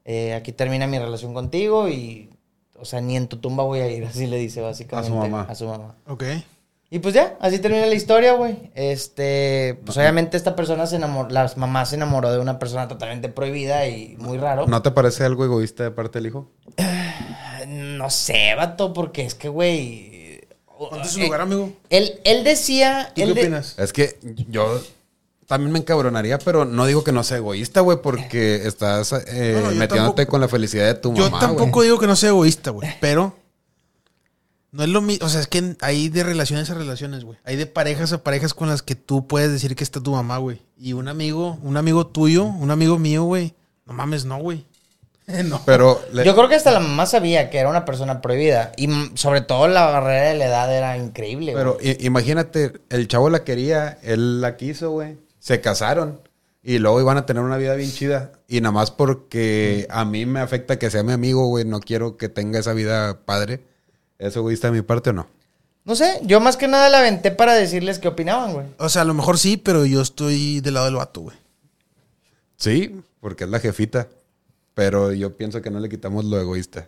Eh, 0.06 0.34
aquí 0.34 0.52
termina 0.52 0.88
mi 0.88 1.00
relación 1.00 1.34
contigo 1.34 1.90
y, 1.90 2.30
o 2.80 2.86
sea, 2.86 3.02
ni 3.02 3.16
en 3.18 3.28
tu 3.28 3.38
tumba 3.38 3.64
voy 3.64 3.80
a 3.80 3.88
ir, 3.90 4.06
así 4.08 4.28
le 4.28 4.38
dice 4.38 4.62
básicamente. 4.62 5.16
mamá. 5.18 5.48
A 5.50 5.56
su 5.56 5.66
mamá. 5.66 5.96
Ok. 6.08 6.24
Y 6.92 7.00
pues 7.00 7.14
ya, 7.16 7.36
así 7.42 7.60
termina 7.60 7.86
la 7.88 7.96
historia, 7.96 8.34
güey. 8.34 8.72
Este, 8.76 9.80
pues 9.86 9.98
obviamente 9.98 10.38
esta 10.38 10.56
persona 10.56 10.86
se 10.88 10.96
enamoró, 10.98 11.30
las 11.30 11.58
mamás 11.58 11.90
se 11.90 11.96
enamoró 11.96 12.32
de 12.32 12.40
una 12.40 12.60
persona 12.60 12.88
totalmente 12.88 13.28
prohibida 13.28 13.88
y 13.88 14.16
muy 14.18 14.38
raro. 14.38 14.68
¿No 14.68 14.82
te 14.82 14.92
parece 14.92 15.24
algo 15.26 15.44
egoísta 15.44 15.84
de 15.84 15.92
parte 15.92 16.20
del 16.20 16.28
hijo? 16.28 16.52
No 17.68 18.10
sé, 18.12 18.54
vato, 18.56 18.94
porque 18.94 19.24
es 19.26 19.34
que, 19.34 19.50
güey. 19.50 20.42
Ponte 20.78 21.08
su 21.08 21.20
eh, 21.20 21.24
lugar, 21.24 21.42
amigo. 21.42 21.72
Él, 21.90 22.20
él 22.24 22.44
decía. 22.44 23.08
¿Tú 23.16 23.22
qué 23.22 23.26
de- 23.26 23.32
opinas? 23.32 23.76
Es 23.80 23.92
que 23.94 24.20
yo 24.50 24.80
también 25.48 25.72
me 25.72 25.80
encabronaría, 25.80 26.38
pero 26.40 26.66
no 26.66 26.86
digo 26.86 27.04
que 27.04 27.12
no 27.12 27.24
sea 27.24 27.38
egoísta, 27.38 27.82
güey, 27.82 28.00
porque 28.02 28.68
estás 28.68 29.14
eh, 29.28 29.54
No, 29.56 29.62
no, 29.68 29.72
yo 29.72 29.78
metiéndote 29.78 30.16
tampoco- 30.24 30.32
con 30.32 30.42
la 30.42 30.48
felicidad 30.48 30.86
de 30.88 30.96
tu 30.96 31.14
Yo 31.14 31.26
mamá. 31.26 31.40
tampoco 31.40 31.72
güey. 31.72 31.88
digo 31.88 32.00
que 32.00 32.08
no 32.08 32.16
sea 32.16 32.30
egoísta, 32.30 32.72
güey. 32.72 32.90
Pero 33.00 33.36
no 34.72 34.84
es 34.84 34.90
lo 34.90 35.02
mismo. 35.02 35.26
O 35.26 35.30
sea, 35.30 35.40
es 35.42 35.48
que 35.48 35.76
hay 35.82 36.10
de 36.10 36.24
relaciones 36.24 36.70
a 36.70 36.74
relaciones, 36.74 37.24
güey. 37.24 37.38
Hay 37.46 37.56
de 37.56 37.66
parejas 37.66 38.12
a 38.12 38.24
parejas 38.24 38.54
con 38.54 38.68
las 38.70 38.82
que 38.82 38.96
tú 38.96 39.28
puedes 39.28 39.52
decir 39.52 39.76
que 39.76 39.84
está 39.84 40.02
tu 40.02 40.12
mamá, 40.12 40.38
güey. 40.38 40.62
Y 40.78 40.94
un 40.94 41.08
amigo, 41.08 41.58
un 41.64 41.78
amigo 41.78 42.08
tuyo, 42.08 42.44
un 42.46 42.72
amigo 42.72 42.98
mío, 43.00 43.24
güey. 43.24 43.54
No 43.86 43.94
mames, 43.94 44.26
no, 44.26 44.38
güey. 44.40 44.66
no. 45.46 45.62
Pero 45.66 46.02
le- 46.12 46.26
Yo 46.26 46.36
creo 46.36 46.50
que 46.50 46.56
hasta 46.56 46.72
la 46.72 46.80
mamá 46.80 47.06
sabía 47.06 47.50
que 47.50 47.58
era 47.60 47.70
una 47.70 47.86
persona 47.86 48.20
prohibida. 48.22 48.72
Y 48.78 48.90
sobre 49.16 49.42
todo 49.42 49.68
la 49.68 49.86
barrera 49.86 50.30
de 50.30 50.36
la 50.40 50.46
edad 50.48 50.76
era 50.76 50.98
increíble, 50.98 51.54
güey. 51.54 51.64
Pero 51.64 51.78
imagínate, 52.02 52.74
el 52.90 53.08
chavo 53.08 53.30
la 53.30 53.44
quería, 53.44 53.98
él 54.04 54.42
la 54.42 54.58
quiso, 54.58 54.92
güey. 54.92 55.18
Se 55.46 55.62
casaron 55.62 56.22
y 56.64 56.80
luego 56.80 57.00
iban 57.00 57.18
a 57.18 57.28
tener 57.28 57.44
una 57.44 57.58
vida 57.58 57.76
bien 57.76 57.92
chida. 57.92 58.32
Y 58.48 58.62
nada 58.62 58.72
más 58.72 58.90
porque 58.90 59.86
a 59.92 60.04
mí 60.04 60.26
me 60.26 60.40
afecta 60.40 60.80
que 60.80 60.90
sea 60.90 61.04
mi 61.04 61.12
amigo, 61.12 61.46
güey, 61.46 61.66
no 61.66 61.82
quiero 61.82 62.18
que 62.18 62.30
tenga 62.30 62.58
esa 62.58 62.74
vida 62.74 63.20
padre. 63.26 63.64
¿Es 64.18 64.36
egoísta 64.36 64.72
de 64.72 64.78
mi 64.78 64.82
parte 64.82 65.12
o 65.12 65.14
no? 65.14 65.28
No 65.84 65.96
sé, 65.96 66.20
yo 66.24 66.40
más 66.40 66.58
que 66.58 66.68
nada 66.68 66.90
la 66.90 66.98
aventé 66.98 67.30
para 67.30 67.54
decirles 67.54 68.00
qué 68.00 68.08
opinaban, 68.08 68.54
güey. 68.54 68.66
O 68.80 68.90
sea, 68.90 69.04
a 69.04 69.06
lo 69.06 69.14
mejor 69.14 69.38
sí, 69.38 69.56
pero 69.56 69.86
yo 69.86 70.02
estoy 70.02 70.62
del 70.62 70.74
lado 70.74 70.88
del 70.88 70.96
vato, 70.96 71.22
güey. 71.22 71.38
Sí, 72.58 73.00
porque 73.20 73.44
es 73.44 73.52
la 73.52 73.60
jefita. 73.60 74.08
Pero 74.74 75.14
yo 75.14 75.38
pienso 75.38 75.62
que 75.62 75.70
no 75.70 75.80
le 75.80 75.90
quitamos 75.90 76.26
lo 76.26 76.42
egoísta. 76.42 76.88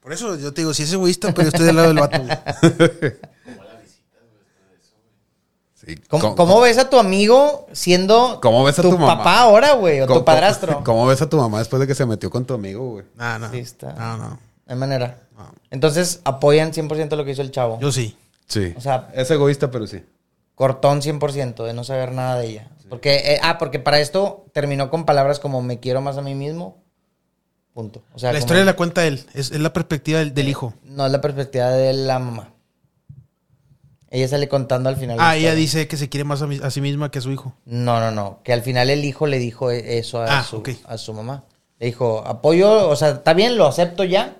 Por 0.00 0.14
eso 0.14 0.38
yo 0.38 0.54
te 0.54 0.62
digo, 0.62 0.72
si 0.72 0.84
es 0.84 0.92
egoísta, 0.94 1.34
pero 1.34 1.42
yo 1.42 1.48
estoy 1.48 1.66
del 1.66 1.76
lado 1.76 1.88
del 1.88 1.98
vato, 1.98 2.18
güey. 2.18 3.12
Sí. 5.86 5.96
¿Cómo, 6.08 6.36
cómo 6.36 6.60
ves 6.60 6.76
a 6.78 6.90
tu 6.90 6.98
amigo 6.98 7.66
siendo 7.72 8.38
cómo 8.42 8.62
ves 8.64 8.78
a 8.78 8.82
tu 8.82 8.92
mamá? 8.92 9.18
papá 9.18 9.40
ahora, 9.40 9.72
güey? 9.74 10.00
O 10.02 10.06
cómo- 10.06 10.20
tu 10.20 10.24
padrastro. 10.26 10.84
¿Cómo 10.84 11.06
ves 11.06 11.22
a 11.22 11.28
tu 11.28 11.38
mamá 11.38 11.58
después 11.58 11.80
de 11.80 11.86
que 11.86 11.94
se 11.94 12.04
metió 12.04 12.28
con 12.30 12.44
tu 12.44 12.52
amigo, 12.54 12.86
güey? 12.90 13.04
No, 13.14 13.38
no. 13.38 13.50
Sí, 13.50 13.58
está. 13.60 13.94
No, 13.94 14.16
no. 14.18 14.28
No 14.28 14.38
hay 14.66 14.76
manera. 14.76 15.18
No. 15.36 15.50
Entonces, 15.70 16.20
apoyan 16.24 16.72
100% 16.72 17.16
lo 17.16 17.24
que 17.24 17.30
hizo 17.30 17.40
el 17.42 17.50
chavo. 17.50 17.78
Yo 17.80 17.90
sí. 17.90 18.16
Sí. 18.46 18.74
O 18.76 18.80
sea- 18.80 19.08
es 19.14 19.30
egoísta, 19.30 19.70
pero 19.70 19.86
sí. 19.86 20.02
Cortón 20.54 21.00
100% 21.00 21.64
de 21.64 21.72
no 21.72 21.82
saber 21.84 22.12
nada 22.12 22.38
de 22.38 22.46
ella. 22.48 22.68
Porque, 22.90 23.16
eh, 23.16 23.40
ah, 23.42 23.56
porque 23.56 23.78
para 23.78 24.00
esto 24.00 24.44
terminó 24.52 24.90
con 24.90 25.04
palabras 25.06 25.38
como 25.40 25.62
me 25.62 25.78
quiero 25.80 26.00
más 26.02 26.18
a 26.18 26.22
mí 26.22 26.34
mismo. 26.34 26.76
Punto. 27.72 28.02
O 28.12 28.18
sea, 28.18 28.30
la 28.32 28.38
como- 28.40 28.44
historia 28.46 28.64
la 28.64 28.76
cuenta 28.76 29.06
él. 29.06 29.24
Es, 29.32 29.50
es 29.52 29.60
la 29.60 29.72
perspectiva 29.72 30.18
del, 30.18 30.34
del 30.34 30.48
hijo. 30.48 30.74
no 30.84 31.06
es 31.06 31.12
la 31.12 31.20
perspectiva 31.20 31.70
de 31.70 31.92
la 31.94 32.18
mamá. 32.18 32.52
Ella 34.10 34.26
sale 34.26 34.48
contando 34.48 34.88
al 34.88 34.96
final. 34.96 35.18
Ah, 35.20 35.36
ella 35.36 35.54
dice 35.54 35.86
que 35.86 35.96
se 35.96 36.08
quiere 36.08 36.24
más 36.24 36.42
a, 36.42 36.46
mi- 36.48 36.58
a 36.60 36.70
sí 36.70 36.80
misma 36.80 37.10
que 37.12 37.20
a 37.20 37.22
su 37.22 37.30
hijo. 37.30 37.54
No, 37.64 38.00
no, 38.00 38.10
no. 38.10 38.40
Que 38.42 38.52
al 38.52 38.62
final 38.62 38.90
el 38.90 39.04
hijo 39.04 39.26
le 39.28 39.38
dijo 39.38 39.70
e- 39.70 39.98
eso 39.98 40.20
a, 40.20 40.40
Ah, 40.40 40.42
su, 40.42 40.62
a 40.84 40.98
su 40.98 41.14
mamá. 41.14 41.44
Le 41.78 41.86
dijo, 41.86 42.22
apoyo, 42.26 42.88
o 42.88 42.96
sea, 42.96 43.10
está 43.10 43.34
bien, 43.34 43.56
lo 43.56 43.66
acepto 43.66 44.02
ya, 44.04 44.36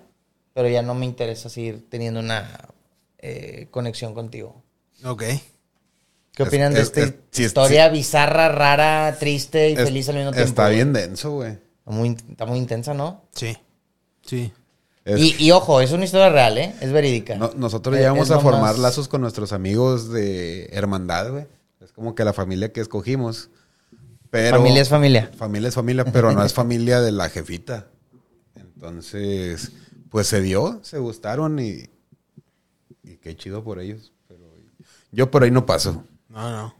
pero 0.53 0.67
ya 0.67 0.81
no 0.81 0.93
me 0.93 1.05
interesa 1.05 1.47
seguir 1.49 1.89
teniendo 1.89 2.19
una 2.19 2.67
eh, 3.19 3.67
conexión 3.71 4.13
contigo. 4.13 4.61
Ok. 5.05 5.23
¿Qué 6.33 6.43
Es- 6.43 6.47
opinan 6.49 6.73
de 6.73 6.81
es- 6.81 6.87
esta 6.87 7.01
es- 7.01 7.13
sí, 7.31 7.43
es- 7.43 7.47
historia 7.47 7.87
bizarra, 7.89 8.49
rara, 8.49 9.15
triste 9.19 9.69
y 9.69 9.73
Es- 9.73 9.83
feliz 9.83 10.09
al 10.09 10.15
mismo 10.15 10.31
tiempo? 10.31 10.49
Está 10.49 10.67
bien 10.69 10.91
denso, 10.91 11.31
güey. 11.31 11.51
Está 11.51 11.91
muy, 11.91 12.17
está 12.29 12.45
muy 12.45 12.57
intensa, 12.57 12.93
¿no? 12.93 13.21
Sí. 13.33 13.57
Sí. 14.25 14.51
Y, 15.05 15.35
y 15.43 15.51
ojo, 15.51 15.81
es 15.81 15.91
una 15.93 16.05
historia 16.05 16.29
real, 16.29 16.57
¿eh? 16.59 16.75
Es 16.79 16.91
verídica. 16.91 17.35
no- 17.35 17.51
nosotros 17.55 17.95
Es- 17.95 18.01
llegamos 18.01 18.29
es 18.29 18.35
a 18.35 18.39
formar 18.39 18.61
más- 18.61 18.79
lazos 18.79 19.07
con 19.07 19.21
nuestros 19.21 19.51
amigos 19.51 20.09
de 20.11 20.65
hermandad, 20.71 21.31
güey. 21.31 21.45
Es 21.79 21.91
como 21.91 22.13
que 22.13 22.23
la 22.23 22.33
familia 22.33 22.71
que 22.71 22.81
escogimos. 22.81 23.49
Pero, 24.29 24.57
Familia 24.57 24.81
es 24.83 24.89
familia. 24.89 25.31
Familia 25.35 25.69
es 25.69 25.75
familia, 25.75 26.05
pero 26.05 26.31
no 26.31 26.43
es 26.45 26.53
familia 26.53 27.01
de 27.01 27.11
la 27.11 27.29
jefita. 27.29 27.87
Entonces, 28.55 29.71
pues 30.09 30.27
se 30.27 30.41
dio, 30.41 30.79
se 30.83 30.99
gustaron 30.99 31.59
y, 31.59 31.89
y 33.03 33.17
qué 33.17 33.35
chido 33.35 33.63
por 33.63 33.79
ellos. 33.79 34.11
Pero 34.27 34.43
yo 35.11 35.31
por 35.31 35.43
ahí 35.43 35.51
no 35.51 35.65
paso. 35.65 36.03
No, 36.29 36.49
no. 36.51 36.75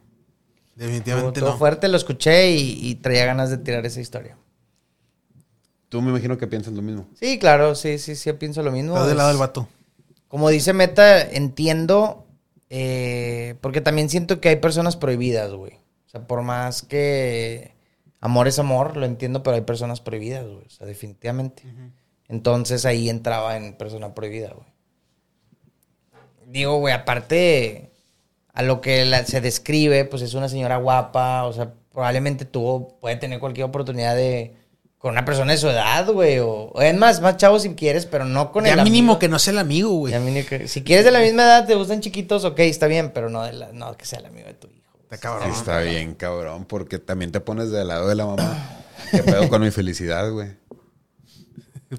Definitivamente 0.75 1.41
no. 1.41 1.57
fuerte, 1.57 1.87
lo 1.87 1.97
escuché 1.97 2.51
y, 2.51 2.79
y 2.89 2.95
traía 2.95 3.25
ganas 3.25 3.49
de 3.49 3.57
tirar 3.57 3.85
esa 3.85 3.99
historia. 3.99 4.37
Tú 5.91 6.01
me 6.01 6.09
imagino 6.09 6.37
que 6.37 6.47
piensas 6.47 6.71
lo 6.71 6.81
mismo. 6.81 7.05
Sí, 7.19 7.37
claro, 7.37 7.75
sí, 7.75 7.97
sí, 7.99 8.15
sí, 8.15 8.31
pienso 8.31 8.63
lo 8.63 8.71
mismo. 8.71 8.93
Estás 8.93 9.09
del 9.09 9.17
lado 9.17 9.27
del 9.27 9.37
vato. 9.37 9.67
Como 10.29 10.47
dice 10.49 10.71
Meta, 10.71 11.21
entiendo, 11.21 12.25
eh, 12.69 13.55
porque 13.59 13.81
también 13.81 14.09
siento 14.09 14.39
que 14.39 14.47
hay 14.47 14.55
personas 14.55 14.95
prohibidas, 14.95 15.51
güey. 15.51 15.73
O 15.73 16.09
sea, 16.09 16.25
por 16.25 16.43
más 16.43 16.81
que 16.81 17.73
amor 18.21 18.47
es 18.47 18.57
amor, 18.57 18.95
lo 18.95 19.05
entiendo, 19.05 19.43
pero 19.43 19.55
hay 19.55 19.63
personas 19.63 19.99
prohibidas, 19.99 20.45
güey. 20.47 20.65
O 20.65 20.69
sea, 20.69 20.87
definitivamente. 20.87 21.63
Entonces 22.29 22.85
ahí 22.85 23.09
entraba 23.09 23.57
en 23.57 23.75
persona 23.77 24.15
prohibida, 24.15 24.53
güey. 24.53 24.67
Digo, 26.47 26.77
güey, 26.79 26.93
aparte 26.93 27.91
a 28.53 28.63
lo 28.63 28.79
que 28.81 29.03
la- 29.05 29.25
se 29.25 29.41
describe, 29.41 30.05
pues 30.05 30.21
es 30.21 30.33
una 30.33 30.47
señora 30.49 30.77
guapa, 30.77 31.43
o 31.45 31.53
sea, 31.53 31.73
probablemente 31.91 32.45
tuvo, 32.45 32.97
puede 32.99 33.15
tener 33.17 33.39
cualquier 33.39 33.65
oportunidad 33.65 34.15
de 34.15 34.55
con 35.01 35.11
una 35.13 35.25
persona 35.25 35.51
de 35.53 35.57
su 35.57 35.67
edad, 35.67 36.07
güey, 36.11 36.37
o, 36.39 36.47
o 36.73 36.81
es 36.81 36.95
más, 36.95 37.21
más 37.21 37.37
chavo 37.37 37.59
si 37.59 37.73
quieres, 37.73 38.05
pero 38.05 38.23
no 38.25 38.51
con 38.51 38.65
Ya 38.65 38.73
el 38.73 38.83
mínimo 38.83 39.13
amigo. 39.13 39.19
que 39.19 39.27
no 39.29 39.39
sea 39.39 39.53
el 39.53 39.59
amigo, 39.59 39.89
güey. 39.89 40.13
Ya 40.13 40.19
mínimo 40.19 40.45
que- 40.47 40.67
si 40.67 40.83
quieres 40.83 41.03
de 41.05 41.11
la 41.11 41.19
misma 41.19 41.43
edad, 41.43 41.65
te 41.65 41.73
gustan 41.75 42.01
chiquitos, 42.01 42.45
ok, 42.45 42.59
está 42.59 42.85
bien, 42.87 43.11
pero 43.11 43.29
no, 43.29 43.43
de 43.43 43.53
la- 43.53 43.71
no 43.71 43.97
que 43.97 44.05
sea 44.05 44.19
el 44.19 44.27
amigo 44.27 44.47
de 44.47 44.53
tu 44.53 44.67
hijo. 44.67 44.97
Está 45.03 45.17
cabrón. 45.17 45.49
Está 45.51 45.79
bien, 45.79 46.13
cabrón, 46.13 46.65
porque 46.65 46.99
también 46.99 47.31
te 47.31 47.39
pones 47.41 47.71
del 47.71 47.87
lado 47.87 48.07
de 48.07 48.15
la 48.15 48.25
mamá. 48.27 48.77
¿Qué 49.09 49.23
pedo 49.23 49.49
con 49.49 49.61
mi 49.63 49.71
felicidad, 49.71 50.31
güey? 50.31 50.49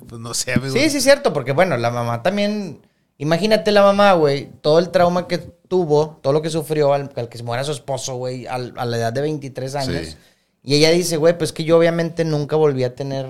Pues 0.09 0.21
no 0.21 0.33
sé, 0.33 0.53
amigo. 0.55 0.73
Sí, 0.73 0.89
sí, 0.89 0.97
es 0.99 1.03
cierto, 1.03 1.33
porque 1.33 1.53
bueno, 1.53 1.77
la 1.77 1.91
mamá 1.91 2.23
también. 2.23 2.81
Imagínate 3.19 3.71
la 3.73 3.83
mamá, 3.83 4.15
güey, 4.15 4.49
todo 4.63 4.79
el 4.79 4.89
trauma 4.91 5.29
que 5.29 5.39
tuvo, 5.39 6.19
todo 6.23 6.33
lo 6.33 6.41
que 6.43 6.51
sufrió 6.51 6.93
al, 6.95 7.13
al 7.15 7.29
que 7.29 7.37
se 7.39 7.45
muera 7.45 7.63
su 7.63 7.73
esposo, 7.73 8.15
güey, 8.17 8.47
al- 8.47 8.73
a 8.77 8.85
la 8.87 8.97
edad 8.97 9.13
de 9.13 9.21
23 9.21 9.75
años. 9.77 10.07
Sí. 10.09 10.17
Y 10.63 10.75
ella 10.77 10.91
dice, 10.91 11.17
güey, 11.17 11.37
pues 11.37 11.53
que 11.53 11.65
yo 11.65 11.77
obviamente 11.79 12.25
nunca 12.25 12.57
volví 12.57 12.85
a 12.85 12.95
tener 12.95 13.27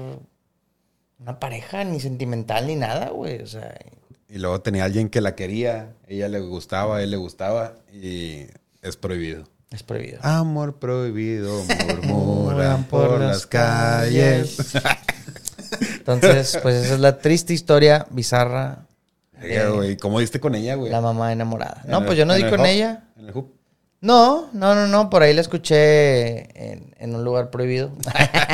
una 1.18 1.38
pareja, 1.40 1.82
ni 1.84 1.98
sentimental, 2.00 2.66
ni 2.66 2.76
nada, 2.76 3.08
güey. 3.10 3.40
O 3.40 3.46
sea, 3.46 3.74
Y 4.28 4.38
luego 4.38 4.60
tenía 4.60 4.84
alguien 4.84 5.08
que 5.08 5.20
la 5.20 5.34
quería, 5.34 5.94
ella 6.06 6.28
le 6.28 6.40
gustaba, 6.40 7.02
él 7.02 7.10
le 7.10 7.16
gustaba 7.16 7.74
y 7.92 8.46
es 8.82 8.96
prohibido. 8.96 9.44
es 9.70 9.82
prohibido. 9.82 10.18
Amor 10.22 10.78
prohibido, 10.78 11.62
murmuran 12.04 12.84
por 12.84 13.18
las 13.20 13.46
calles. 13.46 14.74
Entonces, 15.98 16.58
pues 16.62 16.84
esa 16.84 16.94
es 16.94 17.00
la 17.00 17.18
triste 17.18 17.54
historia 17.54 18.06
bizarra 18.10 18.86
Verga, 19.40 19.70
güey, 19.70 19.96
¿Cómo 19.96 20.20
diste 20.20 20.38
con 20.38 20.54
ella, 20.54 20.74
güey? 20.76 20.90
la 20.92 21.00
mamá 21.00 21.32
enamorada. 21.32 21.80
En 21.84 21.90
No, 21.90 21.98
el- 21.98 22.04
pues 22.06 22.18
yo 22.18 22.24
no 22.26 22.34
di 22.34 22.42
con 22.44 22.60
hub, 22.60 22.66
ella. 22.66 23.04
En 23.16 23.26
el 23.28 23.36
hub. 23.36 23.52
No, 24.02 24.50
no, 24.52 24.74
no, 24.74 24.88
no, 24.88 25.08
por 25.10 25.22
ahí 25.22 25.32
la 25.32 25.40
escuché 25.42 26.40
en, 26.72 26.92
en 26.98 27.14
un 27.14 27.22
lugar 27.24 27.50
prohibido. 27.50 27.92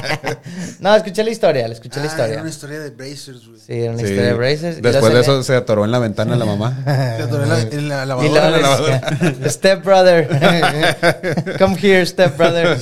no, 0.81 0.95
escuché 0.95 1.25
la 1.25 1.31
historia, 1.31 1.67
la 1.67 1.73
escuché 1.73 2.01
la 2.01 2.05
Ah, 2.05 2.09
historia. 2.09 2.33
Era 2.35 2.41
una 2.43 2.51
historia 2.51 2.79
de 2.81 2.91
Brazers, 2.91 3.47
güey. 3.49 3.59
Sí, 3.59 3.73
era 3.73 3.93
una 3.93 3.99
Sí. 4.01 4.05
historia 4.05 4.25
de 4.29 4.35
Brazers. 4.35 4.83
Después 4.83 5.13
de 5.15 5.25
se 5.25 5.31
eso 5.31 5.43
se 5.43 5.57
atoró 5.57 5.87
en 5.87 5.91
la 5.91 5.99
ventana 6.01 6.37
la 6.37 6.45
mamá. 6.45 6.79
Le 6.87 7.25
atoré 7.25 7.47
la- 7.47 7.61
en 7.63 7.89
la 7.89 8.03
Y 8.05 8.07
lavadora. 8.07 8.51
luego 8.59 8.87
decía, 8.87 9.51
Step 9.51 9.83
brother. 9.85 10.29
Come 11.59 11.77
here, 11.81 12.05
step 12.05 12.37
brother. 12.37 12.77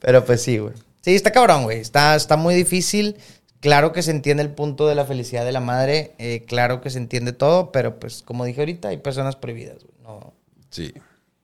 Pero 0.00 0.24
pues 0.24 0.42
sí, 0.42 0.58
güey. 0.58 0.74
Sí, 1.00 1.14
está 1.14 1.30
cabrón, 1.32 1.64
güey. 1.64 1.80
Está, 1.80 2.14
está 2.16 2.36
muy 2.36 2.54
difícil. 2.54 3.16
Claro 3.60 3.92
que 3.92 4.02
se 4.02 4.10
entiende 4.10 4.42
el 4.42 4.50
punto 4.50 4.88
de 4.88 4.94
la 4.94 5.04
felicidad 5.06 5.44
de 5.44 5.52
la 5.52 5.60
madre. 5.60 6.12
eh, 6.18 6.44
claro 6.46 6.80
que 6.82 6.90
se 6.90 6.98
entiende 6.98 7.32
todo. 7.32 7.72
Pero 7.72 7.98
pues, 7.98 8.22
como 8.22 8.44
dije 8.44 8.60
ahorita, 8.60 8.88
hay 8.88 8.98
personas 8.98 9.36
prohibidas, 9.36 9.78
güey. 9.82 9.94
No, 10.02 10.34
Sí. 10.72 10.92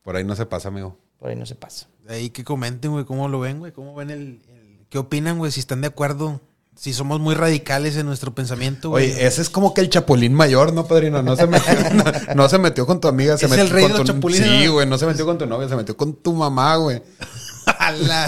Por 0.03 0.16
ahí 0.16 0.24
no 0.24 0.35
se 0.35 0.45
pasa, 0.47 0.66
amigo. 0.68 0.99
por 1.20 1.31
ahí 1.31 1.37
no 1.37 1.47
se 1.47 1.55
pasa. 1.55 1.87
De 2.09 2.14
ahí 2.16 2.31
que 2.31 2.43
comenten, 2.43 2.91
güey, 2.91 3.05
cómo 3.05 3.29
lo 3.29 3.39
ven, 3.39 3.61
güey. 3.61 3.70
¿Cómo 3.72 3.95
ven 3.95 4.11
el, 4.11 4.41
el- 4.49 4.87
¿Qué 4.89 4.99
opinan, 4.99 5.39
güey? 5.39 5.53
Si 5.53 5.61
están 5.61 5.81
de 5.83 5.87
acuerdo 5.89 6.41
sí 6.74 6.93
somos 6.93 7.18
muy 7.18 7.35
radicales 7.35 7.97
en 7.97 8.07
nuestro 8.07 8.35
pensamiento, 8.37 8.91
güey. 8.91 9.11
Oye, 9.11 9.26
ese 9.26 9.43
es 9.43 9.51
como 9.51 9.74
que 9.74 9.81
el 9.81 9.91
chapulín 9.91 10.33
mayor, 10.33 10.72
¿no, 10.72 10.87
padrino? 10.87 11.22
No 11.24 11.35
se 11.35 11.47
metió, 11.49 11.72
no, 11.93 12.35
no 12.37 12.49
se 12.49 12.59
metió 12.59 12.87
con 12.87 13.01
tu 13.01 13.09
amiga, 13.09 13.37
se 13.37 13.47
Es 13.47 13.51
metió 13.51 13.64
el 13.64 13.70
rey 13.70 13.83
con 13.83 13.93
de 13.93 13.99
los 13.99 14.07
tu 14.07 14.12
chapulines, 14.14 14.47
Sí, 14.47 14.66
¿no? 14.66 14.72
güey, 14.74 14.87
no 14.87 14.97
se 14.97 15.07
metió 15.07 15.26
con 15.26 15.39
tu 15.39 15.47
novia, 15.47 15.68
se 15.68 15.74
metió 15.76 15.97
con 15.97 16.14
tu 16.14 16.33
mamá, 16.33 16.76
güey. 16.76 17.03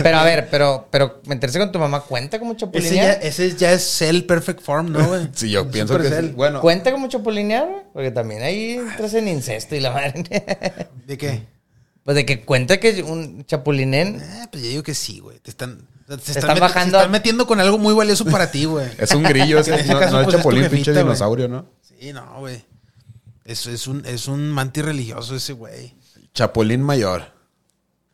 Pero 0.02 0.18
a 0.18 0.24
ver, 0.24 0.48
pero, 0.50 0.88
pero 0.90 1.20
meterse 1.26 1.58
con 1.58 1.72
tu 1.72 1.78
mamá 1.78 2.00
cuenta 2.00 2.38
como 2.38 2.52
ese 2.52 2.60
ya, 2.60 2.66
chapulinear. 2.66 3.18
ese 3.22 3.56
ya 3.56 3.72
es 3.72 3.82
Cell 3.98 4.22
Perfect 4.22 4.60
Form, 4.62 4.92
¿no, 4.92 5.06
güey? 5.06 5.28
Sí, 5.32 5.50
yo 5.50 5.70
pienso 5.70 5.98
que 5.98 6.08
sí. 6.08 6.32
Bueno, 6.34 6.60
¿Cuenta 6.60 6.92
como 6.92 7.08
chapulinear? 7.08 7.66
güey? 7.66 7.82
Porque 7.92 8.10
también 8.10 8.42
ahí 8.42 8.72
entras 8.72 9.14
en 9.14 9.28
incesto 9.28 9.74
y 9.76 9.80
la 9.80 9.90
madre. 9.92 10.24
¿De 11.06 11.18
qué? 11.18 11.42
pues 12.04 12.16
de 12.16 12.26
que 12.26 12.44
cuenta 12.44 12.80
que 12.80 13.02
un 13.02 13.44
chapulinen. 13.44 14.16
Eh, 14.20 14.48
pues 14.50 14.62
yo 14.62 14.68
digo 14.70 14.82
que 14.82 14.94
sí, 14.94 15.20
güey. 15.20 15.38
Te 15.38 15.50
están, 15.50 15.86
te 16.06 16.14
están 16.14 16.58
bajando 16.58 16.92
Se 16.92 16.96
a- 16.96 17.00
están 17.00 17.12
metiendo 17.12 17.46
con 17.46 17.60
algo 17.60 17.78
muy 17.78 17.94
valioso 17.94 18.24
para 18.24 18.50
ti, 18.50 18.64
güey. 18.64 18.88
es 18.98 19.12
un 19.12 19.22
grillo, 19.22 19.58
ese, 19.60 19.74
En 19.74 19.80
ese 19.80 19.92
no, 19.92 20.00
caso, 20.00 20.12
no 20.14 20.20
es 20.20 20.24
pues, 20.24 20.34
es 20.36 20.40
chapulín, 20.40 20.62
jefita, 20.64 20.76
pinche 20.76 20.92
dinosaurio, 20.92 21.48
¿no? 21.48 21.66
Sí, 21.82 22.12
no, 22.12 22.40
güey. 22.40 22.64
Es, 23.44 23.66
es, 23.66 23.86
un, 23.86 24.04
es 24.06 24.28
un 24.28 24.50
manti 24.50 24.82
religioso 24.82 25.36
ese 25.36 25.52
güey. 25.52 25.94
Chapulín 26.34 26.82
mayor. 26.82 27.32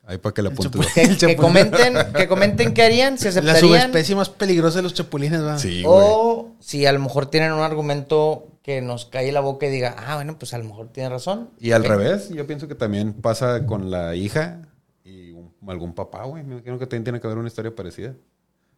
Ahí 0.09 0.19
para 0.19 0.33
que 0.33 0.43
le 0.43 0.49
apuntes. 0.51 0.87
Que, 1.19 1.35
comenten, 1.37 1.95
que 2.17 2.29
comenten 2.29 2.73
qué 2.73 2.83
harían, 2.85 3.19
si 3.19 3.25
La 3.25 3.31
aceptarían. 3.31 3.61
subespecie 3.61 4.15
más 4.15 4.29
peligrosa 4.29 4.77
de 4.79 4.83
los 4.85 4.95
chapulines, 4.95 5.41
¿verdad? 5.41 5.59
Sí. 5.59 5.83
O 5.85 6.53
si 6.61 6.87
a 6.87 6.93
lo 6.93 7.01
mejor 7.01 7.27
tienen 7.27 7.53
un 7.53 7.61
argumento 7.61 8.47
que 8.63 8.81
nos 8.83 9.05
cae 9.07 9.29
en 9.29 9.35
la 9.35 9.41
boca 9.41 9.67
y 9.67 9.71
diga, 9.71 9.97
ah, 9.99 10.15
bueno, 10.17 10.39
pues 10.39 10.55
a 10.55 10.59
lo 10.59 10.65
mejor 10.65 10.89
tiene 10.93 11.09
razón. 11.09 11.51
Y 11.59 11.73
al 11.73 11.85
revés, 11.85 12.29
yo 12.31 12.47
pienso 12.47 12.69
que 12.69 12.75
también 12.77 13.15
pasa 13.15 13.67
con 13.67 13.91
la 13.91 14.15
hija 14.15 14.63
y 15.05 15.33
un- 15.33 15.53
algún 15.69 15.93
papá, 15.93 16.25
güey. 16.25 16.45
Me 16.45 16.55
imagino 16.55 16.79
que 16.79 16.87
también 16.87 17.05
tiene 17.05 17.21
que 17.21 17.27
haber 17.27 17.39
una 17.39 17.49
historia 17.49 17.75
parecida. 17.75 18.15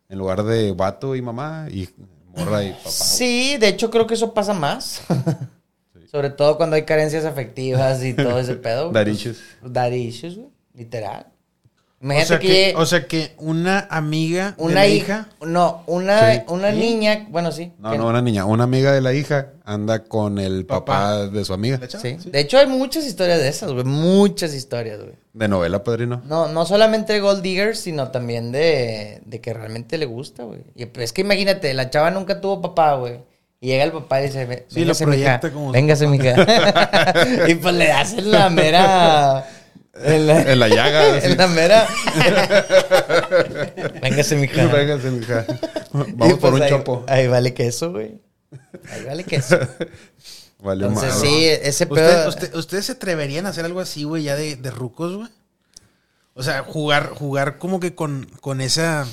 En 0.09 0.19
lugar 0.19 0.43
de 0.45 0.73
vato 0.73 1.15
y 1.15 1.21
mamá, 1.21 1.67
y 1.71 1.89
morra 2.35 2.65
y 2.65 2.71
papá. 2.73 2.91
Sí, 2.91 3.59
de 3.59 3.69
hecho 3.69 3.91
creo 3.91 4.07
que 4.07 4.15
eso 4.15 4.33
pasa 4.33 4.55
más. 4.55 5.03
Sobre 6.11 6.31
todo 6.31 6.57
cuando 6.57 6.77
hay 6.77 6.85
carencias 6.87 7.27
afectivas 7.27 8.03
y 8.03 8.15
todo 8.15 8.39
ese 8.39 8.55
pedo. 8.55 8.91
Daddy 8.93 9.11
issues. 9.11 9.43
Daddy 9.63 9.97
issues, 9.97 10.37
güey. 10.37 10.49
Literal. 10.79 11.27
O 12.01 12.05
Imagínate 12.05 12.29
sea, 12.29 12.39
que, 12.39 12.75
o 12.77 12.87
sea 12.87 13.07
que 13.09 13.33
una 13.39 13.89
amiga 13.91 14.53
de 14.53 14.63
una 14.63 14.75
la 14.75 14.87
hija, 14.87 15.29
no, 15.41 15.83
una, 15.89 16.33
Sí. 16.33 16.41
una 16.47 16.71
¿Sí? 16.71 16.77
niña, 16.79 17.27
bueno, 17.29 17.51
sí. 17.51 17.73
No, 17.81 17.93
no, 17.97 18.07
una 18.07 18.23
niña. 18.23 18.45
Una 18.45 18.63
amiga 18.63 18.93
de 18.93 19.01
la 19.01 19.13
hija 19.15 19.49
anda 19.65 20.05
con 20.05 20.39
el 20.39 20.65
papá, 20.65 20.85
Papá. 20.85 21.27
de 21.27 21.45
su 21.45 21.53
amiga. 21.53 21.81
Sí. 22.01 22.17
De 22.27 22.39
hecho, 22.39 22.57
hay 22.59 22.69
muchas 22.69 23.05
historias 23.05 23.41
de 23.41 23.49
esas, 23.49 23.73
güey. 23.73 23.83
Muchas 23.85 24.55
historias, 24.55 25.01
güey. 25.01 25.15
De 25.33 25.49
novela, 25.49 25.83
padrino. 25.83 26.23
No, 26.25 26.47
no 26.47 26.65
solamente 26.67 27.15
de 27.15 27.19
Gold 27.21 27.43
Diggers, 27.43 27.81
sino 27.81 28.13
también 28.13 28.53
de, 28.53 29.21
de 29.27 29.41
que 29.41 29.53
realmente 29.53 29.99
le 29.99 30.07
gusta, 30.07 30.45
güey. 30.45 30.61
Y 30.77 30.87
pues, 30.87 31.07
es 31.07 31.13
que 31.13 31.23
imagínate, 31.23 31.75
la 31.75 31.91
chava 31.91 32.13
nunca 32.13 32.41
tuvo 32.41 32.63
papá, 32.63 32.95
güey. 32.95 33.19
Y 33.61 33.67
llega 33.71 33.83
el 33.83 33.91
papá 33.91 34.21
y 34.21 34.27
dice, 34.27 34.45
"Ve- 34.47 34.67
Sí, 34.69 34.85
lo 34.85 34.95
véngase, 34.95 35.07
mija. 35.09 35.41
Véngase, 35.73 36.07
mija. 36.07 36.37
y 37.49 37.57
pues 37.57 37.75
le 37.75 37.91
hacen 37.91 38.31
la 38.31 38.49
mera... 38.51 39.45
En 40.03 40.27
la, 40.27 40.43
En 40.43 40.59
la 40.59 40.69
llaga. 40.69 41.19
en 41.25 41.37
la 41.37 41.47
mera... 41.49 41.87
véngase, 44.03 44.37
mija. 44.37 44.67
Véngase, 44.67 45.11
mija. 45.11 45.45
Y, 45.49 46.13
Vamos 46.13 46.39
por 46.39 46.51
pues, 46.51 46.53
un 46.55 46.63
ahí- 46.63 46.69
chopo. 46.71 47.05
Ahí 47.09 47.27
vale 47.27 47.55
queso, 47.55 47.93
güey. 47.93 48.21
Ahí 48.91 49.05
vale 49.05 49.25
queso. 49.25 49.59
Vale, 50.61 50.87
Entonces, 50.87 51.15
madre. 51.15 51.29
sí, 51.29 51.45
ese 51.47 51.85
¿Usted- 51.85 51.95
pedo... 51.95 52.29
usted- 52.29 52.55
¿Ustedes 52.57 52.87
se 52.87 52.93
atreverían 52.93 53.47
a 53.47 53.51
hacer 53.51 53.65
algo 53.65 53.79
así, 53.79 54.03
güey, 54.03 54.25
ya 54.25 54.35
de, 54.35 54.57
de 54.57 54.71
rucos, 54.73 55.15
güey? 55.15 55.29
O 56.35 56.43
sea, 56.43 56.65
jugar, 56.65 57.11
jugar 57.11 57.59
como 57.59 57.79
que 57.79 57.95
con, 57.95 58.25
con 58.41 58.61
esa... 58.61 59.07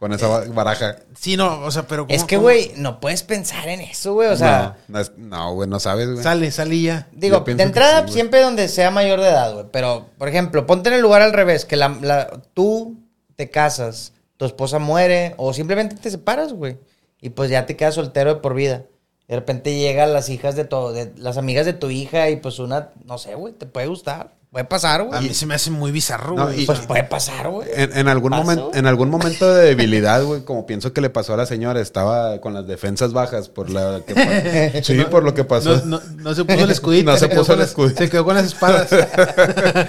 Con 0.00 0.12
esa 0.14 0.26
ba- 0.28 0.44
baraja. 0.48 0.96
Sí, 1.14 1.36
no, 1.36 1.60
o 1.62 1.70
sea, 1.70 1.86
pero... 1.86 2.06
Es 2.08 2.20
¿cómo- 2.22 2.26
que, 2.26 2.36
cómo- 2.36 2.42
güey, 2.46 2.72
no 2.76 2.98
puedes 3.00 3.22
pensar 3.22 3.68
en 3.68 3.82
eso, 3.82 4.14
güey. 4.14 4.28
O 4.30 4.36
sea... 4.36 4.78
no, 4.88 4.94
no, 4.94 5.00
es- 5.00 5.12
no, 5.18 5.54
güey, 5.54 5.68
no 5.68 5.78
sabes, 5.78 6.10
güey. 6.10 6.22
Sale, 6.22 6.50
sale 6.50 6.80
ya. 6.80 7.06
Digo, 7.12 7.40
de 7.40 7.54
que 7.56 7.62
entrada, 7.62 8.06
sí, 8.08 8.14
siempre 8.14 8.40
donde 8.40 8.66
sea 8.68 8.90
mayor 8.90 9.20
de 9.20 9.28
edad, 9.28 9.52
güey. 9.52 9.66
Pero, 9.70 10.06
por 10.16 10.28
ejemplo, 10.28 10.66
ponte 10.66 10.88
en 10.88 10.94
el 10.96 11.02
lugar 11.02 11.20
al 11.20 11.34
revés, 11.34 11.66
que 11.66 11.76
la, 11.76 11.90
la- 12.00 12.28
tú 12.54 12.96
te 13.36 13.50
casas, 13.50 14.14
tu 14.38 14.46
esposa 14.46 14.78
muere, 14.78 15.34
o 15.36 15.52
simplemente 15.52 15.94
te 15.96 16.10
separas, 16.10 16.54
güey. 16.54 16.78
Y 17.20 17.28
pues 17.28 17.50
ya 17.50 17.66
te 17.66 17.76
quedas 17.76 17.94
soltero 17.96 18.34
de 18.34 18.40
por 18.40 18.54
vida. 18.54 18.84
De 19.30 19.36
repente 19.36 19.72
llegan 19.78 20.12
las 20.12 20.28
hijas 20.28 20.56
de 20.56 20.64
todo, 20.64 20.92
de, 20.92 21.12
las 21.16 21.36
amigas 21.38 21.64
de 21.64 21.72
tu 21.72 21.88
hija, 21.88 22.28
y 22.30 22.36
pues 22.36 22.58
una, 22.58 22.88
no 23.06 23.16
sé, 23.16 23.34
güey, 23.36 23.54
te 23.54 23.64
puede 23.64 23.86
gustar. 23.86 24.34
Puede 24.50 24.64
pasar, 24.64 25.02
A 25.02 25.04
güey. 25.04 25.28
mí 25.28 25.34
se 25.34 25.46
me 25.46 25.54
hace 25.54 25.70
muy 25.70 25.92
bizarro, 25.92 26.34
No, 26.34 26.46
güey. 26.46 26.66
Pues 26.66 26.80
puede 26.80 27.04
pasar, 27.04 27.48
güey. 27.48 27.68
En, 27.72 27.96
en 27.96 28.08
algún 28.08 28.32
momento, 28.32 28.72
en 28.74 28.84
algún 28.88 29.08
momento 29.08 29.48
de 29.54 29.66
debilidad, 29.68 30.24
güey, 30.24 30.42
como 30.42 30.66
pienso 30.66 30.92
que 30.92 31.00
le 31.00 31.08
pasó 31.08 31.34
a 31.34 31.36
la 31.36 31.46
señora, 31.46 31.80
estaba 31.80 32.40
con 32.40 32.52
las 32.54 32.66
defensas 32.66 33.12
bajas 33.12 33.48
por 33.48 33.70
la 33.70 34.00
que 34.04 34.82
sí, 34.84 35.00
por 35.08 35.22
lo 35.22 35.32
que 35.34 35.44
pasó. 35.44 35.76
no, 35.86 36.00
no, 36.00 36.00
no 36.16 36.34
se 36.34 36.44
puso 36.44 36.64
el 36.64 36.70
escudito. 36.72 37.12
No 37.12 37.16
se 37.16 37.28
puso 37.28 37.54
el 37.54 37.60
escudito. 37.60 37.98
Se 37.98 38.10
quedó 38.10 38.24
con 38.24 38.34
las 38.34 38.46
espadas. 38.46 38.88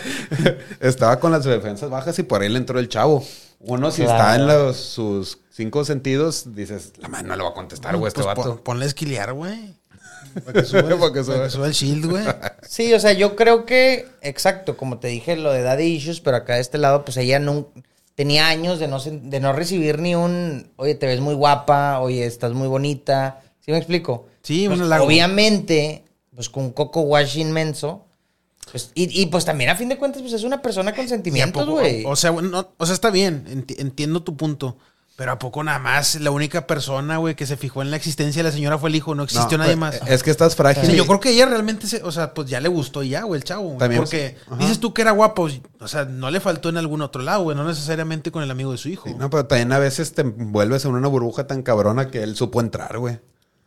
estaba 0.80 1.20
con 1.20 1.32
las 1.32 1.44
defensas 1.44 1.90
bajas 1.90 2.18
y 2.20 2.24
por 2.24 2.42
ahí 2.44 2.50
le 2.50 2.58
entró 2.60 2.80
el 2.80 2.88
chavo. 2.88 3.24
Uno 3.62 3.92
si 3.92 4.04
Claro. 4.04 4.20
está 4.20 4.36
en 4.36 4.48
los, 4.48 4.78
sus 4.78 5.38
cinco 5.52 5.84
sentidos, 5.86 6.56
dices, 6.56 6.94
la 6.98 7.08
madre 7.10 7.28
no 7.28 7.36
le 7.36 7.44
va 7.44 7.50
a 7.50 7.54
contestar, 7.54 7.96
güey, 7.98 8.08
este 8.08 8.24
Pues 8.24 8.36
pon- 8.36 8.46
vato. 8.46 8.64
ponle 8.64 8.86
a 8.86 8.88
esquilear, 8.88 9.34
güey. 9.34 9.76
Para 10.46 10.54
que 10.62 10.66
suba, 10.66 11.68
el 11.68 11.74
shield, 11.74 12.06
güey. 12.10 12.24
Sí, 12.68 12.94
o 12.94 13.00
sea, 13.00 13.12
yo 13.14 13.36
creo 13.36 13.66
que, 13.66 14.08
exacto, 14.22 14.78
como 14.78 15.00
te 15.00 15.10
dije, 15.10 15.36
lo 15.36 15.52
de 15.52 15.62
Daddy 15.62 15.84
Issues, 15.86 16.22
pero 16.22 16.38
acá 16.38 16.56
de 16.56 16.62
este 16.62 16.78
lado, 16.78 17.04
pues 17.04 17.18
ella 17.18 17.40
no, 17.40 17.68
tenía 18.16 18.48
años 18.48 18.80
de 18.80 18.88
no, 18.88 19.00
de 19.02 19.40
no 19.40 19.52
recibir 19.54 20.00
ni 20.00 20.16
un, 20.16 20.72
oye, 20.78 20.96
te 20.96 21.06
ves 21.08 21.20
muy 21.20 21.34
guapa, 21.36 22.00
oye, 22.00 22.26
estás 22.26 22.54
muy 22.54 22.68
bonita. 22.68 23.42
¿Sí 23.60 23.72
me 23.72 23.78
explico? 23.78 24.28
Sí, 24.44 24.68
Pues, 24.68 24.80
obviamente, 24.82 26.04
pues 26.34 26.50
con 26.50 26.64
un 26.66 26.72
coco 26.72 27.02
wash 27.02 27.38
inmenso. 27.38 28.06
pues, 28.72 28.92
y, 28.96 29.22
y, 29.22 29.26
pues 29.28 29.44
también 29.46 29.70
a 29.70 29.76
fin 29.76 29.90
de 29.90 29.98
cuentas, 29.98 30.22
pues 30.22 30.34
es 30.34 30.44
una 30.44 30.62
persona 30.62 30.94
con 30.94 31.04
¿Y 31.04 31.08
a 31.08 31.10
sentimientos, 31.10 31.68
güey. 31.70 32.04
O 32.06 32.16
sea, 32.16 32.32
bueno, 32.32 32.50
no- 32.50 32.70
o 32.78 32.86
sea, 32.86 32.94
está 32.96 33.10
bien, 33.12 33.46
enti- 33.48 33.76
entiendo 33.80 34.24
tu 34.24 34.38
punto. 34.38 34.78
Pero 35.22 35.34
¿a 35.34 35.38
poco 35.38 35.64
nada 35.64 35.78
más 35.78 36.16
la 36.20 36.32
única 36.32 36.66
persona, 36.66 37.18
güey, 37.18 37.36
que 37.36 37.46
se 37.46 37.56
fijó 37.56 37.84
en 37.84 37.92
la 37.92 37.98
existencia 37.98 38.42
de 38.42 38.50
la 38.50 38.52
señora 38.52 38.80
fue 38.80 38.90
el 38.90 38.96
hijo? 38.96 39.14
No 39.14 39.22
existió 39.22 39.56
No, 39.56 39.66
nadie 39.66 39.78
pues, 39.78 40.02
más. 40.02 40.10
Es 40.10 40.24
que 40.24 40.32
estás 40.32 40.56
frágil. 40.56 40.84
Sí, 40.84 40.96
yo 40.96 41.06
creo 41.06 41.20
que 41.20 41.30
ella 41.30 41.46
realmente, 41.46 41.86
se, 41.86 42.02
o 42.02 42.12
sea, 42.12 42.34
pues 42.34 42.50
ya 42.50 42.60
le 42.60 42.70
gustó 42.70 43.04
ya, 43.04 43.22
güey, 43.22 43.38
el 43.38 43.44
chavo. 43.44 43.76
También, 43.78 44.02
porque 44.02 44.36
dices 44.58 44.80
tú 44.80 44.96
que 44.96 45.04
era 45.04 45.12
guapo, 45.12 45.48
o 45.80 45.88
sea, 45.88 46.06
no 46.06 46.32
le 46.32 46.40
faltó 46.40 46.70
en 46.70 46.78
algún 46.78 47.04
otro 47.04 47.22
lado, 47.22 47.44
güey, 47.44 47.56
no 47.56 47.64
necesariamente 47.64 48.32
con 48.32 48.42
el 48.42 48.50
amigo 48.50 48.72
de 48.72 48.80
su 48.80 48.90
hijo. 48.90 49.10
Sí, 49.10 49.14
no, 49.14 49.30
pero 49.30 49.46
también 49.46 49.72
a 49.74 49.78
veces 49.78 50.12
te 50.14 50.24
vuelves 50.24 50.86
en 50.86 50.96
una 50.96 51.08
burbuja 51.08 51.46
tan 51.46 51.62
cabrona 51.62 52.10
que 52.10 52.24
él 52.24 52.36
supo 52.36 52.60
entrar, 52.60 52.98
güey. 52.98 53.20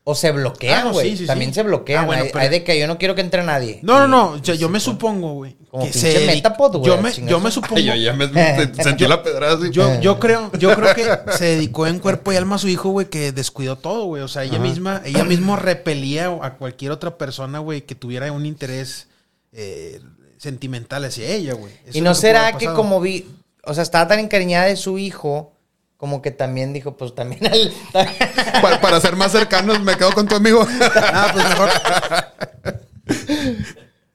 O 0.07 0.15
se 0.15 0.33
bloquean, 0.33 0.81
Ah, 0.81 0.85
no, 0.85 0.93
güey. 0.93 1.13
sí, 1.13 1.17
sí, 1.17 1.27
también 1.27 1.51
sí. 1.51 1.55
se 1.55 1.63
bloquean. 1.63 2.03
Ah, 2.05 2.07
bueno, 2.07 2.25
hay, 2.25 2.29
pero- 2.29 2.41
hay 2.43 2.49
de 2.51 2.63
que 2.63 2.79
yo 2.79 2.87
no 2.87 2.99
quiero 2.99 3.15
que 3.15 3.23
entre 3.23 3.43
nadie. 3.43 3.79
No, 3.83 3.99
no, 3.99 4.07
no, 4.07 4.29
o 4.33 4.45
sea, 4.45 4.55
yo 4.55 4.69
me 4.69 4.79
supongo, 4.79 5.33
güey. 5.33 5.57
Como 5.71 5.85
que 5.87 5.93
pinche 5.93 6.13
se 6.21 6.27
Metapod, 6.27 6.77
güey, 6.77 6.85
Yo 6.85 7.01
me, 7.01 7.11
yo 7.27 7.41
me 7.41 7.51
supongo. 7.51 7.77
me 7.77 8.75
sentí 8.85 9.07
la 9.09 9.23
pedrada 9.23 9.55
así. 9.55 9.71
Yo, 9.71 9.99
yo 10.01 10.21
creo, 10.21 10.53
yo 10.59 10.75
creo 10.75 10.95
que 10.95 11.33
se 11.39 11.45
dedicó 11.47 11.87
en 11.87 12.01
cuerpo 12.01 12.33
y 12.33 12.37
alma 12.37 12.57
a 12.57 12.59
su 12.59 12.69
hijo, 12.69 12.91
güey, 12.91 13.07
que 13.09 13.33
descuidó 13.33 13.77
todo, 13.79 14.05
güey. 14.05 14.23
O 14.23 14.29
sea, 14.29 14.45
ella 14.45 14.59
misma, 14.59 15.01
ella 15.07 15.25
misma 15.25 15.57
repelía 15.57 16.27
a 16.43 16.55
cualquier 16.57 16.93
otra 16.93 17.17
persona, 17.17 17.61
güey, 17.61 17.81
que 17.81 17.95
tuviera 17.95 18.31
un 18.31 18.45
interés 18.45 19.09
eh, 19.53 20.01
sentimental 20.37 21.07
hacia 21.07 21.27
ella, 21.31 21.55
güey. 21.55 21.73
Y 21.95 22.03
no 22.03 22.15
será 22.15 22.59
que 22.59 22.67
como 22.67 23.01
vi, 23.01 23.27
o 23.65 23.73
sea, 23.73 23.83
estaba 23.83 24.07
tan 24.07 24.19
encariñada 24.19 24.67
de 24.67 24.77
su 24.77 24.99
hijo, 24.99 25.54
como 25.97 26.21
que 26.23 26.31
también 26.31 26.73
dijo, 26.73 26.97
pues 26.97 27.15
también 27.15 27.47
al... 27.47 27.73
para, 28.63 28.81
para 28.81 29.01
ser 29.01 29.17
más 29.17 29.33
cercanos, 29.33 29.81
me 29.81 29.97
quedo 29.97 30.13
con 30.13 30.27
tu 30.29 30.35
amigo. 30.37 30.67
Ah, 30.97 31.31
pues 31.33 31.49
mejor. 31.49 31.71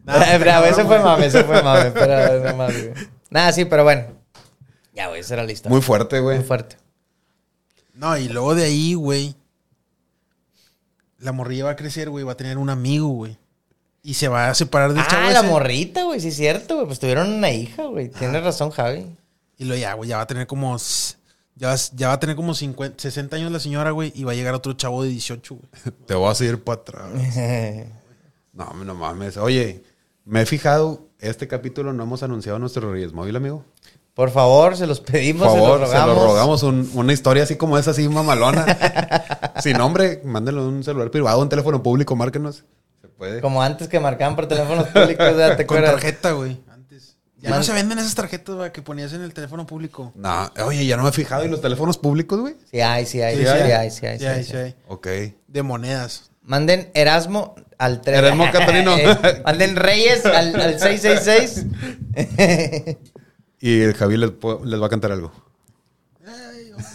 Nada, 0.04 0.26
Nah, 0.34 0.38
bravo, 0.40 0.68
güey. 0.72 0.86
fue 0.88 1.00
mame, 1.00 1.26
ese 1.28 1.44
fue 1.44 1.62
mame, 1.62 1.92
pero 1.92 2.44
no 2.44 2.56
más, 2.58 2.74
güey. 2.74 2.94
Nada, 3.30 3.52
sí, 3.54 3.66
pero 3.66 3.84
bueno. 3.84 4.06
Ya, 4.94 5.08
güey, 5.08 5.22
esa 5.22 5.36
era 5.36 5.44
la 5.44 5.52
historia. 5.52 5.72
Muy 5.74 5.82
fuerte, 5.82 6.20
güey. 6.20 6.38
Muy 6.40 6.46
fuerte. 6.48 6.78
No, 7.94 8.18
y 8.18 8.28
luego 8.30 8.56
de 8.56 8.64
ahí, 8.66 8.94
güey, 8.96 9.36
la 11.20 11.32
morrilla 11.32 11.66
va 11.66 11.72
a 11.72 11.76
crecer, 11.76 12.10
güey, 12.10 12.24
va 12.24 12.32
a 12.34 12.38
tener 12.38 12.58
un 12.58 12.70
amigo, 12.70 13.08
güey. 13.10 13.38
Y 14.02 14.14
se 14.14 14.28
va 14.30 14.50
a 14.50 14.56
separar 14.56 14.94
del 14.94 15.06
chavo 15.06 15.28
Ah, 15.28 15.32
la 15.32 15.40
ese. 15.42 15.48
morrita, 15.50 16.04
güey, 16.04 16.20
sí 16.22 16.30
es 16.30 16.36
cierto, 16.38 16.76
güey. 16.76 16.88
Pues 16.88 17.00
tuvieron 17.00 17.30
una 17.32 17.52
hija, 17.52 17.84
güey. 17.84 18.10
Tienes 18.10 18.42
razón, 18.44 18.72
Javi. 18.72 19.06
Y 19.58 19.66
lo 19.66 19.76
ya, 19.76 19.94
güey, 19.94 20.10
ya 20.10 20.18
va 20.18 20.24
a 20.24 20.28
tener 20.28 20.48
como. 20.48 20.78
Ya, 21.60 21.68
va- 21.68 21.76
ya 21.94 22.08
va 22.08 22.14
a 22.14 22.20
tener 22.20 22.36
como 22.38 22.54
50, 22.56 23.00
60 23.02 23.36
años 23.36 23.52
la 23.52 23.60
señora, 23.60 23.92
güey, 23.92 24.12
y 24.16 24.24
va 24.24 24.32
a 24.32 24.36
llegar 24.36 24.54
otro 24.56 24.74
chavo 24.74 25.04
de 25.04 25.10
18, 25.10 25.56
güey. 25.56 25.68
Te 26.08 26.16
voy 26.16 26.32
a 26.32 26.36
seguir 26.36 26.64
para 26.64 26.82
atrás. 26.82 27.06
No, 28.54 28.74
no 28.84 28.96
mames. 28.96 29.38
Oye, 29.38 29.84
me 30.26 30.42
he 30.42 30.46
fijado, 30.46 31.08
este 31.20 31.48
capítulo 31.48 31.94
no 31.94 32.04
hemos 32.04 32.24
anunciado 32.24 32.60
nuestro 32.60 32.92
Reyes 32.92 33.14
Móvil, 33.14 33.36
amigo. 33.36 33.64
Por 34.14 34.32
favor, 34.32 34.76
se 34.76 34.86
los 34.86 35.00
Por 35.00 35.12
pedimos, 35.14 35.48
favor, 35.48 35.76
se 35.76 35.82
los 35.82 35.90
se 35.92 35.96
rogamos. 35.96 36.16
lo 36.18 36.24
rogamos. 36.26 36.64
un- 36.64 36.92
una 36.96 37.14
historia 37.14 37.44
así 37.44 37.56
como 37.56 37.78
esa, 37.78 37.92
así 37.92 38.10
mamalona. 38.10 38.66
Sin 39.64 39.78
nombre, 39.78 40.22
mándenlo 40.26 40.68
un 40.68 40.84
celular 40.84 41.10
privado, 41.12 41.42
un 41.42 41.48
teléfono 41.48 41.82
público, 41.82 42.16
márquenos. 42.18 42.66
Se 43.02 43.08
puede. 43.08 43.40
Como 43.40 43.62
antes 43.62 43.88
que 43.88 44.00
marcaban 44.00 44.36
por 44.36 44.48
teléfonos 44.48 44.88
públicos, 44.88 45.38
¿ya 45.38 45.56
¿te 45.56 45.66
Con 45.66 45.82
tarjeta, 45.82 46.32
güey. 46.32 46.60
Ya 47.42 47.50
no 47.52 47.64
se 47.64 47.74
venden 47.74 48.00
esas 48.00 48.16
tarjetas, 48.16 48.56
güey, 48.56 48.72
que 48.72 48.82
ponías 48.82 49.14
en 49.14 49.22
el 49.22 49.34
teléfono 49.34 49.66
público. 49.66 50.12
No, 50.16 50.52
oye, 50.66 50.86
ya 50.86 50.98
no 50.98 51.04
me 51.04 51.10
he 51.10 51.14
fijado 51.14 51.44
en 51.44 51.52
los 51.52 51.62
teléfonos 51.62 51.98
públicos, 51.98 52.40
güey. 52.40 52.56
Sí 52.72 52.82
hay, 52.82 53.06
sí 53.06 53.22
hay, 53.22 53.36
Sí, 53.38 53.42
sí, 53.44 53.48
sí 53.48 53.52
hay. 53.52 53.92
sí 53.92 54.06
hay, 54.06 54.18
Sí 54.18 54.20
sí 54.20 54.26
hay, 54.26 54.44
sí 54.44 54.58
hay. 54.58 54.76
Ok. 54.88 55.08
De 55.48 55.64
monedas. 55.64 56.32
Manden 56.42 56.90
Erasmo 56.94 57.56
al 57.78 58.02
3. 58.02 58.18
Erasmo 58.18 58.46
Catarino. 58.52 58.96
Manden 59.46 59.76
Reyes 59.76 60.26
al, 60.26 60.60
al 60.60 60.80
666. 60.80 62.98
Y 63.62 63.82
el 63.82 63.94
Javi 63.94 64.16
les, 64.16 64.32
les 64.64 64.82
va 64.82 64.86
a 64.86 64.90
cantar 64.90 65.12
algo. 65.12 65.34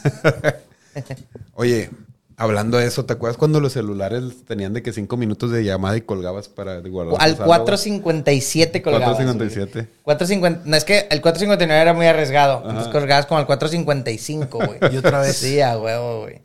Oye, 1.55 1.90
hablando 2.37 2.78
de 2.78 2.87
eso, 2.87 3.05
¿te 3.05 3.12
acuerdas 3.12 3.37
cuando 3.37 3.61
los 3.61 3.72
celulares 3.72 4.45
tenían 4.47 4.72
de 4.72 4.82
que 4.82 4.93
cinco 4.93 5.16
minutos 5.16 5.51
de 5.51 5.64
llamada 5.64 5.97
y 5.97 6.01
colgabas 6.03 6.49
para 6.49 6.80
guardar? 6.80 7.14
al 7.20 7.30
tu 7.32 7.37
saldo, 7.37 7.47
457 7.47 8.82
colgabas. 8.82 9.16
457. 9.16 9.72
güey. 9.80 10.03
450, 10.03 10.62
no, 10.68 10.76
es 10.76 10.85
que 10.85 11.07
el 11.11 11.20
459 11.20 11.80
era 11.82 11.95
muy 11.95 12.07
arriesgado. 12.07 12.62
Entonces 12.68 12.93
colgabas 12.93 13.26
como 13.26 13.39
al 13.39 13.47
455, 13.47 14.59
güey. 14.59 14.78
Y 14.93 14.97
otra 14.97 15.20
vez. 15.20 15.37
Sí, 15.37 15.61
a 15.61 15.78
huevo, 15.78 16.22
güey. 16.22 16.41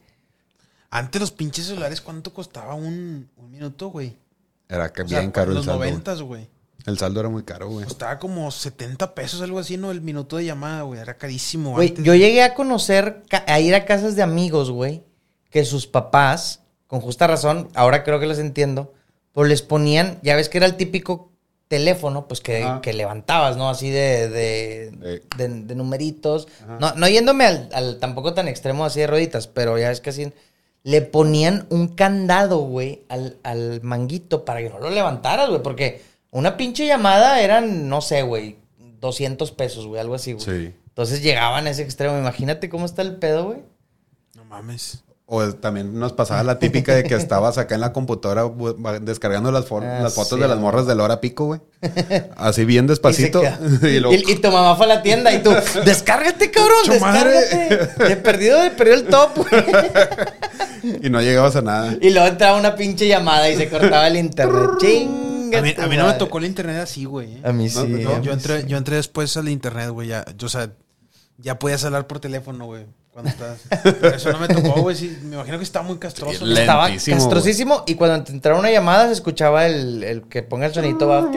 Antes 0.92 1.22
los 1.22 1.32
pinches 1.32 1.68
celulares, 1.68 2.02
¿cuánto 2.02 2.34
costaba 2.34 2.74
un, 2.74 3.30
un 3.38 3.52
minuto, 3.52 3.90
güey? 3.90 4.18
Era 4.68 4.92
que 4.92 5.04
O 5.04 5.08
sea, 5.08 5.20
bien 5.20 5.32
caro 5.32 5.46
en 5.46 5.50
el 5.52 5.56
los 5.58 5.66
saldo. 5.66 5.78
güey. 5.80 5.90
noventas, 5.92 6.22
güey. 6.22 6.48
El 6.86 6.98
saldo 6.98 7.20
era 7.20 7.30
muy 7.30 7.44
caro, 7.44 7.70
güey. 7.70 7.86
Costaba 7.86 8.18
como 8.18 8.50
70 8.50 9.14
pesos, 9.14 9.42
algo 9.42 9.60
así, 9.60 9.78
¿no? 9.78 9.92
El 9.92 10.02
minuto 10.02 10.38
de 10.38 10.46
llamada, 10.46 10.84
güey. 10.84 11.00
Era 11.00 11.16
carísimo. 11.18 11.74
Güey, 11.74 11.94
yo 12.02 12.16
llegué 12.16 12.42
a 12.42 12.54
conocer, 12.56 13.24
a 13.48 13.60
ir 13.60 13.76
a 13.76 13.86
casas 13.86 14.16
de 14.16 14.24
amigos, 14.24 14.72
güey, 14.72 15.04
que 15.50 15.66
sus 15.66 15.88
papás, 15.88 16.62
con 16.88 17.02
justa 17.02 17.28
razón, 17.28 17.70
ahora 17.76 18.04
creo 18.04 18.20
que 18.20 18.28
los 18.28 18.39
entiendo, 18.39 18.93
pues 19.32 19.50
les 19.50 19.62
ponían, 19.62 20.20
ya 20.24 20.36
ves 20.36 20.50
que 20.50 20.58
era 20.58 20.68
el 20.68 20.76
típico 20.76 21.32
teléfono, 21.68 22.28
pues 22.28 22.41
que, 22.41 22.66
que 22.82 22.93
levantabas, 22.93 23.56
¿no? 23.58 23.70
Así 23.70 23.89
de, 23.91 24.28
de, 24.30 24.91
De- 24.91 25.24
de- 25.38 25.64
de 25.64 25.76
numeritos. 25.76 26.47
No, 26.80 26.93
no 26.95 27.08
yéndome 27.08 27.45
al, 27.45 27.70
al 27.74 28.00
tampoco 28.00 28.34
tan 28.34 28.47
extremo 28.47 28.86
así 28.86 29.00
de 29.02 29.08
rueditas, 29.08 29.47
pero 29.47 29.78
ya 29.78 29.89
ves 29.89 30.02
que 30.02 30.10
así... 30.10 30.32
Le 30.84 31.02
ponían 31.02 31.68
un 31.70 31.89
candado, 31.89 32.60
güey, 32.60 33.04
al, 33.10 33.38
al 33.43 33.82
manguito 33.84 34.45
para 34.45 34.62
que 34.62 34.70
no 34.70 34.80
lo 34.80 34.89
levantaras, 34.89 35.50
güey, 35.50 35.62
porque 35.62 36.02
una 36.32 36.56
pinche 36.56 36.88
llamada 36.88 37.41
eran, 37.41 37.89
no 37.89 38.00
sé, 38.02 38.22
güey, 38.22 38.56
200 39.02 39.52
pesos, 39.52 39.86
güey, 39.88 40.00
algo 40.00 40.16
así, 40.16 40.32
güey. 40.34 40.45
Sí. 40.45 40.74
Entonces 40.88 41.22
llegaban 41.22 41.68
a 41.68 41.70
ese 41.70 41.82
extremo. 41.84 42.18
Imagínate 42.18 42.70
cómo 42.70 42.86
está 42.86 43.02
el 43.02 43.18
pedo, 43.18 43.43
güey. 43.47 43.60
No 44.36 44.45
mames. 44.45 45.04
O 45.32 45.47
también 45.53 45.99
nos 45.99 46.11
pasaba 46.13 46.41
la 46.41 46.57
típica 46.57 46.95
de 46.95 47.03
que 47.03 47.13
estabas 47.13 47.59
acá 47.59 47.75
en 47.75 47.82
la 47.82 47.93
computadora 47.93 48.49
descargando 48.99 49.51
las, 49.51 49.71
Ah, 49.71 49.99
las 50.01 50.15
fotos 50.15 50.38
sí, 50.38 50.41
de 50.41 50.47
las 50.47 50.57
morras 50.57 50.88
de 50.88 50.95
la 50.95 51.03
hora 51.03 51.21
pico, 51.21 51.45
güey. 51.45 51.61
Así 52.36 52.65
bien 52.65 52.88
despacito. 52.88 53.39
Y, 53.43 53.45
se 53.45 53.80
queda. 53.80 53.89
y 53.91 53.99
luego- 53.99 54.15
Y- 54.15 54.32
y 54.32 54.36
tu 54.38 54.49
mamá 54.51 54.75
fue 54.75 54.88
a 54.88 54.89
la 54.89 55.01
tienda 55.03 55.32
y 55.32 55.43
tú, 55.43 55.51
descárgate, 55.86 56.49
cabrón, 56.49 56.77
¡Chu 56.84 56.99
madre! 56.99 57.30
descárgate. 57.32 58.05
De 58.09 58.17
perdido, 58.17 58.59
de 58.63 58.71
perdido 58.71 58.97
el 58.97 59.05
top, 59.05 59.30
güey. 59.38 59.63
y 61.03 61.09
no 61.11 61.21
llegabas 61.21 61.55
a 61.55 61.61
nada. 61.61 61.95
Y 62.01 62.09
luego 62.09 62.27
entraba 62.27 62.57
una 62.57 62.75
pinche 62.75 63.07
llamada 63.07 63.49
y 63.51 63.55
se 63.55 63.69
cortaba 63.69 64.07
el 64.07 64.17
internet. 64.17 64.69
Chinga 64.80 65.59
A 65.59 65.61
mí, 65.61 65.73
tu 65.73 65.82
a 65.84 65.88
mí 65.88 65.95
no 65.95 66.07
me 66.07 66.13
tocó 66.13 66.39
el 66.39 66.45
internet 66.45 66.77
así, 66.82 67.05
güey. 67.05 67.34
¿eh? 67.36 67.41
A 67.43 67.51
mí 67.51 67.69
sí. 67.69 67.86
no, 67.88 68.21
Yo, 68.23 68.32
entré, 68.34 68.61
sí. 68.61 68.67
yo 68.67 68.77
entré 68.77 68.95
después 68.95 69.38
al 69.38 69.47
internet, 69.49 69.89
güey. 69.91 70.07
Ya, 70.07 70.25
yo, 70.38 70.47
o 70.47 70.49
sea, 70.49 70.71
ya 71.38 71.59
podías 71.59 71.84
hablar 71.86 72.07
por 72.07 72.19
teléfono, 72.19 72.65
güey. 72.65 72.86
Cuando 73.22 73.30
estás. 73.30 73.59
Pero 73.84 74.15
eso 74.15 74.32
no 74.32 74.39
me 74.39 74.47
tocó, 74.47 74.82
güey. 74.82 74.95
Sí, 74.95 75.17
me 75.24 75.36
imagino 75.36 75.57
que 75.57 75.63
está 75.63 75.82
muy 75.82 75.97
castroso. 75.97 76.45
Le- 76.45 76.61
Estaba 76.61 76.89
castrosísimo 76.89 77.84
y 77.88 77.95
cuando 77.95 78.24
te 78.24 78.32
entraba 78.32 78.59
una 78.59 78.72
llamada 78.72 79.07
se 79.07 79.13
escuchaba 79.13 79.65
el, 79.67 80.03
el 80.03 80.22
que 80.24 80.43
ponga 80.43 80.65
el 80.67 80.74
sonito 80.74 81.07
va 81.07 81.30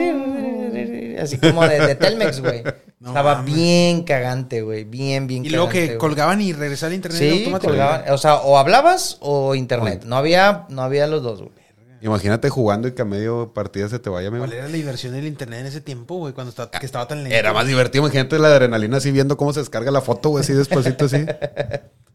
así 1.21 1.37
como 1.37 1.67
de, 1.67 1.79
de 1.87 1.95
Telmex, 1.95 2.41
güey. 2.41 2.63
No 2.99 3.09
Estaba 3.09 3.35
mames. 3.35 3.53
bien 3.53 4.03
cagante, 4.03 4.61
güey. 4.61 4.85
Bien, 4.85 5.27
bien 5.27 5.45
Y 5.45 5.49
luego 5.49 5.67
cagante, 5.67 5.91
que 5.93 5.97
colgaban 5.97 6.39
y 6.41 6.53
regresaba 6.53 6.87
al 6.87 6.93
internet 6.95 7.19
Sí. 7.19 7.53
O 8.11 8.17
sea, 8.17 8.35
o 8.37 8.57
hablabas 8.57 9.17
o 9.19 9.55
internet. 9.55 10.03
No 10.05 10.15
había, 10.15 10.65
no 10.69 10.81
había 10.83 11.05
los 11.07 11.21
dos, 11.21 11.39
güey. 11.41 11.51
Imagínate 12.03 12.49
jugando 12.49 12.89
y 12.89 12.91
que 12.91 13.01
a 13.01 13.05
medio 13.05 13.53
partida 13.53 13.87
se 13.87 13.97
te 13.97 14.09
vaya, 14.09 14.27
amigo. 14.27 14.43
¿Cuál 14.43 14.57
era 14.57 14.67
la 14.67 14.73
diversión 14.73 15.13
del 15.13 15.25
internet 15.25 15.61
en 15.61 15.67
ese 15.67 15.79
tiempo, 15.79 16.17
güey? 16.17 16.33
Cuando 16.33 16.49
estaba, 16.49 16.69
que 16.69 16.85
estaba 16.85 17.07
tan 17.07 17.23
lento. 17.23 17.33
Era 17.33 17.53
más 17.53 17.65
divertido. 17.65 18.03
Imagínate 18.03 18.37
la 18.39 18.49
adrenalina 18.49 18.97
así 18.97 19.09
viendo 19.11 19.37
cómo 19.37 19.53
se 19.53 19.61
descarga 19.61 19.89
la 19.89 20.01
foto, 20.01 20.29
güey, 20.29 20.43
así 20.43 20.51
despacito, 20.53 21.05
así. 21.05 21.25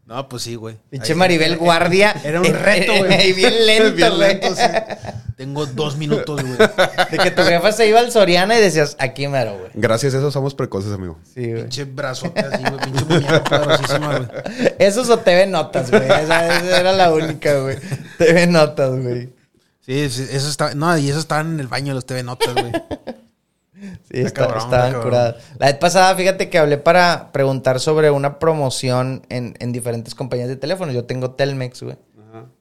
No, 0.05 0.27
pues 0.27 0.41
sí, 0.41 0.55
güey. 0.55 0.75
Pinche 0.89 1.13
Maribel 1.13 1.55
Guardia. 1.57 2.15
Era 2.23 2.41
un 2.41 2.51
reto, 2.51 2.93
güey. 2.97 3.29
Y 3.29 3.33
bien 3.35 3.53
lento, 3.67 3.95
Bien 3.95 4.15
güey. 4.15 4.27
lento, 4.27 4.55
sí. 4.55 4.63
Tengo 5.37 5.67
dos 5.67 5.97
minutos, 5.97 6.41
güey. 6.41 6.57
De 7.11 7.17
que 7.19 7.29
tu 7.29 7.43
jefa 7.43 7.71
se 7.71 7.87
iba 7.87 7.99
al 7.99 8.11
Soriana 8.11 8.57
y 8.57 8.61
decías, 8.61 8.95
aquí 8.97 9.27
mero, 9.27 9.55
güey. 9.55 9.69
Gracias 9.75 10.15
a 10.15 10.17
eso 10.17 10.31
somos 10.31 10.55
precoces, 10.55 10.93
amigo. 10.93 11.19
Sí, 11.31 11.51
güey. 11.51 11.61
Pinche 11.61 11.83
brazote 11.83 12.39
así, 12.39 12.63
güey. 12.63 12.77
Pinche 12.85 13.05
muñeca 13.05 13.43
poderosísima, 13.43 14.17
güey. 14.17 14.29
Esos 14.79 15.11
o 15.11 15.19
TV 15.19 15.45
Notas, 15.45 15.91
güey. 15.91 16.03
Esa, 16.03 16.57
esa 16.57 16.79
era 16.79 16.91
la 16.91 17.13
única, 17.13 17.59
güey. 17.59 17.77
TV 18.17 18.47
Notas, 18.47 18.99
güey. 18.99 19.29
Sí, 19.89 20.07
sí, 20.11 20.27
eso 20.29 20.47
está. 20.47 20.75
No, 20.75 20.95
y 20.99 21.09
eso 21.09 21.17
estaban 21.17 21.53
en 21.53 21.59
el 21.59 21.67
baño 21.67 21.95
los 21.95 22.05
TV 22.05 22.21
Notas, 22.21 22.53
güey. 22.53 22.71
Sí, 24.11 24.19
Está 24.19 24.41
cabrón, 24.41 24.63
estaban 24.63 25.01
curadas. 25.01 25.35
La 25.57 25.67
vez 25.67 25.75
pasada, 25.77 26.13
fíjate 26.13 26.49
que 26.49 26.57
hablé 26.57 26.77
para 26.77 27.31
preguntar 27.31 27.79
sobre 27.79 28.11
una 28.11 28.37
promoción 28.37 29.25
en, 29.29 29.55
en 29.59 29.71
diferentes 29.71 30.15
compañías 30.15 30.49
de 30.49 30.57
teléfonos. 30.57 30.93
Yo 30.93 31.05
tengo 31.05 31.31
Telmex, 31.31 31.83
güey. 31.83 31.95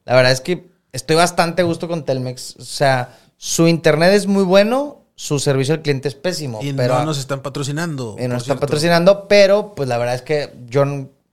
La 0.05 0.14
verdad 0.14 0.31
es 0.31 0.41
que 0.41 0.70
estoy 0.93 1.16
bastante 1.16 1.62
a 1.62 1.64
gusto 1.64 1.89
con 1.89 2.05
Telmex. 2.05 2.57
O 2.59 2.64
sea, 2.64 3.18
su 3.37 3.66
internet 3.66 4.12
es 4.12 4.29
muy 4.29 4.45
bueno, 4.45 5.07
su 5.16 5.41
servicio 5.41 5.74
al 5.74 5.83
cliente 5.83 6.07
es 6.07 6.14
pésimo. 6.14 6.61
Y 6.62 6.72
pero 6.72 6.99
no 6.99 7.07
nos 7.07 7.18
están 7.18 7.41
patrocinando. 7.41 8.14
y 8.16 8.22
no 8.22 8.35
por 8.35 8.43
están 8.43 8.59
patrocinando, 8.61 9.26
pero 9.26 9.74
pues 9.74 9.89
la 9.89 9.99
verdad 9.99 10.14
es 10.14 10.22
que 10.22 10.55
yo 10.66 10.85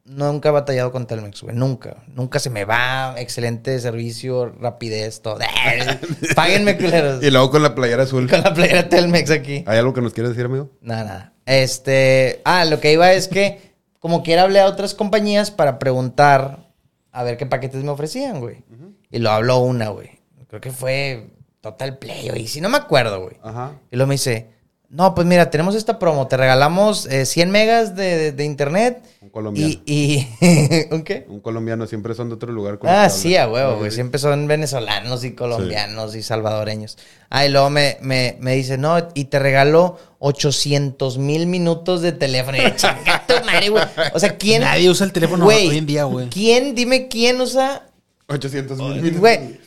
nunca 0.06 0.50
he 0.50 0.52
batallado 0.52 0.92
con 0.92 1.08
Telmex, 1.08 1.42
güey. 1.42 1.56
Nunca. 1.56 2.04
Nunca 2.08 2.40
se 2.40 2.50
me 2.50 2.64
va. 2.66 3.16
Excelente 3.18 3.80
servicio, 3.80 4.54
rapidez, 4.60 5.22
todo. 5.22 5.40
Páguenme, 6.36 6.78
culeros. 6.78 7.24
Y 7.24 7.32
luego 7.32 7.52
con 7.52 7.64
la 7.64 7.76
playera 7.76 8.04
azul. 8.04 8.30
Con 8.30 8.42
la 8.42 8.54
playera 8.54 8.88
Telmex 8.88 9.32
aquí. 9.32 9.64
¿Hay 9.68 9.78
algo 9.78 9.94
que 9.94 10.02
nos 10.02 10.14
quieres 10.14 10.32
decir, 10.32 10.46
amigo? 10.46 10.70
Nada, 10.82 11.04
nada. 11.04 11.34
Este. 11.46 12.42
Ah, 12.46 12.66
lo 12.66 12.80
que 12.80 12.94
iba 12.94 13.12
es 13.12 13.28
que, 13.28 13.74
como 14.00 14.24
quiera, 14.24 14.44
hablé 14.44 14.60
a 14.60 14.68
otras 14.68 14.94
compañías 14.94 15.52
para 15.52 15.80
preguntar 15.80 16.70
a 17.12 17.24
ver 17.24 17.38
qué 17.38 17.46
paquetes 17.46 17.84
me 17.84 17.92
ofrecían, 17.92 18.40
güey. 18.40 18.64
Y 19.12 19.20
lo 19.20 19.32
habló 19.32 19.60
una, 19.60 19.90
güey. 19.90 20.20
Creo 20.48 20.62
que 20.62 20.72
fue 20.72 21.30
Total 21.62 21.98
Play, 21.98 22.30
güey. 22.30 22.48
Si 22.48 22.62
no 22.62 22.70
me 22.70 22.78
acuerdo, 22.78 23.22
güey. 23.22 23.38
Ajá. 23.42 23.74
Y 23.92 23.96
luego 23.96 24.10
me 24.10 24.16
dice, 24.16 24.55
no, 24.96 25.14
pues 25.14 25.28
mira, 25.28 25.50
tenemos 25.50 25.76
esta 25.76 26.00
promo, 26.00 26.28
te 26.28 26.38
regalamos 26.38 27.06
eh, 27.08 27.26
100 27.26 27.52
megas 27.52 27.96
de, 27.96 28.18
de- 28.18 28.32
de 28.32 28.46
internet. 28.46 29.04
Un 29.22 29.30
colombiano. 29.30 29.70
Y, 29.86 30.28
y 30.42 30.88
¿un 30.92 31.04
qué? 31.04 31.26
Un 31.28 31.42
colombiano 31.42 31.86
siempre 31.88 32.14
son 32.16 32.30
de 32.30 32.36
otro 32.36 32.52
lugar. 32.52 32.80
con 32.80 32.90
Ah, 32.90 33.10
sí, 33.10 33.36
a 33.36 33.48
huevo, 33.50 33.74
Sí, 33.74 33.80
güey. 33.80 33.92
Siempre 33.92 34.20
son 34.20 34.48
venezolanos 34.48 35.24
y 35.26 35.32
colombianos 35.34 36.16
y 36.16 36.24
salvadoreños. 36.24 36.98
Ah, 37.30 37.46
y 37.46 37.50
luego 37.50 37.70
me, 37.70 37.98
me, 38.02 38.38
me 38.40 38.56
dice, 38.56 38.78
no, 38.78 38.98
y 39.14 39.26
te 39.26 39.40
regalo 39.40 39.98
800 40.20 41.18
mil 41.18 41.48
minutos 41.48 42.02
de 42.02 42.12
teléfono. 42.12 42.58
Y 42.58 42.62
yo, 42.62 42.70
"Chinga 42.70 43.24
tu 43.28 43.34
madre, 43.46 43.70
güey. 43.70 43.84
O 44.14 44.20
sea, 44.20 44.38
¿quién? 44.38 44.62
Nadie 44.62 44.90
usa 44.90 45.06
el 45.06 45.12
teléfono 45.12 45.44
Güey, 45.46 45.68
hoy 45.70 45.78
en 45.80 45.86
día, 45.86 46.04
güey. 46.06 46.30
¿Quién? 46.30 46.74
Dime 46.76 47.08
quién 47.08 47.42
usa 47.42 47.88
800 48.28 48.78
mil 48.78 48.96
minutos. 48.96 49.20
Güey, 49.20 49.60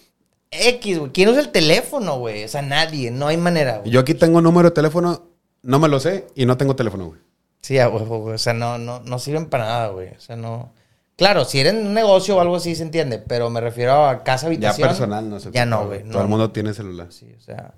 X, 0.51 0.99
güey. 0.99 1.13
¿Quién 1.13 1.29
usa 1.29 1.41
el 1.41 1.51
teléfono, 1.51 2.19
güey? 2.19 2.45
O 2.45 2.49
sea, 2.49 2.63
nadie. 2.63 3.11
No 3.11 3.27
hay 3.29 3.37
manera, 3.37 3.79
güey. 3.79 3.91
Yo 3.91 4.01
aquí 4.01 4.15
tengo 4.15 4.41
número 4.41 4.71
de 4.71 4.75
teléfono, 4.75 5.23
no 5.63 5.79
me 5.79 5.89
lo 5.89 6.01
sé 6.01 6.27
y 6.35 6.47
no 6.47 6.57
tengo 6.57 6.75
teléfono, 6.77 7.07
güey. 7.09 7.21
Sí, 7.61 7.79
a 7.79 7.89
huevo, 7.89 8.21
güey. 8.21 8.35
O 8.35 8.39
sea, 8.39 8.55
no, 8.55 8.79
no, 8.79 9.01
no 9.01 9.19
sirven 9.19 9.47
para 9.47 9.65
nada, 9.67 9.89
güey. 9.89 10.09
O 10.11 10.21
sea, 10.21 10.37
no. 10.37 10.73
Claro, 11.17 11.45
si 11.45 11.59
eres 11.59 11.75
un 11.75 11.95
negocio 11.95 12.37
o 12.37 12.41
algo 12.41 12.57
así 12.57 12.77
se 12.77 12.85
entiende, 12.85 13.19
pero 13.19 13.51
me 13.51 13.61
refiero 13.61 14.07
a 14.07 14.23
casa, 14.23 14.43
Ya 14.47 14.49
habitación. 14.49 14.89
personal, 14.89 15.29
no 15.29 15.41
sé. 15.41 15.51
Ya 15.53 15.67
no, 15.67 15.87
güey. 15.87 16.05
Todo 16.09 16.23
el 16.23 16.29
mundo 16.29 16.53
tiene 16.53 16.73
celular. 16.75 17.09
Sí, 17.11 17.35
o 17.37 17.41
sea. 17.41 17.75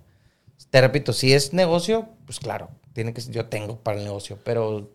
Te 0.69 0.81
repito, 0.81 1.13
si 1.13 1.33
es 1.33 1.53
negocio, 1.53 2.07
pues 2.27 2.39
claro, 2.39 2.69
tiene 2.93 3.13
que 3.15 3.23
yo 3.23 3.47
tengo 3.47 3.79
para 3.81 3.99
el 3.99 4.05
negocio, 4.05 4.39
pero 4.45 4.91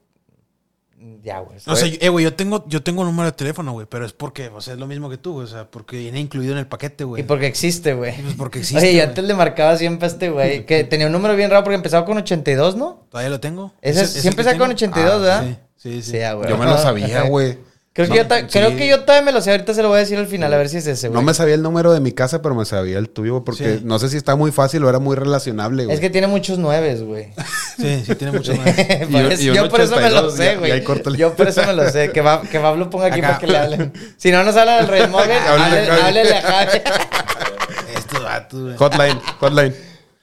ya, 1.23 1.39
güey. 1.39 1.57
O 1.67 1.75
sea, 1.75 1.87
eh, 1.99 2.09
güey, 2.09 2.23
yo 2.23 2.33
tengo, 2.33 2.63
yo 2.67 2.81
tengo 2.81 3.03
número 3.03 3.25
de 3.29 3.35
teléfono, 3.35 3.73
güey, 3.73 3.85
pero 3.89 4.05
es 4.05 4.13
porque, 4.13 4.47
o 4.49 4.61
sea, 4.61 4.73
es 4.73 4.79
lo 4.79 4.87
mismo 4.87 5.09
que 5.09 5.17
tú, 5.17 5.33
güey, 5.33 5.45
o 5.45 5.49
sea, 5.49 5.69
porque 5.69 5.97
viene 5.97 6.19
incluido 6.19 6.53
en 6.53 6.59
el 6.59 6.67
paquete, 6.67 7.03
güey. 7.03 7.21
y 7.21 7.25
porque 7.25 7.47
existe, 7.47 7.93
güey. 7.93 8.17
Y 8.19 8.21
pues 8.23 8.35
porque 8.35 8.59
existe, 8.59 8.79
Oye, 8.87 8.95
yo 8.97 9.03
antes 9.03 9.23
le 9.23 9.33
marcaba 9.33 9.77
siempre 9.77 10.07
a 10.07 10.11
este 10.11 10.29
güey, 10.29 10.65
que 10.67 10.83
tenía 10.83 11.07
un 11.07 11.11
número 11.13 11.35
bien 11.35 11.49
raro 11.49 11.63
porque 11.63 11.75
empezaba 11.75 12.05
con 12.05 12.17
82, 12.17 12.75
¿no? 12.75 13.05
Todavía 13.09 13.29
lo 13.29 13.39
tengo. 13.39 13.73
Ese, 13.81 14.01
Ese- 14.01 14.11
ese 14.11 14.21
siempre 14.21 14.41
está 14.43 14.57
con 14.57 14.69
tengo. 14.75 14.93
82, 14.93 15.11
Ah, 15.13 15.17
¿verdad? 15.17 15.43
Sí, 15.75 15.89
sí, 15.91 16.01
sí. 16.01 16.11
Sí, 16.11 16.21
ah, 16.21 16.33
güey. 16.33 16.49
Yo 16.49 16.57
me 16.57 16.65
lo 16.65 16.77
sabía, 16.81 17.23
güey. 17.23 17.57
Creo, 17.95 18.09
que 18.09 18.15
yo 18.17 18.23
sí. 18.23 18.45
creo 18.51 18.75
que 18.75 18.87
yo 18.89 18.99
todavía 19.05 19.21
me 19.25 19.31
lo 19.31 19.39
sé. 19.41 19.51
Ahorita 19.51 19.73
se 19.73 19.81
lo 19.81 19.87
voy 19.87 19.95
a 19.95 19.99
decir 20.01 20.17
al 20.17 20.27
final, 20.27 20.53
a 20.53 20.57
ver 20.57 20.67
si 20.67 20.75
es 20.75 20.85
ese, 20.85 21.07
güey. 21.07 21.17
No 21.17 21.25
me 21.25 21.33
sabía 21.33 21.55
el 21.55 21.61
número 21.61 21.93
de 21.93 22.01
mi 22.01 22.11
casa, 22.11 22.41
pero 22.41 22.53
me 22.53 22.65
sabía 22.65 22.97
el 22.97 23.07
tuyo, 23.09 23.45
porque 23.45 23.77
Sí. 23.77 23.81
no 23.85 23.99
sé 23.99 24.09
si 24.09 24.17
está 24.17 24.35
muy 24.35 24.51
fácil 24.51 24.83
o 24.83 24.89
era 24.89 24.99
muy 24.99 25.15
relacionable, 25.15 25.85
güey. 25.85 25.95
Es 25.95 26.01
que 26.01 26.09
tiene 26.09 26.27
muchos 26.27 26.57
nueves, 26.57 27.03
güey. 27.03 27.27
Sí, 27.77 28.03
sí, 28.05 28.15
tiene 28.15 28.33
mucho 28.37 28.53
más. 28.55 28.65
Por 28.73 29.11
Y 29.11 29.15
un- 29.15 29.31
eso- 29.31 29.43
y 29.43 29.49
un 29.49 29.55
yo 29.55 29.69
por 29.69 29.79
eso 29.81 29.95
me 29.95 30.09
lo 30.09 30.27
82, 30.27 30.35
sé, 30.35 30.43
ya- 30.45 30.51
ya 30.53 30.59
güey. 30.59 31.17
Yo 31.17 31.33
por 31.35 31.47
eso 31.47 31.65
me 31.65 31.73
lo 31.73 31.89
sé. 31.89 32.11
Que, 32.11 32.19
va, 32.21 32.41
que 32.41 32.59
Pablo 32.59 32.89
ponga 32.89 33.05
aquí 33.07 33.19
Acá. 33.19 33.27
para 33.27 33.39
que 33.39 33.47
le 33.47 33.57
hablen. 33.57 33.93
Si 34.17 34.29
no 34.31 34.43
nos 34.43 34.55
hablan 34.57 34.79
del 34.79 34.87
Rey 34.89 35.07
Morgan, 35.09 35.41
háblele 35.47 36.35
a 36.35 36.41
Javi. 36.41 36.81
Estos 37.97 38.23
vatos, 38.23 38.61
güey. 38.61 38.75
Hotline, 38.77 39.19
hotline. 39.39 39.75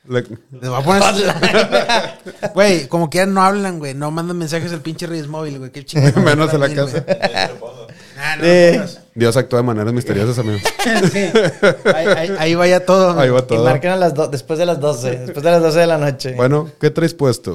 Le- 0.09 0.25
Les 0.61 0.69
voy 0.69 0.81
a 0.81 0.85
poner. 0.85 1.03
Güey, 2.55 2.89
como 2.89 3.09
que 3.09 3.19
ya 3.19 3.27
no 3.27 3.41
hablan, 3.43 3.79
güey. 3.79 3.95
No 3.95 4.11
mandan 4.11 4.37
mensajes 4.37 4.73
al 4.73 4.81
pinche 4.81 5.07
Reyes 5.07 5.29
Móvil, 5.29 5.59
güey. 5.59 5.71
Qué 5.71 5.85
chingado. 5.85 6.21
Menos 6.25 6.53
en 6.53 6.61
la 6.61 6.75
casa. 6.75 7.05
Ah, 8.19 8.37
no, 8.37 8.43
no 8.45 8.73
pongas. 8.73 9.01
Dios 9.15 9.37
actúa 9.37 9.59
de 9.61 9.63
maneras 9.65 9.93
misteriosas, 9.93 10.39
amigo. 10.39 10.59
Sí. 11.13 11.31
Ahí, 11.95 12.07
ahí- 12.17 12.37
ahí 12.39 12.55
vaya 12.55 12.85
todo. 12.85 13.19
Ahí 13.19 13.31
va 13.31 13.41
Y 13.41 13.43
todo. 13.43 13.65
marquen 13.65 13.91
a 13.93 13.97
las 13.97 14.15
después 14.31 14.59
de 14.59 14.67
las 14.67 14.81
12. 14.81 15.11
Después 15.19 15.43
de 15.45 15.51
las 15.51 15.63
12 15.63 15.79
de 15.79 15.87
la 15.87 15.99
noche. 15.99 16.35
Bueno, 16.35 16.69
¿qué 16.81 16.91
traes 16.91 17.15
puesto? 17.15 17.55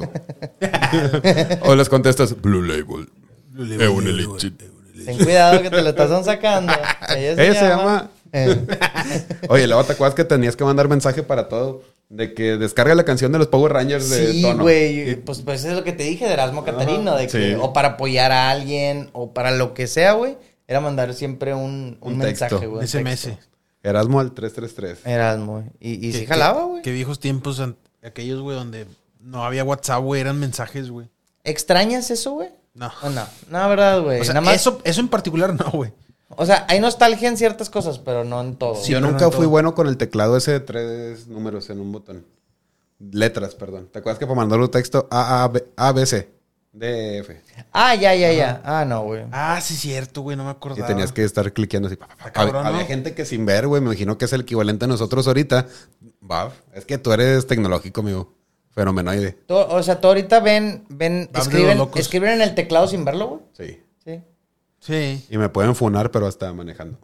o 1.62 1.74
les 1.74 1.88
contestas, 1.88 2.40
Blue 2.40 2.62
Label. 2.62 3.08
Un 3.56 4.06
elixir. 4.06 4.56
Ten 5.04 5.18
cuidado 5.18 5.60
que 5.62 5.70
te 5.70 5.82
lo 5.82 5.88
estás 5.90 6.24
sacando. 6.24 6.72
Ella 7.16 7.32
Ella 7.42 7.54
se 7.60 7.68
llama- 7.68 8.10
Eh, 8.32 8.66
Oye, 9.48 9.66
luego 9.66 9.82
te 9.84 9.92
acuerdas 9.94 10.14
que 10.14 10.24
tenías 10.24 10.54
que 10.54 10.62
mandar 10.64 10.86
mensaje 10.88 11.22
para 11.22 11.48
todo. 11.48 11.82
De 12.10 12.32
que 12.32 12.56
descarga 12.56 12.94
la 12.94 13.04
canción 13.04 13.32
de 13.32 13.38
los 13.38 13.48
Power 13.48 13.72
Rangers 13.72 14.08
de 14.08 14.32
Sí, 14.32 14.42
tono. 14.42 14.62
güey. 14.62 15.16
Pues, 15.16 15.42
pues 15.42 15.60
eso 15.60 15.70
es 15.70 15.76
lo 15.76 15.84
que 15.84 15.92
te 15.92 16.04
dije 16.04 16.26
de 16.26 16.32
Erasmo 16.32 16.64
Catarino. 16.64 17.14
De 17.16 17.26
que, 17.26 17.52
sí. 17.52 17.58
O 17.60 17.72
para 17.74 17.88
apoyar 17.88 18.32
a 18.32 18.48
alguien, 18.50 19.10
o 19.12 19.34
para 19.34 19.50
lo 19.50 19.74
que 19.74 19.86
sea, 19.86 20.12
güey. 20.12 20.36
Era 20.66 20.80
mandar 20.80 21.12
siempre 21.14 21.54
un, 21.54 21.98
un, 22.00 22.14
Un 22.14 22.20
texto. 22.20 22.44
mensaje, 22.46 22.66
güey. 22.66 22.86
SMS. 22.86 23.28
Erasmo 23.82 24.20
al 24.20 24.32
333. 24.32 25.06
Erasmo, 25.06 25.52
güey. 25.60 25.64
Y, 25.80 26.06
y 26.08 26.12
sí 26.12 26.26
jalaba, 26.26 26.64
güey. 26.64 26.82
Qué 26.82 26.92
viejos 26.92 27.20
tiempos 27.20 27.62
aquellos, 28.02 28.40
güey, 28.40 28.56
donde 28.56 28.86
no 29.20 29.44
había 29.44 29.64
WhatsApp, 29.64 30.02
güey, 30.02 30.20
eran 30.20 30.38
mensajes, 30.40 30.90
güey. 30.90 31.08
¿Extrañas 31.44 32.10
eso, 32.10 32.32
güey? 32.32 32.48
No. 32.74 32.90
¿O 33.02 33.10
no? 33.10 33.26
No, 33.50 33.68
verdad, 33.68 34.02
güey. 34.02 34.20
O 34.20 34.24
sea, 34.24 34.34
Nada 34.34 34.46
más. 34.46 34.54
eso, 34.56 34.80
eso 34.84 35.00
en 35.00 35.08
particular 35.08 35.54
no, 35.54 35.70
güey. 35.70 35.92
O 36.30 36.44
sea, 36.46 36.66
hay 36.68 36.78
nostalgia 36.80 37.28
en 37.28 37.36
ciertas 37.36 37.70
cosas, 37.70 37.98
pero 37.98 38.22
no 38.24 38.40
en 38.40 38.56
todo. 38.56 38.74
Sí, 38.74 38.92
Yo 38.92 39.00
nunca 39.00 39.24
no 39.26 39.30
fui 39.30 39.42
todo. 39.44 39.50
bueno 39.50 39.74
con 39.74 39.86
el 39.88 39.96
teclado 39.96 40.36
ese 40.36 40.52
de 40.52 40.60
tres 40.60 41.26
números 41.26 41.70
en 41.70 41.80
un 41.80 41.90
botón. 41.92 42.24
Letras, 42.98 43.54
perdón. 43.54 43.88
¿Te 43.92 44.00
acuerdas 44.00 44.18
que 44.18 44.26
para 44.26 44.36
mandar 44.36 44.58
un 44.60 44.70
texto 44.70 45.06
A, 45.10 45.44
A, 45.44 45.48
B, 45.48 45.64
A, 45.76 45.92
B, 45.92 46.04
C, 46.04 46.28
D, 46.72 47.18
F? 47.18 47.40
Ah, 47.72 47.94
ya, 47.94 48.14
ya, 48.14 48.32
ya. 48.32 48.60
Ah, 48.64 48.84
no, 48.84 49.04
güey. 49.04 49.24
Ah, 49.32 49.60
sí, 49.62 49.74
cierto, 49.74 50.22
güey, 50.22 50.36
no 50.36 50.42
me 50.44 50.50
Y 50.50 50.52
acordaba. 50.52 50.86
tenías 50.86 51.12
que 51.12 51.24
estar 51.24 51.50
cliqueando 51.52 51.86
así. 51.86 51.96
pa, 51.96 52.08
pa, 52.08 52.16
pa. 52.16 52.26
Está 52.26 52.32
cabrón, 52.32 52.66
Había 52.66 52.80
¿no? 52.82 52.86
gente 52.86 53.14
que 53.14 53.24
sin 53.24 53.46
ver, 53.46 53.66
güey, 53.68 53.80
me 53.80 53.86
imagino 53.86 54.18
que 54.18 54.24
es 54.26 54.32
el 54.32 54.40
equivalente 54.42 54.84
a 54.84 54.88
nosotros 54.88 55.26
ahorita. 55.28 55.66
Va, 56.28 56.52
es 56.74 56.84
que 56.84 56.98
tú 56.98 57.12
eres 57.12 57.46
tecnológico, 57.46 58.00
amigo. 58.00 58.34
Fenomenoide. 58.72 59.32
Tú- 59.46 59.54
o 59.56 59.82
sea, 59.82 60.00
tú 60.00 60.08
ahorita 60.08 60.40
ven, 60.40 60.84
ven, 60.88 61.30
escriben 61.94 62.30
en 62.30 62.42
el 62.42 62.54
teclado 62.54 62.86
sin 62.86 63.04
verlo, 63.04 63.28
güey. 63.28 63.40
Sí. 63.56 63.82
Sí. 64.80 65.24
Y 65.30 65.38
me 65.38 65.48
pueden 65.48 65.74
funar, 65.74 66.10
pero 66.10 66.26
hasta 66.26 66.52
manejando. 66.52 66.98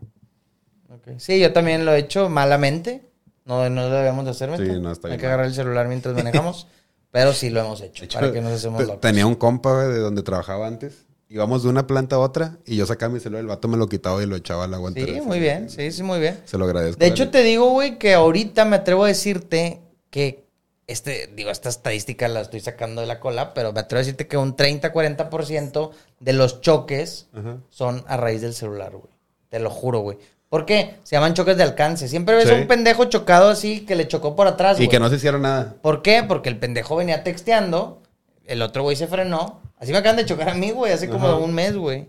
Ok. 0.90 1.18
Sí, 1.18 1.40
yo 1.40 1.52
también 1.52 1.84
lo 1.84 1.92
he 1.92 1.98
hecho 1.98 2.28
malamente. 2.28 3.02
No, 3.44 3.68
no 3.68 3.88
debemos 3.90 4.24
de 4.24 4.30
hacer, 4.30 4.50
¿verdad? 4.50 4.64
Sí, 4.64 4.80
no, 4.80 4.90
está 4.92 5.08
Hay 5.08 5.12
bien 5.12 5.20
que 5.20 5.26
mal. 5.26 5.32
agarrar 5.34 5.46
el 5.46 5.54
celular 5.54 5.88
mientras 5.88 6.14
manejamos. 6.24 6.66
pero 7.10 7.32
sí 7.32 7.50
lo 7.50 7.60
hemos 7.60 7.80
hecho. 7.80 8.06
para 8.12 8.32
que 8.32 8.40
nos 8.40 8.52
hacemos 8.52 8.82
locos. 8.82 9.00
Tenía 9.00 9.26
un 9.26 9.34
compa, 9.34 9.86
de 9.86 9.98
donde 9.98 10.22
trabajaba 10.22 10.66
antes. 10.66 11.04
Íbamos 11.28 11.62
de 11.62 11.68
una 11.68 11.86
planta 11.86 12.16
a 12.16 12.18
otra 12.20 12.58
y 12.64 12.76
yo 12.76 12.86
sacaba 12.86 13.12
mi 13.12 13.18
celular, 13.18 13.40
el 13.40 13.46
vato 13.48 13.66
me 13.66 13.76
lo 13.76 13.88
quitaba 13.88 14.22
y 14.22 14.26
lo 14.26 14.36
echaba 14.36 14.64
al 14.64 14.74
agua. 14.74 14.92
Sí, 14.94 15.20
muy 15.22 15.40
bien. 15.40 15.68
Sí, 15.68 15.90
sí, 15.90 16.02
muy 16.02 16.20
bien. 16.20 16.38
Se 16.44 16.58
lo 16.58 16.64
agradezco. 16.64 16.98
De 17.00 17.06
hecho, 17.06 17.30
te 17.30 17.42
digo, 17.42 17.70
güey, 17.70 17.98
que 17.98 18.14
ahorita 18.14 18.64
me 18.64 18.76
atrevo 18.76 19.04
a 19.04 19.08
decirte 19.08 19.80
que 20.10 20.44
este, 20.86 21.30
digo, 21.34 21.50
esta 21.50 21.68
estadística 21.68 22.28
la 22.28 22.40
estoy 22.42 22.60
sacando 22.60 23.00
de 23.00 23.06
la 23.06 23.20
cola, 23.20 23.54
pero 23.54 23.72
me 23.72 23.80
atrevo 23.80 23.98
a 23.98 24.02
decirte 24.02 24.26
que 24.26 24.36
un 24.36 24.56
30-40% 24.56 25.90
de 26.20 26.32
los 26.32 26.60
choques 26.60 27.28
son 27.70 28.04
a 28.06 28.16
raíz 28.16 28.42
del 28.42 28.54
celular, 28.54 28.92
güey. 28.92 29.12
Te 29.48 29.58
lo 29.60 29.70
juro, 29.70 30.00
güey. 30.00 30.18
¿Por 30.48 30.66
qué? 30.66 30.96
Se 31.02 31.16
llaman 31.16 31.34
choques 31.34 31.56
de 31.56 31.62
alcance. 31.62 32.06
Siempre 32.08 32.36
ves 32.36 32.48
Sí. 32.48 32.54
a 32.54 32.56
un 32.56 32.66
pendejo 32.68 33.06
chocado 33.06 33.48
así 33.48 33.80
que 33.86 33.96
le 33.96 34.06
chocó 34.06 34.36
por 34.36 34.46
atrás, 34.46 34.78
Y 34.80 34.88
que 34.88 35.00
no 35.00 35.08
se 35.08 35.16
hicieron 35.16 35.42
nada. 35.42 35.74
¿Por 35.82 36.02
qué? 36.02 36.22
Porque 36.22 36.48
el 36.48 36.58
pendejo 36.58 36.96
venía 36.96 37.24
texteando, 37.24 38.02
el 38.44 38.62
otro 38.62 38.82
güey 38.82 38.96
se 38.96 39.06
frenó. 39.06 39.60
Así 39.78 39.90
me 39.92 39.98
acaban 39.98 40.16
de 40.16 40.26
chocar 40.26 40.50
a 40.50 40.54
mí, 40.54 40.70
güey, 40.70 40.92
hace 40.92 41.08
como 41.08 41.26
Ajá. 41.26 41.36
un 41.36 41.52
mes, 41.54 41.76
güey. 41.76 42.08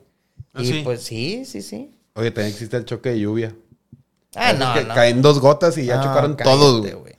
¿Ah, 0.54 0.62
y 0.62 0.66
sí? 0.68 0.82
pues 0.84 1.02
sí, 1.02 1.44
sí, 1.46 1.62
sí. 1.62 1.92
Oye, 2.14 2.32
también 2.32 2.54
existe 2.54 2.78
el 2.78 2.86
choque 2.86 3.10
de 3.10 3.20
lluvia. 3.20 3.56
Ah, 4.36 4.54
no, 4.54 4.74
que 4.74 4.84
no. 4.84 4.94
Caen 4.94 5.22
dos 5.22 5.40
gotas 5.40 5.78
y 5.78 5.86
ya 5.86 5.98
No, 5.98 6.04
chocaron 6.04 6.36
cállate, 6.36 6.58
todos, 6.58 6.82
güey. 6.94 7.15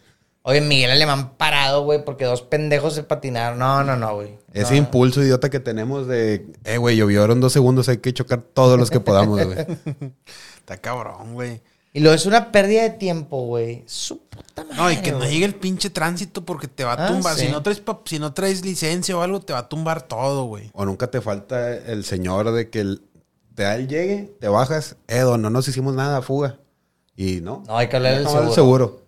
Oye, 0.49 0.61
Miguel 0.61 0.93
Alemán 0.93 1.33
parado, 1.37 1.83
güey, 1.83 2.05
porque 2.05 2.25
dos 2.25 2.41
pendejos 2.43 2.95
se 2.95 3.03
patinaron. 3.03 3.59
No, 3.59 3.83
no, 3.83 3.97
no, 3.97 4.15
güey. 4.15 4.39
Ese 4.53 4.73
No. 4.75 4.79
impulso 4.79 5.21
idiota 5.21 5.51
que 5.51 5.59
tenemos 5.59 6.07
de, 6.07 6.47
eh, 6.65 6.77
güey, 6.79 6.97
llovieron 6.97 7.41
dos 7.41 7.53
segundos, 7.53 7.89
hay 7.89 7.97
que 7.99 8.15
chocar 8.15 8.43
todos 8.43 8.79
los 8.79 8.89
que 8.91 9.01
podamos, 9.01 9.45
güey. 9.45 9.59
Está 10.59 10.77
cabrón, 10.77 11.35
güey. 11.35 11.63
Y 11.93 11.99
lo 12.01 12.13
es 12.13 12.27
una 12.27 12.53
pérdida 12.53 12.83
de 12.83 12.91
tiempo, 12.91 13.47
güey. 13.47 13.83
Su 13.87 14.21
puta 14.29 14.63
madre. 14.65 14.77
No, 14.77 14.91
y 14.93 14.97
que 14.99 15.11
no 15.13 15.19
güey. 15.19 15.31
llegue 15.31 15.47
el 15.47 15.55
pinche 15.57 15.91
tránsito 15.91 16.45
porque 16.45 16.69
te 16.69 16.85
va 16.85 16.93
a 16.93 17.07
Ah, 17.07 17.09
tumbar. 17.09 17.35
sí. 17.35 17.47
Si, 17.47 17.53
no 17.53 17.63
traes 17.63 17.83
si 18.05 18.19
no 18.21 18.33
traes 18.33 18.65
licencia 18.65 19.17
o 19.17 19.23
algo, 19.23 19.41
te 19.41 19.53
va 19.53 19.61
a 19.61 19.69
tumbar 19.69 20.03
todo, 20.03 20.45
güey. 20.45 20.71
O 20.75 20.85
nunca 20.85 21.11
te 21.11 21.21
falta 21.21 21.75
el 21.75 22.05
señor 22.05 22.53
de 22.53 22.71
que 22.71 22.81
el- 22.81 23.03
te 23.57 23.63
da 23.65 23.75
el 23.75 23.89
llegue, 23.89 24.37
te 24.39 24.47
bajas, 24.49 24.97
Edo, 25.09 25.39
no 25.39 25.49
nos 25.51 25.67
hicimos 25.67 25.95
nada, 25.95 26.23
fuga. 26.23 26.59
Y 27.17 27.41
no. 27.41 27.65
No, 27.67 27.79
hay 27.79 27.89
que 27.89 27.97
hablar 27.97 28.15
del 28.15 28.25
No, 28.25 28.31
seguro. 28.31 28.53
seguro. 28.55 29.06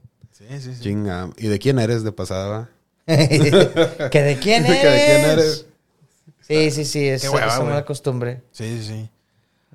Sí, 0.48 0.60
sí, 0.60 0.74
sí. 0.74 0.82
Chinga. 0.82 1.30
¿Y 1.36 1.48
de 1.48 1.58
quién 1.58 1.78
eres 1.78 2.02
de 2.02 2.12
pasada? 2.12 2.70
¿Que 3.06 3.16
de 3.16 4.38
quién 4.40 4.64
Que 4.66 4.80
eres? 4.80 4.82
de 4.82 5.06
quién 5.06 5.30
eres. 5.30 5.66
Sí, 6.40 6.70
sí, 6.70 6.84
sí. 6.84 7.08
Es, 7.08 7.28
hueva, 7.28 7.46
es 7.54 7.58
una 7.58 7.84
costumbre. 7.84 8.42
Sí, 8.52 8.78
sí, 8.78 8.84
sí. 8.84 9.10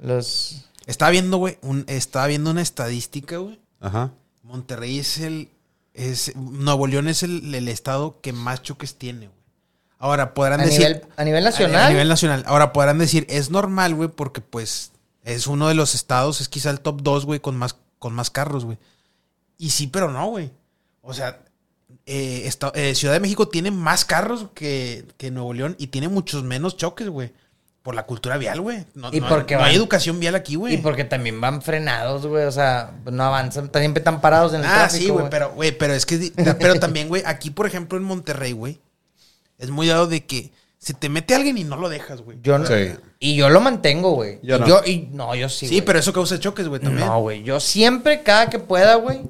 Los... 0.02 0.66
Estaba 0.88 1.12
viendo, 1.12 1.38
güey, 1.38 1.58
un, 1.62 1.86
estaba 1.88 2.28
viendo 2.28 2.50
una 2.52 2.62
estadística, 2.62 3.38
güey. 3.38 3.60
Ajá. 3.80 4.12
Monterrey 4.42 5.00
es 5.00 5.20
el. 5.20 5.50
Es, 5.94 6.36
Nuevo 6.36 6.88
León 6.88 7.08
es 7.08 7.22
el, 7.24 7.54
el 7.54 7.68
estado 7.68 8.20
que 8.20 8.34
más 8.34 8.64
choques 8.64 8.96
tiene, 8.96 9.28
güey. 9.28 9.40
Ahora 10.00 10.34
podrán 10.34 10.60
A 10.60 10.66
decir. 10.66 10.80
nivel, 10.80 11.02
a 11.16 11.24
nivel 11.24 11.44
nacional. 11.44 11.76
A, 11.76 11.86
a 11.86 11.90
nivel 11.92 12.10
nacional. 12.10 12.44
Ahora 12.46 12.74
podrán 12.74 12.98
decir, 12.98 13.26
es 13.30 13.52
normal, 13.52 13.96
güey, 13.96 14.10
porque 14.10 14.42
pues 14.42 14.92
es 15.24 15.48
uno 15.48 15.70
de 15.70 15.76
los 15.76 15.96
estados, 15.96 16.42
es 16.42 16.50
quizá 16.50 16.72
el 16.72 16.82
top 16.82 17.02
2, 17.02 17.26
güey, 17.26 17.40
con 17.40 17.56
más, 17.56 17.78
con 18.00 18.14
más 18.14 18.30
carros, 18.30 18.66
güey. 18.66 18.78
Y 19.58 19.70
sí, 19.70 19.88
pero 19.88 20.12
no, 20.12 20.28
güey. 20.28 20.52
O 21.04 21.14
sea, 21.14 21.40
eh, 22.06 22.44
esta- 22.46 22.72
eh, 22.74 22.96
Ciudad 22.96 23.14
de 23.14 23.20
México 23.20 23.48
tiene 23.48 23.70
más 23.72 24.06
carros 24.06 24.48
que, 24.56 25.06
que 25.18 25.30
Nuevo 25.32 25.54
León 25.54 25.76
y 25.78 25.88
tiene 25.88 26.08
muchos 26.08 26.44
menos 26.44 26.76
choques, 26.78 27.08
güey. 27.10 27.32
Por 27.84 27.96
la 27.96 28.06
cultura 28.06 28.38
vial, 28.38 28.62
güey. 28.62 28.86
No, 28.96 29.10
Y 29.12 29.20
no 29.20 29.28
porque 29.28 29.56
hay, 29.56 29.60
no 29.62 29.68
hay 29.68 29.76
educación 29.76 30.18
vial 30.18 30.36
aquí, 30.36 30.56
güey. 30.56 30.76
Y 30.76 30.78
porque 30.78 31.04
también 31.04 31.42
van 31.42 31.62
frenados, 31.62 32.26
güey. 32.26 32.46
O 32.46 32.52
sea, 32.52 32.92
no 33.12 33.24
avanzan. 33.24 33.70
Siempre 33.74 34.00
están 34.00 34.22
parados 34.22 34.54
en 34.54 34.62
el 34.62 34.66
Ah, 34.68 34.88
tráfico, 34.88 35.04
sí, 35.04 35.10
güey, 35.10 35.26
pero, 35.30 35.52
güey, 35.52 35.78
pero 35.78 35.94
es 35.94 36.06
que, 36.06 36.32
pero 36.60 36.80
también, 36.80 37.10
güey, 37.10 37.22
aquí, 37.26 37.50
por 37.50 37.68
ejemplo, 37.68 37.98
en 37.98 38.06
Monterrey, 38.06 38.54
güey, 38.54 38.80
es 39.58 39.70
muy 39.70 39.88
dado 39.88 40.08
de 40.08 40.26
que 40.26 40.52
se 40.78 40.94
te 40.94 41.10
mete 41.10 41.36
alguien 41.36 41.58
y 41.58 41.66
no 41.66 41.76
lo 41.76 41.90
dejas, 41.90 42.22
güey. 42.22 42.38
Yo 42.42 42.58
no. 42.58 42.66
Sí. 42.66 42.94
Y 43.20 43.36
yo 43.36 43.50
lo 43.50 43.60
mantengo, 43.60 44.12
güey. 44.12 44.40
Yo 44.44 44.60
no. 44.60 44.66
Yo, 44.68 44.82
y, 44.86 45.10
no, 45.12 45.36
yo 45.36 45.50
sí. 45.50 45.68
Sí, 45.68 45.82
pero 45.82 46.00
eso 46.00 46.14
causa 46.14 46.40
choques, 46.40 46.70
güey, 46.70 46.80
también. 46.82 47.06
No, 47.06 47.20
güey. 47.20 47.44
Yo 47.44 47.60
siempre, 47.60 48.24
cada 48.24 48.50
que 48.50 48.60
pueda, 48.60 48.96
güey, 48.96 49.24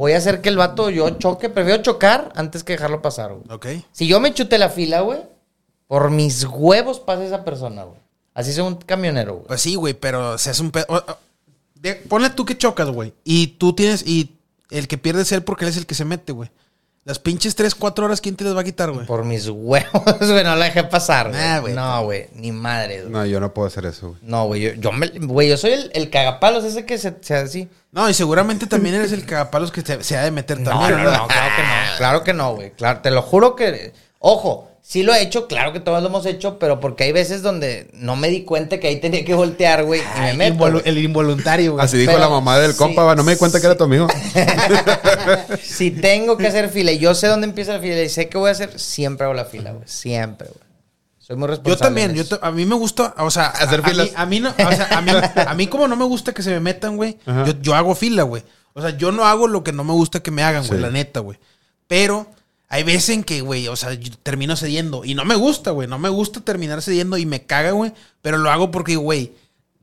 voy 0.00 0.12
a 0.12 0.16
hacer 0.16 0.40
que 0.40 0.48
el 0.48 0.56
vato 0.56 0.88
yo 0.88 1.10
choque. 1.10 1.50
Prefiero 1.50 1.82
chocar 1.82 2.32
antes 2.34 2.64
que 2.64 2.72
dejarlo 2.72 3.02
pasar, 3.02 3.34
güey. 3.34 3.44
Ok. 3.50 3.84
Si 3.92 4.08
yo 4.08 4.18
me 4.18 4.32
chute 4.32 4.56
la 4.56 4.70
fila, 4.70 5.02
güey, 5.02 5.20
por 5.88 6.10
mis 6.10 6.44
huevos 6.44 7.00
pasa 7.00 7.22
esa 7.22 7.44
persona, 7.44 7.84
güey. 7.84 7.98
Así 8.32 8.54
sea 8.54 8.64
un 8.64 8.76
camionero, 8.76 9.34
güey. 9.34 9.46
Pues 9.48 9.60
sí, 9.60 9.74
güey, 9.74 9.92
pero 9.92 10.38
se 10.38 10.48
hace 10.48 10.62
un 10.62 10.70
pedo. 10.70 10.86
Ponle 12.08 12.30
tú 12.30 12.46
que 12.46 12.56
chocas, 12.56 12.88
güey. 12.88 13.12
Y 13.24 13.48
tú 13.58 13.74
tienes. 13.74 14.06
Y 14.06 14.38
el 14.70 14.88
que 14.88 14.96
pierde 14.96 15.20
es 15.20 15.32
él 15.32 15.42
porque 15.42 15.66
él 15.66 15.70
es 15.70 15.76
el 15.76 15.84
que 15.84 15.94
se 15.94 16.06
mete, 16.06 16.32
güey. 16.32 16.50
Las 17.10 17.18
pinches 17.18 17.56
3, 17.56 17.74
4 17.74 18.04
horas, 18.04 18.20
¿quién 18.20 18.36
te 18.36 18.44
las 18.44 18.54
va 18.56 18.60
a 18.60 18.64
quitar, 18.64 18.92
güey? 18.92 19.04
Por 19.04 19.24
mis 19.24 19.48
huevos, 19.48 19.90
güey, 20.20 20.44
no 20.44 20.54
la 20.54 20.66
dejé 20.66 20.84
pasar, 20.84 21.30
güey. 21.30 21.40
Nah, 21.40 21.58
güey. 21.58 21.74
no, 21.74 22.04
güey, 22.04 22.28
ni 22.34 22.52
madre, 22.52 23.00
güey. 23.00 23.10
No, 23.12 23.26
yo 23.26 23.40
no 23.40 23.52
puedo 23.52 23.66
hacer 23.66 23.84
eso, 23.84 24.10
güey. 24.10 24.20
No, 24.22 24.44
güey, 24.46 24.60
yo, 24.60 24.72
yo, 24.74 24.92
me- 24.92 25.08
güey, 25.08 25.48
yo 25.48 25.56
soy 25.56 25.72
el, 25.72 25.90
el 25.92 26.08
cagapalos 26.08 26.62
ese 26.62 26.86
que 26.86 26.98
se, 26.98 27.16
se 27.20 27.34
así. 27.34 27.68
No, 27.90 28.08
y 28.08 28.14
seguramente 28.14 28.68
también 28.68 28.94
eres 28.94 29.10
el 29.10 29.26
cagapalos 29.26 29.72
que 29.72 29.82
te- 29.82 30.04
se 30.04 30.16
ha 30.16 30.22
de 30.22 30.30
meter 30.30 30.60
No, 30.60 30.70
también, 30.70 31.02
no, 31.02 31.10
no, 31.10 31.26
claro 31.26 31.56
que 31.56 31.62
no. 31.62 31.96
Claro 31.98 32.22
que 32.22 32.32
no, 32.32 32.54
güey. 32.54 32.70
Claro, 32.74 33.00
te 33.00 33.10
lo 33.10 33.22
juro 33.22 33.56
que. 33.56 33.92
Ojo, 34.20 34.69
sí 34.82 35.02
lo 35.02 35.14
he 35.14 35.22
hecho, 35.22 35.46
claro 35.46 35.72
que 35.72 35.80
todos 35.80 36.02
lo 36.02 36.08
hemos 36.08 36.26
hecho, 36.26 36.58
pero 36.58 36.80
porque 36.80 37.04
hay 37.04 37.12
veces 37.12 37.42
donde 37.42 37.88
no 37.92 38.16
me 38.16 38.28
di 38.28 38.42
cuenta 38.44 38.80
que 38.80 38.88
ahí 38.88 38.96
tenía 39.00 39.24
que 39.24 39.34
voltear, 39.34 39.84
güey, 39.84 40.00
y 40.16 40.20
me 40.20 40.34
meto. 40.34 40.54
involu- 40.56 40.82
el 40.84 40.98
involuntario, 40.98 41.72
güey. 41.74 41.84
Así 41.84 41.96
dijo 41.96 42.10
Pero 42.12 42.20
la 42.24 42.28
mamá 42.28 42.58
del 42.58 42.72
sí, 42.72 42.78
compa, 42.78 43.02
va, 43.04 43.14
no 43.14 43.22
me 43.22 43.32
di 43.32 43.38
cuenta 43.38 43.60
que 43.60 43.66
era 43.66 43.76
tu 43.76 43.84
amigo. 43.84 44.08
Si 45.62 45.90
tengo 45.90 46.36
que 46.36 46.46
hacer 46.46 46.68
fila 46.68 46.92
y 46.92 46.98
yo 46.98 47.14
sé 47.14 47.26
dónde 47.26 47.46
empieza 47.46 47.74
la 47.74 47.80
fila 47.80 48.00
y 48.02 48.08
sé 48.08 48.28
qué 48.28 48.38
voy 48.38 48.48
a 48.48 48.52
hacer, 48.52 48.78
siempre 48.78 49.24
hago 49.24 49.34
la 49.34 49.44
fila, 49.44 49.72
güey. 49.72 49.84
Siempre, 49.86 50.48
güey. 50.48 50.60
Soy 51.18 51.36
muy 51.36 51.48
responsable. 51.48 51.76
Yo 51.76 51.78
también, 51.78 52.14
yo 52.14 52.38
a 52.42 52.50
mí 52.50 52.66
me 52.66 52.74
gusta, 52.74 53.14
o 53.18 53.30
sea, 53.30 53.46
Hacer 53.46 53.80
a, 53.80 53.86
a 53.86 53.88
filas. 53.90 54.06
mí, 54.08 54.12
a 54.16 54.26
mí 54.26 54.40
no, 54.40 54.50
o 54.50 54.72
sea, 54.72 54.88
a 54.90 55.00
mí, 55.00 55.12
a 55.46 55.54
mí 55.54 55.66
como 55.68 55.86
no 55.88 55.96
me 55.96 56.04
gusta 56.04 56.32
que 56.32 56.42
se 56.42 56.50
me 56.50 56.60
metan, 56.60 56.96
güey, 56.96 57.18
yo, 57.26 57.52
yo 57.60 57.74
hago 57.74 57.94
fila, 57.94 58.24
güey. 58.24 58.42
O 58.72 58.80
sea, 58.80 58.90
yo 58.90 59.12
no 59.12 59.24
hago 59.24 59.46
lo 59.48 59.62
que 59.64 59.72
no 59.72 59.84
me 59.84 59.92
gusta 59.92 60.20
que 60.20 60.30
me 60.30 60.42
hagan, 60.42 60.66
güey, 60.66 60.78
Sí. 60.78 60.82
la 60.82 60.90
neta, 60.90 61.20
güey. 61.20 61.38
Pero 61.86 62.26
hay 62.70 62.84
veces 62.84 63.10
en 63.10 63.24
que, 63.24 63.40
güey, 63.40 63.66
o 63.66 63.74
sea, 63.74 63.92
yo 63.94 64.10
termino 64.22 64.56
cediendo 64.56 65.04
y 65.04 65.14
no 65.14 65.24
me 65.24 65.34
gusta, 65.34 65.72
güey, 65.72 65.88
no 65.88 65.98
me 65.98 66.08
gusta 66.08 66.40
terminar 66.40 66.80
cediendo 66.80 67.18
y 67.18 67.26
me 67.26 67.44
caga, 67.44 67.72
güey, 67.72 67.92
pero 68.22 68.38
lo 68.38 68.48
hago 68.48 68.70
porque, 68.70 68.94
güey, 68.94 69.32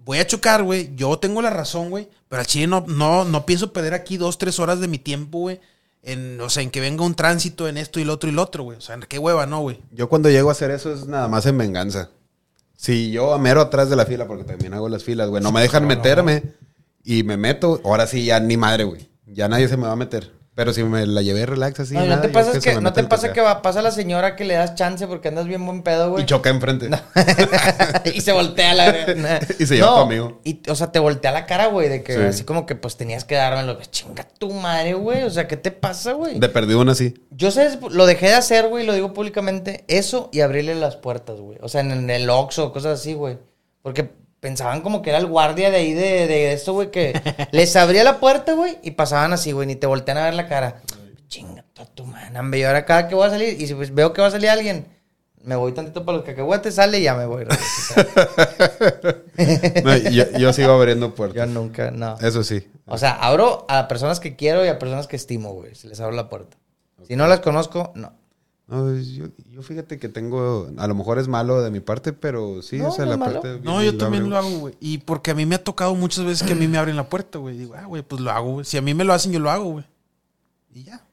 voy 0.06 0.20
a 0.20 0.26
chocar, 0.26 0.64
güey, 0.64 0.96
yo 0.96 1.20
tengo 1.20 1.42
la 1.42 1.50
razón, 1.50 1.90
güey, 1.90 2.08
pero 2.30 2.40
al 2.40 2.48
chile 2.48 2.66
no, 2.66 2.86
no, 2.88 3.26
no 3.26 3.46
pienso 3.46 3.74
perder 3.74 3.94
aquí 3.94 4.16
dos, 4.16 4.38
tres 4.38 4.58
horas 4.60 4.80
de 4.80 4.88
mi 4.88 5.00
tiempo, 5.00 5.40
güey. 5.40 5.60
en, 6.02 6.40
o 6.40 6.50
sea, 6.50 6.64
en 6.64 6.72
que 6.72 6.80
venga 6.80 7.04
un 7.04 7.16
tránsito 7.16 7.68
en 7.68 7.78
esto 7.78 8.00
y 8.00 8.06
lo 8.06 8.14
otro 8.14 8.30
y 8.30 8.34
lo 8.34 8.42
otro, 8.42 8.64
güey. 8.64 8.78
O 8.78 8.82
sea, 8.82 8.98
qué 8.98 9.20
hueva, 9.20 9.46
¿no, 9.46 9.60
güey? 9.60 9.82
Yo 9.92 10.08
cuando 10.08 10.30
llego 10.30 10.48
a 10.48 10.54
hacer 10.54 10.72
eso 10.72 10.94
es 10.94 11.08
nada 11.08 11.28
más 11.28 11.46
en 11.46 11.58
venganza. 11.58 12.10
Si 12.78 13.12
yo 13.12 13.34
amero 13.34 13.60
atrás 13.60 13.90
de 13.90 13.98
la 13.98 14.06
fila, 14.06 14.28
porque 14.28 14.46
también 14.46 14.74
hago 14.74 14.88
las 14.88 15.04
filas, 15.04 15.30
güey, 15.30 15.44
no 15.44 15.52
me 15.52 15.62
dejan 15.62 15.86
meterme 15.86 16.44
y 17.04 17.24
me 17.24 17.36
meto, 17.36 17.82
ahora 17.84 18.08
sí 18.08 18.24
ya 18.24 18.40
ni 18.40 18.56
madre, 18.56 18.86
güey. 18.86 19.10
Ya 19.26 19.50
nadie 19.50 19.68
se 19.68 19.76
me 19.76 19.88
va 19.88 19.92
a 19.92 19.98
meter. 19.98 20.37
Pero 20.58 20.74
si 20.74 20.84
me 20.84 21.06
la 21.06 21.22
llevé 21.22 21.46
relax 21.46 21.82
así. 21.82 21.94
No, 21.94 22.04
¿no 22.08 22.20
te 22.20 22.30
pasa 22.30 22.60
que, 22.60 22.82
no 22.82 22.92
te 22.92 23.02
el 23.02 23.08
pasa 23.08 23.32
que 23.32 23.42
va, 23.42 23.62
pasa 23.62 23.84
la 23.84 23.92
señora 23.92 24.36
que 24.36 24.44
le 24.44 24.56
das 24.56 24.74
chance 24.74 25.06
porque 25.06 25.28
andas 25.28 25.46
bien 25.46 25.64
buen 25.64 25.84
pedo, 25.84 26.10
güey? 26.10 26.24
Y 26.24 26.26
choca 26.26 26.50
enfrente. 26.50 26.90
y 28.16 28.22
se 28.22 28.32
voltea 28.32 28.74
la. 28.74 29.40
Y 29.60 29.68
se 29.68 29.76
lleva 29.76 29.94
conmigo. 30.00 30.42
Y, 30.44 30.68
o 30.68 30.74
sea, 30.74 30.92
te 30.92 30.98
voltea 30.98 31.32
la 31.32 31.46
cara, 31.46 31.68
güey, 31.68 31.90
de 31.90 32.02
que 32.02 32.16
Sí. 32.16 32.22
así 32.22 32.44
como 32.44 32.66
que 32.66 32.74
pues 32.74 32.98
tenías 32.98 33.24
que 33.24 33.36
dármelo. 33.36 33.78
Chinga 33.92 34.24
tu 34.24 34.52
madre, 34.52 34.96
güey. 34.96 35.26
O 35.26 35.30
sea, 35.30 35.48
¿qué 35.48 35.58
te 35.58 35.70
pasa, 35.70 36.14
güey? 36.14 36.40
De 36.40 36.50
perdido 36.50 36.82
una 36.82 36.94
así. 36.94 37.14
Yo 37.30 37.52
sé, 37.52 37.78
lo 37.92 38.08
dejé 38.08 38.26
de 38.30 38.34
hacer, 38.34 38.68
güey, 38.68 38.84
lo 38.84 38.94
digo 38.94 39.14
públicamente. 39.14 39.86
Eso 39.88 40.32
y 40.34 40.42
abrirle 40.42 40.74
las 40.74 40.96
puertas, 40.96 41.40
güey. 41.40 41.60
O 41.62 41.70
sea, 41.70 41.82
en, 41.82 41.92
en 41.92 42.10
el 42.10 42.32
Oxxo, 42.32 42.74
cosas 42.74 43.00
así, 43.00 43.14
güey. 43.14 43.38
Porque 43.84 44.10
pensaban 44.40 44.82
como 44.82 45.02
que 45.02 45.10
era 45.10 45.20
el 45.20 45.28
guardia 45.28 45.70
de 45.72 45.78
ahí 45.78 45.94
de, 45.94 46.28
de 46.28 46.54
esto, 46.54 46.74
güey, 46.74 46.92
que 46.92 47.20
les 47.52 47.76
abría 47.76 48.04
la 48.04 48.20
puerta, 48.20 48.54
güey, 48.54 48.78
y 48.84 48.92
pasaban 48.92 49.34
así, 49.34 49.52
güey, 49.52 49.68
ni 49.68 49.76
te 49.76 49.88
voltean 49.88 50.18
a 50.18 50.26
ver 50.26 50.34
la 50.34 50.48
cara. 50.48 50.82
Chinga 51.28 51.66
tu 51.86 52.04
hombre. 52.04 52.60
Y 52.60 52.64
ahora 52.64 52.86
cada 52.86 53.08
que 53.08 53.16
voy 53.16 53.28
a 53.28 53.30
salir, 53.30 53.60
y 53.62 53.68
si 53.68 53.76
pues, 53.76 53.94
veo 53.94 54.14
que 54.14 54.22
va 54.22 54.28
a 54.28 54.32
salir 54.32 54.50
alguien, 54.50 54.88
me 55.44 55.56
voy 55.56 55.72
tantito 55.72 56.04
para 56.04 56.18
los 56.18 56.26
cacahuetes, 56.26 56.76
sale 56.76 57.00
y 57.00 57.04
ya 57.04 57.16
me 57.16 57.26
voy. 57.26 57.46
No, 59.84 59.96
yo, 59.96 60.26
yo 60.40 60.52
sigo 60.52 60.72
abriendo 60.72 61.14
puertas. 61.14 61.38
Yo 61.38 61.46
nunca, 61.46 61.92
no. 61.92 62.18
Eso 62.20 62.44
sí. 62.44 62.68
O 62.88 62.98
sea, 62.98 63.12
abro 63.12 63.68
a 63.70 63.88
personas 63.88 64.20
que 64.20 64.36
quiero 64.36 64.66
y 64.66 64.68
a 64.68 64.80
personas 64.80 65.06
que 65.06 65.16
estimo, 65.16 65.54
güey. 65.54 65.76
Si 65.76 65.88
les 65.88 66.00
abro 66.00 66.16
la 66.16 66.28
puerta. 66.28 66.58
Si 67.08 67.16
no 67.16 67.28
las 67.28 67.42
conozco, 67.42 67.92
no. 67.94 68.14
No, 68.68 68.94
yo, 69.00 69.28
yo 69.50 69.62
fíjate 69.62 69.98
que 69.98 70.10
tengo, 70.10 70.70
a 70.78 70.88
lo 70.88 70.96
mejor 70.96 71.20
es 71.20 71.30
malo 71.30 71.62
de 71.62 71.72
mi 71.72 71.80
parte, 71.80 72.12
pero 72.12 72.62
sí, 72.62 72.78
No, 72.78 72.90
o 72.90 72.92
sea, 72.92 73.06
no 73.06 73.12
la 73.12 73.18
malo. 73.18 73.42
parte... 73.42 73.62
No, 73.64 73.82
yo 73.82 73.98
también 73.98 74.30
lo 74.30 74.38
hago, 74.38 74.50
güey. 74.60 74.76
Y 74.82 74.98
porque 74.98 75.32
a 75.32 75.36
mí 75.36 75.46
me 75.46 75.56
ha 75.56 75.64
tocado 75.64 75.96
muchas 75.96 76.26
veces 76.26 76.46
que 76.46 76.52
a 76.54 76.56
mí 76.56 76.68
me 76.68 76.78
abren 76.78 76.98
la 76.98 77.08
puerta, 77.08 77.40
güey. 77.40 77.58
Digo, 77.58 77.76
ah, 77.76 77.86
güey, 77.86 78.04
pues 78.04 78.22
lo 78.22 78.30
hago, 78.30 78.54
güey. 78.54 78.66
Si 78.66 78.76
a 78.76 78.82
mí 78.82 78.94
me 78.94 79.06
lo 79.06 79.14
hacen, 79.14 79.32
yo 79.32 79.40
lo 79.40 79.50
hago, 79.50 79.72
güey. 79.72 79.86
Y 80.74 80.84
ya. 80.84 81.06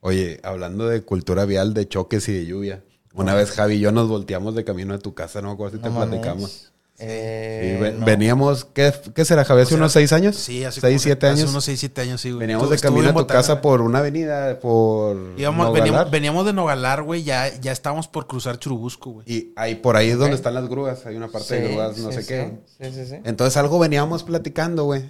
Oye, 0.00 0.38
hablando 0.42 0.86
de 0.86 1.02
cultura 1.02 1.46
vial, 1.46 1.72
de 1.72 1.88
choques 1.88 2.28
y 2.28 2.32
de 2.32 2.44
lluvia. 2.44 2.84
Una 3.14 3.34
vez 3.34 3.50
Javi 3.52 3.74
y 3.74 3.80
yo 3.80 3.92
nos 3.92 4.08
volteamos 4.08 4.54
de 4.54 4.64
camino 4.64 4.94
a 4.94 4.98
tu 4.98 5.14
casa, 5.14 5.40
no 5.40 5.48
me 5.48 5.54
acuerdo 5.54 5.76
si 5.76 5.82
te 5.82 5.90
mames. 5.90 6.08
platicamos. 6.08 6.72
Eh, 7.04 7.74
Sí, 7.76 7.82
ven- 7.82 8.00
no. 8.00 8.06
Veníamos, 8.06 8.64
¿qué, 8.64 8.92
qué 9.14 9.24
será, 9.24 9.44
Javi? 9.44 9.62
¿Hace 9.62 9.66
O 9.66 9.70
sea, 9.70 9.78
unos 9.78 9.92
seis 9.92 10.12
años? 10.12 10.36
Sí, 10.36 10.64
hace 10.64 10.80
¿Seis, 10.80 11.02
siete 11.02 11.26
hace 11.26 11.40
años? 11.40 11.50
unos 11.50 11.64
6, 11.64 11.80
7 11.80 12.00
años, 12.00 12.20
sí, 12.20 12.30
güey. 12.30 12.40
Veníamos 12.40 12.70
de 12.70 12.78
camino 12.78 13.08
a 13.08 13.14
tu 13.14 13.26
casa 13.26 13.60
por 13.60 13.80
una 13.80 13.98
avenida, 13.98 14.60
por 14.60 15.16
Íbamos- 15.36 15.72
veníamos, 15.72 16.10
veníamos 16.10 16.46
de 16.46 16.52
Nogalar, 16.52 17.02
güey. 17.02 17.24
Ya, 17.24 17.48
ya 17.60 17.72
estábamos 17.72 18.06
por 18.06 18.26
cruzar 18.28 18.58
Churubusco, 18.58 19.10
güey. 19.10 19.26
Y 19.30 19.52
ahí, 19.56 19.74
por 19.74 19.96
ahí 19.96 20.10
es 20.10 20.18
donde 20.18 20.36
están 20.36 20.54
las 20.54 20.68
grúas. 20.68 21.04
Hay 21.06 21.16
una 21.16 21.28
parte 21.28 21.60
de 21.60 21.68
grúas, 21.68 21.98
no 21.98 22.10
sí, 22.10 22.14
sé 22.16 22.22
sí. 22.22 22.28
qué. 22.28 22.52
Sí, 22.80 22.92
sí, 22.94 23.06
sí. 23.10 23.16
Entonces 23.24 23.56
algo 23.56 23.78
veníamos 23.80 24.22
platicando, 24.22 24.84
güey. 24.84 25.02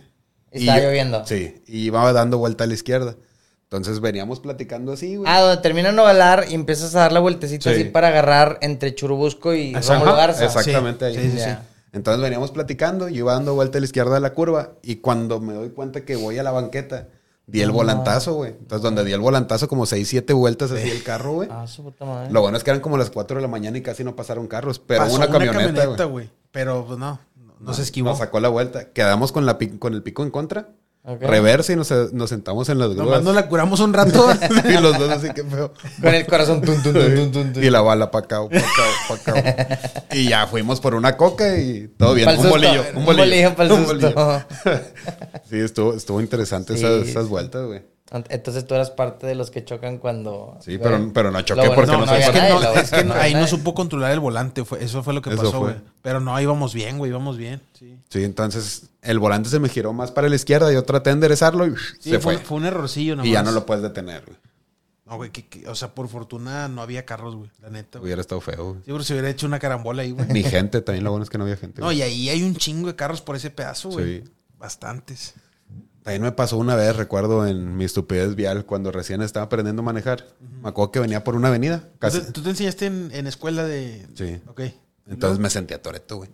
Estaba 0.50 0.78
lloviendo. 0.80 1.26
Sí, 1.26 1.62
y 1.66 1.80
iba 1.86 2.10
dando 2.12 2.38
vuelta 2.38 2.64
a 2.64 2.66
la 2.66 2.74
izquierda. 2.74 3.16
Entonces 3.64 4.00
veníamos 4.00 4.40
platicando 4.40 4.92
así, 4.92 5.16
güey. 5.16 5.30
Ah, 5.30 5.40
donde 5.40 5.62
termina 5.62 5.92
Novalar 5.92 6.44
y 6.50 6.54
empiezas 6.54 6.94
a 6.94 7.00
dar 7.00 7.12
la 7.12 7.20
vueltecita 7.20 7.70
Sí. 7.70 7.80
así 7.80 7.84
para 7.90 8.08
agarrar 8.08 8.58
entre 8.60 8.94
Churubusco 8.94 9.54
y. 9.54 9.74
Rómulo 9.74 10.14
Garza. 10.14 10.44
Exactamente 10.44 11.10
Sí, 11.12 11.18
ahí. 11.18 11.30
sí. 11.38 11.50
Entonces 11.92 12.22
veníamos 12.22 12.50
platicando, 12.50 13.08
yo 13.08 13.16
iba 13.18 13.34
dando 13.34 13.54
vuelta 13.54 13.78
a 13.78 13.80
la 13.80 13.84
izquierda 13.84 14.14
de 14.14 14.20
la 14.20 14.32
curva 14.32 14.72
y 14.82 14.96
cuando 14.96 15.40
me 15.40 15.52
doy 15.54 15.70
cuenta 15.70 16.04
que 16.04 16.16
voy 16.16 16.38
a 16.38 16.42
la 16.42 16.50
banqueta, 16.50 17.08
di 17.46 17.60
el 17.60 17.68
No. 17.68 17.74
volantazo, 17.74 18.34
güey. 18.34 18.52
Entonces 18.52 18.82
donde 18.82 19.04
di 19.04 19.12
el 19.12 19.20
volantazo 19.20 19.68
como 19.68 19.84
6, 19.84 20.08
7 20.08 20.32
vueltas 20.32 20.70
así 20.70 20.88
el 20.88 21.02
carro, 21.02 21.34
güey. 21.34 21.48
Ah, 21.52 21.66
su 21.66 21.82
puta 21.82 22.04
madre. 22.06 22.32
Lo 22.32 22.40
bueno 22.40 22.56
es 22.56 22.64
que 22.64 22.70
eran 22.70 22.80
como 22.80 22.96
las 22.96 23.10
4 23.10 23.36
de 23.36 23.42
la 23.42 23.48
mañana 23.48 23.76
y 23.76 23.82
casi 23.82 24.04
no 24.04 24.16
pasaron 24.16 24.46
carros, 24.46 24.78
pero 24.78 25.02
Pasó 25.04 25.16
una 25.16 25.28
camioneta, 25.28 26.04
güey. 26.06 26.30
Pero, 26.50 26.86
pues, 26.86 26.98
no. 26.98 27.20
no- 27.36 27.52
No 27.60 27.74
se 27.74 27.82
esquivó. 27.82 28.08
Nos 28.10 28.18
sacó 28.18 28.40
la 28.40 28.48
vuelta. 28.48 28.90
Quedamos 28.92 29.30
con, 29.32 29.44
la 29.46 29.58
con 29.78 29.92
el 29.94 30.02
pico 30.02 30.22
en 30.22 30.30
contra. 30.30 30.70
Ok. 31.04 31.20
Reversa 31.22 31.72
y 31.72 31.76
nos, 31.76 31.90
nos 32.12 32.30
sentamos 32.30 32.68
en 32.68 32.78
las 32.78 32.90
grúas. 32.90 33.06
Nomás 33.06 33.22
nos 33.24 33.34
la 33.34 33.48
curamos 33.48 33.80
un 33.80 33.92
rato. 33.92 34.28
y 34.68 34.72
los 34.80 34.96
dos 34.98 35.10
así 35.10 35.30
que 35.30 35.42
feo. 35.42 35.72
Con 36.00 36.14
el 36.14 36.24
corazón 36.26 36.60
tun, 36.60 36.80
tun, 36.80 36.92
tun, 36.92 37.14
tun, 37.14 37.32
tun, 37.32 37.52
tun. 37.54 37.64
Y 37.64 37.70
la 37.70 37.80
bala 37.80 38.12
pa' 38.12 38.20
acá, 38.20 38.48
pa' 38.48 38.56
acá, 38.58 39.34
pa' 39.34 39.40
acá. 39.40 39.80
Y 40.12 40.28
ya 40.28 40.46
fuimos 40.46 40.80
por 40.80 40.94
una 40.94 41.16
coca 41.16 41.58
y 41.58 41.88
todo 41.88 42.14
bien. 42.14 42.28
Un 42.28 42.34
susto. 42.36 42.50
bolillo. 42.50 42.84
Un 42.94 43.04
bolillo 43.04 43.48
Un 43.50 43.56
susto. 43.86 44.12
bolillo. 44.14 44.42
Sí, 45.50 45.58
estuvo, 45.58 45.94
estuvo 45.94 46.20
interesante 46.20 46.76
Sí, 46.76 46.84
esas, 46.84 47.08
esas 47.08 47.28
vueltas, 47.28 47.66
güey. 47.66 47.82
Entonces 48.28 48.66
tú 48.66 48.74
eras 48.74 48.90
parte 48.90 49.26
de 49.26 49.34
los 49.34 49.50
que 49.50 49.64
chocan 49.64 49.96
cuando... 49.96 50.58
Sí, 50.60 50.76
pero, 50.76 51.10
pero 51.14 51.30
no 51.30 51.40
choqué 51.40 51.60
bueno, 51.60 51.74
porque 51.74 51.90
no, 51.92 51.98
no, 52.00 52.04
no 52.06 52.12
es 52.14 52.26
que, 52.26 52.32
fan. 52.32 52.34
nadie, 52.42 52.54
no, 52.54 52.60
la 52.60 52.80
es 52.80 52.90
que 52.90 52.96
no- 53.04 53.08
verdad. 53.14 53.20
ahí 53.22 53.34
no 53.34 53.46
supo 53.46 53.74
controlar 53.74 54.12
el 54.12 54.20
volante. 54.20 54.64
Fue, 54.66 54.84
eso 54.84 55.02
fue 55.02 55.14
lo 55.14 55.22
que 55.22 55.30
Eso 55.30 55.38
pasó, 55.38 55.50
fue. 55.52 55.60
güey. 55.60 55.76
Pero 56.02 56.20
no, 56.20 56.38
íbamos 56.38 56.74
bien, 56.74 56.98
güey. 56.98 57.10
Íbamos 57.10 57.38
bien. 57.38 57.62
Sí. 57.72 57.96
Sí, 58.10 58.22
entonces 58.24 58.90
el 59.00 59.18
volante 59.18 59.48
se 59.48 59.58
me 59.60 59.70
giró 59.70 59.94
más 59.94 60.10
para 60.10 60.28
la 60.28 60.36
izquierda. 60.36 60.70
Yo 60.72 60.84
traté 60.84 61.08
de 61.08 61.14
enderezarlo 61.14 61.66
y 61.66 61.70
Sí, 62.00 62.10
se 62.10 62.18
fue, 62.18 62.34
fue. 62.36 62.44
fue 62.44 62.56
un 62.58 62.66
errorcillo 62.66 63.16
nomás. 63.16 63.28
Y 63.28 63.32
ya 63.32 63.42
no 63.42 63.50
lo 63.50 63.64
puedes 63.64 63.82
detener, 63.82 64.24
güey. 64.26 64.36
No, 65.06 65.16
güey, 65.16 65.30
que- 65.30 65.46
que- 65.48 65.66
o 65.68 65.74
sea, 65.74 65.94
por 65.94 66.06
fortuna 66.08 66.68
no 66.68 66.82
había 66.82 67.06
carros, 67.06 67.34
güey. 67.34 67.50
La 67.62 67.70
neta, 67.70 67.98
güey. 67.98 68.08
Hubiera 68.08 68.20
estado 68.20 68.40
feo, 68.42 68.64
güey. 68.72 68.76
Sí, 68.84 68.92
pero 68.92 69.02
se 69.04 69.14
hubiera 69.14 69.30
hecho 69.30 69.46
una 69.46 69.58
carambola 69.58 70.02
ahí, 70.02 70.10
güey. 70.10 70.26
Ni 70.28 70.42
gente, 70.42 70.82
también 70.82 71.04
lo 71.04 71.10
bueno 71.12 71.24
es 71.24 71.30
que 71.30 71.38
no 71.38 71.44
había 71.44 71.56
gente. 71.56 71.80
No, 71.80 71.86
güey. 71.86 71.98
y 71.98 72.02
ahí 72.02 72.28
hay 72.28 72.42
un 72.42 72.56
chingo 72.56 72.88
de 72.88 72.94
carros 72.96 73.22
por 73.22 73.36
ese 73.36 73.48
pedazo, 73.50 73.88
güey. 73.88 74.20
Sí. 74.22 74.30
Bastantes. 74.58 75.34
También 76.02 76.22
me 76.22 76.32
pasó 76.32 76.56
una 76.58 76.74
vez, 76.74 76.96
recuerdo, 76.96 77.46
en 77.46 77.76
mi 77.76 77.84
estupidez 77.84 78.34
vial, 78.34 78.66
cuando 78.66 78.90
recién 78.90 79.22
estaba 79.22 79.46
aprendiendo 79.46 79.82
a 79.82 79.84
manejar. 79.84 80.26
Me 80.60 80.68
acuerdo 80.68 80.90
que 80.90 81.00
venía 81.00 81.22
por 81.22 81.36
una 81.36 81.48
avenida. 81.48 81.90
Casi. 81.98 82.18
¿Tú, 82.18 82.26
te, 82.26 82.32
tú 82.32 82.42
te 82.42 82.50
enseñaste 82.50 82.86
en, 82.86 83.10
en 83.12 83.26
escuela 83.26 83.64
de...? 83.64 84.06
Sí. 84.14 84.40
Ok. 84.48 84.62
Entonces 85.08 85.38
me 85.38 85.48
sentía 85.48 85.80
Toreto, 85.80 86.16
güey. 86.16 86.30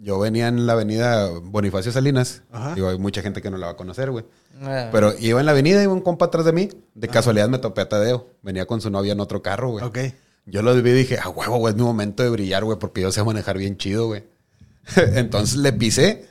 Yo 0.00 0.20
venía 0.20 0.46
en 0.46 0.66
la 0.66 0.74
avenida 0.74 1.28
Bonifacio 1.28 1.90
Salinas. 1.90 2.42
Ajá. 2.52 2.76
Digo, 2.76 2.88
hay 2.88 2.98
mucha 2.98 3.20
gente 3.20 3.42
que 3.42 3.50
no 3.50 3.58
la 3.58 3.66
va 3.66 3.72
a 3.72 3.76
conocer, 3.76 4.12
güey. 4.12 4.24
Ah. 4.62 4.90
Pero 4.92 5.12
iba 5.18 5.40
en 5.40 5.46
la 5.46 5.52
avenida, 5.52 5.82
iba 5.82 5.92
un 5.92 6.00
compa 6.00 6.26
atrás 6.26 6.44
de 6.44 6.52
mí. 6.52 6.68
De 6.94 7.08
casualidad 7.08 7.48
me 7.48 7.58
topé 7.58 7.80
a 7.80 7.88
Tadeo. 7.88 8.28
Venía 8.42 8.66
con 8.66 8.80
su 8.80 8.90
novia 8.90 9.12
en 9.12 9.20
otro 9.20 9.42
carro, 9.42 9.70
güey. 9.70 9.84
Ok. 9.84 9.98
Yo 10.46 10.62
lo 10.62 10.72
vi 10.80 10.90
y 10.90 10.94
dije, 10.94 11.18
ah, 11.20 11.28
huevo, 11.28 11.58
güey, 11.58 11.72
es 11.72 11.76
mi 11.76 11.84
momento 11.84 12.22
de 12.22 12.30
brillar, 12.30 12.64
güey, 12.64 12.78
porque 12.78 13.00
yo 13.00 13.10
sé 13.10 13.22
manejar 13.24 13.58
bien 13.58 13.76
chido, 13.76 14.06
güey. 14.06 14.24
Entonces 14.96 15.56
le 15.56 15.72
pisé. 15.72 16.27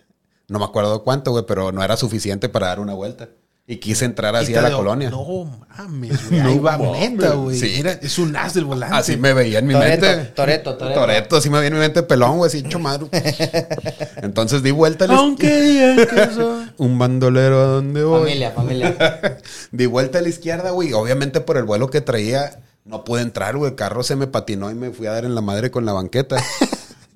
No 0.48 0.60
me 0.60 0.66
acuerdo 0.66 1.04
cuánto, 1.04 1.32
güey, 1.32 1.46
pero 1.46 1.72
no 1.72 1.84
era 1.84 1.98
suficiente 1.98 2.48
para 2.48 2.68
dar 2.68 2.80
una 2.80 2.94
vuelta. 2.94 3.30
Y 3.70 3.78
quise 3.78 4.06
entrar 4.06 4.34
así 4.34 4.56
a 4.56 4.62
la 4.62 4.72
colonia. 4.72 5.10
No 5.10 5.44
mames, 5.78 6.30
güey. 6.30 6.42
No 6.42 6.48
Ahí 6.48 6.58
va 6.58 6.78
neta, 6.78 7.34
güey. 7.34 7.60
Sí. 7.60 7.74
Mira, 7.76 7.92
es 8.02 8.18
un 8.18 8.34
as 8.34 8.54
del 8.54 8.64
volante. 8.64 8.96
Así 8.96 9.18
me 9.18 9.34
veía 9.34 9.60
en 9.60 9.68
mi 9.68 9.74
Toreto, 9.74 10.06
mente. 10.06 10.26
Toreto, 10.34 10.78
Toreto. 10.78 11.00
Toreto, 11.02 11.36
así 11.36 11.50
me 11.50 11.58
veía 11.58 11.68
en 11.68 11.74
mi 11.74 11.80
mente 11.82 12.02
pelón, 12.02 12.38
güey, 12.38 12.48
así 12.48 12.60
hecho 12.60 12.80
madre. 12.80 13.08
Entonces 14.22 14.64
di 14.64 14.72
vuelta 14.72 15.04
a 15.04 15.10
la 15.10 15.16
Aunque 15.16 15.62
digan. 15.62 16.72
Un 16.78 16.98
bandolero 16.98 17.60
a 17.60 17.66
donde 17.66 18.06
voy. 18.06 18.22
Familia, 18.22 18.52
familia. 18.52 19.40
Di 19.74 19.86
vuelta 19.86 20.20
a 20.20 20.22
la 20.22 20.30
izquierda, 20.30 20.72
güey. 20.72 20.94
Obviamente 20.94 21.42
por 21.42 21.58
el 21.58 21.66
vuelo 21.66 21.90
que 21.90 22.00
traía, 22.00 22.62
no 22.86 23.04
pude 23.04 23.22
entrar, 23.22 23.58
güey. 23.58 23.72
El 23.72 23.76
carro 23.76 24.02
se 24.02 24.16
me 24.16 24.28
patinó 24.28 24.72
y 24.72 24.76
me 24.76 24.92
fui 24.92 25.08
a 25.08 25.12
dar 25.12 25.26
en 25.26 25.36
la 25.36 25.42
madre 25.42 25.72
con 25.72 25.86
la 25.86 25.92
banqueta. 25.92 26.38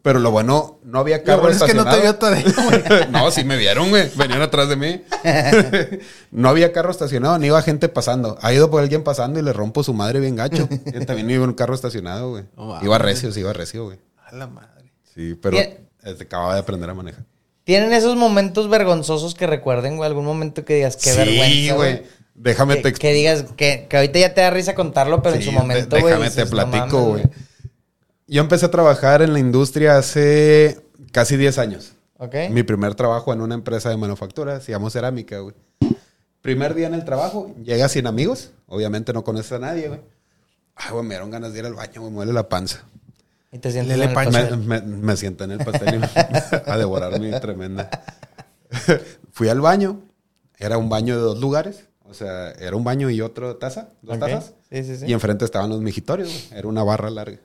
Pero 0.02 0.20
lo 0.20 0.32
bueno, 0.32 0.80
no 0.84 1.00
había 1.00 1.24
carro 1.24 1.42
bueno 1.42 1.56
es 1.56 1.62
que 1.62 1.76
no 1.76 1.84
te 1.84 2.02
vio 2.02 2.10
estacionado. 2.10 2.54
todavía, 2.54 2.88
güey. 2.90 3.08
no, 3.12 3.30
sí 3.30 3.44
me 3.44 3.56
vieron, 3.56 3.90
güey. 3.90 4.10
Venían 4.16 4.42
atrás 4.42 4.68
de 4.68 4.76
mí. 4.76 5.02
no 6.32 6.50
había 6.50 6.72
carro 6.74 6.90
estacionado, 6.90 7.38
ni 7.38 7.48
iba 7.48 7.62
gente 7.62 7.88
pasando. 7.88 8.38
Ha 8.42 8.52
ido 8.52 8.72
por 8.72 8.82
alguien 8.82 9.04
pasando 9.04 9.40
y 9.40 9.44
le 9.44 9.54
rompo 9.54 9.84
su 9.84 9.94
madre 9.94 10.20
bien 10.20 10.36
gacho. 10.36 10.68
Yo 10.92 11.06
también 11.06 11.30
iba 11.30 11.44
en 11.44 11.50
un 11.50 11.56
carro 11.56 11.76
estacionado, 11.76 12.32
güey. 12.32 12.46
Oh, 12.56 12.68
wow. 12.68 12.80
iba 12.82 12.98
recio, 12.98 13.32
sí, 13.32 13.42
iba 13.42 13.54
recio, 13.54 13.86
güey. 13.86 14.00
A 14.26 14.36
la 14.36 14.48
madre. 14.48 14.92
Sí, 15.14 15.36
pero 15.36 15.58
este, 15.58 16.24
acababa 16.24 16.56
de 16.56 16.62
aprender 16.62 16.90
a 16.90 16.96
manejar. 16.96 17.24
¿Tienen 17.64 17.94
esos 17.94 18.16
momentos 18.16 18.70
vergonzosos 18.70 19.36
que 19.36 19.46
recuerden, 19.46 19.98
güey? 19.98 20.08
¿Algún 20.08 20.26
momento 20.26 20.66
que 20.66 20.76
digas, 20.76 20.96
qué 20.98 21.12
sí, 21.12 21.18
vergüenza, 21.18 21.76
güey. 21.76 22.04
Déjame 22.34 22.78
Que, 22.78 22.82
te 22.82 22.94
que 22.94 23.14
digas, 23.14 23.46
que, 23.56 23.86
que 23.88 23.98
ahorita 23.98 24.18
ya 24.18 24.34
te 24.34 24.42
da 24.42 24.50
risa 24.50 24.74
contarlo, 24.74 25.22
pero 25.22 25.36
en 25.36 25.44
su 25.44 25.52
momento, 25.52 26.00
güey. 26.00 26.06
Déjame 26.06 26.32
te 26.32 26.42
dices, 26.42 26.50
platico, 26.50 27.04
güey. 27.04 27.24
Yo 28.32 28.40
empecé 28.42 28.66
a 28.66 28.72
trabajar 28.72 29.22
en 29.22 29.34
la 29.34 29.40
industria 29.40 29.98
hace 29.98 30.80
casi 31.12 31.36
10 31.36 31.58
años. 31.58 31.92
¿Ok? 32.18 32.34
Mi 32.50 32.64
primer 32.64 32.96
trabajo 32.96 33.34
en 33.34 33.42
una 33.42 33.56
empresa 33.56 33.90
de 33.90 33.98
manufactura, 33.98 34.62
se 34.62 34.72
llamó 34.72 34.90
Cerámica, 34.90 35.40
güey. 35.40 35.54
Primer 36.42 36.74
día 36.74 36.88
en 36.88 36.94
el 36.94 37.04
trabajo, 37.04 37.54
llegas 37.62 37.92
sin 37.92 38.08
amigos, 38.08 38.52
obviamente 38.68 39.12
no 39.12 39.26
conoces 39.26 39.52
a 39.52 39.60
nadie, 39.60 39.90
güey. 39.90 40.00
Ay, 40.76 40.92
güey, 40.92 41.04
me 41.04 41.10
dieron 41.10 41.30
ganas 41.30 41.52
de 41.52 41.60
ir 41.60 41.66
al 41.66 41.74
baño, 41.74 42.04
me 42.04 42.10
muele 42.10 42.32
la 42.32 42.48
panza. 42.48 42.86
Y 43.52 43.58
te 43.60 43.70
sientes 43.70 43.98
Lele 43.98 44.06
en 44.06 44.10
el 44.12 44.16
pastel. 44.16 44.58
Me, 44.60 44.80
me, 44.80 44.96
me 44.98 45.18
siento 45.18 45.44
en 45.44 45.52
el 45.52 45.58
pastel 45.58 45.96
y 45.96 45.98
me- 45.98 46.08
a 46.72 46.78
devorar 46.78 47.20
mi 47.20 47.32
tremenda. 47.42 47.90
Fui 49.34 49.50
al 49.50 49.60
baño, 49.60 50.00
era 50.58 50.78
un 50.78 50.88
baño 50.88 51.16
de 51.18 51.22
dos 51.22 51.38
lugares, 51.42 51.84
o 52.06 52.14
sea, 52.14 52.52
era 52.52 52.78
un 52.78 52.86
baño 52.86 53.10
y 53.10 53.20
otro 53.20 53.58
taza, 53.58 53.90
dos 54.02 54.18
tazas. 54.20 54.54
Sí, 54.70 54.86
sí, 54.86 54.96
sí. 54.96 55.06
Y 55.08 55.12
enfrente 55.12 55.44
estaban 55.44 55.70
los 55.70 55.82
mijitorios, 55.82 56.30
güey. 56.30 56.60
Era 56.60 56.70
una 56.70 56.82
barra 56.84 57.10
larga. 57.10 57.40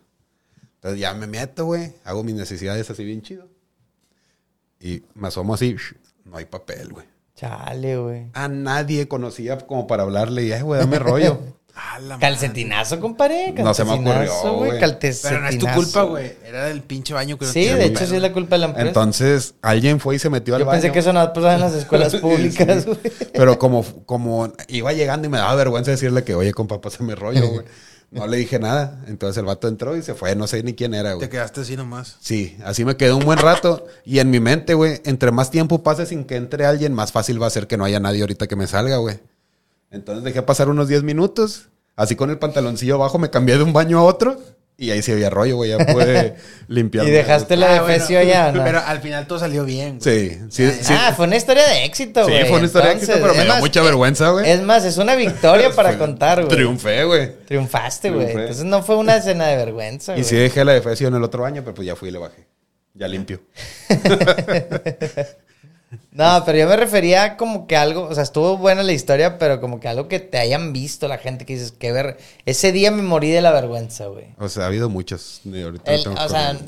Entonces 0.86 1.00
ya 1.00 1.14
me 1.14 1.26
meto, 1.26 1.64
güey. 1.64 1.92
Hago 2.04 2.22
mis 2.22 2.36
necesidades 2.36 2.88
así 2.88 3.04
bien 3.04 3.20
chido. 3.20 3.48
Y 4.78 5.02
me 5.14 5.26
asomo 5.26 5.54
así. 5.54 5.74
No 6.24 6.36
hay 6.36 6.44
papel, 6.44 6.92
güey. 6.92 7.06
Chale, 7.34 7.96
güey. 7.98 8.26
A 8.34 8.46
nadie 8.46 9.08
conocía 9.08 9.58
como 9.58 9.88
para 9.88 10.04
hablarle 10.04 10.44
y, 10.44 10.60
güey, 10.60 10.80
dame 10.80 10.98
rollo. 11.00 11.40
Ah. 11.78 11.98
Calcetinazo, 12.18 12.98
compadre. 13.00 13.52
No 13.52 13.74
se 13.74 13.84
me 13.84 13.90
ocurrió, 13.92 14.12
Calcetinazo, 14.14 14.54
güey. 14.54 14.80
Calcetinazo. 14.80 15.28
Pero 15.28 15.40
no 15.42 15.48
es 15.50 15.58
tu 15.58 15.66
culpa, 15.74 16.02
güey. 16.04 16.32
Era 16.46 16.64
del 16.68 16.80
pinche 16.82 17.12
baño 17.12 17.36
que 17.38 17.44
no 17.44 17.52
Sí, 17.52 17.66
de 17.66 17.84
hecho 17.84 17.98
pedo. 17.98 18.08
sí 18.08 18.16
es 18.16 18.22
la 18.22 18.32
culpa 18.32 18.54
de 18.54 18.60
la 18.60 18.66
empresa. 18.68 18.88
Entonces, 18.88 19.54
alguien 19.60 20.00
fue 20.00 20.16
y 20.16 20.18
se 20.18 20.30
metió 20.30 20.54
al 20.54 20.60
Yo 20.62 20.66
baño. 20.66 20.80
pensé 20.80 20.90
que 20.90 21.00
eso 21.00 21.12
no 21.12 21.20
pasaba 21.34 21.52
en 21.52 21.60
las 21.60 21.74
escuelas 21.74 22.16
públicas, 22.16 22.86
güey. 22.86 22.98
Pero 23.34 23.58
como, 23.58 23.84
como 24.06 24.50
iba 24.68 24.94
llegando 24.94 25.26
y 25.26 25.30
me 25.30 25.36
daba 25.36 25.54
vergüenza 25.54 25.90
decirle 25.90 26.24
que, 26.24 26.34
oye, 26.34 26.54
compa, 26.54 26.80
pásame 26.80 27.14
rollo, 27.14 27.46
güey. 27.46 27.66
No 28.16 28.26
le 28.26 28.38
dije 28.38 28.58
nada. 28.58 29.02
Entonces 29.06 29.36
el 29.38 29.44
vato 29.44 29.68
entró 29.68 29.96
y 29.96 30.02
se 30.02 30.14
fue. 30.14 30.34
No 30.34 30.46
sé 30.46 30.62
ni 30.62 30.74
quién 30.74 30.94
era, 30.94 31.10
Te 31.10 31.14
güey. 31.16 31.28
quedaste 31.28 31.60
así 31.60 31.76
nomás. 31.76 32.16
Sí, 32.20 32.56
así 32.64 32.84
me 32.84 32.96
quedé 32.96 33.12
un 33.12 33.24
buen 33.24 33.38
rato. 33.38 33.86
Y 34.04 34.18
en 34.18 34.30
mi 34.30 34.40
mente, 34.40 34.74
güey, 34.74 35.00
entre 35.04 35.30
más 35.32 35.50
tiempo 35.50 35.82
pase 35.82 36.06
sin 36.06 36.24
que 36.24 36.36
entre 36.36 36.64
alguien, 36.66 36.92
más 36.94 37.12
fácil 37.12 37.40
va 37.40 37.46
a 37.46 37.50
ser 37.50 37.66
que 37.66 37.76
no 37.76 37.84
haya 37.84 38.00
nadie 38.00 38.22
ahorita 38.22 38.46
que 38.46 38.56
me 38.56 38.66
salga, 38.66 38.96
güey. 38.96 39.18
Entonces 39.90 40.24
dejé 40.24 40.42
pasar 40.42 40.68
unos 40.68 40.88
10 40.88 41.02
minutos. 41.02 41.68
Así 41.94 42.16
con 42.16 42.30
el 42.30 42.38
pantaloncillo 42.38 42.96
abajo 42.96 43.18
me 43.18 43.30
cambié 43.30 43.56
de 43.56 43.62
un 43.64 43.72
baño 43.72 43.98
a 43.98 44.02
otro. 44.02 44.40
Y 44.78 44.90
ahí 44.90 45.00
sí 45.00 45.10
había 45.10 45.30
rollo, 45.30 45.56
güey. 45.56 45.70
Ya 45.70 45.78
pude 45.78 46.34
limpiar. 46.68 47.06
¿Y 47.06 47.10
dejaste 47.10 47.56
la 47.56 47.66
Ah, 47.70 47.72
de 47.74 47.80
bueno, 47.80 47.94
Fecio 47.98 48.18
allá, 48.18 48.52
no? 48.52 48.62
Pero 48.62 48.80
al 48.84 49.00
final 49.00 49.26
todo 49.26 49.38
salió 49.38 49.64
bien. 49.64 49.98
güey. 50.00 50.30
Sí, 50.30 50.38
sí, 50.50 50.70
sí. 50.82 50.92
Ah, 50.94 51.14
fue 51.16 51.26
una 51.26 51.36
historia 51.36 51.66
de 51.66 51.84
éxito, 51.84 52.26
Sí, 52.26 52.30
güey. 52.32 52.44
fue 52.46 52.56
una 52.58 52.66
historia 52.66 52.88
de 52.90 52.94
éxito, 52.96 53.14
pero 53.20 53.34
me 53.34 53.44
más, 53.46 53.60
mucha 53.60 53.80
eh, 53.80 53.84
vergüenza, 53.84 54.28
güey. 54.30 54.50
Es 54.50 54.60
más, 54.60 54.84
es 54.84 54.98
una 54.98 55.14
victoria 55.14 55.70
para 55.74 55.96
contar, 55.96 56.44
güey. 56.44 56.48
Triunfé, 56.54 57.04
güey. 57.04 57.32
Triunfaste, 57.46 58.10
güey. 58.10 58.30
Entonces 58.32 58.64
no 58.64 58.82
fue 58.82 58.96
una 58.96 59.16
escena 59.16 59.46
de 59.46 59.56
vergüenza, 59.56 60.12
Y 60.12 60.16
güey. 60.16 60.24
sí 60.24 60.36
dejé 60.36 60.62
la 60.64 60.72
defesión 60.74 61.14
en 61.14 61.18
el 61.18 61.24
otro 61.24 61.42
baño, 61.42 61.62
pero 61.64 61.74
pues 61.74 61.86
ya 61.86 61.96
fui 61.96 62.10
y 62.10 62.12
le 62.12 62.18
bajé. 62.18 62.46
Ya 62.92 63.08
limpio. 63.08 63.40
No, 66.10 66.42
pero 66.44 66.58
yo 66.58 66.66
me 66.68 66.76
refería 66.76 67.36
como 67.36 67.66
que 67.66 67.76
algo, 67.76 68.02
o 68.08 68.14
sea, 68.14 68.24
estuvo 68.24 68.56
buena 68.58 68.82
la 68.82 68.92
historia, 68.92 69.38
pero 69.38 69.60
como 69.60 69.78
que 69.80 69.86
algo 69.88 70.08
que 70.08 70.18
te 70.18 70.38
hayan 70.38 70.72
visto 70.72 71.06
la 71.08 71.18
gente 71.18 71.46
que 71.46 71.54
dices, 71.54 71.72
que 71.72 71.92
ver, 71.92 72.18
ese 72.44 72.72
día 72.72 72.90
me 72.90 73.02
morí 73.02 73.30
de 73.30 73.40
la 73.40 73.52
vergüenza, 73.52 74.06
güey. 74.06 74.26
O 74.38 74.48
sea, 74.48 74.64
ha 74.64 74.66
habido 74.66 74.88
muchos. 74.88 75.40
de 75.44 75.62
ahorita 75.62 75.90
no 75.90 75.96
El- 75.96 76.02
tengo 76.04 76.16
o 76.24 76.28
sea, 76.28 76.58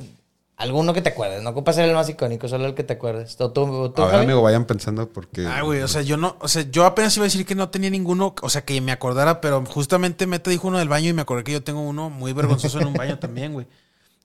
alguno 0.57 0.93
que 0.95 1.03
te 1.03 1.09
acuerdes, 1.11 1.43
no 1.43 1.51
ocupa 1.51 1.73
ser 1.73 1.89
el 1.89 1.95
más 1.95 2.09
icónico, 2.09 2.47
solo 2.49 2.67
el 2.67 2.75
que 2.75 2.85
te 2.85 2.93
acuerdes. 2.95 3.37
¿Tú, 3.37 3.51
tú, 3.51 3.91
tú, 3.91 4.03
A 4.03 4.07
ver, 4.07 4.15
Javi? 4.15 4.25
amigo, 4.25 4.43
vayan 4.43 4.65
pensando 4.67 5.09
porque. 5.09 5.47
Ah, 5.47 5.63
güey, 5.63 5.81
o 5.83 5.89
sea, 5.89 6.03
yo 6.03 6.17
no, 6.17 6.37
o 6.41 6.47
sea, 6.49 6.63
yo 6.71 6.85
apenas 6.85 7.17
iba 7.17 7.25
a 7.25 7.29
decir 7.29 7.45
que 7.45 7.55
no 7.57 7.69
tenía 7.71 7.91
ninguno, 7.91 8.35
o 8.41 8.49
sea, 8.49 8.65
que 8.65 8.81
me 8.81 8.93
acordara, 8.93 9.41
pero 9.41 9.65
justamente 9.67 10.27
Meta 10.27 10.51
dijo 10.51 10.69
uno 10.69 10.79
del 10.79 10.89
baño 10.89 11.09
y 11.11 11.13
me 11.13 11.23
acordé 11.23 11.43
que 11.45 11.53
yo 11.53 11.63
tengo 11.65 11.81
uno 11.81 12.09
muy 12.09 12.33
vergonzoso 12.33 12.81
en 12.81 12.87
un 12.87 12.95
baño 12.95 13.19
también, 13.19 13.53
güey. 13.53 13.67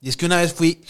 Y 0.00 0.08
es 0.08 0.16
que 0.16 0.26
una 0.26 0.36
vez 0.36 0.52
fui, 0.54 0.82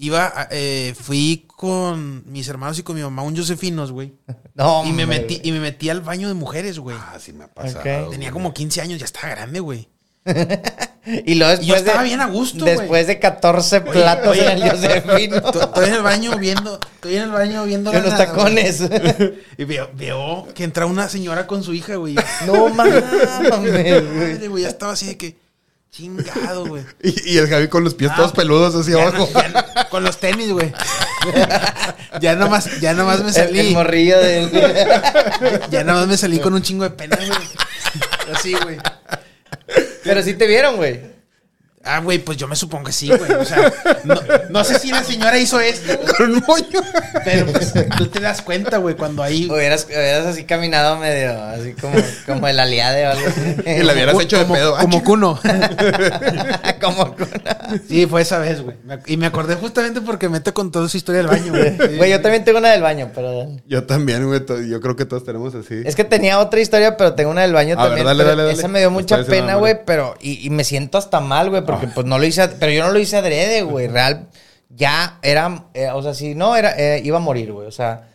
iba, 0.00 0.26
a- 0.34 0.48
eh, 0.50 0.94
fui 1.00 1.46
con 1.46 2.24
mis 2.30 2.48
hermanos 2.48 2.78
y 2.78 2.82
con 2.82 2.96
mi 2.96 3.02
mamá 3.02 3.22
un 3.22 3.36
Josefinos, 3.36 3.92
güey. 3.92 4.12
No, 4.54 4.82
Y 4.84 4.92
me 4.92 5.04
hombre, 5.04 5.20
metí, 5.20 5.40
y 5.42 5.52
me 5.52 5.60
metí 5.60 5.88
al 5.88 6.00
baño 6.02 6.28
de 6.28 6.34
mujeres, 6.34 6.78
güey. 6.78 6.96
Ah, 7.00 7.16
sí 7.20 7.32
me 7.32 7.44
ha 7.44 7.48
pasado. 7.48 8.10
Tenía 8.10 8.30
como 8.30 8.52
15 8.52 8.80
años, 8.82 8.98
ya 8.98 9.06
estaba 9.06 9.28
grande, 9.30 9.60
güey. 9.60 9.88
Y 11.24 11.34
luego 11.36 11.50
después 11.52 11.66
Y 11.66 11.70
yo 11.70 11.76
estaba 11.76 12.02
de, 12.02 12.08
bien 12.08 12.20
a 12.20 12.26
gusto, 12.26 12.62
güey. 12.64 12.76
Después 12.76 13.06
de 13.06 13.18
14 13.18 13.80
platos 13.80 14.28
oye. 14.32 14.44
en 14.52 14.62
el 14.62 14.70
Josefino. 14.70 15.36
Estoy 15.36 15.88
en 15.88 15.94
el 15.94 16.02
baño 16.02 16.36
viendo, 16.36 16.78
estoy 16.96 17.16
en 17.16 17.22
el 17.22 17.30
baño 17.30 17.64
viendo 17.64 17.90
unos 17.90 18.04
nada, 18.04 18.26
tacones. 18.26 18.86
güey. 18.86 19.00
Y 19.56 19.64
veo, 19.64 19.88
veo 19.94 20.46
que 20.54 20.64
entra 20.64 20.84
una 20.84 21.08
señora 21.08 21.46
con 21.46 21.62
su 21.64 21.72
hija, 21.72 21.96
güey. 21.96 22.16
no 22.46 22.68
mames, 22.68 23.02
güey, 24.48 24.62
ya 24.62 24.68
estaba 24.68 24.92
así 24.92 25.06
de 25.06 25.16
que 25.16 25.36
chingado, 25.90 26.66
güey. 26.66 26.82
Y, 27.02 27.34
y 27.34 27.38
el 27.38 27.48
Javi 27.48 27.68
con 27.68 27.84
los 27.84 27.94
pies 27.94 28.10
Ah, 28.12 28.16
todos 28.16 28.32
peludos 28.32 28.74
hacia 28.74 28.94
abajo. 29.02 29.28
no- 29.32 29.40
ya 29.42 29.48
no- 29.48 29.88
con 29.90 30.04
los 30.04 30.18
tenis, 30.18 30.50
güey. 30.52 30.72
ya 32.20 32.34
nomás, 32.36 32.80
ya 32.80 32.94
nomás 32.94 33.20
me 33.20 33.28
El, 33.28 33.34
salí. 33.34 33.58
el 33.60 33.72
morrillo 33.72 34.18
de... 34.18 35.60
ya 35.70 35.84
nomás 35.84 36.06
me 36.06 36.16
salí 36.16 36.38
con 36.38 36.54
un 36.54 36.62
chingo 36.62 36.84
de 36.84 36.90
pena, 36.90 37.16
güey. 37.16 37.30
Así, 38.34 38.54
güey. 38.54 38.78
Pero 40.04 40.22
sí 40.22 40.34
te 40.34 40.46
vieron, 40.46 40.76
güey. 40.76 41.09
Ah, 41.82 42.00
güey, 42.00 42.18
pues 42.18 42.36
yo 42.36 42.46
me 42.46 42.56
supongo 42.56 42.84
que 42.84 42.92
sí, 42.92 43.08
güey. 43.08 43.32
O 43.32 43.44
sea, 43.44 43.72
no, 44.04 44.14
no 44.50 44.64
sé 44.64 44.78
si 44.78 44.90
la 44.90 45.02
señora 45.02 45.38
hizo 45.38 45.58
esto, 45.60 45.96
güey, 45.96 46.14
con 46.14 46.30
un 46.32 46.44
moño. 46.46 46.80
pero 47.24 47.46
pues 47.46 47.72
tú 47.96 48.06
te 48.06 48.20
das 48.20 48.42
cuenta, 48.42 48.76
güey, 48.76 48.96
cuando 48.96 49.22
ahí. 49.22 49.48
Hubieras, 49.50 49.86
hubieras 49.86 50.26
así 50.26 50.44
caminado 50.44 50.98
medio, 50.98 51.42
así 51.42 51.72
como, 51.72 51.94
como 52.26 52.48
el 52.48 52.60
aliade 52.60 53.06
o 53.06 53.10
algo 53.12 53.26
así. 53.28 53.56
Y 53.66 53.82
la 53.82 53.94
hubieras 53.94 54.20
hecho 54.20 54.38
de 54.38 54.44
pedo. 54.44 54.76
Ah, 54.76 54.80
Como 54.90 55.02
Kuno. 55.02 55.40
como 56.82 57.16
Sí, 57.88 58.06
fue 58.06 58.22
esa 58.22 58.38
vez, 58.38 58.60
güey. 58.60 58.76
Y 59.06 59.16
me 59.16 59.26
acordé 59.26 59.54
justamente 59.54 60.00
porque 60.02 60.28
Mete 60.28 60.52
con 60.52 60.70
toda 60.70 60.88
su 60.88 60.96
historia 60.98 61.22
del 61.22 61.28
baño, 61.28 61.50
güey. 61.52 61.76
Güey, 61.96 62.10
yo 62.10 62.20
también 62.20 62.44
tengo 62.44 62.58
una 62.58 62.70
del 62.70 62.82
baño, 62.82 63.10
pero... 63.14 63.46
Yo 63.66 63.84
también, 63.84 64.26
güey. 64.26 64.40
Yo 64.68 64.80
creo 64.80 64.96
que 64.96 65.04
todos 65.06 65.24
tenemos 65.24 65.54
así. 65.54 65.82
Es 65.84 65.96
que 65.96 66.04
tenía 66.04 66.38
otra 66.40 66.60
historia, 66.60 66.96
pero 66.96 67.14
tengo 67.14 67.30
una 67.30 67.42
del 67.42 67.52
baño 67.52 67.74
A 67.78 67.82
ver, 67.82 67.88
también. 67.88 68.06
dale, 68.06 68.24
dale, 68.24 68.42
dale. 68.42 68.52
Esa 68.54 68.68
me 68.68 68.80
dio 68.80 68.90
mucha 68.90 69.24
pena, 69.24 69.54
güey, 69.56 69.78
pero... 69.84 70.14
Y, 70.20 70.46
y 70.46 70.50
me 70.50 70.64
siento 70.64 70.98
hasta 70.98 71.20
mal, 71.20 71.50
güey, 71.50 71.64
Ah. 71.70 71.78
porque 71.80 71.94
pues 71.94 72.06
no 72.06 72.18
lo 72.18 72.24
hice... 72.26 72.46
Pero 72.48 72.72
yo 72.72 72.84
no 72.84 72.92
lo 72.92 72.98
hice 72.98 73.16
adrede, 73.16 73.62
güey. 73.62 73.88
Real, 73.88 74.28
ya 74.68 75.18
era... 75.22 75.64
eh, 75.74 75.88
o 75.92 76.02
sea, 76.02 76.14
si 76.14 76.34
no, 76.34 76.56
era, 76.56 76.74
eh, 76.78 77.00
iba 77.04 77.16
a 77.18 77.20
morir, 77.20 77.52
güey. 77.52 77.66
O 77.66 77.72
sea, 77.72 78.08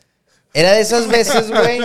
era 0.53 0.72
de 0.73 0.82
esas 0.82 1.07
veces, 1.07 1.49
güey. 1.49 1.80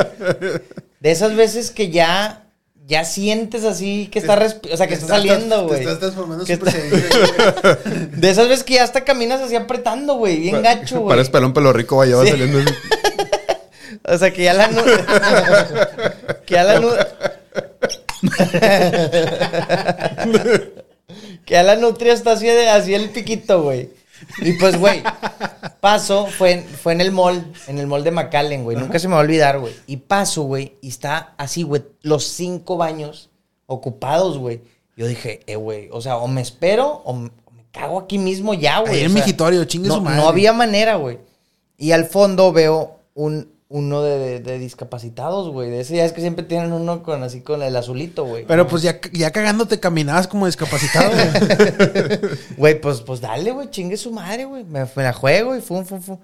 De 1.01 1.11
esas 1.11 1.35
veces 1.37 1.71
que 1.71 1.91
ya... 1.91 2.45
Ya 2.87 3.05
sientes 3.05 3.63
así 3.65 4.09
que 4.11 4.19
está... 4.19 4.35
O 4.73 4.77
sea, 4.77 4.89
que 4.89 4.95
está 4.95 5.07
saliendo, 5.07 5.69
güey. 5.69 5.77
Te 5.77 5.83
estás 5.85 6.01
transformando 6.01 6.45
Que 6.45 6.55
está-. 6.55 6.73
De 8.17 8.31
esas 8.31 8.49
veces 8.49 8.65
que 8.65 8.75
ya 8.75 8.83
hasta 8.83 9.05
caminas 9.05 9.41
así 9.41 9.55
apretando, 9.55 10.15
güey. 10.15 10.39
Bien 10.41 10.61
gacho, 10.61 10.99
güey. 11.03 11.11
Parece 11.11 11.31
pelón 11.31 11.53
pelo 11.53 11.73
rico, 11.73 11.99
vaya, 11.99 12.17
va 12.17 12.25
Sí. 12.25 12.31
saliendo. 12.33 12.59
así. 12.59 12.69
O 14.03 14.17
sea, 14.19 14.33
que 14.33 14.43
ya 14.45 14.55
la 14.55 14.69
que 16.47 16.55
ya 16.55 16.65
la 16.65 16.81
nu... 16.81 16.89
que 21.51 21.55
ya 21.57 21.65
la 21.65 21.75
nutria 21.75 22.13
está 22.13 22.31
así, 22.33 22.47
de, 22.47 22.69
así 22.69 22.95
el 22.95 23.11
piquito, 23.11 23.63
güey. 23.65 23.91
Y 24.43 24.53
pues, 24.53 24.79
güey, 24.79 25.03
paso, 25.81 26.27
fue, 26.27 26.53
en- 26.53 26.65
fue 26.65 26.93
en 26.93 27.01
el 27.01 27.11
mall, 27.11 27.53
en 27.67 27.79
el 27.79 27.89
mall 27.89 28.05
de 28.05 28.13
McAllen, 28.13 28.63
güey. 28.63 28.77
Nunca 28.77 29.01
se 29.01 29.09
me 29.09 29.15
va 29.15 29.21
a 29.21 29.25
olvidar, 29.25 29.59
güey. 29.59 29.75
Y 29.89 29.97
paso, 29.97 30.43
güey, 30.43 30.77
y 30.81 30.89
está 30.89 31.35
así, 31.39 31.65
güey, 31.65 31.83
los 32.03 32.25
cinco 32.25 32.77
baños 32.77 33.31
ocupados, 33.67 34.39
güey. 34.39 34.61
Yo 34.97 35.07
dije, 35.07 35.41
eh, 35.47 35.57
güey, 35.57 35.89
o 35.91 36.01
sea, 36.01 36.19
o 36.19 36.29
me 36.29 36.41
espero 36.41 37.03
o 37.05 37.15
me, 37.15 37.31
o 37.47 37.51
me 37.51 37.65
cago 37.73 37.99
aquí 37.99 38.19
mismo 38.19 38.55
ya, 38.55 38.79
güey. 38.81 38.93
Ahí 38.93 39.01
en 39.01 39.07
O 39.07 39.15
sea, 39.15 39.21
Migitorio, 39.25 39.65
chingue 39.65 39.89
no, 39.89 39.95
su 39.97 40.01
madre. 40.03 40.21
No 40.21 40.29
había 40.29 40.53
manera, 40.53 40.97
güey. 40.97 41.19
Y 41.79 41.91
al 41.93 42.05
fondo 42.05 42.53
veo 42.53 43.01
un, 43.15 43.51
uno 43.73 44.03
de, 44.03 44.19
de- 44.19 44.41
de 44.41 44.59
discapacitados, 44.59 45.49
güey. 45.49 45.71
De 45.71 45.81
ese 45.81 45.95
ya 45.97 46.05
es 46.05 46.13
que 46.13 46.21
siempre 46.21 46.45
tienen 46.45 46.73
uno 46.73 47.03
con 47.05 47.23
así 47.23 47.41
con 47.41 47.63
el 47.63 47.75
azulito, 47.77 48.25
güey. 48.25 48.45
Pero 48.45 48.67
pues 48.67 48.83
ya, 48.83 49.01
ya 49.13 49.31
cagándote 49.31 49.79
caminabas 49.81 50.27
como 50.29 50.47
discapacitado, 50.47 51.11
güey. 51.11 52.19
Güey, 52.57 52.81
pues, 52.81 53.01
pues 53.01 53.21
dale, 53.21 53.53
güey, 53.53 53.71
chingue 53.71 53.97
su 53.97 54.11
madre, 54.11 54.45
güey. 54.45 54.65
Me, 54.65 54.85
me 54.95 55.03
la 55.05 55.13
juego 55.13 55.57
y 55.57 55.61
fum, 55.61 55.85
fum, 55.85 56.03
fum. 56.03 56.19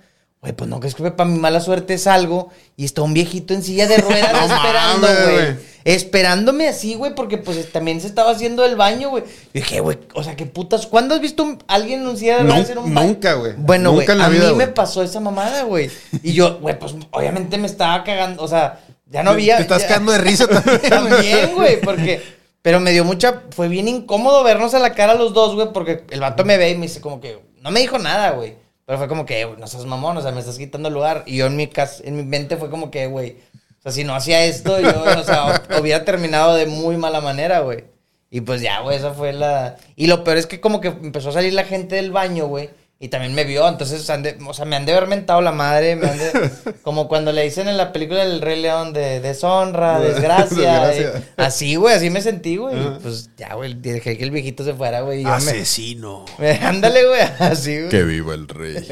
Güey, 0.47 0.55
pues 0.55 0.71
no, 0.71 0.79
que 0.79 0.87
es 0.87 0.95
que 0.95 1.11
para 1.11 1.29
mi 1.29 1.41
mala 1.41 1.61
suerte 1.61 1.99
salgo 1.99 2.51
y 2.77 2.85
está 2.85 3.03
un 3.03 3.13
viejito 3.15 3.53
en 3.53 3.65
silla 3.65 3.89
de 3.89 3.97
ruedas 3.97 4.33
No 4.49 4.55
esperando, 4.55 5.09
güey. 5.33 5.57
Esperándome 5.85 6.69
así, 6.69 6.95
güey, 6.95 7.17
porque 7.17 7.37
pues 7.37 7.73
también 7.73 8.01
se 8.01 8.07
estaba 8.07 8.31
haciendo 8.31 8.65
el 8.65 8.77
baño, 8.77 9.11
güey. 9.11 9.25
Y 9.53 9.59
dije, 9.59 9.81
güey, 9.81 9.99
o 10.15 10.23
sea, 10.23 10.37
qué 10.37 10.47
putas. 10.47 10.87
¿Cuándo 10.87 11.17
has 11.17 11.21
visto 11.21 11.43
un- 11.43 11.59
alguien 11.67 12.03
en 12.03 12.07
un 12.07 12.17
silla 12.17 12.39
de 12.39 12.43
ruedas 12.45 12.71
en 12.71 12.79
un 12.79 12.95
baño? 12.95 13.09
nunca, 13.09 13.33
güey. 13.35 13.55
Bueno, 13.57 13.91
güey, 13.93 14.07
a 14.09 14.29
vida, 14.29 14.51
mí 14.51 14.57
me 14.57 14.69
pasó 14.69 15.03
esa 15.03 15.19
mamada, 15.19 15.63
güey. 15.65 15.91
Y 16.23 16.33
yo, 16.33 16.59
güey, 16.61 16.79
pues 16.79 16.95
obviamente 17.11 17.59
me 17.59 17.67
estaba 17.67 18.05
cagando, 18.05 18.43
o 18.45 18.47
sea, 18.49 18.81
ya 19.07 19.25
no 19.25 19.31
había. 19.33 19.57
Te 19.57 19.63
estás 19.63 19.83
ya- 19.83 19.89
cagando 19.89 20.13
de 20.13 20.19
risa 20.19 20.47
también. 20.49 20.81
también, 20.89 21.55
güey, 21.57 21.81
porque. 21.81 22.23
Pero 22.63 22.79
me 22.81 22.93
dio 22.93 23.05
mucha. 23.05 23.43
Fue 23.51 23.67
bien 23.69 23.89
incómodo 23.89 24.45
vernos 24.45 24.75
a 24.75 24.79
la 24.81 24.93
cara 24.95 25.15
los 25.15 25.35
dos, 25.35 25.55
güey, 25.57 25.73
porque 25.73 26.05
el 26.11 26.21
vato 26.21 26.45
me 26.45 26.57
ve 26.57 26.71
y 26.71 26.75
me 26.77 26.83
dice 26.87 27.01
como 27.01 27.21
que. 27.21 27.39
No 27.63 27.71
me 27.73 27.81
dijo 27.81 27.99
nada, 27.99 28.31
güey. 28.31 28.55
Pero 28.87 28.99
fue 28.99 29.09
como 29.09 29.27
que, 29.27 29.41
"Eh, 29.41 29.45
güey, 29.45 29.59
no 29.61 29.67
seas 29.67 29.85
mamón, 29.85 30.17
o 30.17 30.23
sea, 30.23 30.33
me 30.33 30.41
estás 30.41 30.59
quitando 30.59 30.89
el 30.89 30.95
lugar. 30.95 31.25
Y 31.27 31.37
yo 31.37 31.47
en 31.47 31.57
mi 31.57 31.67
casa, 31.67 32.03
en 32.05 32.17
mi 32.17 32.23
mente 32.23 32.57
fue 32.57 32.71
como 32.71 32.91
que, 32.91 33.07
güey. 33.09 33.37
O 33.79 33.83
sea, 33.83 33.93
si 33.93 34.05
no 34.05 34.15
hacía 34.15 34.45
esto, 34.45 34.81
yo, 34.81 35.05
o 35.19 35.25
sea, 35.25 35.63
hubiera 35.81 36.05
terminado 36.05 36.55
de 36.55 36.67
muy 36.67 36.97
mala 36.97 37.21
manera, 37.21 37.61
güey. 37.61 37.85
Y 38.31 38.41
pues 38.41 38.61
ya, 38.61 38.81
güey, 38.81 38.97
esa 38.97 39.13
fue 39.13 39.33
la. 39.33 39.77
Y 39.97 40.07
lo 40.07 40.25
peor 40.25 40.37
es 40.37 40.47
que 40.47 40.61
como 40.61 40.81
que 40.81 40.89
empezó 40.89 41.29
a 41.31 41.33
salir 41.33 41.53
la 41.53 41.65
gente 41.65 41.97
del 41.97 42.11
baño, 42.13 42.47
güey. 42.47 42.71
Y 42.99 43.09
también 43.09 43.35
me 43.35 43.45
vio, 43.45 43.69
entonces, 43.69 44.09
han 44.09 44.23
de- 44.23 44.39
o 44.49 44.55
sea, 44.55 44.65
me 44.65 44.75
han 44.75 44.87
de 44.87 44.93
haber 44.93 45.07
mentado 45.07 45.43
la 45.43 45.53
madre, 45.53 45.97
me 45.97 46.09
han 46.09 46.17
de- 46.17 46.51
como 46.83 47.09
cuando 47.09 47.31
le 47.31 47.43
dicen 47.43 47.69
en 47.69 47.77
la 47.77 47.93
película 47.93 48.25
del 48.25 48.41
Rey 48.41 48.59
León 48.63 48.95
de 48.95 49.21
deshonra, 49.21 50.01
desgracia. 50.01 50.87
Desgracia. 50.87 51.23
así, 51.37 51.77
güey, 51.77 51.95
así 51.95 52.09
me 52.09 52.23
sentí, 52.23 52.57
güey. 52.57 52.75
Y 52.75 52.99
Pues 53.03 53.29
ya, 53.37 53.53
güey, 53.55 53.75
dejé 53.75 54.17
que 54.17 54.25
el 54.25 54.31
viejito 54.31 54.65
se 54.65 54.73
fuera, 54.73 55.03
güey. 55.03 55.25
Asesino. 55.27 56.25
me- 56.39 56.53
Ándale, 56.63 57.07
güey, 57.07 57.21
así, 57.39 57.77
güey. 57.77 57.89
Que 57.91 58.03
viva 58.03 58.33
el 58.33 58.49
rey. 58.49 58.89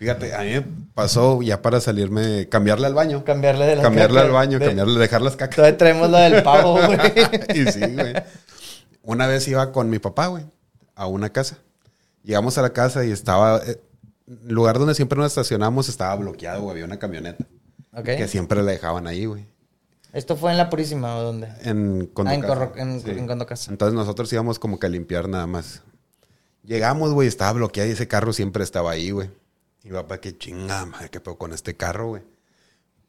Fíjate, 0.00 0.34
a 0.34 0.38
mí 0.40 0.50
me 0.54 0.64
pasó 0.92 1.40
ya 1.42 1.62
para 1.62 1.80
salirme, 1.80 2.48
cambiarle 2.48 2.88
al 2.88 2.94
baño. 2.94 3.22
Cambiarle 3.24 3.66
de 3.66 3.76
la 3.76 3.82
Cambiarle 3.82 4.16
caca. 4.16 4.26
al 4.26 4.32
baño, 4.32 4.58
De- 4.58 4.66
cambiarle, 4.66 4.98
dejar 4.98 5.22
las 5.22 5.36
cacas. 5.36 5.54
Todavía 5.54 5.78
traemos 5.78 6.10
lo 6.10 6.18
del 6.18 6.42
pavo, 6.42 6.72
güey. 6.84 6.98
y 7.54 7.70
sí, 7.70 7.80
güey. 7.80 8.14
Una 9.04 9.28
vez 9.28 9.46
iba 9.46 9.70
con 9.70 9.88
mi 9.90 10.00
papá, 10.00 10.26
güey, 10.26 10.42
a 10.96 11.06
una 11.06 11.30
casa. 11.30 11.58
Llegamos 12.26 12.58
a 12.58 12.62
la 12.62 12.70
casa 12.74 13.04
y 13.06 13.10
estaba. 13.12 13.62
eh, 13.64 13.80
el 14.26 14.52
lugar 14.52 14.78
donde 14.78 14.94
siempre 14.94 15.16
nos 15.18 15.28
estacionamos 15.28 15.88
estaba 15.88 16.14
bloqueado, 16.16 16.60
güey. 16.62 16.72
Había 16.72 16.84
una 16.84 16.98
camioneta. 16.98 17.46
Ok. 17.94 18.04
Que 18.04 18.26
siempre 18.28 18.62
la 18.62 18.72
dejaban 18.72 19.06
ahí, 19.06 19.24
güey. 19.26 19.46
¿Esto 20.12 20.36
fue 20.36 20.50
en 20.50 20.56
La 20.58 20.68
Purísima 20.68 21.16
o 21.16 21.22
dónde? 21.22 21.46
En 21.46 21.54
Ah, 21.56 21.70
en 21.70 22.06
Condocasa. 22.08 22.46
Corro- 22.72 22.76
en- 22.76 23.26
Condocasa. 23.26 23.70
Entonces 23.70 23.94
nosotros 23.94 24.32
íbamos 24.32 24.58
como 24.58 24.78
que 24.78 24.86
a 24.86 24.88
limpiar 24.90 25.28
nada 25.28 25.46
más. 25.46 25.82
Llegamos, 26.64 27.12
güey, 27.12 27.28
estaba 27.28 27.52
bloqueado 27.52 27.88
y 27.88 27.92
ese 27.92 28.08
carro 28.08 28.32
siempre 28.32 28.64
estaba 28.64 28.90
ahí, 28.90 29.10
güey. 29.12 29.30
Y 29.84 29.90
papá, 29.90 30.18
qué 30.18 30.36
chingada, 30.36 30.84
madre, 30.84 31.08
qué 31.10 31.20
pedo 31.20 31.38
con 31.38 31.52
este 31.52 31.76
carro, 31.76 32.08
güey. 32.08 32.22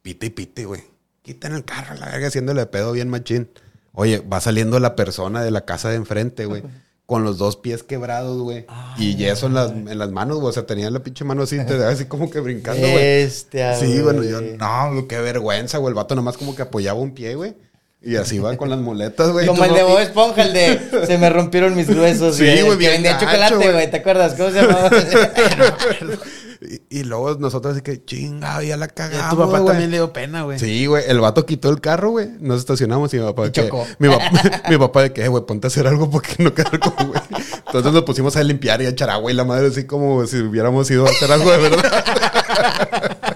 Pite 0.03 0.27
y 0.27 0.29
pite, 0.29 0.65
güey. 0.65 0.83
Quiten 1.23 1.53
el 1.53 1.65
carro, 1.65 1.95
la 1.95 2.05
verga, 2.05 2.27
haciéndole 2.27 2.63
pedo 2.67 2.91
bien 2.91 3.09
machín. 3.09 3.49
Oye, 3.93 4.19
va 4.19 4.39
saliendo 4.39 4.79
la 4.79 4.95
persona 4.95 5.41
de 5.43 5.49
la 5.49 5.65
casa 5.65 5.89
de 5.89 5.95
enfrente, 5.95 6.45
güey. 6.45 6.61
Con 7.07 7.23
los 7.23 7.39
dos 7.39 7.55
pies 7.55 7.81
quebrados, 7.81 8.39
güey. 8.39 8.65
Y 8.97 9.15
yeso 9.15 9.47
en 9.47 9.55
las, 9.55 9.71
en 9.71 9.97
las 9.97 10.11
manos, 10.11 10.37
güey. 10.37 10.49
O 10.49 10.53
sea, 10.53 10.67
tenía 10.67 10.91
la 10.91 10.99
pinche 10.99 11.23
mano 11.23 11.43
así, 11.43 11.57
te 11.65 11.77
daba 11.77 11.91
así 11.91 12.05
como 12.05 12.29
que 12.29 12.39
brincando, 12.41 12.81
güey. 12.81 12.93
Bestia, 12.93 13.75
Sí, 13.75 13.99
bueno, 14.01 14.23
yo, 14.23 14.41
no, 14.41 15.07
qué 15.07 15.17
vergüenza, 15.19 15.79
güey. 15.79 15.91
El 15.91 15.95
vato 15.95 16.13
nomás 16.13 16.37
como 16.37 16.55
que 16.55 16.61
apoyaba 16.61 16.99
un 16.99 17.15
pie, 17.15 17.33
güey. 17.35 17.55
Y 18.01 18.15
así 18.15 18.37
va 18.39 18.55
con 18.57 18.69
las 18.69 18.79
muletas, 18.79 19.31
güey. 19.31 19.45
Como 19.47 19.65
el 19.65 19.73
de 19.73 19.83
Bob 19.83 19.99
Esponja, 19.99 20.43
el 20.43 20.53
de 20.53 21.05
se 21.07 21.17
me 21.17 21.29
rompieron 21.29 21.75
mis 21.75 21.89
huesos. 21.89 22.35
Sí, 22.37 22.61
güey, 22.61 22.77
bien 22.77 22.91
vendía 22.91 23.13
gacho, 23.13 23.25
chocolate, 23.25 23.71
güey. 23.71 23.89
¿Te 23.89 23.97
acuerdas? 23.97 24.35
¿Cómo 24.35 24.51
se 24.51 24.61
llamaba? 24.61 24.89
Y, 26.59 26.99
y 26.99 27.03
luego 27.03 27.35
nosotros 27.35 27.73
así 27.73 27.81
que, 27.81 28.03
chinga, 28.03 28.63
ya 28.63 28.77
la 28.77 28.85
Y 28.85 28.89
a 28.89 28.93
cagamos, 28.93 29.29
tu 29.29 29.37
papá 29.37 29.59
güey. 29.59 29.65
también 29.67 29.91
le 29.91 29.97
dio 29.97 30.11
pena, 30.13 30.43
güey. 30.43 30.57
Sí, 30.59 30.85
güey, 30.87 31.03
el 31.07 31.19
vato 31.19 31.45
quitó 31.45 31.69
el 31.69 31.79
carro, 31.81 32.11
güey. 32.11 32.29
Nos 32.39 32.59
estacionamos 32.59 33.13
y 33.13 33.17
mi 33.17 33.23
papá 33.25 33.43
Y 33.43 33.45
de 33.45 33.51
que, 33.51 33.61
chocó. 33.63 33.85
mi, 33.99 34.07
papá, 34.09 34.31
mi 34.69 34.77
papá 34.77 35.01
de 35.03 35.13
que, 35.13 35.23
"Eh, 35.23 35.27
güey, 35.27 35.45
ponte 35.45 35.67
a 35.67 35.69
hacer 35.69 35.85
algo 35.87 36.09
porque 36.09 36.35
no 36.43 36.53
quedar 36.53 36.79
como, 36.79 37.09
güey. 37.11 37.21
Entonces 37.67 37.91
nos 37.93 38.03
pusimos 38.03 38.35
a 38.37 38.43
limpiar 38.43 38.81
y 38.81 38.85
a 38.85 38.89
echar 38.89 39.09
agua 39.09 39.29
y 39.31 39.35
la 39.35 39.43
madre 39.45 39.67
así 39.67 39.85
como 39.85 40.25
si 40.25 40.37
hubiéramos 40.37 40.89
ido 40.89 41.05
a 41.05 41.09
hacer 41.09 41.31
algo 41.31 41.51
de 41.51 41.57
verdad. 41.57 42.03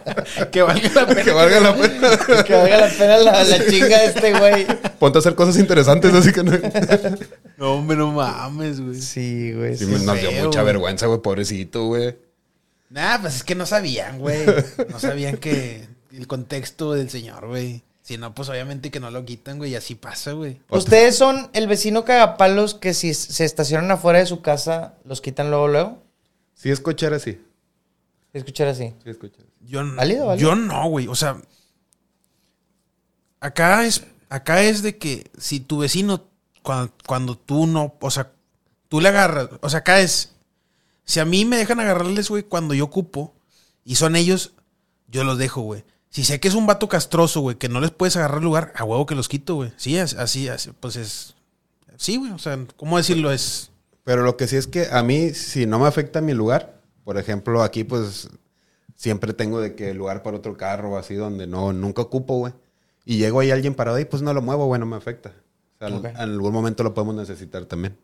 Que 0.52 0.62
valga 0.62 0.90
la 0.94 1.06
pena. 1.08 1.24
que 1.24 1.32
valga 1.32 1.60
la 1.60 1.76
pena. 1.76 2.10
que 2.46 2.54
valga 2.54 2.78
la 2.78 2.88
pena 2.90 3.18
la, 3.18 3.44
la 3.44 3.66
chinga 3.70 4.00
de 4.00 4.06
este 4.06 4.34
güey. 4.38 4.66
Ponte 5.00 5.18
a 5.18 5.20
hacer 5.20 5.36
cosas 5.36 5.58
interesantes, 5.58 6.14
así 6.14 6.32
que 6.32 6.44
no. 6.44 6.52
No, 7.58 7.74
hombre, 7.76 7.98
no 7.98 8.12
mames, 8.12 8.80
güey. 8.82 8.96
Sí, 9.00 9.54
güey. 9.54 9.78
Sí, 9.78 9.86
sí. 9.86 10.06
nos 10.06 10.20
dio 10.20 10.32
mucha 10.32 10.62
güey. 10.62 10.66
vergüenza, 10.74 11.08
güey, 11.08 11.22
pobrecito, 11.22 11.86
güey. 11.86 12.16
Nah, 12.92 13.20
pues 13.22 13.38
es 13.38 13.44
que 13.44 13.56
no 13.56 13.66
sabían, 13.66 14.20
güey. 14.20 14.46
No 14.90 15.00
sabían 15.00 15.38
que 15.38 15.88
el 16.12 16.28
contexto 16.28 16.92
del 16.94 17.10
señor, 17.10 17.48
güey. 17.48 17.84
Si 18.02 18.18
no, 18.18 18.36
pues 18.36 18.50
obviamente 18.50 18.92
que 18.92 19.00
no 19.00 19.12
lo 19.12 19.24
quitan, 19.26 19.58
güey. 19.60 19.72
Y 19.72 19.76
así 19.76 19.96
pasa, 19.96 20.34
güey. 20.34 20.60
¿Ustedes 20.70 21.18
son 21.18 21.50
el 21.54 21.68
vecino 21.68 22.04
cagapalos 22.04 22.74
que 22.74 22.94
si 22.94 23.14
se 23.14 23.46
estacionan 23.46 23.90
afuera 23.92 24.20
de 24.20 24.26
su 24.26 24.42
casa, 24.42 24.96
los 25.06 25.22
quitan 25.22 25.50
luego, 25.50 25.68
luego? 25.70 26.04
Sí, 26.54 26.70
es 26.70 26.80
cochera, 26.82 27.18
sí. 27.20 27.40
Escuchar 28.34 28.68
así. 28.68 28.94
Sí, 29.04 29.10
es 29.10 29.18
cochera. 29.18 29.48
Yo, 29.62 29.82
n- 29.82 29.96
¿Válido, 29.96 30.26
válido? 30.28 30.50
yo 30.50 30.56
no, 30.56 30.90
güey. 30.90 31.08
O 31.08 31.16
sea, 31.16 31.38
acá 33.40 33.86
es, 33.86 34.04
acá 34.30 34.62
es 34.64 34.82
de 34.82 34.98
que 34.98 35.30
si 35.38 35.60
tu 35.60 35.80
vecino, 35.80 36.26
cuando, 36.64 36.94
cuando 37.08 37.38
tú 37.38 37.68
no, 37.68 37.96
o 38.00 38.12
sea, 38.12 38.32
tú 38.90 39.00
le 39.02 39.10
agarras, 39.10 39.50
o 39.62 39.70
sea, 39.70 39.80
acá 39.80 40.00
es, 40.02 40.34
si 41.06 41.20
a 41.20 41.26
mí 41.26 41.46
me 41.46 41.58
dejan 41.58 41.80
agarrarles, 41.80 42.30
güey, 42.30 42.44
cuando 42.44 42.74
yo 42.74 42.86
ocupo, 42.86 43.34
y 43.84 43.96
son 43.96 44.16
ellos, 44.16 44.54
yo 45.08 45.24
los 45.24 45.38
dejo, 45.38 45.62
güey. 45.62 45.84
Si 46.10 46.24
sé 46.24 46.40
que 46.40 46.48
es 46.48 46.56
un 46.56 46.68
vato 46.68 46.90
castroso, 46.90 47.42
güey, 47.42 47.58
que 47.58 47.70
no 47.70 47.80
les 47.80 47.92
puedes 47.92 48.18
agarrar 48.18 48.44
lugar, 48.44 48.74
a 48.76 48.84
huevo 48.84 49.06
que 49.06 49.16
los 49.16 49.30
quito, 49.30 49.56
güey. 49.56 49.72
Sí, 49.78 49.98
así, 49.98 50.48
así, 50.50 50.72
pues 50.80 50.96
es, 50.96 51.36
sí, 51.98 52.18
güey, 52.18 52.32
o 52.32 52.38
sea, 52.38 52.58
¿cómo 52.76 52.98
decirlo? 52.98 53.32
Es, 53.32 53.72
Pero 54.04 54.24
lo 54.24 54.36
que 54.38 54.48
sí 54.48 54.58
es 54.58 54.68
que 54.68 54.88
a 54.92 55.04
mí, 55.04 55.34
si 55.34 55.66
no 55.66 55.80
me 55.80 55.88
afecta 55.88 56.22
mi 56.22 56.34
lugar, 56.34 56.82
por 57.04 57.18
ejemplo, 57.18 57.64
aquí 57.64 57.84
pues 57.84 58.30
siempre 58.96 59.34
tengo 59.34 59.60
de 59.60 59.76
que 59.76 59.94
lugar 59.94 60.22
para 60.22 60.38
otro 60.38 60.56
carro 60.58 60.98
así 60.98 61.16
donde 61.16 61.48
no, 61.48 61.74
nunca 61.74 62.02
ocupo, 62.02 62.38
güey. 62.38 62.54
Y 63.04 63.18
llego 63.18 63.40
ahí 63.40 63.50
alguien 63.50 63.74
parado 63.74 64.00
y 64.00 64.06
pues 64.06 64.22
no 64.22 64.34
lo 64.34 64.42
muevo, 64.42 64.68
güey, 64.68 64.80
no 64.80 64.86
me 64.86 64.96
afecta. 64.96 65.34
O 65.80 65.80
sea, 65.80 66.12
en 66.12 66.18
algún 66.18 66.54
momento 66.54 66.84
lo 66.84 66.94
podemos 66.94 67.16
necesitar 67.16 67.66
también. 67.66 67.98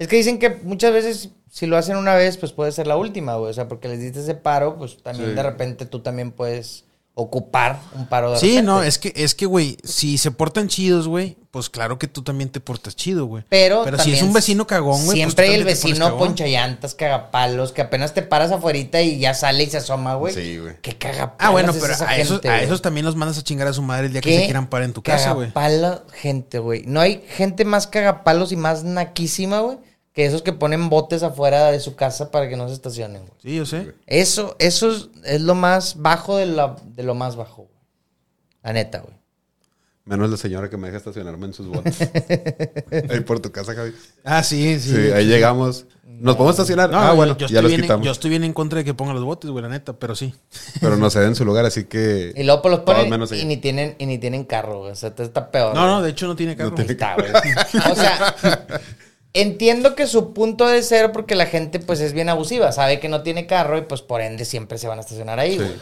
Es 0.00 0.08
que 0.08 0.16
dicen 0.16 0.38
que 0.38 0.50
muchas 0.62 0.92
veces, 0.92 1.28
si 1.50 1.66
lo 1.66 1.76
hacen 1.76 1.96
una 1.96 2.14
vez, 2.14 2.36
pues 2.38 2.52
puede 2.52 2.72
ser 2.72 2.86
la 2.88 2.96
última, 2.96 3.36
güey. 3.36 3.50
O 3.50 3.54
sea, 3.54 3.68
porque 3.68 3.86
les 3.86 4.00
diste 4.00 4.20
ese 4.20 4.34
paro, 4.34 4.76
pues 4.78 5.02
también 5.02 5.30
Sí. 5.30 5.36
de 5.36 5.42
repente 5.42 5.86
tú 5.86 6.00
también 6.00 6.32
puedes 6.32 6.84
ocupar 7.14 7.78
un 7.94 8.06
paro 8.06 8.30
de 8.32 8.38
sí, 8.38 8.46
repente. 8.46 8.62
no, 8.62 8.82
es 8.82 8.98
que, 8.98 9.12
es 9.14 9.34
que, 9.34 9.44
güey, 9.44 9.76
si 9.84 10.16
se 10.16 10.30
portan 10.30 10.68
chidos, 10.68 11.06
güey, 11.06 11.36
pues 11.50 11.68
claro 11.68 11.98
que 11.98 12.06
tú 12.06 12.22
también 12.22 12.48
te 12.48 12.60
portas 12.60 12.96
chido, 12.96 13.26
güey. 13.26 13.44
Pero, 13.50 13.82
Pero 13.84 13.98
si 13.98 14.14
es 14.14 14.22
un 14.22 14.32
vecino 14.32 14.66
cagón, 14.66 15.04
güey. 15.04 15.06
pues 15.06 15.16
Siempre 15.16 15.48
hay 15.48 15.54
el 15.56 15.64
vecino 15.64 16.16
ponchallantas, 16.16 16.94
cagapalos, 16.94 17.72
que 17.72 17.82
apenas 17.82 18.14
te 18.14 18.22
paras 18.22 18.52
afuera 18.52 18.78
y 19.02 19.18
ya 19.18 19.34
sale 19.34 19.64
y 19.64 19.66
se 19.68 19.78
asoma, 19.78 20.14
güey. 20.14 20.32
Sí, 20.32 20.56
güey. 20.58 20.76
Qué 20.80 20.96
cagapalos. 20.96 21.36
Ah, 21.40 21.50
bueno, 21.50 21.72
es 21.72 21.78
pero 21.78 21.92
esa 21.92 22.08
a 22.08 22.16
esos, 22.16 22.34
gente, 22.40 22.48
a 22.48 22.62
esos 22.62 22.80
también 22.80 23.04
los 23.04 23.16
mandas 23.16 23.36
a 23.36 23.42
chingar 23.42 23.68
a 23.68 23.74
su 23.74 23.82
madre 23.82 24.06
el 24.06 24.12
día 24.12 24.22
que 24.22 24.38
se 24.38 24.44
quieran 24.44 24.68
parar 24.68 24.86
en 24.86 24.94
tu 24.94 25.02
casa, 25.02 25.32
güey. 25.32 25.48
Cagapalo 25.52 26.02
gente, 26.14 26.58
güey. 26.58 26.84
No 26.86 27.00
hay 27.00 27.22
gente 27.28 27.66
más 27.66 27.86
cagapalos 27.86 28.50
y 28.52 28.56
más 28.56 28.84
naquísima, 28.84 29.60
güey, 29.60 29.78
que 30.12 30.26
esos 30.26 30.42
que 30.42 30.52
ponen 30.52 30.88
botes 30.88 31.22
afuera 31.22 31.70
de 31.70 31.80
su 31.80 31.94
casa 31.96 32.30
para 32.30 32.48
que 32.48 32.56
no 32.56 32.66
se 32.68 32.74
estacionen, 32.74 33.22
güey. 33.22 33.32
Sí, 33.42 33.56
yo 33.56 33.66
sé. 33.66 33.94
Eso, 34.06 34.56
eso 34.58 34.90
es, 34.90 35.08
es 35.24 35.40
lo 35.40 35.54
más 35.54 36.00
bajo 36.02 36.36
de, 36.36 36.46
la- 36.46 36.76
de 36.84 37.02
lo 37.02 37.14
más 37.14 37.36
bajo, 37.36 37.62
güey. 37.62 37.78
La 38.62 38.72
neta, 38.72 38.98
güey. 39.00 39.14
Menos 40.04 40.28
la 40.30 40.36
señora 40.36 40.68
que 40.68 40.76
me 40.76 40.88
deja 40.88 40.98
estacionarme 40.98 41.46
en 41.46 41.52
sus 41.52 41.68
botes. 41.68 42.00
ahí 43.10 43.20
por 43.20 43.38
tu 43.40 43.52
casa, 43.52 43.74
Javi. 43.74 43.92
Ah, 44.24 44.42
sí, 44.42 44.80
sí. 44.80 44.90
Sí, 44.90 45.12
ahí 45.12 45.26
llegamos. 45.26 45.86
¿Nos 46.04 46.34
podemos 46.36 46.54
estacionar? 46.56 46.90
No, 46.90 46.98
ah, 46.98 47.12
bueno, 47.14 47.32
yo, 47.36 47.46
ya 47.46 47.60
estoy 47.60 47.62
los 47.62 47.68
bien 47.70 47.80
en, 47.80 47.84
quitamos. 47.84 48.04
yo 48.04 48.12
estoy 48.12 48.28
bien 48.30 48.44
en 48.44 48.52
contra 48.52 48.78
de 48.80 48.84
que 48.84 48.92
pongan 48.92 49.14
los 49.14 49.24
botes, 49.24 49.50
güey, 49.50 49.62
la 49.62 49.68
neta, 49.70 49.94
pero 49.94 50.14
sí. 50.16 50.34
Pero 50.80 50.96
no 50.96 51.08
se 51.10 51.20
den 51.20 51.34
su 51.34 51.44
lugar, 51.46 51.64
así 51.64 51.84
que... 51.84 52.32
Y 52.36 52.42
luego 52.42 52.60
pues, 52.60 52.72
los 52.72 52.80
ponen 52.80 53.08
menos 53.08 53.32
y 53.32 53.44
ni 53.46 53.56
tienen, 53.56 53.94
y 53.98 54.04
ni 54.06 54.18
tienen 54.18 54.44
carro, 54.44 54.80
güey. 54.80 54.90
O 54.92 54.96
sea, 54.96 55.14
te 55.14 55.22
está 55.22 55.50
peor. 55.50 55.74
No, 55.74 55.80
güey. 55.82 55.92
no, 55.92 56.02
de 56.02 56.10
hecho 56.10 56.26
no 56.26 56.34
tiene 56.36 56.56
carro. 56.56 56.74
tiene- 56.74 56.92
Está, 56.92 57.14
güey. 57.14 57.30
O 57.30 57.94
sea, 57.94 58.34
entiendo 59.32 59.94
que 59.94 60.06
su 60.06 60.32
punto 60.32 60.66
de 60.66 60.82
ser 60.82 61.12
porque 61.12 61.34
la 61.34 61.46
gente 61.46 61.78
pues 61.78 62.00
es 62.00 62.12
bien 62.12 62.28
abusiva, 62.28 62.72
sabe 62.72 62.98
que 63.00 63.08
no 63.08 63.22
tiene 63.22 63.46
carro 63.46 63.78
y 63.78 63.82
pues 63.82 64.02
por 64.02 64.20
ende 64.20 64.44
siempre 64.44 64.78
se 64.78 64.88
van 64.88 64.98
a 64.98 65.02
estacionar 65.02 65.38
ahí, 65.38 65.52
Sí. 65.52 65.58
güey. 65.58 65.72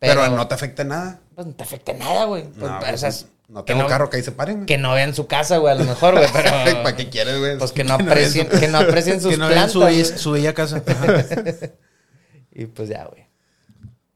Pero, 0.00 0.28
no 0.28 0.46
te 0.46 0.54
afecta 0.54 0.84
nada. 0.84 1.18
pues 1.34 1.46
no 1.48 1.54
te 1.54 1.62
afecta 1.64 1.92
nada, 1.92 2.24
güey. 2.26 2.44
Pues, 2.44 2.70
No, 2.70 2.76
o 2.76 2.80
pues, 2.80 3.00
sea, 3.00 3.10
no 3.48 3.64
que 3.64 3.72
tengo 3.74 3.88
carro 3.88 4.08
que 4.10 4.18
ahí 4.18 4.22
se 4.22 4.30
paren. 4.30 4.64
Que 4.64 4.78
no 4.78 4.92
vean 4.92 5.12
su 5.12 5.26
casa, 5.26 5.56
güey, 5.56 5.72
a 5.72 5.76
lo 5.76 5.84
mejor, 5.84 6.14
güey, 6.14 6.28
pero 6.32 6.50
¿Para 6.84 6.94
qué 6.94 7.08
quieres, 7.10 7.36
güey? 7.40 7.58
pues 7.58 7.72
que 7.72 7.82
no 7.84 7.94
aprecien, 7.94 8.46
que 8.48 8.68
no 8.68 8.78
aprecien 8.78 9.20
sus 9.20 9.32
que 9.32 9.36
no 9.38 9.48
vean 9.48 9.68
plantas. 9.68 9.72
su, 9.72 9.80
güey. 9.80 10.04
su 10.04 10.30
bella 10.30 10.54
casa. 10.54 10.82
Y 12.52 12.66
pues 12.66 12.88
ya, 12.88 13.04
güey. 13.06 13.26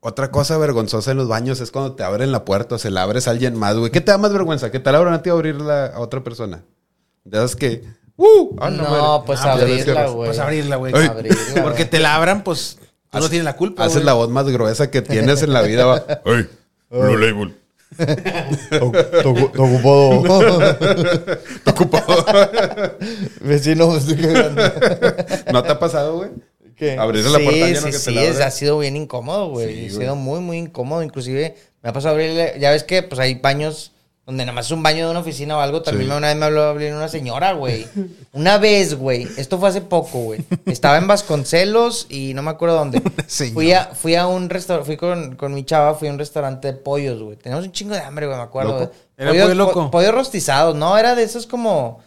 Otra 0.01 0.30
cosa 0.30 0.59
vergonzosa 0.59 1.12
en 1.12 1.16
los 1.16 1.28
baños 1.28 1.60
es 1.60 1.70
cuando 1.70 1.94
te 1.94 2.02
abren 2.02 2.32
la 2.32 2.44
puerta 2.44 2.74
o 2.74 2.78
se 2.78 2.90
la 2.90 3.02
abres 3.02 3.26
a 3.28 3.30
alguien 3.32 3.56
más, 3.56 3.76
güey. 3.76 3.90
¿Qué 3.93 4.01
te 4.01 4.10
da 4.10 4.18
más 4.18 4.32
vergüenza? 4.32 4.70
¿Que 4.70 4.80
te 4.80 4.90
la 4.90 4.98
abran 4.98 5.14
a 5.14 5.22
ti 5.22 5.30
o 5.30 5.34
abrirla 5.34 5.86
a 5.86 6.01
otra 6.01 6.22
persona? 6.24 6.64
De 7.24 7.39
esas 7.39 7.55
que... 7.56 7.84
¡Uh! 8.24 8.57
Ah, 8.61 8.70
no, 8.70 8.82
madre. 8.85 9.23
pues 9.27 9.40
Ah, 9.43 9.55
que- 9.57 9.62
abrirla, 9.62 10.07
güey. 10.09 10.27
Pues 10.28 10.39
abrirla, 10.39 10.77
güey. 10.77 10.93
Ay. 10.97 11.07
Abrirla, 11.07 11.39
Porque 11.62 11.78
güey. 11.85 11.90
te 11.90 11.99
la 11.99 12.15
abran, 12.15 12.44
pues 12.44 12.77
tú 12.78 12.85
no 13.15 13.19
Haces- 13.20 13.31
tienes 13.31 13.44
la 13.44 13.57
culpa, 13.57 13.82
Haces 13.85 13.94
güey. 13.97 14.07
la 14.07 14.12
voz 14.15 14.28
más 14.31 14.47
gruesa 14.49 14.90
que 14.90 15.03
tienes 15.03 15.43
en 15.43 15.53
la 15.53 15.62
vida. 15.62 15.85
Va. 15.86 16.05
¡Ay! 16.24 16.47
Blue 16.90 17.16
Label. 17.19 17.57
Está 21.55 21.70
ocupado. 21.70 22.24
Vecino, 23.40 23.89
me 23.89 23.99
estoy 23.99 24.16
cagando. 24.16 24.62
¿No 25.53 25.62
te 25.62 25.70
ha 25.73 25.78
pasado, 25.78 26.16
güey? 26.16 26.31
¿Qué? 26.77 26.97
Abrirle 26.99 27.31
la 27.31 27.39
puerta 27.39 27.66
sí, 27.66 27.85
que 27.86 27.93
te 27.93 27.99
sí, 27.99 28.15
la 28.15 28.23
es- 28.23 28.35
abra. 28.36 28.47
ha 28.47 28.51
sido 28.51 28.78
bien 28.78 28.97
incómodo, 28.97 29.51
güey. 29.51 29.66
Sí, 29.66 29.73
ha 29.73 29.93
güey. 29.94 30.05
sido 30.05 30.16
muy, 30.16 30.40
muy 30.40 30.59
incómodo. 30.59 31.03
Inclusive 31.03 31.55
me 31.82 31.90
ha 31.90 31.93
pasado 31.93 32.15
abrirle, 32.15 32.55
ya 32.59 32.70
ves 32.70 32.85
que 32.85 33.03
pues 33.03 33.20
hay 33.20 33.35
baños 33.36 33.93
donde 34.24 34.44
nada 34.44 34.55
más 34.55 34.66
es 34.66 34.73
un 34.73 34.82
baño 34.85 35.05
de 35.05 35.11
una 35.11 35.20
oficina 35.20 35.57
o 35.57 35.61
algo. 35.61 35.82
También 35.82 36.11
Sí. 36.11 36.16
una 36.16 36.28
vez 36.28 36.36
me 36.36 36.44
habló 36.47 36.62
abrir 36.62 36.94
una 36.94 37.09
señora, 37.09 37.53
güey. 37.55 37.86
Una 38.32 38.57
vez, 38.59 38.94
güey. 38.94 39.27
Esto 39.36 39.59
fue 39.59 39.69
hace 39.69 39.81
poco, 39.81 40.19
güey. 40.20 40.44
Estaba 40.66 40.97
en 40.99 41.09
Vasconcelos 41.09 42.07
y 42.09 42.32
no 42.35 42.43
me 42.43 42.51
acuerdo 42.51 42.77
dónde. 42.77 43.01
Fui 43.53 43.73
a, 43.73 43.86
fui 43.86 44.15
a 44.15 44.27
un 44.28 44.49
restaurante, 44.49 44.86
fui 44.86 44.97
con, 44.97 45.35
con 45.36 45.53
mi 45.53 45.65
chava, 45.65 45.94
fui 45.94 46.07
a 46.09 46.12
un 46.12 46.19
restaurante 46.19 46.69
de 46.69 46.74
pollos, 46.74 47.20
güey. 47.20 47.36
Teníamos 47.36 47.66
un 47.66 47.73
chingo 47.73 47.94
de 47.94 48.01
hambre, 48.01 48.27
güey, 48.27 48.39
me 48.39 48.44
acuerdo. 48.44 48.93
¿Era 49.16 49.31
pollo 49.32 49.55
loco? 49.55 49.73
po- 49.85 49.90
pollo 49.90 50.12
rostizado, 50.12 50.73
no, 50.74 50.97
era 50.97 51.15
de 51.16 51.24
esos 51.24 51.47
como, 51.47 52.01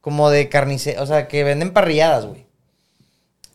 como 0.00 0.30
de 0.30 0.48
carnice, 0.48 0.98
o 0.98 1.06
sea, 1.06 1.28
que 1.28 1.44
venden 1.44 1.72
parrilladas, 1.72 2.24
güey. 2.26 2.46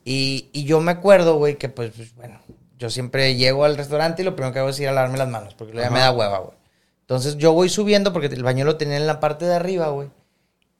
Y, 0.06 0.50
y 0.54 0.66
yo 0.66 0.82
me 0.82 0.92
acuerdo, 0.92 1.36
güey, 1.38 1.58
que 1.58 1.70
pues, 1.70 1.94
pues, 1.96 2.14
bueno, 2.16 2.40
yo 2.78 2.90
siempre 2.90 3.36
llego 3.36 3.64
al 3.66 3.78
restaurante 3.78 4.22
y 4.22 4.26
lo 4.26 4.36
primero 4.36 4.54
que 4.54 4.60
hago 4.60 4.70
es 4.70 4.80
ir 4.80 4.88
a 4.90 4.92
lavarme 4.92 5.18
las 5.18 5.30
manos, 5.30 5.54
porque 5.56 5.74
luego 5.74 5.88
ya 5.88 5.94
me 5.94 6.00
da 6.00 6.12
hueva, 6.12 6.40
güey. 6.40 6.58
Entonces 7.04 7.38
yo 7.38 7.54
voy 7.54 7.70
subiendo, 7.70 8.14
porque 8.14 8.28
el 8.28 8.44
baño 8.44 8.66
lo 8.66 8.78
tenía 8.78 8.98
en 8.98 9.08
la 9.08 9.20
parte 9.20 9.46
de 9.46 9.56
arriba, 9.56 9.90
güey. 9.90 10.10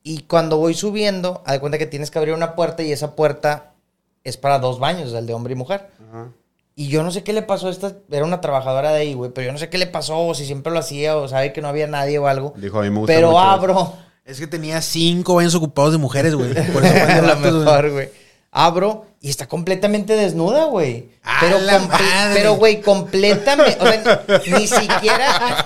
Y 0.04 0.24
cuando 0.24 0.58
voy 0.58 0.74
subiendo, 0.74 1.42
haz 1.46 1.54
de 1.54 1.60
cuenta 1.60 1.78
que 1.78 1.86
tienes 1.86 2.12
que 2.12 2.20
abrir 2.20 2.34
una 2.34 2.56
puerta 2.56 2.84
y 2.84 2.92
esa 2.92 3.16
puerta 3.16 3.74
es 4.24 4.38
para 4.38 4.60
dos 4.60 4.80
baños, 4.80 5.14
el 5.14 5.26
de 5.26 5.34
hombre 5.34 5.54
y 5.54 5.58
mujer. 5.58 5.90
Ajá. 6.10 6.30
Y 6.76 6.88
yo 6.88 7.04
no 7.04 7.12
sé 7.12 7.24
qué 7.24 7.34
le 7.34 7.44
pasó 7.44 7.68
a 7.68 7.72
esta, 7.72 7.94
era 8.10 8.26
una 8.26 8.42
trabajadora 8.42 8.92
de 8.92 9.02
ahí, 9.02 9.14
güey, 9.14 9.32
pero 9.32 9.46
yo 9.46 9.52
no 9.52 9.60
sé 9.60 9.70
qué 9.70 9.78
le 9.78 9.86
pasó, 9.86 10.26
o 10.26 10.34
si 10.34 10.46
siempre 10.46 10.74
lo 10.74 10.80
hacía, 10.80 11.16
o 11.18 11.28
sabe 11.28 11.54
que 11.54 11.62
no 11.62 11.68
había 11.68 11.86
nadie 11.86 12.18
o 12.18 12.28
algo. 12.28 12.54
Dijo, 12.58 12.80
a 12.80 12.82
mí 12.82 12.90
me 12.90 13.00
gusta 13.00 13.14
Pero 13.14 13.28
mucho 13.28 13.40
abro, 13.40 13.94
Es 14.26 14.40
que 14.40 14.48
tenía 14.48 14.82
cinco 14.82 15.36
baños 15.36 15.54
ocupados 15.54 15.92
de 15.92 16.00
mujeres, 16.00 16.34
güey. 16.34 16.54
Por 16.72 16.84
eso 16.84 16.96
a 17.08 17.22
lo 17.22 17.36
mejor, 17.38 17.92
güey. 17.92 18.10
Abro 18.50 19.06
Y 19.26 19.30
está 19.30 19.48
completamente 19.48 20.18
desnuda, 20.18 20.66
güey. 20.66 21.06
¡A 21.24 21.38
Pero, 21.40 21.58
comple- 21.60 21.88
madre! 21.88 22.34
pero, 22.36 22.56
güey, 22.56 22.82
completamente. 22.82 23.78
O 23.80 23.86
sea, 23.88 24.22
ni 24.48 24.68
siquiera. 24.68 25.66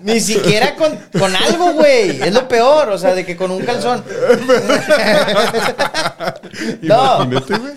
ni 0.14 0.20
siquiera 0.20 0.74
con, 0.76 0.98
con 1.18 1.36
algo, 1.36 1.74
güey. 1.74 2.22
Es 2.22 2.32
lo 2.32 2.48
peor. 2.48 2.88
O 2.88 2.96
sea, 2.96 3.14
de 3.14 3.26
que 3.26 3.36
con 3.36 3.50
un 3.50 3.62
calzón. 3.66 4.02
no. 6.80 7.28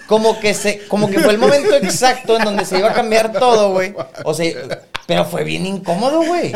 Como 0.07 0.39
que 0.39 0.53
se, 0.53 0.87
como 0.87 1.09
que 1.09 1.19
fue 1.19 1.33
el 1.33 1.37
momento 1.37 1.75
exacto 1.75 2.37
en 2.37 2.45
donde 2.45 2.63
se 2.63 2.79
iba 2.79 2.91
a 2.91 2.93
cambiar 2.93 3.33
todo, 3.33 3.71
güey. 3.71 3.93
O 4.23 4.33
sea, 4.33 4.53
pero 5.09 5.25
fue 5.25 5.43
bien 5.43 5.65
incómodo, 5.65 6.21
güey. 6.23 6.53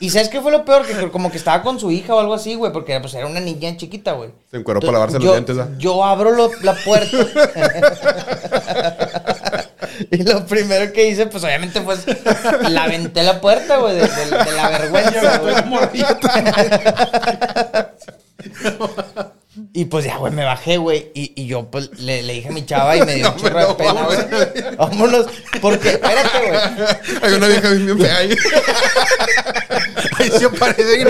Y 0.00 0.08
¿sabes 0.08 0.30
qué 0.30 0.40
fue 0.40 0.50
lo 0.50 0.64
peor? 0.64 0.86
Que 0.86 1.10
como 1.10 1.30
que 1.30 1.36
estaba 1.36 1.62
con 1.62 1.78
su 1.78 1.90
hija 1.90 2.14
o 2.14 2.20
algo 2.20 2.32
así, 2.32 2.54
güey, 2.54 2.72
porque 2.72 2.98
pues 3.00 3.12
era 3.12 3.26
una 3.26 3.38
niña 3.38 3.76
chiquita, 3.76 4.12
güey. 4.12 4.30
Se 4.50 4.56
encueró 4.56 4.80
para 4.80 4.92
lavarse 4.92 5.18
los 5.18 5.30
dientes, 5.30 5.58
¿ah? 5.58 5.68
Yo 5.76 6.02
abro 6.02 6.30
lo- 6.30 6.50
la 6.62 6.72
puerta. 6.72 7.18
y 10.10 10.22
lo 10.22 10.46
primero 10.46 10.90
que 10.94 11.06
hice, 11.06 11.26
pues 11.26 11.44
obviamente 11.44 11.82
fue 11.82 11.96
la 12.70 12.84
aventé 12.84 13.22
la 13.24 13.42
puerta, 13.42 13.76
güey, 13.76 13.96
de, 13.96 14.08
de- 14.08 14.44
de 14.44 14.52
la 14.52 14.68
vergüenza, 14.70 15.38
güey. 15.40 15.54
Y 19.74 19.86
pues 19.86 20.04
ya, 20.04 20.18
güey, 20.18 20.30
me 20.34 20.44
bajé, 20.44 20.76
güey. 20.76 21.10
Y, 21.14 21.32
y 21.34 21.46
yo, 21.46 21.70
pues, 21.70 21.88
le, 21.98 22.22
le 22.22 22.34
dije 22.34 22.48
a 22.48 22.52
mi 22.52 22.66
chava 22.66 22.94
y 22.94 23.00
me 23.06 23.14
dio 23.14 23.32
un 23.32 23.36
chorro 23.40 23.68
de 23.68 23.74
pena, 23.74 24.04
güey. 24.04 24.18
Vámonos. 24.76 25.26
Porque, 25.62 25.88
espérate, 25.92 26.38
güey. 26.46 26.60
Hay 27.22 27.32
una 27.32 27.48
vieja 27.48 27.70
bien 27.70 27.98
fea 27.98 28.16
ahí. 28.18 28.34
Ahí 30.18 30.30
se 30.30 30.44
aparece. 30.44 31.04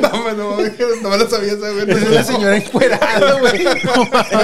No, 0.00 0.32
no, 0.32 0.32
no, 0.34 0.56
no 1.02 1.08
me 1.10 1.16
lo 1.18 1.30
sabía 1.30 1.52
esa, 1.52 1.70
güey. 1.70 1.90
Es 1.90 2.02
una 2.08 2.24
señora 2.24 2.56
encuerada, 2.56 3.38
güey. 3.38 3.66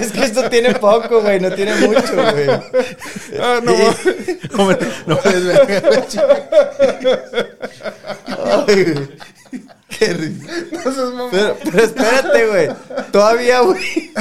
Es 0.00 0.12
que 0.12 0.24
esto 0.24 0.48
tiene 0.48 0.74
poco, 0.76 1.20
güey. 1.20 1.40
No 1.40 1.50
tiene 1.52 1.74
mucho, 1.76 2.12
güey. 2.14 2.48
Ah, 3.40 3.60
no, 3.62 3.72
No 5.06 5.18
puedes 5.18 5.44
ver. 5.44 5.82
güey, 5.84 6.06
chica. 6.06 6.48
Ay, 8.68 8.84
güey. 8.84 9.08
Qué 9.98 10.12
risa. 10.14 10.46
no. 11.14 11.28
Pero, 11.30 11.56
pero 11.64 11.82
espérate, 11.84 12.46
güey. 12.46 12.68
Todavía, 13.12 13.60
güey. 13.60 14.12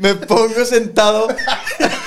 Me 0.00 0.14
pongo 0.14 0.64
sentado. 0.64 1.28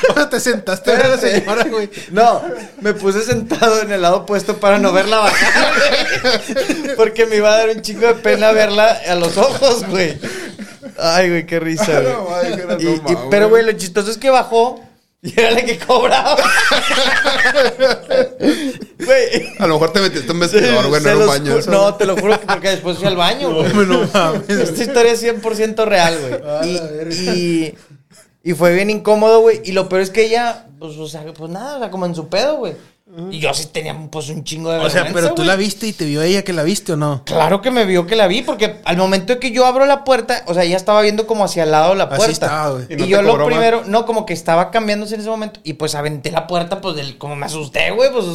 ¿Cómo 0.08 0.30
te 0.30 0.40
sentaste 0.40 0.92
a 0.92 1.08
la 1.08 1.18
señora, 1.18 1.64
güey? 1.64 1.90
No, 2.12 2.42
me 2.82 2.94
puse 2.94 3.24
sentado 3.24 3.82
en 3.82 3.92
el 3.92 4.02
lado 4.04 4.18
opuesto 4.18 4.58
para 4.60 4.78
no 4.78 4.92
verla 4.94 5.18
bajar, 5.20 5.74
güey. 6.22 6.96
Porque 6.96 7.26
me 7.26 7.38
iba 7.38 7.52
a 7.52 7.58
dar 7.58 7.70
un 7.70 7.82
chingo 7.82 8.06
de 8.08 8.14
pena 8.16 8.52
verla 8.52 9.00
a 9.08 9.16
los 9.16 9.38
ojos, 9.38 9.86
güey. 9.88 10.18
Ay, 11.00 11.30
güey, 11.30 11.46
qué 11.46 11.60
risa, 11.60 12.00
güey. 12.02 12.14
No, 12.58 12.76
no, 12.76 12.80
Y- 12.80 12.86
y- 13.14 13.18
pero, 13.32 13.50
güey, 13.50 13.64
lo 13.66 13.72
chistoso 13.72 14.12
es 14.12 14.18
que 14.18 14.30
bajó 14.30 14.84
y 15.22 15.40
era 15.40 15.52
la 15.52 15.66
que 15.66 15.78
cobraba. 15.78 16.38
Güey. 19.00 19.54
A 19.60 19.66
lo 19.66 19.76
mejor 19.76 19.94
te 19.94 20.02
metiste 20.02 20.32
en 20.32 20.40
vestidor, 20.40 20.88
güey, 20.88 21.02
no 21.02 21.10
era 21.10 21.18
un 21.18 21.26
los 21.26 21.30
baño. 21.30 21.56
No, 21.70 21.96
te 21.96 22.06
lo 22.06 22.18
juro 22.18 22.40
que 22.40 22.46
porque 22.46 22.70
después 22.70 22.98
fui 22.98 23.08
al 23.08 23.16
baño, 23.16 23.54
güey. 23.54 23.72
Hombre, 23.72 23.86
no 23.88 24.10
mames. 24.14 24.50
Esta 24.50 24.84
historia 24.84 25.14
es 25.14 25.24
100% 25.24 25.86
real, 25.86 26.18
güey. 26.20 27.74
Y 28.44 28.54
fue 28.54 28.74
bien 28.74 28.90
incómodo, 28.90 29.42
güey. 29.42 29.62
Y 29.64 29.72
lo 29.72 29.90
peor 29.90 30.02
es 30.02 30.10
que 30.10 30.26
ella, 30.26 30.68
pues, 30.80 30.98
o 30.98 31.08
sea, 31.08 31.24
pues 31.34 31.50
nada, 31.50 31.78
o 31.78 31.80
sea, 31.80 31.92
como 31.92 32.06
en 32.06 32.16
su 32.16 32.28
pedo, 32.28 32.58
güey. 32.58 32.74
Y 33.32 33.40
yo 33.40 33.54
sí 33.56 33.66
tenía, 33.74 33.98
pues, 34.12 34.30
un 34.30 34.44
chingo 34.44 34.72
de 34.72 34.78
O 34.80 34.90
sea, 34.90 35.04
vergüenza, 35.04 35.14
pero 35.14 35.30
tú 35.36 35.42
güey. 35.42 35.48
la 35.48 35.56
viste 35.56 35.88
y 35.88 35.94
te 35.94 36.06
vio 36.06 36.22
ella 36.22 36.44
que 36.44 36.54
la 36.54 36.62
viste 36.64 36.94
o 36.94 36.96
no? 36.96 37.24
Claro 37.26 37.60
que 37.62 37.72
me 37.72 37.86
vio 37.86 38.06
que 38.06 38.16
la 38.16 38.28
vi, 38.28 38.44
porque 38.44 38.82
al 38.86 38.98
momento 38.98 39.34
de 39.34 39.40
que 39.40 39.52
yo 39.52 39.66
abro 39.66 39.86
la 39.88 40.04
puerta, 40.04 40.44
o 40.46 40.54
sea, 40.54 40.64
ella 40.64 40.78
estaba 40.78 41.02
viendo 41.02 41.26
como 41.26 41.44
hacia 41.44 41.64
el 41.64 41.72
lado 41.72 41.90
de 41.92 41.96
la 41.96 42.04
Así 42.04 42.16
puerta. 42.18 42.32
estaba, 42.32 42.70
güey. 42.72 42.86
Y 42.90 42.94
Y, 42.94 42.98
no 42.98 43.04
te 43.06 43.10
yo 43.10 43.22
lo 43.24 43.32
cobró 43.32 43.46
más. 43.46 43.54
primero, 43.56 43.84
no, 43.88 44.06
como 44.06 44.26
que 44.28 44.34
estaba 44.34 44.70
cambiándose 44.70 45.16
en 45.16 45.22
ese 45.22 45.30
momento. 45.30 45.60
Y 45.64 45.74
pues 45.74 45.96
aventé 45.96 46.32
la 46.32 46.46
puerta, 46.46 46.82
pues 46.82 46.96
del, 46.96 47.18
como 47.18 47.36
me 47.36 47.48
asusté, 47.48 47.90
güey, 47.92 48.12
pues 48.12 48.26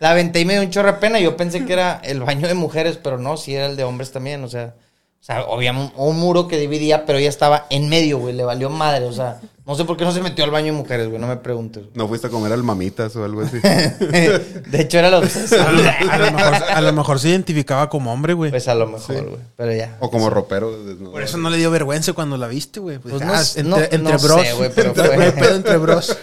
la 0.00 0.10
aventé 0.10 0.40
y 0.40 0.44
me 0.44 0.54
dio 0.54 0.62
un 0.62 0.70
chorro 0.70 0.92
de 0.92 0.98
pena. 0.98 1.20
Yo 1.20 1.36
pensé 1.36 1.64
que 1.64 1.72
era 1.72 2.00
el 2.02 2.20
baño 2.20 2.48
de 2.48 2.54
mujeres, 2.54 2.98
pero 3.02 3.18
no, 3.18 3.36
sí 3.36 3.54
era 3.54 3.66
el 3.66 3.76
de 3.76 3.84
hombres 3.84 4.10
también, 4.10 4.42
o 4.42 4.48
sea. 4.48 4.74
O 5.20 5.24
sea, 5.28 5.40
había 5.52 5.72
un, 5.72 5.92
un 5.96 6.18
muro 6.18 6.48
que 6.48 6.56
dividía, 6.58 7.04
pero 7.04 7.18
ella 7.18 7.28
estaba 7.28 7.66
en 7.70 7.88
medio, 7.88 8.18
güey, 8.18 8.34
le 8.34 8.44
valió 8.44 8.70
madre, 8.70 9.04
o 9.04 9.12
sea. 9.12 9.40
No 9.66 9.74
sé 9.74 9.84
por 9.84 9.98
qué 9.98 10.04
no 10.04 10.12
se 10.12 10.22
metió 10.22 10.44
al 10.44 10.50
baño 10.50 10.66
de 10.66 10.72
mujeres, 10.72 11.08
güey, 11.08 11.20
no 11.20 11.26
me 11.26 11.36
preguntes. 11.36 11.84
No 11.92 12.08
fuiste 12.08 12.28
a 12.28 12.30
comer 12.30 12.52
al 12.54 12.62
mamitas 12.62 13.14
o 13.16 13.24
algo 13.24 13.42
así. 13.42 13.58
de 13.62 14.80
hecho, 14.80 14.98
era 14.98 15.18
obsesión. 15.18 15.60
A 15.66 15.72
lo, 15.72 15.82
a 16.12 16.18
lo 16.18 16.32
mejor, 16.32 16.54
a 16.54 16.80
lo 16.80 16.92
mejor 16.94 17.18
se 17.20 17.28
identificaba 17.28 17.90
como 17.90 18.10
hombre, 18.12 18.32
güey. 18.32 18.50
Pues 18.50 18.66
a 18.68 18.74
lo 18.74 18.86
mejor, 18.86 19.22
güey, 19.28 19.40
pero 19.56 19.74
ya. 19.74 19.96
O 20.00 20.10
como 20.10 20.30
ropero. 20.30 20.84
desnudo. 20.84 21.12
Por 21.12 21.22
eso 21.22 21.36
no 21.36 21.50
le 21.50 21.58
dio 21.58 21.70
vergüenza 21.70 22.14
cuando 22.14 22.38
la 22.38 22.46
viste, 22.48 22.80
güey. 22.80 22.98
Pues, 22.98 23.12
Pues 23.14 23.22
ah, 23.58 23.62
no 23.62 23.76
entre, 23.76 23.98
no- 23.98 24.08
entre 24.08 24.12
no 24.14 24.18
bros. 24.18 24.40
sé, 24.46 24.52
güey, 24.54 24.70
pero 24.74 24.94
fue- 24.94 25.24
hay 25.24 25.32
pedo 25.32 25.54
entre 25.56 25.76
bros. 25.76 26.16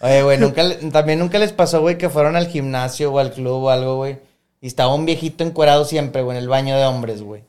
Oye, 0.00 0.22
güey, 0.22 0.38
nunca, 0.38 0.62
también 0.92 1.18
nunca 1.20 1.38
les 1.38 1.52
pasó, 1.52 1.80
güey, 1.80 1.96
que 1.96 2.10
fueron 2.10 2.36
al 2.36 2.48
gimnasio 2.48 3.10
o 3.12 3.18
al 3.18 3.32
club 3.32 3.62
o 3.62 3.70
algo, 3.70 3.96
güey. 3.96 4.18
Y 4.60 4.66
estaba 4.66 4.92
un 4.94 5.06
viejito 5.06 5.42
encuerado 5.44 5.84
siempre, 5.86 6.20
güey, 6.22 6.36
en 6.36 6.42
el 6.42 6.48
baño 6.50 6.76
de 6.76 6.84
hombres, 6.84 7.22
güey. 7.22 7.44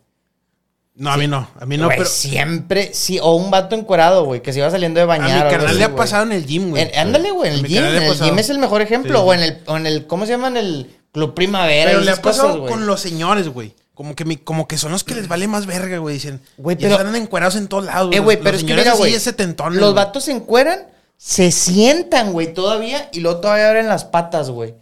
No, 0.97 1.11
a 1.11 1.17
mí 1.17 1.27
no. 1.27 1.47
A 1.59 1.65
mí 1.65 1.77
no, 1.77 1.85
Güey, 1.87 1.97
pero. 1.97 2.09
siempre, 2.09 2.91
sí, 2.93 3.19
o 3.21 3.35
un 3.35 3.51
vato 3.51 3.75
encuerado, 3.75 4.23
güey, 4.23 4.41
que 4.41 4.53
se 4.53 4.59
iba 4.59 4.71
saliendo 4.71 4.97
de 4.99 5.03
A 5.03 5.05
mi 5.07 5.09
bañar. 5.19 5.29
o 5.29 5.33
algo 5.41 5.49
carnal 5.51 5.77
le 5.77 5.83
ha 5.83 5.87
güey. 5.87 5.97
pasado 5.97 6.23
en 6.23 6.31
el 6.31 6.45
gym, 6.45 6.69
güey. 6.69 6.89
Ándale, 6.95 7.31
güey, 7.31 7.49
en 7.49 7.53
A 7.53 7.57
el 7.57 7.63
mi 7.63 7.67
gym. 7.69 7.83
En 7.83 8.03
el 8.03 8.13
gym 8.17 8.39
es 8.39 8.49
el 8.49 8.59
mejor 8.59 8.81
ejemplo. 8.81 9.19
Sí. 9.19 9.23
O 9.27 9.33
en 9.33 9.41
el, 9.41 9.57
o 9.67 9.75
en 9.77 9.87
el, 9.87 10.07
¿cómo 10.07 10.25
se 10.25 10.31
llama? 10.31 10.47
En 10.47 10.57
el 10.57 10.89
club 11.11 11.33
primavera. 11.33 11.91
Pero 11.91 12.01
y 12.01 12.05
le 12.05 12.11
ha 12.11 12.15
cosas, 12.21 12.41
pasado 12.43 12.59
güey. 12.61 12.71
con 12.71 12.87
los 12.87 13.01
señores, 13.01 13.49
güey. 13.49 13.75
Como 13.93 14.15
que, 14.15 14.23
mi- 14.25 14.37
como 14.37 14.67
que 14.67 14.77
son 14.77 14.91
los 14.93 15.03
que 15.03 15.15
les 15.15 15.27
vale 15.27 15.47
más 15.47 15.65
verga, 15.65 15.97
güey. 15.99 16.15
Dicen, 16.15 16.41
Güey, 16.57 16.77
pero- 16.77 16.95
están 16.95 17.15
encuerados 17.15 17.55
en 17.57 17.67
todos 17.67 17.85
lados. 17.85 18.13
Eh, 18.15 18.19
güey, 18.19 18.37
pero 18.37 18.51
los 18.53 18.61
es 18.61 18.67
que 18.67 18.73
mira, 18.73 18.93
güey. 18.93 19.11
Los 19.13 19.79
güey. 19.81 19.93
vatos 19.93 20.23
se 20.25 20.31
encueran, 20.31 20.87
se 21.17 21.51
sientan, 21.51 22.31
güey, 22.31 22.53
todavía, 22.53 23.09
y 23.11 23.19
luego 23.21 23.39
todavía 23.41 23.67
abren 23.69 23.87
las 23.87 24.05
patas, 24.05 24.49
güey. 24.49 24.75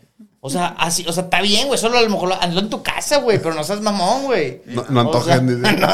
O 0.46 0.50
sea, 0.50 0.76
así, 0.78 1.06
o 1.08 1.14
sea, 1.14 1.24
está 1.24 1.42
bien, 1.42 1.68
güey. 1.68 1.80
Solo 1.80 1.98
a 1.98 2.02
lo 2.02 2.10
mejor 2.10 2.28
lo- 2.30 2.36
hazlo 2.42 2.60
en 2.60 2.70
tu 2.70 2.84
casa, 2.84 3.18
güey, 3.20 3.42
pero 3.42 3.56
no 3.56 3.64
seas 3.64 3.80
mamón, 3.80 4.26
güey. 4.26 4.62
No, 4.66 4.84
no 4.90 5.10
O 5.10 5.24
sea, 5.24 5.36
antojen. 5.36 5.62
dice. 5.62 5.74
no. 5.78 5.88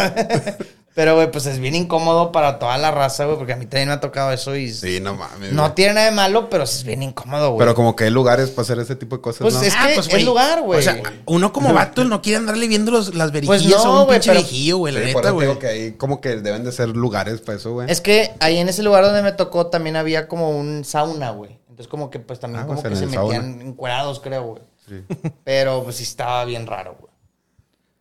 Pero, 0.96 1.16
güey, 1.16 1.32
pues 1.32 1.46
es 1.46 1.60
bien 1.60 1.76
incómodo 1.76 2.32
para 2.34 2.60
toda 2.60 2.78
la 2.78 2.90
raza, 2.92 3.24
güey, 3.26 3.38
porque 3.38 3.54
a 3.54 3.56
mí 3.56 3.68
también 3.68 3.88
me 3.90 3.94
ha 3.94 4.00
tocado 4.02 4.34
eso 4.34 4.56
y 4.56 4.74
Sí, 4.74 5.00
no 5.00 5.14
mames. 5.16 5.54
no 5.54 5.62
güey. 5.62 5.76
tiene 5.76 5.94
nada 5.94 6.08
de 6.08 6.12
malo, 6.12 6.50
pero 6.50 6.64
es 6.66 6.84
bien 6.84 7.04
incómodo, 7.04 7.52
güey. 7.52 7.60
Pero 7.60 7.74
como 7.76 7.96
que 7.96 8.06
hay 8.06 8.10
lugares 8.10 8.50
para 8.50 8.64
hacer 8.64 8.80
ese 8.80 8.96
tipo 8.98 9.16
de 9.16 9.22
cosas, 9.22 9.42
Pues 9.42 9.54
¿no? 9.54 9.62
es 9.62 9.76
Ah, 9.78 9.88
que 9.88 9.94
pues, 9.94 10.12
es 10.14 10.26
lugar, 10.26 10.62
güey. 10.64 10.80
O 10.80 10.82
sea, 10.82 11.02
uno 11.28 11.54
como 11.54 11.72
vato 11.74 12.04
no 12.04 12.22
quiere 12.22 12.40
andarle 12.40 12.68
viendo 12.68 12.92
los, 12.92 13.14
las 13.16 13.32
Pues 13.32 13.46
verejillas 13.48 13.86
no, 13.86 13.92
a 13.94 14.00
un 14.00 14.06
güey, 14.08 14.18
pinche 14.18 14.32
pero- 14.32 14.42
viejillo, 14.42 14.78
güey. 14.80 14.94
La 14.96 15.00
Sí, 15.02 15.06
neta, 15.06 15.30
güey. 15.30 15.48
digo 15.48 15.60
que 15.60 15.68
ahí 15.68 15.92
como 15.94 16.20
que 16.20 16.36
deben 16.38 16.66
de 16.66 16.72
ser 16.74 16.90
lugares 16.90 17.40
para 17.40 17.60
eso, 17.60 17.72
güey. 17.72 17.90
Es 17.90 18.02
que 18.02 18.32
ahí 18.40 18.58
en 18.58 18.68
ese 18.68 18.82
lugar 18.84 19.06
donde 19.06 19.22
me 19.22 19.32
tocó 19.32 19.68
también 19.68 19.96
había 19.96 20.28
como 20.28 20.50
un 20.50 20.84
sauna, 20.84 21.30
güey. 21.30 21.60
Entonces 21.80 21.92
como 21.92 22.10
que 22.10 22.20
pues 22.20 22.42
también 22.42 22.66
Ah, 22.66 22.68
como 22.68 22.84
que 22.84 22.94
se 22.94 23.06
metían 23.06 23.62
encuerados, 23.62 24.20
creo, 24.20 24.44
güey. 24.44 24.62
Sí. 24.86 25.02
Pero 25.46 25.82
pues 25.86 25.96
sí 25.96 26.04
estaba 26.04 26.44
bien 26.44 26.68
raro, 26.68 26.98
güey. 27.00 27.14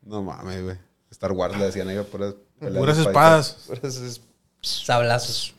No 0.02 0.20
mames, 0.20 0.64
güey. 0.64 0.76
Star 1.12 1.30
Wars 1.30 1.56
le 1.56 1.66
decían 1.66 1.86
ahí 1.88 1.96
puras 2.10 2.34
Puras 2.58 2.98
espadas. 2.98 3.56
Puros 3.68 3.96
es- 3.98 4.20
sablazos. 4.62 5.54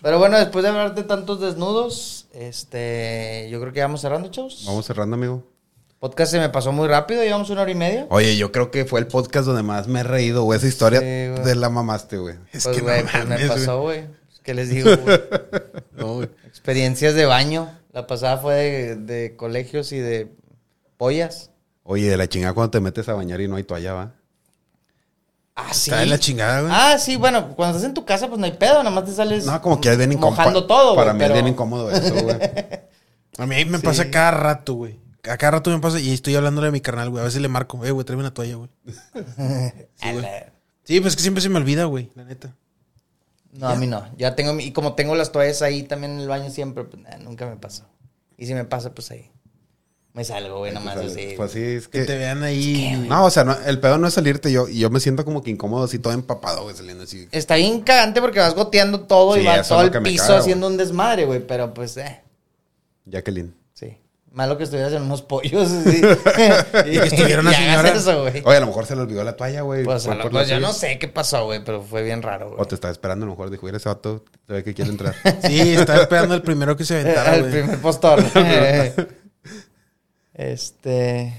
Pero 0.00 0.20
bueno, 0.20 0.38
después 0.38 0.62
de 0.62 0.68
hablar 0.68 0.94
de 0.94 1.02
tantos 1.02 1.40
desnudos, 1.40 2.28
este, 2.32 3.48
yo 3.50 3.60
creo 3.60 3.72
que 3.72 3.78
ya 3.78 3.86
vamos 3.86 4.02
cerrando, 4.02 4.30
chavos. 4.30 4.62
Vamos 4.64 4.86
cerrando, 4.86 5.16
amigo. 5.16 5.42
Podcast 5.98 6.30
se 6.30 6.38
me 6.38 6.50
pasó 6.50 6.70
muy 6.70 6.86
rápido, 6.86 7.24
llevamos 7.24 7.50
una 7.50 7.62
hora 7.62 7.70
y 7.72 7.74
media. 7.74 8.06
Oye, 8.10 8.36
yo 8.36 8.52
creo 8.52 8.70
que 8.70 8.84
fue 8.84 9.00
el 9.00 9.08
podcast 9.08 9.46
donde 9.46 9.64
más 9.64 9.88
me 9.88 10.00
he 10.00 10.04
reído, 10.04 10.44
güey. 10.44 10.56
Esa 10.56 10.68
historia 10.68 11.00
Sí, 11.00 11.04
de 11.04 11.54
la 11.56 11.68
mamaste, 11.68 12.16
güey. 12.16 12.36
Es 12.52 12.62
pues, 12.62 12.76
que 12.76 12.82
güey, 12.82 13.02
no 13.02 13.10
pues 13.10 13.26
me 13.28 13.48
pasó, 13.48 13.82
güey. 13.82 14.19
¿Qué 14.42 14.54
les 14.54 14.70
digo, 14.70 14.90
güey? 14.96 15.20
No, 15.96 16.14
güey. 16.14 16.30
Experiencias 16.46 17.14
de 17.14 17.26
baño. 17.26 17.70
La 17.92 18.06
pasada 18.06 18.38
fue 18.38 18.54
de, 18.54 18.96
de 18.96 19.36
colegios 19.36 19.92
y 19.92 19.98
de 19.98 20.32
pollas. 20.96 21.50
Oye, 21.82 22.08
de 22.08 22.16
la 22.16 22.28
chingada 22.28 22.54
cuando 22.54 22.70
te 22.70 22.80
metes 22.80 23.08
a 23.08 23.14
bañar 23.14 23.40
y 23.40 23.48
no 23.48 23.56
hay 23.56 23.64
toalla, 23.64 23.92
¿va? 23.92 24.14
Ah, 25.56 25.74
sí. 25.74 25.90
Está 25.90 26.00
de 26.00 26.06
la 26.06 26.18
chingada, 26.18 26.60
güey. 26.62 26.72
Ah, 26.74 26.98
sí, 26.98 27.16
bueno, 27.16 27.54
cuando 27.54 27.76
estás 27.76 27.88
en 27.88 27.94
tu 27.94 28.04
casa, 28.06 28.28
pues 28.28 28.38
no 28.38 28.46
hay 28.46 28.52
pedo, 28.52 28.78
nada 28.82 28.90
más 28.90 29.04
te 29.04 29.12
sales. 29.12 29.44
No, 29.44 29.60
como 29.60 29.80
que 29.80 29.90
es 29.90 29.98
bien 29.98 30.12
incómodo. 30.12 30.36
Mojando 30.36 30.66
todo, 30.66 30.94
Para 30.96 31.12
güey, 31.12 31.18
mí 31.18 31.24
es 31.24 31.28
pero- 31.30 31.34
bien 31.42 31.52
incómodo 31.52 31.90
eso, 31.90 32.14
güey. 32.14 32.36
A 33.38 33.46
mí 33.46 33.64
me 33.64 33.78
Sí. 33.78 33.84
pasa 33.84 34.10
cada 34.10 34.30
rato, 34.32 34.74
güey. 34.74 34.98
A 35.28 35.36
cada 35.36 35.52
rato 35.52 35.70
me 35.70 35.78
pasa 35.80 36.00
y 36.00 36.12
estoy 36.12 36.34
hablándole 36.34 36.68
a 36.68 36.70
mi 36.70 36.80
carnal, 36.80 37.10
güey. 37.10 37.20
A 37.22 37.24
veces 37.26 37.40
le 37.42 37.48
marco, 37.48 37.84
eh, 37.84 37.90
güey, 37.90 38.04
tráeme 38.06 38.22
una 38.22 38.32
toalla, 38.34 38.56
güey. 38.56 38.70
A 40.00 40.12
la- 40.12 40.52
Sí, 40.84 41.00
pues 41.00 41.12
es 41.12 41.16
que 41.16 41.22
siempre 41.22 41.42
se 41.42 41.48
me 41.50 41.58
olvida, 41.58 41.84
güey, 41.84 42.10
la 42.14 42.24
neta. 42.24 42.54
No, 43.52 43.68
a 43.68 43.74
mí 43.74 43.86
no. 43.86 44.06
Ya 44.16 44.36
tengo, 44.36 44.52
mi- 44.54 44.64
y 44.64 44.72
como 44.72 44.94
tengo 44.94 45.14
las 45.16 45.32
toallas 45.32 45.62
ahí 45.62 45.82
también 45.82 46.12
en 46.12 46.20
el 46.20 46.28
baño 46.28 46.50
siempre, 46.50 46.84
pues 46.84 47.02
nah, 47.02 47.16
nunca 47.18 47.46
me 47.46 47.56
pasó. 47.56 47.84
Y 48.36 48.46
si 48.46 48.54
me 48.54 48.64
pasa, 48.64 48.94
pues 48.94 49.10
ahí. 49.10 49.30
Me 50.12 50.24
salgo, 50.24 50.58
güey, 50.58 50.72
nomás 50.72 50.96
Pues, 50.96 51.12
así. 51.12 51.34
Pues 51.36 51.52
sí, 51.52 51.62
es 51.62 51.86
Que 51.88 52.04
te 52.04 52.18
vean 52.18 52.42
ahí. 52.42 53.06
No, 53.08 53.24
o 53.24 53.30
sea, 53.30 53.44
no, 53.44 53.56
el 53.66 53.78
pedo 53.78 53.96
no 53.96 54.08
es 54.08 54.14
salirte. 54.14 54.50
Yo, 54.50 54.66
yo 54.68 54.90
me 54.90 54.98
siento 54.98 55.24
como 55.24 55.40
que 55.42 55.50
incómodo 55.50 55.84
así, 55.84 56.00
todo 56.00 56.12
empapado, 56.12 56.64
güey, 56.64 56.74
saliendo 56.74 57.04
así. 57.04 57.28
Está 57.30 57.54
bien 57.56 57.80
cagante 57.82 58.20
porque 58.20 58.40
vas 58.40 58.54
goteando 58.54 59.02
todo 59.02 59.34
Sí, 59.34 59.40
y 59.42 59.44
va 59.44 59.56
eso 59.58 59.74
todo 59.76 59.82
el 59.86 60.02
piso 60.02 60.26
caga, 60.26 60.38
haciendo 60.40 60.66
un 60.66 60.76
desmadre, 60.76 61.26
güey. 61.26 61.46
Pero 61.46 61.72
pues, 61.74 61.96
eh, 61.96 62.22
Jacqueline. 63.06 63.54
Malo 64.32 64.56
que 64.56 64.62
estuvieras 64.64 64.92
en 64.92 65.02
unos 65.02 65.22
pollos. 65.22 65.68
sí. 65.68 66.00
y 66.86 66.90
que 66.92 67.04
estuviera 67.06 67.40
una 67.40 67.52
señora. 67.52 67.88
eso, 67.88 68.22
güey. 68.22 68.42
Oye, 68.44 68.56
a 68.56 68.60
lo 68.60 68.66
mejor 68.68 68.86
se 68.86 68.94
le 68.94 69.02
olvidó 69.02 69.24
la 69.24 69.34
toalla, 69.36 69.62
güey. 69.62 69.82
Pues, 69.84 70.06
a 70.06 70.14
lo- 70.14 70.30
pues 70.30 70.46
yo 70.48 70.60
no 70.60 70.72
sé 70.72 70.98
qué 71.00 71.08
pasó, 71.08 71.46
güey, 71.46 71.64
pero 71.64 71.82
fue 71.82 72.02
bien 72.04 72.22
raro, 72.22 72.50
güey. 72.50 72.60
O 72.60 72.64
te 72.64 72.76
estaba 72.76 72.92
esperando, 72.92 73.24
a 73.24 73.26
lo 73.26 73.32
mejor 73.32 73.50
dijo, 73.50 73.66
mira 73.66 73.78
ese 73.78 73.88
vato, 73.88 74.24
se 74.46 74.52
ve 74.52 74.62
que 74.64 74.72
quiere 74.74 74.90
entrar. 74.92 75.14
Sí, 75.42 75.72
estaba 75.74 76.02
esperando 76.02 76.34
el 76.36 76.42
primero 76.42 76.76
que 76.76 76.84
se 76.84 77.00
aventara, 77.00 77.34
El 77.36 77.50
primer 77.50 77.78
postor. 77.80 78.22
Este. 80.34 81.34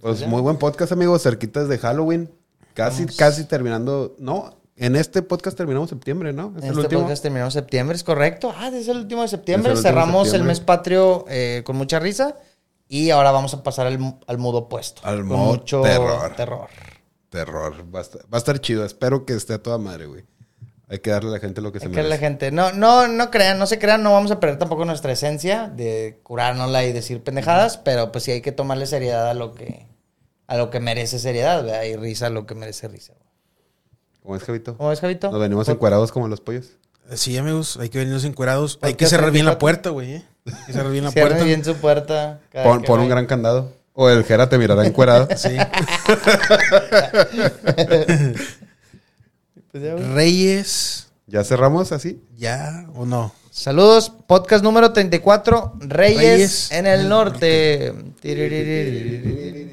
Pues 0.00 0.26
muy 0.26 0.40
buen 0.40 0.56
podcast, 0.56 0.92
amigos, 0.92 1.22
cerquitas 1.22 1.68
de 1.68 1.78
Halloween. 1.78 2.30
Casi, 2.74 3.06
casi 3.06 3.44
terminando. 3.44 4.16
No, 4.18 4.56
en 4.76 4.96
este 4.96 5.22
podcast 5.22 5.56
terminamos 5.56 5.88
septiembre, 5.90 6.32
¿no? 6.32 6.52
Es 6.56 6.62
En 6.62 6.64
el 6.64 6.70
este 6.70 6.80
último. 6.80 7.02
podcast 7.02 7.22
terminamos 7.22 7.54
septiembre, 7.54 7.96
¿es 7.96 8.04
correcto? 8.04 8.54
Ah, 8.56 8.68
es 8.72 8.88
el 8.88 8.96
último 8.98 9.22
de 9.22 9.28
septiembre. 9.28 9.72
El 9.72 9.76
último 9.78 9.88
Cerramos 9.90 10.22
septiembre. 10.28 10.38
el 10.38 10.46
mes 10.48 10.60
patrio 10.60 11.24
eh, 11.28 11.62
con 11.64 11.76
mucha 11.76 11.98
risa. 11.98 12.36
Y 12.88 13.10
ahora 13.10 13.30
vamos 13.30 13.54
a 13.54 13.62
pasar 13.62 13.86
al, 13.86 14.18
al 14.26 14.38
modo 14.38 14.58
opuesto. 14.58 15.00
Al 15.04 15.24
modo 15.24 15.38
mucho 15.38 15.80
terror. 15.82 16.34
terror. 16.36 16.68
Terror. 17.30 17.94
Va 17.94 17.98
a, 18.00 18.02
estar, 18.02 18.22
va 18.22 18.36
a 18.36 18.38
estar 18.38 18.60
chido. 18.60 18.84
Espero 18.84 19.24
que 19.24 19.32
esté 19.34 19.54
a 19.54 19.62
toda 19.62 19.78
madre, 19.78 20.06
güey. 20.06 20.24
Hay 20.88 20.98
que 20.98 21.10
darle 21.10 21.30
a 21.30 21.32
la 21.32 21.38
gente 21.40 21.60
lo 21.62 21.72
que 21.72 21.80
se 21.80 21.86
Hay 21.86 21.90
que 21.92 21.96
la 21.96 22.02
merece. 22.10 22.20
gente. 22.24 22.50
No, 22.52 22.72
no, 22.72 23.08
no 23.08 23.30
crean, 23.30 23.58
no 23.58 23.66
se 23.66 23.78
crean, 23.78 24.02
no 24.02 24.12
vamos 24.12 24.30
a 24.30 24.38
perder 24.38 24.58
tampoco 24.58 24.84
nuestra 24.84 25.12
esencia 25.12 25.68
de 25.74 26.20
curárnosla 26.22 26.84
y 26.84 26.92
decir 26.92 27.22
pendejadas, 27.24 27.78
pero 27.78 28.12
pues 28.12 28.24
sí 28.24 28.32
hay 28.32 28.42
que 28.42 28.52
tomarle 28.52 28.86
seriedad 28.86 29.28
a 29.30 29.34
lo 29.34 29.54
que, 29.54 29.88
a 30.46 30.56
lo 30.58 30.68
que 30.70 30.80
merece 30.80 31.18
seriedad, 31.18 31.64
¿verdad? 31.64 31.82
Y 31.84 31.96
risa 31.96 32.26
a 32.26 32.30
lo 32.30 32.46
que 32.46 32.54
merece 32.54 32.86
risa. 32.86 33.14
¿Cómo 34.24 34.36
es, 34.36 34.42
Javito? 34.42 34.74
¿Cómo 34.78 34.88
ves, 34.88 35.00
Javito? 35.00 35.30
Nos 35.30 35.38
venimos 35.38 35.68
encuadrados 35.68 36.10
como 36.10 36.28
los 36.28 36.40
pollos. 36.40 36.70
Sí, 37.12 37.36
amigos, 37.36 37.76
hay 37.78 37.90
que 37.90 37.98
venirnos 37.98 38.24
encuerados. 38.24 38.78
Hay 38.80 38.92
Podcast 38.94 38.98
que 38.98 39.06
cerrar 39.06 39.30
bien 39.30 39.44
la 39.44 39.50
24. 39.58 39.58
puerta, 39.60 39.90
güey. 39.90 40.12
¿eh? 40.14 40.24
Hay 40.46 40.54
que 40.66 40.72
cerrar 40.72 40.90
bien 40.92 41.04
la 41.04 41.10
puerta. 41.12 41.44
bien 41.44 41.62
su 41.62 41.74
puerta. 41.74 42.40
Pon, 42.86 43.00
un 43.00 43.08
gran 43.10 43.26
candado. 43.26 43.70
O 43.92 44.08
el 44.08 44.24
Jera 44.24 44.48
te 44.48 44.56
mirará 44.56 44.86
encuerado. 44.86 45.28
Sí. 45.36 45.50
Pues. 49.72 50.06
Reyes, 50.14 51.08
¿Ya 51.26 51.42
cerramos 51.42 51.90
así? 51.90 52.22
¿ya 52.36 52.86
o 52.94 53.04
no? 53.04 53.34
Saludos, 53.50 54.10
podcast 54.28 54.62
número 54.62 54.92
34, 54.92 55.74
Reyes, 55.80 56.16
Reyes 56.16 56.70
en 56.70 56.86
el 56.86 57.08
norte. 57.08 57.92
Tiriririririri. 58.20 59.62